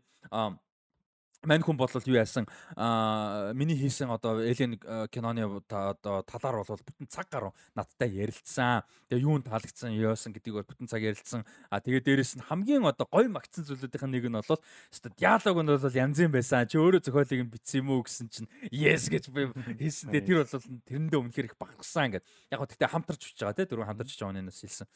[1.47, 2.47] мань хүн бол юу яасан
[2.77, 4.77] а миний хийсэн одоо Alien
[5.09, 8.82] киноны одоо талаар бол бүтэн цаг гаруй надтай ярилцсан.
[9.09, 11.47] Тэгээ юунд таалагдсан яасан гэдгийг бол бүтэн цаг ярилцсан.
[11.70, 14.60] А тэгээ дээрэс нь хамгийн одоо гоё магтсан зүйлүүдийн нэг нь бол
[14.90, 16.66] өстө диалог нь бол янз юм байсан.
[16.66, 20.10] Чи өөрөө зохиолыг нь бичсэн юм уу гэсэн чинь yes гэж би хэлсэн.
[20.10, 20.51] Тэгээ тэр бол
[20.90, 22.27] тэрэндээ өмнөхөр их багтсан ингээд.
[22.51, 24.86] Яг гоо тэгтээ хамтарч бичиж байгаа те дөрөв хамтарч байгаа өнөөс хэлсэн.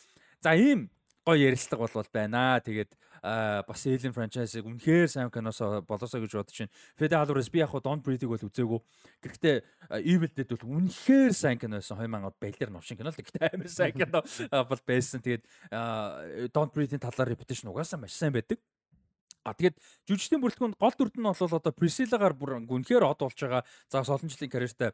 [0.41, 0.91] За ийм
[1.27, 2.61] гоё ярилцлага бол байна.
[2.65, 2.91] Тэгээд
[3.69, 6.73] бас Alien franchise-ыг үнэхээр сайн киноос болоосоо гэж бодож байна.
[6.97, 8.81] Fede Alvarez би яг хуу Don't Breathe-ийг бол үзээгүй.
[9.21, 9.57] Гэхдээ
[10.09, 12.01] Evil Dead бол үнэхээр сайн кино байсан.
[12.01, 14.25] 2000-ад баялаар новшин кино л гэхдээ амар сайн кино
[14.65, 15.21] бол байсан.
[15.21, 15.45] Тэгээд
[16.57, 18.57] Don't Breathe-ийн талаар reputation угаасаа маш сайн байдаг.
[19.45, 19.77] А тэгээд
[20.09, 23.65] жүжигчдийн бүрэлдэхүүнд гол дүрд нь бол одоо Priscilla-гаар бүр үнэхээр од болж байгаа.
[23.89, 24.93] За олон жилийн карьертай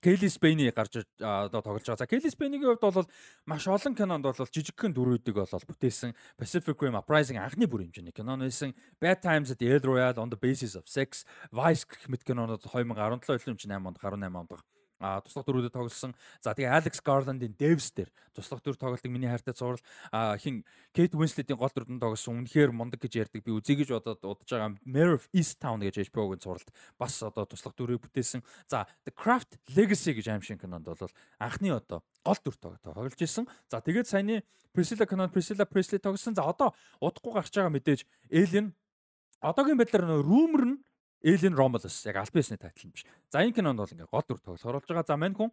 [0.00, 1.96] Келли Спейни гарч одоо тоглож байгаа.
[1.96, 3.08] За Келли Спейнигийн хувьд бол
[3.46, 8.36] маш олон кинонд бол жижигхэн дөрүүдийг бол бүтээсэн Pacific Rim Uprising анхны бүр хэмжээний кино
[8.40, 11.28] нэсэн Bad Times at El Royale on the Basis of Sex.
[11.52, 14.48] Vice гэх мэт кинонууд 2017 8 онд 18 онд
[15.00, 16.12] туслах дөрүүдэд тоглосон.
[16.44, 19.56] За тэгээ Алекс Гарландын Devs дээр туслах дүр тоглолтыг миний хайртай
[20.12, 23.40] а хин Кейт Уинслетийн гол дүрдэн тоглосон үнэхээр мундаг гэж ярьдаг.
[23.40, 26.68] Би үзье гэж бодоод удаж байгаа Mayor of Easttown гэж HBO-гийн зурвалд
[27.00, 28.44] бас одоо туслах дүрийг бүтээсэн.
[28.68, 31.08] За The Craft Legacy гэж аим шиг кинонд бол
[31.40, 33.48] анхны одоо гол дүр тоглож исэн.
[33.72, 34.44] За тэгээд саяны
[34.76, 36.36] Priscilla кинонд Priscilla Presley тоглосон.
[36.36, 38.76] За одоо удахгүй гарч байгаа мэдээж Alien
[39.40, 40.78] одоогийн байдлаар rumor нь
[41.24, 43.04] Alien Romulus яг Albius-ны тайтл юм биш.
[43.28, 45.06] За энэ кинонд бол ингээ гол дүр тоглохоор болж байгаа.
[45.06, 45.50] За мань хүн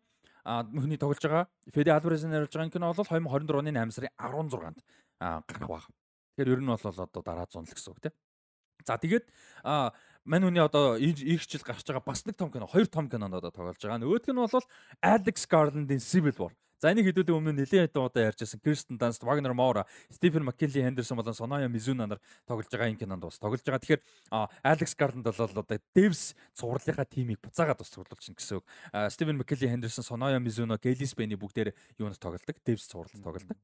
[0.47, 4.79] а хүний тоглож байгаа Fede Alvarez-ын харуулж байгаа кино бол 2024 оны 8 сарын 16-нд
[5.19, 5.85] гарах баг.
[6.39, 8.15] Тэгэхээр ер нь бол одоо дараа зун л гэсэн үг тийм.
[8.87, 9.25] За тэгээд
[9.67, 9.91] а
[10.23, 13.51] мань хүний одоо их жил гарч байгаа бас нэг том кино, хоёр том кинонд одоо
[13.51, 13.99] тоглож байгаа.
[13.99, 14.63] Нөгөөх нь бол
[15.03, 16.55] Alex Garland-ийн Civil War.
[16.77, 21.17] За энийг хэдүүдийн өмнө нэлээд хэдэн удаа ярьжсэн Кристен Данст, Вагнер Мора, Стивен Маккинли Хендерсон
[21.17, 23.81] болон Соноя Мизуна нар тоглож байгаа энэ кинонд бас тоглож байгаа.
[23.81, 24.01] Тэгэхээр
[24.61, 25.65] Алекс Гарланд бол одоо
[25.97, 28.65] Devs цувралынхаа тимийг буцаагаад бас цуглуулж чинь гэсэн үг.
[29.09, 32.61] Стивен Маккинли Хендерсон, Соноя Мизуна, Гейлис Бэни бүгдээр юунд тоглодог?
[32.61, 33.57] Devs цувралд тоглодог.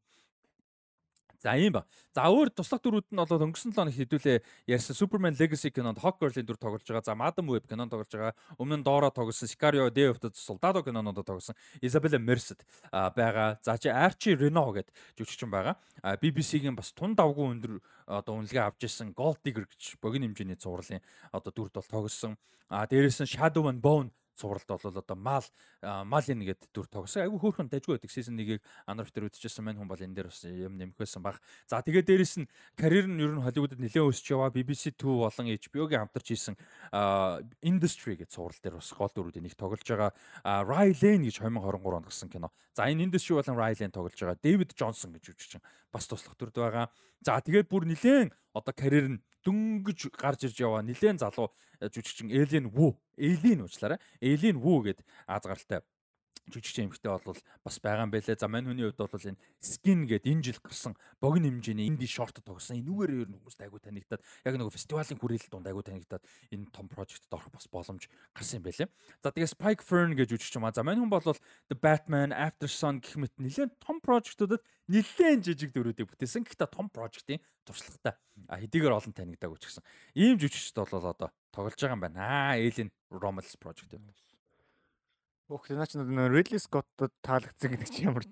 [1.44, 1.84] За ийм ба.
[2.16, 4.38] За өөр туслах дүрүүд нь бол өнгөрсөн 7 хоног хэдүүлээ
[4.72, 7.04] ярьсан Superman Legacy кинонд Hawkgirl-ийн дүр тоглож байгаа.
[7.04, 8.32] За Madam Web кинонд тоглож байгаа.
[8.56, 11.60] Өмнө нь Dora тоглосон, Sicario, Day of the Soldado кинонод тоглосон.
[11.84, 13.60] Isabella Merced байгаа.
[13.60, 15.76] За чи Archie Reno гэдэг жүжигчин байгаа.
[16.24, 21.04] BBC-гийн бас тун давгүй өндөр одоо үнэлгээ авч ирсэн Gold Digger гэж богино хэмжээний зурлын
[21.36, 22.40] одоо дүрд бол тоглосон.
[22.72, 25.46] А дээрээс нь Shadow and Bone цувралд бол одоо мал
[25.82, 27.24] малин гэдэг дүр тогсон.
[27.26, 28.12] Айгүй хөөрхөн дажгүй байдаг.
[28.12, 31.38] Season 1-ийг анров дээр үзчихсэн мань хүн бол энэ дээр бас юм нэмэх байсан баг.
[31.70, 34.50] За тэгээд дээрэс нь карьер нь ер нь Холливуудад нэлээд өсч яваа.
[34.50, 36.56] BBC 2 болон HBO-гийн хамтарч хийсэн
[37.62, 40.12] Industry гэдэг цуврал дээр бас гол дүрүүдийн нэг тоглож байгаа.
[40.44, 42.50] Ry Lane гэж 2023 онд гарсан кино.
[42.74, 44.42] За энэ Industry болон Ry Lane тоглож байгаа.
[44.42, 45.62] David Johnson гэж үжигчин
[45.94, 46.90] бас туслах дүрд байгаа.
[47.22, 52.34] За тэгээд бүр нэлээд одоо карьер нь дөнгөж гарч ирж яваа нэлээд залуу э, жүжигчин
[52.34, 54.02] Alien Wu, Alien уучлаарай.
[54.18, 55.86] Alien Wu гэд аз гаралтай
[56.52, 58.36] жүжигч эмэгтэй бол бас байгаа юм байлээ.
[58.36, 60.94] За мань хүний хувьд бол энэ Skin гэдэг энэ жил гарсан
[61.24, 62.84] богино хэмжээний инди шорт тогсон.
[62.84, 66.92] Энүүгээр ер нь хүмүүст айгу танигдаад яг нэг фестивалийн хүрээлэл донд айгу танигдаад энэ том
[66.92, 68.90] прожектэд орох бас боломж гарсан юм байлээ.
[69.24, 70.76] За тэгээ Spike Fern гэж жүжигч юм а.
[70.76, 74.60] За мань хүн бол The Batman, After Sun гэх мэт нэлээд том прожектуудад
[74.92, 76.44] нэлээд жижиг дөрүүдийг бүтээсэн.
[76.44, 78.20] Гэхдээ том прожектын туршлагатай
[78.52, 79.84] хэдийгээр олон танигдаагүй ч гэсэн
[80.20, 82.20] ийм жүжигчд бол одоо тоглож байгаа юм байна.
[82.20, 84.12] Аа, Alien Romulus project юм.
[85.52, 88.24] Өөх наач нөө Ridley Scott-д таалагдсан гэдэг чи ямар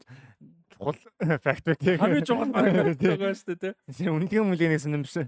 [0.71, 0.99] чухал
[1.43, 1.99] факт вэ тийм.
[1.99, 4.15] Хамгийн чухал байгаа шүү дээ тийм.
[4.15, 5.27] Үнэтгэн мүлэнээс нэмсэн.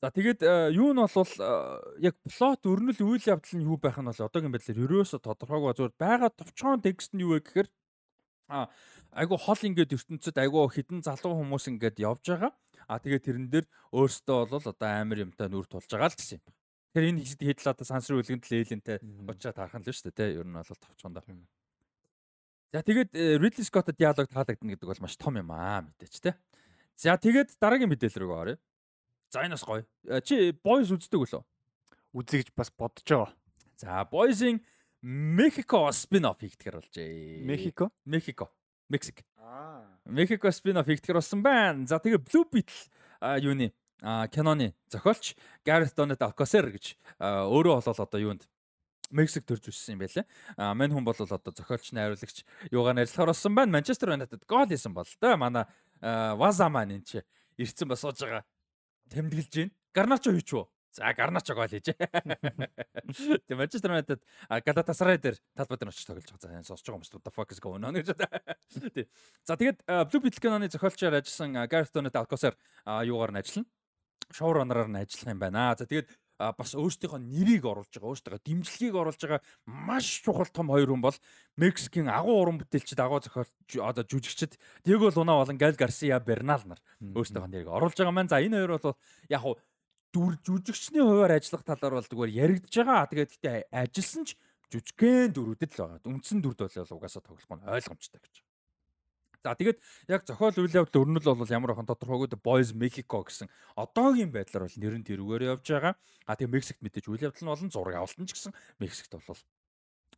[0.00, 1.50] За тэгээд э, юу нь бол э,
[2.00, 5.94] яг плот өрнөл үйл явдал нь юу байх нь бол одоогийн байдлаар ерөөсө тодорхойгүй зүгээр
[6.00, 7.68] байгаа товчхон текст нь юу вэ гэхээр
[8.48, 8.72] а
[9.12, 12.52] айгу хол ингээд ертөнцид айгу хідэн залуу хүмүүс ингээд явж байгаа.
[12.88, 16.48] А тэгээд тэрэн дээр өөртөө бол одоо амар юмтай нүр тулж байгаа л гэсэн юм
[16.48, 16.59] байна.
[16.90, 18.98] Тэгэхээр энэ хэсэг хэд л одоо сансрын үлгэнд лээлэнтэй
[19.30, 20.42] очиад харах л шүү дээ.
[20.42, 21.22] Ер нь бол товчхондоо.
[22.74, 26.34] За тэгээд Ridley Scott-д диалог таалагдана гэдэг бол маш том юм аа мэдээч тий.
[26.98, 28.56] За тэгээд дараагийн мэдээлэл рүү оръё.
[29.30, 29.86] За энэ бас гоё.
[30.10, 31.42] Э, чи Boys үздэг үлээ?
[32.10, 33.30] Үзье гэж бас бодож байгаа.
[33.78, 34.58] За Boys-ийн
[35.02, 37.46] Mexico spin-off хийгдгэр болжээ.
[37.46, 37.94] Mexico?
[38.02, 38.50] Mexico.
[38.90, 39.22] Мексик.
[39.38, 39.86] Аа.
[40.10, 41.86] Mexico spin-off хийгдгэр болсон байна.
[41.86, 42.90] За тэгээ Blue Beetle
[43.38, 43.70] юуны
[44.02, 48.48] киноны зохиолч Gareth Donat Alcocer гэж өөрөө болол одоо юунд
[49.10, 50.24] Мексик төрж үссэн юм байлаа.
[50.56, 53.72] А мань хүн бол одоо зохиолч найруулагч юугаар ажиллахаар болсон байна.
[53.74, 55.36] Манчестер Юнайтед гол хийсэн бол да.
[55.36, 55.66] Манай
[56.00, 57.22] Ваза маань энэ чи
[57.58, 58.46] ирцэн бас сууж байгаа.
[59.10, 59.74] Тэмдэглэж байна.
[59.90, 60.64] Гарначо хийч үү?
[60.94, 61.90] За Гарначо гол хийж.
[63.50, 66.62] Тэг Манчестер Юнайтед Галатасарай дээр талбай дээр очиж тоглож байгаа.
[66.62, 68.14] За сонсож байгаа what the fuck is going on гэж.
[68.94, 69.10] Тэг.
[69.42, 72.54] За тэгээд Blue Beetle киноны зохиолчоор ажилласан Gareth Donat Alcocer
[72.86, 73.66] юугаар нь ажиллана?
[74.32, 75.74] Showrunner-аар нь ажиллах юм байна.
[75.76, 76.08] За тэгээд
[76.40, 81.18] бас өөрсдийнхөө нэрийг оруулж байгаа, өөрсдөө дэмжлэгийг оруулж байгаа маш чухал том хоёр хүн бол
[81.60, 86.80] Мексикийн агуу уран бүтээлчд, агуу зохиолч одоо жүжигчд Диего Луна болон Gal Garcia Bernal нар
[86.96, 88.32] өөрсдийнхөө нэрийг оруулж байгаа маань.
[88.32, 88.96] За энэ хоёр бол
[89.28, 89.60] яг хуу
[90.16, 93.10] дүр жүжигчний хуваар ажиллах талаар бол зүгээр яригдж байгаа.
[93.12, 94.40] Тэгээд гэтээ ажилласан ч
[94.72, 96.08] жүжигхэн дүрүүдэд л байгаа.
[96.08, 98.34] Үндсэн дүрд бол угаасаа тоглох нь ойлгомжтой гэж.
[99.40, 99.80] За тэгээд
[100.12, 104.76] яг зохиол үйл явдал өрнөл бол ямар хэн тодорхойгүй Boys Mexico гэсэн одоогийн байдлаар бол
[104.76, 105.94] нэр нь тэрүүгээр явж байгаа.
[106.28, 109.40] А тэгээд Мексикт мэдээж үйл явдал нь болон зураг авалт нь ч гэсэн Мексикт бол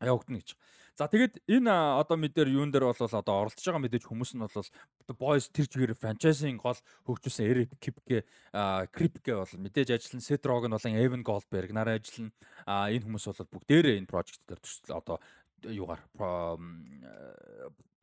[0.02, 0.58] явагдана гэж.
[0.92, 5.16] За тэгээд энэ одоо мэдээр юун дээр бол одоо оролцож байгаа мэдээж хүмүүс нь бол
[5.16, 6.76] Boys тэр чигээр франчайзинг гол
[7.08, 8.28] хөгжүүлсэн Eric Kipke
[8.92, 10.20] Kripke бол мэдээж ажиллана.
[10.20, 12.36] Seth Rogen болон Evan Goldberg нараа ажиллана.
[12.68, 15.16] А энэ хүмүүс бол бүгдээрээ энэ project дээр төсөл одоо
[15.68, 16.02] юугаар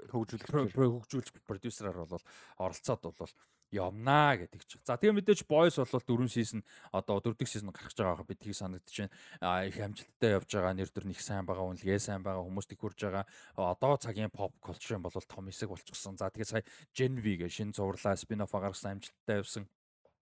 [0.10, 2.24] хөгжүүлэх хөгжүүлэх продюсераар бол
[2.58, 3.34] оролцоод бол
[3.70, 4.82] явнаа гэдэг ч.
[4.82, 8.96] За тэгээ мэдээж Boys бол 4 сизон одоо 4 дахь сизон гарч байгаа бидгийг санагдаж
[8.98, 9.70] байна.
[9.70, 13.00] Их амжилттай явж байгаа нэр төр них сайн байгаа үнэлгээ сайн байгаа хүмүүст их хүрж
[13.06, 13.26] байгаа.
[13.54, 16.18] Одоо цагийн pop culture бол том хэсэг болчихсон.
[16.18, 16.64] За тэгээ сая
[16.98, 19.70] Gen V гэ шинэ зурлаа spin-off гаргасан амжилттай явсан.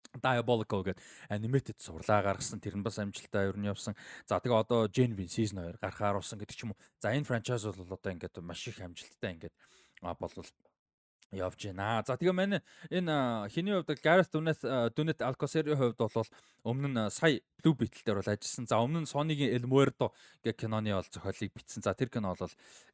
[0.09, 3.93] Diabolical гэдэг animated сурлаа гаргасан тэр нь бас амжилттай ер нь явсан.
[4.26, 6.81] За тэгээ одоо Gen V season 2 гарахаар болсон гэдэг ч юм уу.
[6.97, 9.55] За энэ franchise бол одоо ингээд маш их амжилттай ингээд
[10.01, 10.49] болвол
[11.31, 12.01] явж байна.
[12.06, 14.61] За тэгээ манай энэ хиний хувьд Gareth Dunet
[14.97, 16.30] Dunet Alcocer-ийн хувьд бол
[16.65, 18.65] өмнө нь сая Blue Beetle дээр бол ажилласан.
[18.65, 20.10] За өмнө нь Sony-гийн El Muerto
[20.41, 21.85] гэх киноны бол зохиолыг бичсэн.
[21.85, 22.49] За тэр кино бол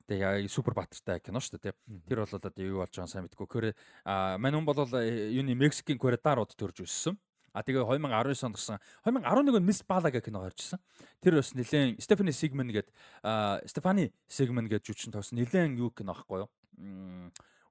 [0.08, 1.76] тэгээ супер батартай кино шүү дээ.
[2.08, 3.48] Тэр бол одоо юу болж байгааг сайн мэдгүй.
[3.48, 3.72] Кore
[4.04, 7.16] манай хүн бол юуны Мексикийн Querétaro-д төрж өссөн.
[7.56, 10.76] А тэгээ 2019 онд гарсан 2011 онд Miss Bala гэх кино гарчсан.
[11.24, 12.92] Тэр бас нэлээд Stephanie Sigman гэдэг
[13.64, 16.52] Stephanie Sigman гэж жүжигчин тогсон нэлээд юу кино аахгүй юу?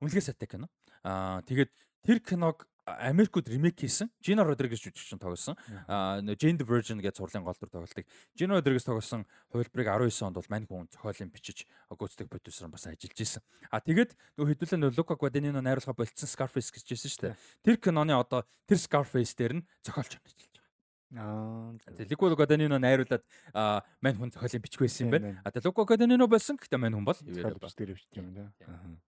[0.00, 0.70] Үнэлгээ сайтай кино.
[1.04, 1.70] Аа тэгээд
[2.02, 4.10] тэр киног Америкууд ремейк хийсэн.
[4.20, 5.56] Gina Rodriguez жүжигчин тоглосон.
[5.88, 8.04] Аа Jane the Virgin гэж сурлын гол дүр тоглолтыг
[8.36, 13.16] Gina Rodriguez тоглосон хувилбарыг 19 онд бол мань хүн зохиолын бичиж гүйцэтгэх продюсер бас ажиллаж
[13.16, 13.42] исэн.
[13.72, 17.36] Аа тэгээд нөгөө хэдүүлээ нөгөө Luca Guadagnino найруулга болцсон Scarface гэж хэлсэн шүү дээ.
[17.64, 20.52] Тэр киноны одоо тэр Scarface дээр нь зохиолч ажиллаж
[21.16, 21.72] Аа.
[21.88, 23.22] Тэгээ Luca Guadagnino найруулад
[24.02, 25.40] мань хүн зохиолын байсан юм байна.
[25.40, 28.50] А тэгээ Luca Guadagnino болсон гэхдээ мань хүн бол юу яа дээр бичдэг юм да.
[28.66, 28.98] Аа.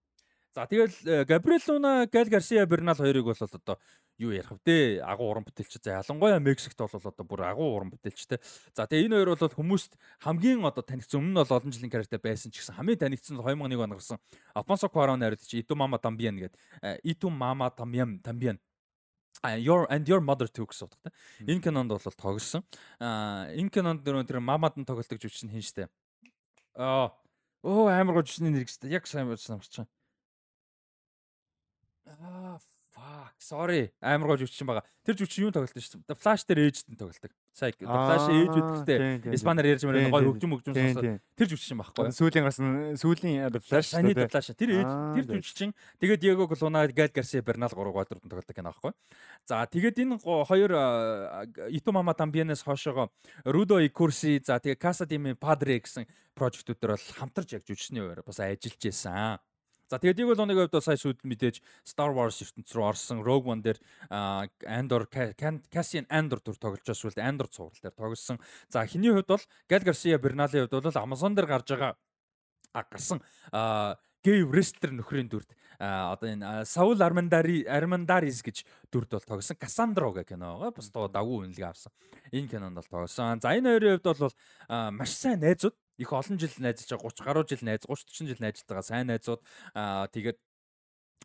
[0.57, 3.77] За тэгэл Габриэл Луна, Гал Гарсиа Бернал хоёрыг бол одоо
[4.17, 4.97] юу ярих вэ?
[5.05, 5.77] Агуу уран бүтээлч.
[5.85, 8.41] За ялангуяа Мексикт бол одоо бүр агуу уран бүтээлчтэй.
[8.73, 9.93] За тэгээ энэ хоёр бол хүмүүст
[10.25, 13.77] хамгийн одоо танигдсан өмнө нь бол олон жилийн карьертай байсан ч гэсэн хамгийн танигдсан 2001
[13.77, 14.17] онд гарсан
[14.57, 18.57] Алфонсо Куарон найруулагч Иту Мама Тамбиан гэдэг Иту Мама Тамбиан Тамбиан
[19.61, 21.13] your and your mother too гэсэн утгатай.
[21.45, 22.65] Энэ кинонд бол тоглосон.
[22.97, 25.85] Аа энэ кинонд нөр тэр мамад нь тоглолтог жүжигчин хин штэ.
[26.73, 27.13] Аа
[27.61, 28.89] оо амар гоо жүжигчний нэр гэжтэй.
[28.97, 29.96] Яг сайн бодсон амарч байгаа.
[32.07, 32.57] Аа
[32.97, 34.83] fuck sorry амар гоо жүжигчин байгаа.
[35.05, 36.17] Тэр жүжигчин юу тоглолт шүү дээ.
[36.17, 37.31] Flash дээр ээжд нь тоглолдог.
[37.53, 38.97] Сая Flash ээж үүдтэй.
[39.37, 42.09] Испанаар ярьж мөрөө гой хөгжим хөгжим сонсоод тэр жүжигчин байхгүй.
[42.17, 45.71] Сүүлийн гарсан сүүлийн Flash дээр Flash тэр ээж тэр жүжигчин
[46.01, 48.93] тэгээд Диего Луна Gal Garcia Bernal 3 гол дүрдэн тоглолдог кино байхгүй.
[49.45, 50.71] За тэгээд энэ хоёр
[51.69, 53.13] Ито Мама Тамбианес хоошоогоо
[53.45, 58.25] Rudo Icursi за тэгээд Casa de Padre гэсэн прожектууд дээр бол хамтарч яг жүжигчний хувьар
[58.25, 59.39] бас ажиллаж байсан.
[59.87, 63.47] За тэгээд яг бол нэг хувьд сая шүүд мэдээж Star Wars ертөнц рүү орсон Rogue
[63.47, 63.79] One дээр
[64.67, 68.37] Andor Cassian Andor төр тоглож байгаа сүлд Andor цуврал дээр тоглосон.
[68.67, 71.95] За хиний хувьд бол Gal Garcia Bernal-ийн хувьд бол Amazon дээр гарч байгаа
[72.75, 73.23] гарсан
[74.27, 75.47] гей wrestler нөхрийн дүрд
[75.79, 80.75] одоо энэ Saul Armendari Armendaris гэж дүрд бол тогсон Cassandra гэх кино байгаа.
[80.75, 81.93] Бас дагуу үнэлгээ авсан.
[82.33, 83.39] Энэ кинонд бол тогсон.
[83.39, 84.35] За энэ хоёрын хувьд бол
[84.99, 88.39] маш сайн найзууд их олон жил найзаж байгаа 30 гаруй жил найз 30 40 жил
[88.39, 89.41] найзаж байгаа сайн найзууд
[90.13, 90.37] тэгээд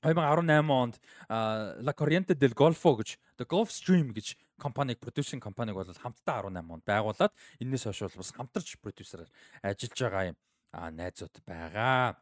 [0.03, 5.87] 2018 онд La Corriente del Golfo гэж The Gulf Stream гэж компаниг продюсинг компаниг бол
[5.87, 9.31] хамтдаа 18 онд байгуулад энэс хойш бол бас хамтарч продюсераар
[9.63, 10.37] ажиллаж байгаа юм
[10.73, 12.17] найзууд байгаа.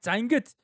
[0.00, 0.56] За ингээд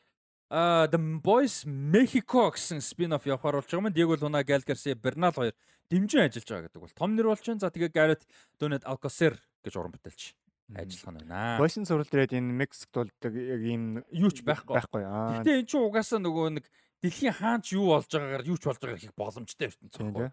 [0.49, 3.93] Uh, The Boys Mexico гэсэн спин-офф явахаар болж байгаа юм.
[3.93, 5.53] Диего Луна, Gal Garcia, Bernal хоёр
[5.93, 7.61] дэмжин ажиллаж байгаа гэдэг бол том нэр болж байна.
[7.61, 8.25] За тэгээ Garrett
[8.57, 10.35] Donat Alcocer гэж уран бүтээлч
[10.77, 11.59] ажиллах нь байна.
[11.59, 14.77] Boys сурал дээрээ энэ Мексикт бол яг ийм юу ч байхгүй.
[14.77, 15.03] Байхгүй.
[15.41, 16.65] Гэтэ эн чинь угаасаа нөгөө нэг
[17.01, 20.29] дэлхийн хаач юу болж байгаагаар юу ч болж байгаа их боломжтой ертөнц байхгүй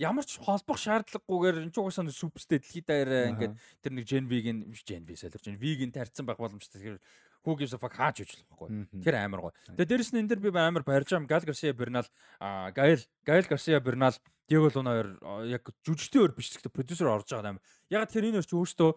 [0.00, 3.54] ямар ч холбох шаардлагагүйгээр энэ ч угаасаа сүпстэй дэлхийд даяараа ингээд
[3.84, 6.80] тэр нэг Gen V-гийн Gen V солирч Gen V-гийн тарьсан байх боломжтой.
[6.80, 6.98] Тэгэхээр
[7.42, 9.02] Who gives a fuck хааж иж болохгүй.
[9.02, 9.52] Тэр амар гоё.
[9.74, 12.06] Тэгээ дээрэс нь энэ дэр би амар баярж байгаа Гал Гарсиа Бернал
[12.38, 14.14] Гайл Гайл Гарсиа Бернал
[14.46, 15.08] Диего Луна хоёр
[15.50, 17.62] яг жүжигчдийн өөр биш гэхдээ продюсер орж байгаа юм.
[17.90, 18.90] Яг тэр энэ хоёр ч өөртөө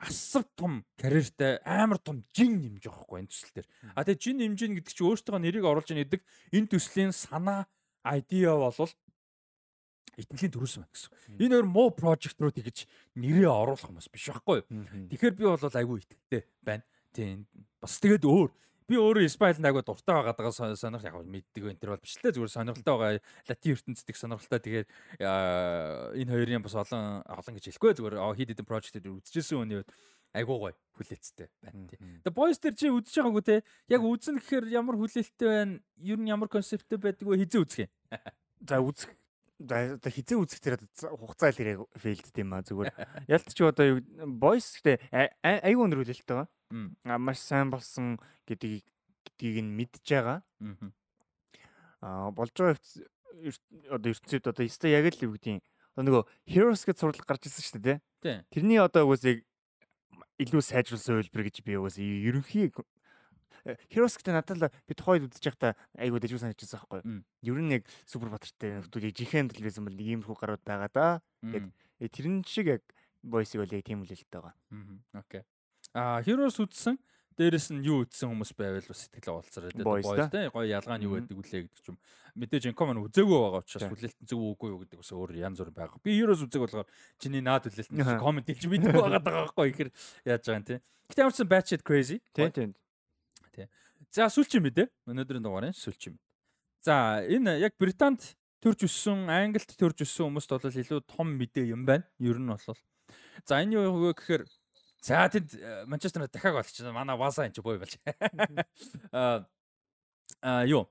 [0.00, 3.68] асар том карьертай амар том жин нэмж байгаа хгүй энэ төсөл дээр.
[3.94, 6.22] А тэгээ жин нэмжин гэдэг чинь өөртөө нэрийг оруулж яадаг гэдэг
[6.56, 7.68] энэ төслийн санаа
[8.02, 8.92] идея болвол
[10.16, 11.10] итгэлийн төрөөс байна гэсэн.
[11.40, 12.84] Энэ хоёр муу project руу тэгж
[13.16, 14.60] нэрээ оруулах хүмүүс биш байхгүй.
[15.08, 16.84] Тэгэхээр би бол айгүй итгэлтэй байна.
[17.12, 17.46] Тийм.
[17.80, 18.50] Бас тэгээд өөр.
[18.88, 22.18] Би өөрөө Испанил айгүй дуртай байгаад байгаа сон- сонирхол яг мэддэг энэ төр бол биш
[22.18, 22.34] л дээ.
[22.34, 23.20] Зүгээр сонирхолтой байгаа.
[23.48, 24.60] Латин ертөнцийн сонирхолтой.
[24.60, 24.88] Тэгээд
[25.22, 27.92] энэ хоёрын бас олон олон гэж хэлэхгүй.
[27.96, 29.90] Зүгээр хид хидэн project-д үзчихсэн үний үед
[30.34, 32.00] айгүй гоё хүлээцтэй байна тийм.
[32.26, 33.56] Тэгээ boys дээр чи үзэж байгаагүй те.
[33.92, 35.74] Яг үзэн гэхээр ямар хүлээлттэй байна?
[36.00, 37.38] Ер нь ямар концепттэй байдаг вэ?
[37.44, 37.90] Хизээ үзэх юм.
[38.68, 39.10] За үзэх.
[39.62, 40.74] За хизээ үзэх тэр
[41.06, 42.90] хугацаа л ирээ фейлдд юм а зүгээр.
[43.30, 43.98] Ялт чи одоо юу
[44.40, 45.12] voice гэдэг
[45.44, 46.48] айгүй өндөр хүлээлттэй байгаа.
[47.04, 48.16] Маш сайн болсон
[48.48, 48.84] гэдгийг
[49.24, 50.40] гэдгийг нь мэдж байгаа.
[52.02, 52.76] Аа болж байгаа
[53.92, 55.62] одоо ертөнцид одоо өстой яг л юу гэдгийг
[55.94, 57.98] одоо нөгөө heroes гэж сурлаг гарч ирсэн шүү дээ.
[58.24, 58.40] Тийм.
[58.40, 58.46] тэ.
[58.50, 59.44] Тэрний одоо угсыг
[60.40, 62.72] илүү сайжруулсан хувилбар гэж би угсаа ерөнхий
[63.68, 67.22] э, Heroes гэдэг надад би тухайд үзэж байхдаа айгуу дэжгүй санагдчихсан байхгүй юу.
[67.46, 71.06] Ер нь яг супер батартай нөхдүүдийг жинхэнэ төлөвлөсөн бол нэг иймэрхүү гарууд байгаа да.
[72.02, 72.82] Э, Тэрэн шиг яг
[73.22, 74.54] voice-ийг бол яг тийм үлээлттэй байгаа.
[75.14, 75.42] Окей.
[75.92, 76.96] А Heroes үзсэн
[77.36, 80.28] дээрэс нь юу үзсэн хүмүүс байвал бас Boys boys та?
[80.28, 81.98] тэ гоё ялгаа нь юу байдаг үлээ гэдэг юм.
[82.36, 83.92] Мэдээж инком нь үзээгүй байгаа учраас Тий.
[83.92, 86.00] хүлээлт зөв үгүй юу гэдэг бас өөр янз бүр байгаа.
[86.04, 86.88] Би Heroes үзэг болохоор
[87.20, 88.20] чиний наад хүлээлт Аха.
[88.20, 89.88] коммент хэлж мэдгүй байгаа байхгүй ихэр
[90.28, 90.80] яаж байгаа юм тэ.
[91.08, 92.20] Гэтэ ямар ч batshit crazy.
[92.36, 92.70] Тийм тийм.
[94.12, 94.88] За сүүлчийн мэдээ.
[95.08, 96.30] Өнөөдрийн дугаарын сүүлчийн мэдээ.
[96.84, 101.86] За энэ яг Британд төрж өссөн, Англид төрж өссөн хүмүүст бол илүү том мэдээ юм
[101.88, 102.04] байна.
[102.20, 102.76] Ер нь бол.
[103.48, 104.44] За энэ юу вэ гэхээр
[105.02, 106.94] за тэд э, Манчестер дахиад болчихсон.
[106.94, 107.98] Манай Васа энэ ч бой болж.
[109.12, 109.44] Аа
[110.40, 110.88] а юу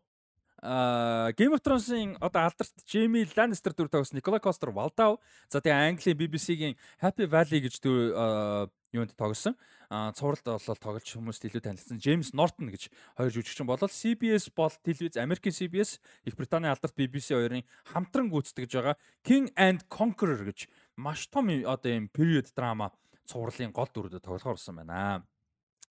[0.62, 5.18] А Game of Thrones-ийн одоо алдарт Jamie Lannister дүр тоглосон Nicola Coster Waldau
[5.50, 9.58] за тэгээ Английн BBC-гийн Happy Valley гэж дүр юунд тоглосон.
[9.90, 14.70] А цувралд болол тоглож хүмүүст илүү танилцсан James Norton гэж хоёр жүжигчин болол CBS бол
[14.86, 15.98] телевиз Америкийн CBS
[16.30, 21.90] Их Британий алдарт BBC хоёрын хамтран гүйцэтгэж байгаа King and Conqueror гэж маш том одоо
[21.90, 22.94] юм period драма
[23.28, 25.24] цувралын гол дүрүүдэд тоглохоор болсон байна.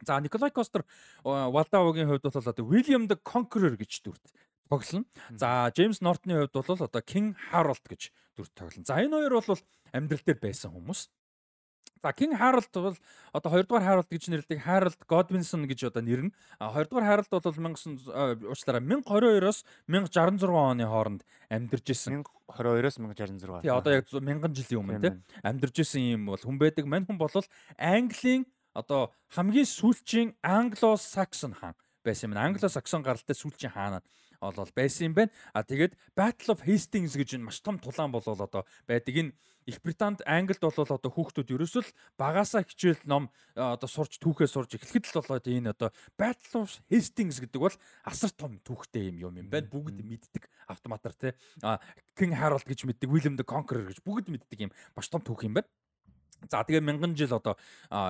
[0.07, 0.85] За Николай Костер
[1.25, 4.25] Валдаугийн хувьд бол одоо William the Conqueror гэж дүрт
[4.69, 5.05] тоглоно.
[5.31, 8.85] За Джеймс Нортны хувьд бол одоо King Harold гэж дүрт тоглоно.
[8.87, 9.61] За энэ хоёр бол
[9.93, 11.11] амьдрал дээр байсан хүмүүс.
[12.03, 12.97] За King Harold бол
[13.33, 16.33] одоо 2 дугаар Harold гэж нэрлэдэг Harold Godwinson гэж одоо нэр нь.
[16.57, 22.25] А 2 дугаар Harold бол 1900 а, уучлаарай 1022-оос 1066 оны хооронд амьдарч исэн.
[22.49, 23.61] 1022-оос 1066.
[23.61, 25.13] Тий одоо яг 1000 жилийн өмнө тий
[25.45, 26.89] амьдарч исэн юм бол хүн байдаг.
[26.89, 27.29] Мань хүн бол
[27.77, 32.41] Английн одоо хамгийн сүүлчийн Англо-Саксон хаан байсан юм.
[32.41, 34.01] Англо-Саксон гаралтай сүүлчийн хаан
[34.41, 35.33] олол байсан юм байна.
[35.53, 39.13] А тэгээд Battle of Hastings гэж энэ маш том тулаан болол одоо байдаг.
[39.13, 39.33] Энэ
[39.67, 45.13] Их Британд Англид бол одоо хүүхдүүд ерөөсөл багасаа хичээл ном одоо сурч түүхээ сурж эхлэхэд
[45.13, 49.49] л болоод энэ одоо Battle of Hastings гэдэг бол асар том түүхтэй юм юм юм
[49.53, 49.69] байна.
[49.69, 51.33] Бүгд мэддэг автоматар тий.
[52.17, 55.61] King Harold гэж мэддэг, William the Conqueror гэж бүгд мэддэг юм маш том түүх юм
[55.61, 55.69] байна.
[56.49, 57.61] За тэгээ мянган жил одоо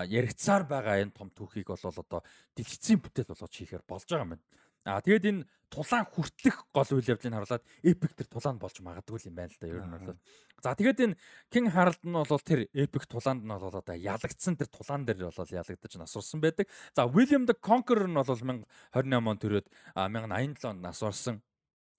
[0.07, 2.23] яригцсаар байгаа энэ том түүхийг бол одоо
[2.55, 4.45] дэлгэцийн бүтээл болгож хийхээр болж байгаа юм байна.
[4.85, 9.37] А тэгээд энэ тулаан хүртлэх гол үйл явдлыг харуулад эпик тэр тулаанд болж магадгүй юм
[9.37, 10.19] байна л да ер нь бол.
[10.65, 11.19] За тэгээд энэ
[11.53, 15.53] King Harold нь бол тэр эпик тулаанд нь бол одоо ялагдсан тэр тулаан дээр бол
[15.53, 16.67] ялагдаж насурсан байдаг.
[16.97, 21.45] За William the Conqueror нь бол 1028 он төрөөд а, 1087 онд насурсан.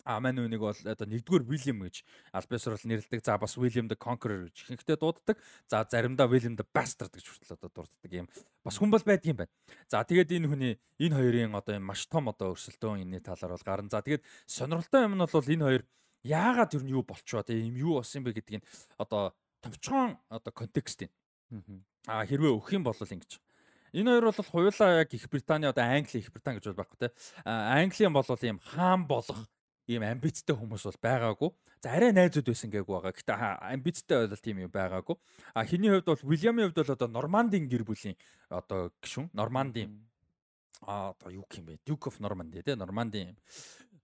[0.05, 2.01] А мань үнийг бол одоо нэгдүгээр William гэж
[2.33, 3.21] альбесор бол нэрлэдэг.
[3.21, 5.37] За бас William the Conqueror гэж ихэнхдээ дууддаг.
[5.69, 8.27] За заримдаа William the Bastard гэж хүртэл одоо дурддаг юм.
[8.65, 9.53] Бас хүн бол байдаг юм байна.
[9.85, 13.65] За тэгээд энэ хүний энэ хоёрын одоо юм маш том одоо өрсөлдөөн энэний талаар бол
[13.65, 13.93] гарна.
[13.93, 15.83] За тэгээд сонирхолтой юм нь бол энэ хоёр
[16.23, 18.65] яагаад ер нь юу болчихоо тийм юм юу болсон бэ гэдгийг
[18.97, 21.11] одоо товчхон одоо контекст юм.
[22.07, 23.37] А хэрвээ өгөх юм бол ингэж.
[23.93, 27.11] Энэ хоёр бол хуйлаа яг Их Британий одоо Англи Их Британи гэж бол байхгүй те.
[27.43, 29.49] А Английн бол ийм хаан болох
[29.87, 31.49] ийм амбицтай хүмүүс бол байгаагүй.
[31.81, 33.13] За арай найзууд байсан гээгүй байгаа.
[33.17, 33.33] Гэтэ
[33.73, 35.15] амбицтай бол тийм юм байгаагүй.
[35.55, 38.17] А хиний хувьд бол Уильямын хувьд бол одоо Нормандийн гэр бүлийн
[38.49, 40.11] одоо гишүүн Нормандийн
[40.81, 41.79] а одоо юу юм бэ?
[41.85, 43.37] Duke of Normandy те Нормандийн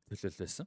[0.09, 0.65] төлөөл байсан.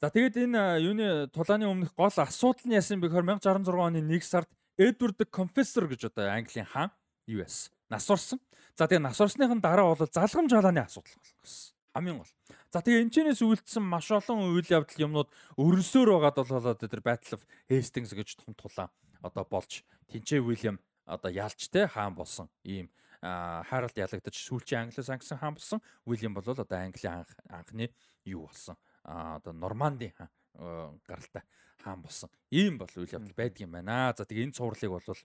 [0.00, 4.22] За тэгээд энэ юуны тулааны өмнөх гол асуудал нь яасан бэ гэхээр 1066 оны 1
[4.22, 6.90] сард Edward the Confessor гэж одоо Английн хаан
[7.26, 8.40] US насурсан.
[8.76, 11.74] За тэгээд насурсныхын дараа бол залгам жалааны асуудал болсон.
[11.94, 12.32] Хамгийн гол.
[12.76, 17.42] За тэгээ энэчнээс үйлдсэн маш олон үйл явдал юмнууд өрнсөөр байгаад болоод тэр Battle of
[17.72, 18.92] Hastings гэж том тулаан
[19.24, 19.80] одоо болж
[20.12, 20.76] Тинчээ Уильям
[21.08, 22.92] одоо ялч те хаан болсон ийм
[23.24, 25.80] хайралд ялагдаж сүүлчийн англосаксон хаан болсон.
[26.04, 27.88] Уильям бол одоо Английн анх анхны
[28.28, 28.76] юу болсон?
[29.08, 31.48] Одоо Нормандийн хаан гаралтай
[31.80, 32.28] хаан болсон.
[32.52, 34.12] Ийм бол үйл явдал байдаг юм байна.
[34.12, 35.16] За тэгээ энэ цувралыг бол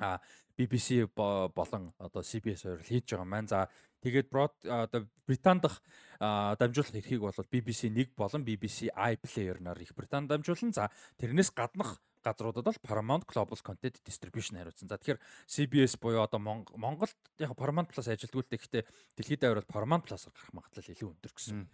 [0.00, 0.20] а
[0.56, 1.04] BBC
[1.52, 3.48] болон одоо CBS хоёр хийж байгаа маань.
[3.48, 3.68] За
[4.02, 5.80] тэгээд брод одоо Британд дах
[6.18, 10.74] дамжуулах эрхийг бол BBC 1 болон BBC iPlayer-нар их Британд дамжуулан.
[10.74, 14.88] За тэрнээс гаднах газруудад бол Paramount Global Content Distribution хариуцсан.
[14.90, 18.86] За тэгэхээр CBS буюу одоо Монголд яг Paramount Plus ажилтгуулдаг гэхдээ
[19.18, 21.66] дэлхийд бол Paramount Plus-аар гарах магадлал илүү өндөр гэсэн.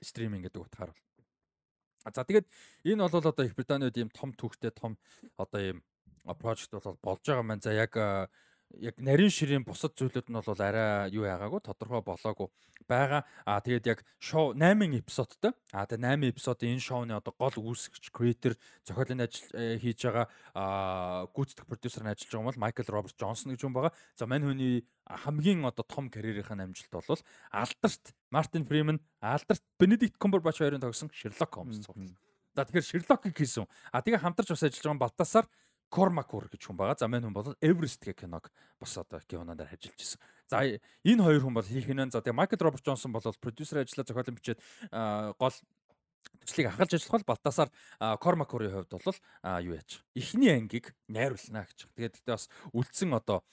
[0.00, 1.04] Стриминг гэдэг утгаар бол.
[2.12, 2.48] За тэгээд
[2.88, 4.96] энэ бол одоо Их Британид ийм том түүхтэй том
[5.36, 5.84] одоо ийм
[6.40, 7.60] project бол болж байгаа маань.
[7.60, 7.92] За яг
[8.80, 12.48] яг нарийн ширийн бусад зүйлүүд нь бол арай юу яагаагүй тодорхой болоогүй
[12.88, 13.22] байгаа.
[13.44, 15.52] Аа тэгээд яг шоу 8 эпизодтой.
[15.72, 20.26] Аа тэгээд 8 эпизод энэ шоуны одоо гол үүсгэгч, creator, зохиолын ажил э, хийж байгаа
[20.54, 23.92] аа гүйцэтгэх продюсер нь ажиллаж байгаа бол Майкл Роберт Джонсон гэж хүн байгаа.
[24.16, 27.20] За мань хүний хамгийн одоо том карьерийнхэн амжилт бол
[27.50, 32.16] алдарт Мартин Фриман, алдарт Бенедикт Камбербач хоёрын тогсон Sherlock Holmes цуглал.
[32.54, 33.64] За тэгэхээр Sherlock-ийг хийсэн.
[33.92, 35.44] А тэгээ хамтарч бас ажиллаж байгаа Балтасар
[35.92, 36.96] Кормакур гэж хүн байгаа.
[36.96, 38.48] За мань хүн бол Everest гэх киног
[38.80, 40.20] бас одоо киноноор ажиллаж ирсэн.
[40.48, 42.08] За энэ хоёр хүн бол хийх нь.
[42.08, 44.60] За тэгээ Майкл Роберт Джонсон бол продюсер ажиллаа зохиолын бичээд
[45.36, 45.56] гол
[46.40, 47.68] төслийг ахалж ажиллах бол Балтасар
[48.00, 49.18] Кормакурын хувьд бол
[49.60, 51.86] юу яаж эхний ангийг найруулна гэж.
[51.92, 53.44] Тэгээд тэгтээ бас үлдсэн одоо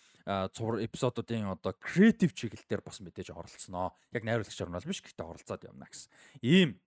[0.55, 3.93] цувар эпизодуудын одоо креатив чиглэлээр бас мэдээж оролцсноо.
[4.15, 6.09] Яг найруулагчаар нь бол биш гэхдээ оролцоод явна гэсэн.
[6.41, 6.79] Ийм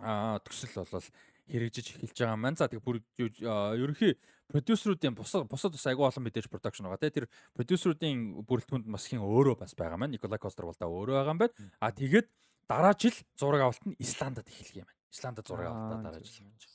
[0.00, 1.08] төсөл бол
[1.48, 2.56] хэрэгжиж эхэлж байгаа маань.
[2.56, 4.16] За тэгээ бүр ерөнхий
[4.48, 7.00] продюсеруудын бусад бусад бас айгүй олон мэдээж продакшн байгаа.
[7.00, 7.26] Тэгээ тэр
[7.56, 10.16] продюсеруудын бүрэлдэхүүнд бас хин өөрөө бас байгаа маань.
[10.16, 11.54] Николай Костер бол да өөрөө байгаа юм байна.
[11.80, 12.28] А тэгээд
[12.68, 15.00] дараа жил зураг авалт нь Исландад эхэлх юм байна.
[15.12, 16.74] Исландад зураг авалтаа дараа жил явж байгаа.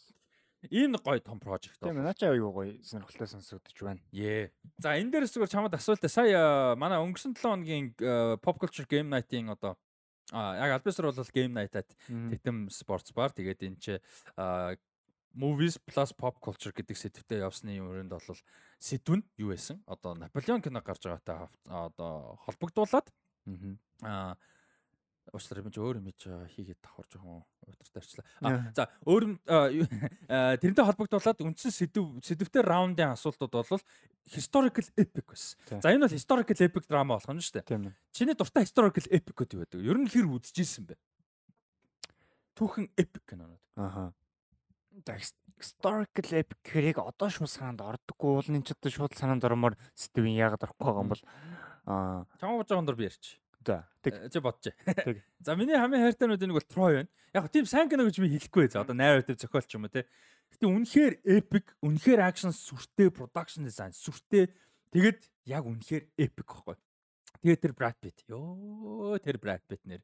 [0.68, 1.94] Ийм нэг гоё том прожект байна.
[1.94, 4.02] Тийм наачаа аюу гоё сонирхолтой сонсогдож байна.
[4.12, 4.52] Ее.
[4.78, 7.96] За энэ дээрс зүгээр чамд асуулт сая манай өнгөрсөн 7 хоногийн
[8.44, 9.78] pop culture game night-ийн одоо
[10.32, 13.98] А яг Альбисер бол Game Night-ад Тэтэм Sports Bar тэгээд энэ чи
[15.34, 18.38] Movies plus Pop Culture гэдэг сэдвтэй явсны өрөөнд бол
[18.82, 19.82] сэдв нь юу байсан?
[19.86, 23.08] Одоо Наполеон кино гарч байгаатай одоо холбогдуулаад
[24.02, 24.38] аа
[25.34, 28.26] уучлаарай би өөр юм хийгээд давхар жоохон удиртай арчлаа.
[28.42, 29.38] А за өөр
[30.62, 33.84] тэрнтэй холбогдуулаад үндсэн сэдв сэдвтэй раундын асуултууд бол
[34.34, 35.82] historical epic байсан.
[35.82, 37.94] За энэ бол historical epic драма болох нь шүү дээ.
[38.12, 39.86] Чиний дуртай historical epic гэдэг юу байдаг?
[39.86, 40.98] Ер нь хэр үзчихсэн бэ?
[42.58, 43.62] Түүхэн epic кинонууд.
[43.78, 44.10] Аха.
[45.60, 50.64] Historical epic хэрэг одоо шууд санаанд ордоггүй энэ ч одоо шууд санаанд ормоор сэдвийн яагаад
[50.64, 51.24] орохгүй байгаа юм бол
[51.88, 52.24] аа.
[52.40, 53.40] Чамаа жоохон дор би ярьчих.
[53.66, 53.88] За.
[54.02, 54.14] Тэг.
[54.16, 54.74] Э, чи бодож.
[55.46, 57.10] За миний хамгийн хайртай нүд нэг бол Troy байна.
[57.36, 58.72] Яг тийм сайн кино гэж би хэлэхгүй.
[58.72, 60.08] За одоо narrative зохиолч юм уу те.
[60.56, 64.50] Гэтэ үнэхээр epic, үнэхээр action сүртэй, production design сүртэй.
[64.96, 66.80] Тэгэд яг үнэхээр epic байхгүй.
[67.44, 68.24] Тэгээд тэр Brad Pitt.
[68.26, 70.02] Йоо, тэр Brad Pitt нэр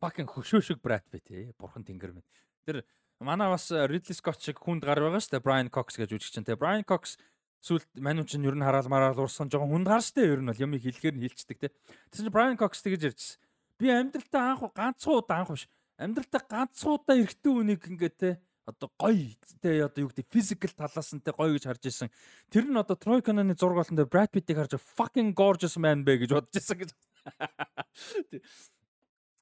[0.00, 1.52] fucking хөшөөшөг Brad Pitt ээ.
[1.58, 2.28] Бурхан тэнгэр минь.
[2.64, 2.86] Тэр
[3.24, 5.44] манай бас Ridley Scott шиг хүнд гар байгаа шүү дээ.
[5.44, 6.54] Brian Cox гэж үжигч чинь те.
[6.54, 7.16] Brian Cox
[7.64, 10.76] Сүүлд мануу чинь ер нь хараал мараал уурсан жоохон хүнд гарстай ер нь бол юм
[10.76, 11.68] хэлэхээр нь хилчдэг те.
[12.12, 13.40] Тэгсэн чинь Brian Cox тэгэж ярьжсэн.
[13.80, 15.64] Би амьдралтаа анх ганцхан удаа анх биш.
[15.96, 18.30] Амьдралтаа ганцхан удаа эрэгтэй хүнийг ингээд те
[18.68, 19.32] одоо гоё
[19.64, 22.12] те одоо юу гэдэг физикал талаас нь те гоё гэж харж исэн.
[22.52, 26.20] Тэр нь одоо Troy Cannon-ы зураг болон дээр Brad Pitt-ийг харж fucking gorgeous man бэ
[26.20, 26.92] гэж бодож исэн гэж.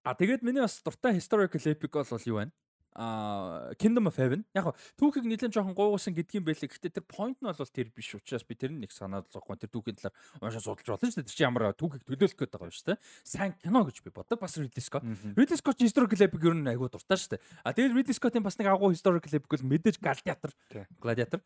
[0.03, 2.51] А тэгээд миний бас дуртай historical epic бол юу байна?
[2.95, 6.69] А Kingdom of Heaven яг түүхийг нэлээд жоохон гуугсан гэдгийм байлээ.
[6.69, 9.57] Гэхдээ тэр point нь бол тэр биш учраас би тэр нэг санаад зоггүй.
[9.57, 10.15] Тэр түүхийн талаар
[10.45, 11.29] уншаа судалж болно шүү дээ.
[11.29, 12.99] Тэр чинь ямар түүхийг төлөөлөх гээд байгаа юм шүү дээ.
[13.25, 14.39] Сайн кино гэж би бодог.
[14.41, 15.05] Бас Ridley Scott.
[15.37, 17.43] Ridley Scott historical epic ер нь айгүй дуртай шүү дээ.
[17.65, 20.53] А тэгээд Ridley Scott-ийн бас нэг агуу historical epic бол мэдээж Gladiator.
[21.03, 21.41] Gladiator.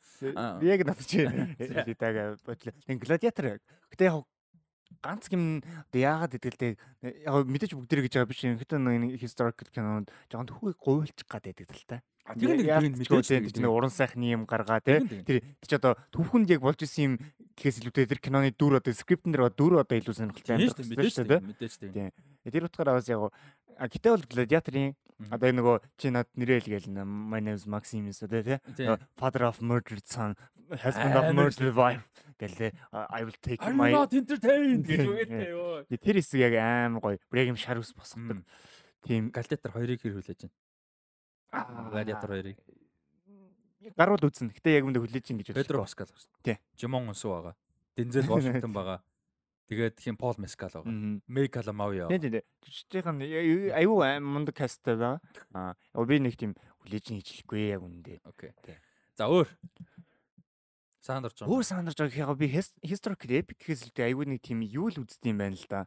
[0.66, 2.74] Яг надад чи хэлээдэг бодлоо.
[2.98, 3.62] Gladiator.
[3.94, 4.26] Гэтэ яг
[5.02, 6.72] ганц юм одоо яагаад гэдгэлтэй
[7.26, 8.58] яг мэдээж бүгдэрэг гэж байгаа биш юм.
[8.58, 12.02] Гэтэ нэг historical кинонд жоохон төхөгийг гуйлчих гад байдаг л та.
[12.34, 14.98] Тэр нэг тэр мэдээж нэг уран сайхны юм гаргаа тий.
[15.22, 17.14] Тэр чи одоо түүхэнд яг болж исэн юм
[17.54, 20.90] гэхээс илүүтэй тэр киноны дүр одоо скриптэн дээр дүр одоо илүү сонирхолтой юм байна.
[20.90, 21.38] Мэдээж тий.
[21.38, 22.10] Мэдээж тий.
[22.50, 23.30] Тэр утгаараа бас яг
[23.78, 24.98] гэтээ бол гладиаторын
[25.30, 28.58] одоо нөгөө чи над нэрэл гээл my name is Maximus тий.
[29.14, 30.34] Father of murdered son
[30.66, 32.04] husband of murdered wife
[32.36, 35.86] гэлээ I will take my I'm not entertained гэж үгээдтэй ёо.
[35.88, 37.16] Тэр хэсэг яг аим гоё.
[37.30, 38.44] Бүр яг юм шар ус босгодог.
[39.06, 40.52] Тийм Gladiator 2-ыг хэр хүлээж байна?
[41.52, 42.58] Gladiator 2-ыг.
[43.96, 44.50] Гарууд үзэн.
[44.50, 45.62] Гэтэ яг үндэ хүлээж ин гэж бодсон.
[45.62, 46.26] Pedro Pascal байна.
[46.42, 46.56] Тий.
[46.74, 47.54] Jimon Unsu байгаа.
[47.96, 48.98] Denzel Washington байгаа.
[49.70, 51.22] Тэгээд хин Paul Mescal байгаа.
[51.30, 52.18] Meg Calamari байгаа.
[52.18, 52.42] Тий, тий.
[52.66, 53.22] Жижигхэн
[53.78, 55.22] аюу мундаг касттай байгаа.
[55.54, 58.18] Аа, би нэг тийм хүлээж ин хийчихлэхгүй яг үндэ.
[58.26, 58.50] Окей.
[59.14, 59.46] За өөр
[61.06, 61.70] Сандарч Өөр байгаа.
[61.70, 65.38] сандарч байгааг яг би his- historical epic илүүтэй айгүй нэг тийм юу л үздэг юм
[65.38, 65.86] байна л да.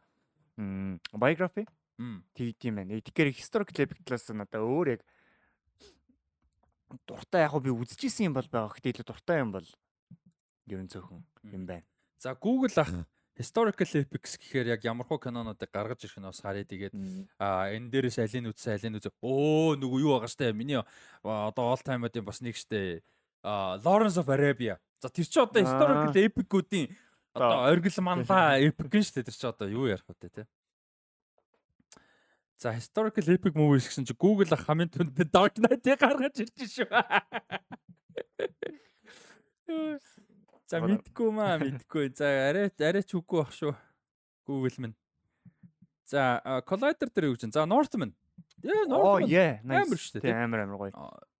[0.56, 1.68] Мм biography
[2.00, 2.24] Мм.
[2.32, 2.96] тэгд юм байна.
[3.04, 5.04] Тэгэхээр historical epic талаас надаа өөр яг
[7.06, 8.74] дуртай яг би үзчихсэн юм бол байгаа.
[8.74, 9.68] Гэхдээ илүү дуртай юм бол
[10.70, 11.22] ерөн цөөхөн
[11.54, 11.86] юм байна.
[12.18, 12.92] За Google ах
[13.40, 16.66] historical epics гэхээр яг ямар хуу кинонуудыг гаргаж ирэх нь бас харъя.
[16.68, 16.92] Тэгээд
[17.40, 20.52] а энэ дээрээс алийн үзсэн алийн үзээ өө нөгөө юу байгаа штэ?
[20.52, 20.76] Миний
[21.24, 23.00] одоо all time-уудын бас нэг штэ.
[23.42, 24.76] А Lawrence of Arabia.
[25.00, 25.64] За тэр чи одоо Аа.
[25.64, 26.92] historical epic-уудын
[27.32, 29.24] одоо оргил манлаа epic нь штэ.
[29.24, 30.44] Тэр чи одоо юу ярих вэ те
[32.60, 36.92] За historical epic movies гэсэн чи Google хамгийн түнд Dark Knight-ыг гаргаж ирж шүү.
[40.68, 42.12] За мэдгүй маа мэдгүй.
[42.12, 43.72] За арай арай ч үгүй бах шүү.
[44.44, 44.96] Google минь.
[46.04, 46.36] За
[46.68, 47.48] Collider дээр юу гэж.
[47.56, 48.12] За Northman.
[48.60, 49.64] Яа Northman.
[49.64, 50.92] Амар шүү дээ, амар амар гоё.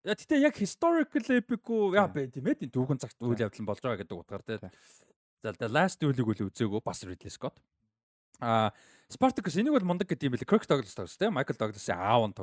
[0.08, 3.84] Яа гэтээ яг historical epic уу яа бэ тийм ээ түүхэн цагт үйл явдал болж
[3.84, 4.64] байгаа гэдэг утгаар тийм.
[4.64, 4.72] Тийм.
[5.44, 7.60] За The Last Duel-ийг үл үзээгөө бас Ridley Scott.
[8.40, 8.72] А
[9.10, 12.34] Spartacus энийг бол мундаг гэдэг юм бэл Kirk Douglas тоглосон тийм Michael Douglas-ийн аав нь.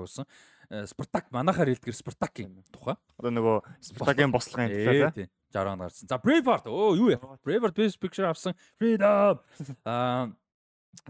[0.69, 2.99] Э, Spartak манахаар хэлдгэр Spartak-ийн тухай.
[3.15, 5.15] Одоо нөгөө Спартагийн бослогын Ээ, талаа.
[5.15, 5.29] тийм.
[5.55, 6.07] 60 он гарсан.
[6.11, 7.39] За Braveheart өө юу яа?
[7.39, 8.51] Braveheart Best Picture авсан.
[8.75, 9.39] Freedom.
[9.87, 10.35] Аа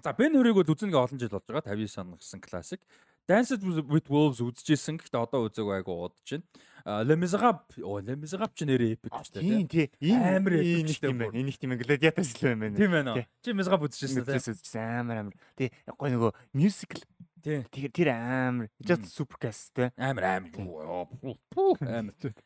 [0.04, 1.74] За Ben Hur-ыг бол үзэн гээ олон жил болж байгаа.
[1.74, 2.82] 59 он гэсэн классик.
[3.28, 4.98] Dance with Wolves үзчихсэн.
[5.04, 6.40] Гэхдээ одоо үзег айгу удаж
[6.88, 7.16] байна.
[7.20, 7.76] Miserables.
[7.84, 9.92] Оо, Les Miserables ч нэрээ epic шүү Тийм дээ.
[10.00, 10.16] тий.
[10.16, 11.28] Амар Амар штэ тийм бүр.
[11.28, 11.36] байна.
[11.44, 12.76] Энийг тийм гладиатор илүү юм байна.
[12.80, 13.12] Тийм байна.
[13.44, 14.40] Чи Miserables үзчихсэн үү?
[14.40, 15.36] Үзчихсэн амар амар.
[15.60, 15.68] Тий.
[16.00, 17.04] Гой нөгөө musical
[17.44, 17.64] Тийм.
[17.68, 18.72] тэр тэр амар.
[18.80, 19.92] Just supercast тий.
[20.00, 20.52] Амар амар.
[20.56, 20.72] Тийм.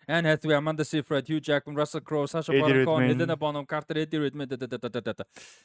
[0.10, 3.10] Anne Hathaway, Amanda Seyfried, Hugh Jackman, Russell Crowe, Sacha Baron Cohen.
[3.14, 4.58] Helena Bonham Carter, Eddie Redmayne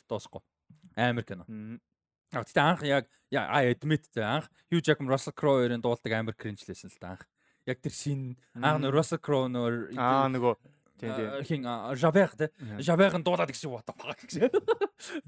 [0.09, 0.41] дуусахгүй.
[0.97, 1.45] Амар кино.
[2.35, 6.35] А тэгтээ анх яг I admit тэ анх Hugh Jackman, Russell Crowe хоёрын дуулдаг амар
[6.35, 7.27] кринжлээсэн л та анх.
[7.67, 10.55] Яг тэр шин анх нөр Russell Crowe нөр Аа нөгөө
[10.97, 11.27] тий тий.
[11.29, 11.63] э, хин
[11.99, 12.49] Javert тэ
[12.81, 14.49] Javert-ын дуулаад гэсэн what the fuck гэсэн.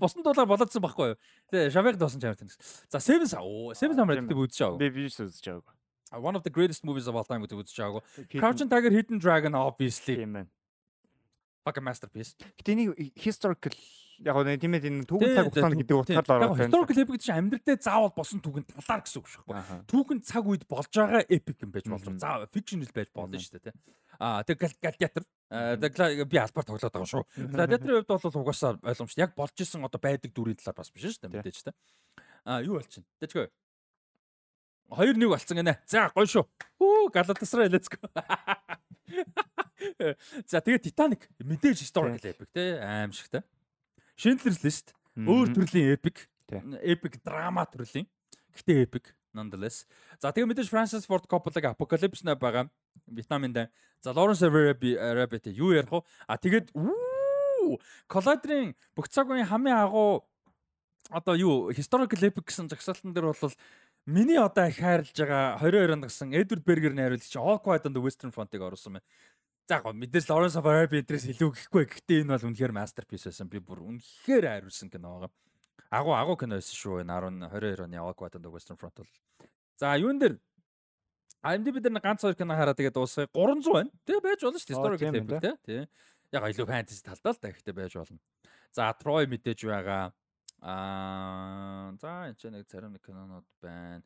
[0.00, 1.16] Босон дуулаар болоодсан байхгүй юу?
[1.52, 2.56] Тэгээ Javert дуусан ч амар тэнэс.
[2.88, 4.78] За Seven Sa оо Seven Samurai гэдэг үзэж байгаа.
[4.80, 5.76] Би би үзэж байгааг.
[6.24, 8.00] One of the greatest movies of all time гэдэг үзэж байгаа.
[8.00, 10.48] Crouch Crouching Tiger, Hidden Dragon obviously тийм байна.
[11.68, 12.32] fucking masterpiece.
[12.56, 13.76] Гэтэ нэг historical
[14.24, 17.38] яг гоо тийм ээ энэ түүхэн цаг хугацаанд гэдэг утгаар л ороод historical epic чинь
[17.38, 19.86] амьдрал дээр заавал болсон түүхэн талаар гэсэн үг шүү дээ.
[19.86, 22.18] Түүхэн цаг үед болж байгаа epic юм байж болж байгаа.
[22.18, 23.74] За fictional байж болно шүү дээ тий.
[24.18, 27.22] Аа тэг гладиатор тэг би албаар тоглоод байгаа шүү.
[27.54, 29.22] Гладиаторын хувьд бол угаасаа ойлгомжтой.
[29.22, 31.74] Яг болж исэн одоо байдаг дүрийн талаар бас биш шүү дээ мэдээж тий.
[32.42, 33.06] Аа юу болчихно.
[33.22, 33.46] Тэжгүй.
[34.88, 35.78] 2-1 болцсон гинэ.
[35.86, 36.48] За гоё шүү.
[36.80, 38.02] Хүү Галатасрай let's go.
[40.50, 42.50] За тэгээ Titanic мэдээж historical epic
[44.18, 44.58] тий аимшигтай.
[44.58, 46.26] Schindler's List өөр төрлийн epic.
[46.82, 48.06] Epic драма төрлийн.
[48.54, 49.86] Гэтэ epic nonetheless.
[50.18, 52.68] За тэгээ мэдээж Francis Ford Coppola-гийн Apocalypse Now байгаа.
[53.06, 53.68] Вьетнамын дан.
[54.02, 56.02] За Lawrence Arabi Arabi тэ юу ярих вэ?
[56.26, 60.24] А тэгээд үү Collider-ын бүх цаг үеийн хамгийн агуу
[61.10, 63.54] одоо юу historical epic гэсэн жагсаалтан дээр бол
[64.08, 68.00] миний одоо их хайрлаж байгаа 22 онд гасан Edward Berger найруулагч All Quiet on the
[68.00, 69.06] Western Front-ыг оруулсан байна.
[69.68, 73.52] За гоо мэдээж Lawrence of Arabia интерес илүү гэхгүй гэхдээ энэ бол үнэхээр masterpiece байсан.
[73.52, 75.32] Би бүр үнэхээр хайрлсан кино байгаа.
[75.92, 79.12] Агуу агуу кино байсан шүү энэ 10 22 оны on the Western Front бол.
[79.76, 80.40] За юун дээр
[81.44, 83.92] IMDb дээр ганц хоёр кино хараа тэгээд дуусгая 300 байна.
[84.08, 85.54] Тэгээ байж болно шүү Historical epic тий.
[85.68, 85.82] Тий.
[86.32, 88.18] Яг илүү fantasy талдаа л та гэхдээ байж болно.
[88.72, 90.16] За Troy мэдээж байгаа.
[90.64, 94.00] Аа за энэ ч нэг зарим нэг кинонууд байна.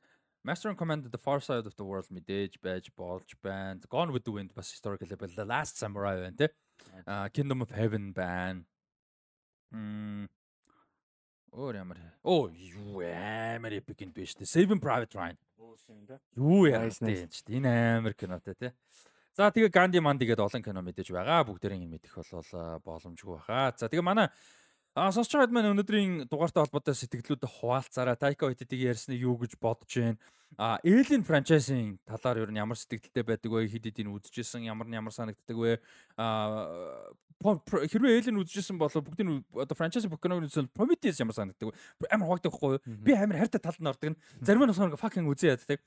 [0.45, 3.79] Master and Commander The Far Side of the World мэдээж байж болж байна.
[3.89, 6.51] Gone with the Wind бас historical level The Last Samurai байна тий.
[7.07, 8.65] Аа Kingdom of Heaven байна.
[9.71, 10.27] Мм
[11.53, 11.99] Өөр ямар.
[12.25, 14.49] Оо юу амар epic юм биш үү?
[14.49, 15.39] Saving Private Ryan.
[16.35, 17.23] Юу яа Nice, nice.
[17.23, 18.73] тийм ч тийм амар кинотой тий.
[19.37, 21.47] За тэгээ Ганди Манди гэдэг олон кино мэдээж байгаа.
[21.47, 23.73] Бүгдэрийн мэдэх болол а, боломжгүй баха.
[23.79, 24.29] За тэгээ манай
[24.93, 29.89] А сонсч байгаад маань өнөөдрийн дугаартай холбоотой сэтгэлдүүдэд хуваалцаараа Taika Waititi ярьсныг юу гэж бодож
[29.89, 30.21] байна.
[30.61, 33.73] А Alien franchise-ийн талаар ер нь ямар сэтгэлдтэй байдаг вэ?
[33.73, 35.81] Хэд хэдийг үзчихсэн, ямар нь ямар санагддаг вэ?
[36.21, 37.09] А
[37.41, 42.12] хэрвээ Alien үзчихсэн бол бүгдийг нь одоо franchise бүх киног үзсэн Prometheus ямар санагддаг вэ?
[42.12, 42.85] Амар хавагддаг хгүй юу?
[42.85, 44.21] Би амар хайртай талд нь ордог нь.
[44.45, 45.81] Зарим нь болохоор fucking үзээ яддаг.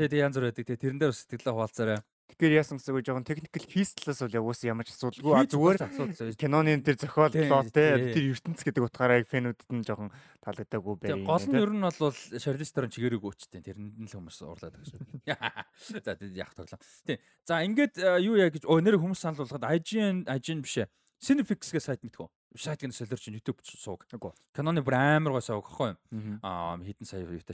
[0.00, 0.64] Тэгээд янз бүр байдаг.
[0.64, 2.00] Тэгээд тэрэн дээр бас сэтгэлээ хуваалцаарай.
[2.26, 5.32] Тэгэхээр яасан гэсэн үг жоохон техникэл хийс талаас бол яг уус ямар ч асуудалгүй.
[5.38, 8.12] А зүгээр киноны тэр зохиоллоо Тий, те тий.
[8.12, 10.10] тэр ертөнц гэдэг утгаараа фэнүүдэд нь жоохон
[10.42, 11.22] таалагдаагүй байх.
[11.22, 13.62] гол нь ер нь бол Theron чигээрээ гүйчтэй.
[13.62, 15.00] Тэрэнд нь л хүмүүс уурлаад байгаа шүү.
[16.04, 16.80] За тэгээд яг тоглоо.
[17.06, 17.18] Тийм.
[17.46, 20.90] За ингээд юу яа гэж өө нэр хүмүүс санал болгоход IGN IGN биш ээ.
[21.22, 22.28] Cinefix-гээ сайт мэдхүү.
[22.56, 24.04] Сайт гэн солиор чинь YouTube сууг.
[24.12, 24.32] Үгүй.
[24.52, 25.98] Каноны бүр амар гой сууг гэхгүй юу?
[26.12, 26.36] Мгм.
[26.44, 27.44] Аа хэдэн сая лээ.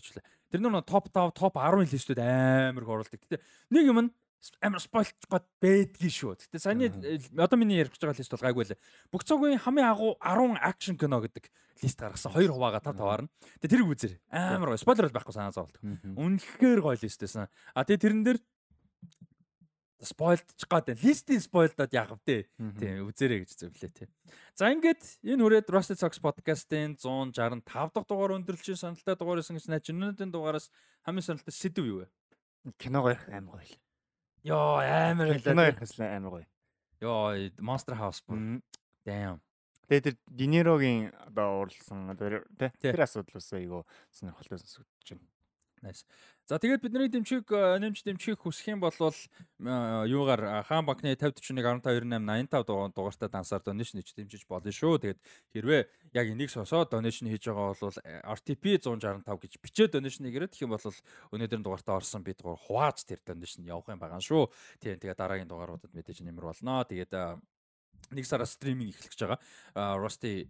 [0.51, 3.19] Тэр нөр топ 5, топ 10 листүүд амар их оруулдаг.
[3.23, 3.39] Гэтэ
[3.71, 4.11] нэг юм нь
[4.59, 6.35] амар спойлч гот бэдгийн шүү.
[6.51, 6.91] Гэтэ саяны
[7.39, 8.81] одоо миний ярих гэж байгаа лист бол гайгүй лээ.
[9.15, 11.47] Бүх цагийн хамгийн агуу 10 акшн кино гэдэг
[11.83, 12.35] лист гаргасан.
[12.35, 13.31] Хоёр хуваага тав таваар нь.
[13.63, 14.13] Тэгээ тэрийг үзэр.
[14.35, 14.83] Амар гоё.
[14.83, 15.79] Спойлер бол байхгүй санаа зовлт.
[15.83, 17.47] Үнэхээр гоё лист байсан.
[17.75, 18.39] А тэгээ тэрэн дээр
[20.03, 22.51] спойлдчих гад листийн спойлдод яах вэ?
[22.79, 24.09] Тийм үзээрэй гэж зөвлөө тий.
[24.59, 29.71] За ингээд энэ хүрээд Rusted Socks podcast-ийн 165 дахь дугаар өндөрлөлийн сонирхолтой дугаар байсан гэж
[29.71, 30.67] найж өнөөдрийн дугаараас
[31.07, 32.07] хамгийн сонирхолтой сэдв юу вэ?
[32.83, 33.82] Кино гоё амар гоё.
[34.43, 36.47] Йоо амар Кино ярихс амар гоё.
[37.01, 38.61] Йоо Monster House бүр.
[39.07, 39.41] Damn.
[39.89, 42.47] Тэгээ тэр Динерогийн одоо уурлсан тэр
[42.79, 45.32] тэр асуудал ус айгу сонирхолтой сонсогдож байна.
[45.83, 46.07] Nice.
[46.47, 52.95] За тэгээд бидний дэмжиг нэмж дэмжих хүсэх юм бол юугаар хаан банкны 5041 1528 85
[52.95, 55.03] дугаартай дансаар донешн хийж дэмжиж болно шүү.
[55.03, 55.21] Тэгээд
[55.51, 55.83] хэрвээ
[56.15, 60.75] яг энийг сосоод донешн хийж байгаа бол RTP 165 гэж бичээд донешн гэрээ тэгэх юм
[60.79, 60.87] бол
[61.35, 64.55] өнөөдрийн дугаартаа орсон бид гур хувааж тэр донешн явах юм байгаа шүү.
[64.79, 66.87] Тийм тэгээд дараагийн дугааруудад мэдээж нэмэр болно.
[66.87, 67.43] Тэгээд
[68.15, 69.99] нэг сараас стриминг эхлэх гэж байгаа.
[69.99, 70.47] Rusty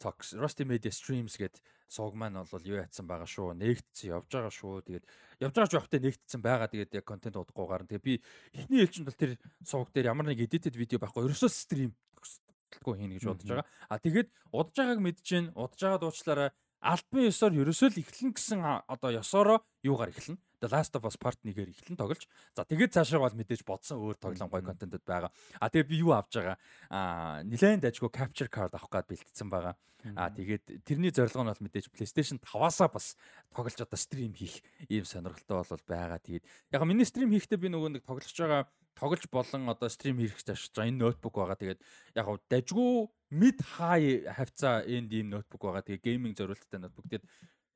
[0.00, 1.60] Talks Rusty Media Streams гэдэг
[1.92, 3.52] сувг маань бол юу ятсан байгаа шүү.
[3.60, 4.80] Нээгдсэн явж байгаа шүү.
[4.88, 5.04] Тэгээд
[5.44, 6.68] явж байгаа ч явахтай нээгдсэн байгаа.
[6.72, 7.84] Тэгээд яг контент удахгүйгээр.
[7.92, 8.14] Тэгээд би
[8.56, 11.28] эхний ээлжинд бол тэр сувг дээр ямар нэг edited видео байхгүй.
[11.28, 13.68] Ерөөсөө стрим төгсдөггүй хийнэ гэж бодож байгаа.
[13.92, 16.50] А тэгээд удаж байгааг гин удаж байгаа дуучлаараа
[16.80, 21.42] альбан ёсоор ерөөсөө л эхлэн гэсэн одоо ёсороо юугаар эхлэн The Last of Us Part
[21.42, 22.30] 1-ээр эхлэн тоглож.
[22.54, 25.34] За тэгээд цаашаа бол мэдээж бодсон өөр тоглоом гой контентэд байгаа.
[25.58, 26.56] А тэгээд би юу авч байгаа?
[26.86, 29.74] А нилээн дайггүй capture card авах гээд бэлтцсэн байгаа.
[30.14, 33.18] А тэгээд тэрний зорилго нь бол мэдээж PlayStation 5-аасаа бас
[33.54, 36.18] тоглож одоо стрим хийх ийм сонирхолтой бол байгаа.
[36.22, 38.66] Тэгээд яг миний стрим хийхдээ би нөгөө нэг тоглож байгаа
[38.98, 41.58] тоглож болон одоо стрим хийх гэж байгаа энэ ноутбук байгаа.
[41.58, 41.80] Тэгээд
[42.18, 45.86] яг гоо дажгүй mid high хавцаа энд ийм ноутбук байгаа.
[45.86, 47.06] Тэгээд гейминг зориулттай ноутбук.
[47.06, 47.26] Тэгээд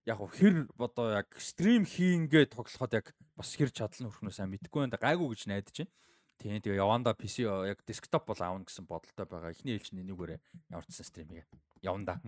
[0.07, 5.03] яг хэр одоо яг стрим хийнгээ тоглоход яг бас хэр чадал нөхрнөө сайн мэдгүй байна.
[5.03, 5.93] Гайгүй гэж найдаж байна.
[6.39, 9.51] Тийм тэгээ яванда PC яг десктоп бол аавна гэсэн бодолтой байгаа.
[9.51, 10.39] Эхний ээлжийн нэгээрээ
[10.71, 11.49] явуулсан стримийг
[11.83, 12.21] яванда.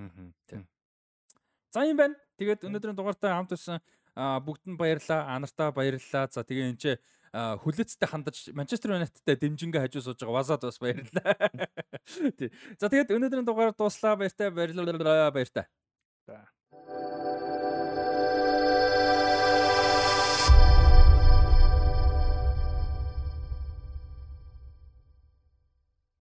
[0.50, 0.66] Тийм.
[1.70, 2.16] За юм байна.
[2.40, 3.78] Тэгээд өнөөдрийн дугаартай хамт байсан
[4.16, 5.36] бүгд нь баярлаа.
[5.36, 6.26] Анартаа баярлалаа.
[6.32, 6.84] За тэгээ энэ ч
[7.30, 11.36] хүлээцтэй хандаж Манчестер Юнайтедтэй дэмжингээ хажуу сууж байгаа Вазад бас баярлалаа.
[12.40, 12.48] Тий.
[12.80, 14.16] За тэгээд өнөөдрийн дугаар дуслаа.
[14.16, 15.30] Баяртай баярлалаа.
[15.30, 15.68] Баяртай.
[16.24, 16.48] За.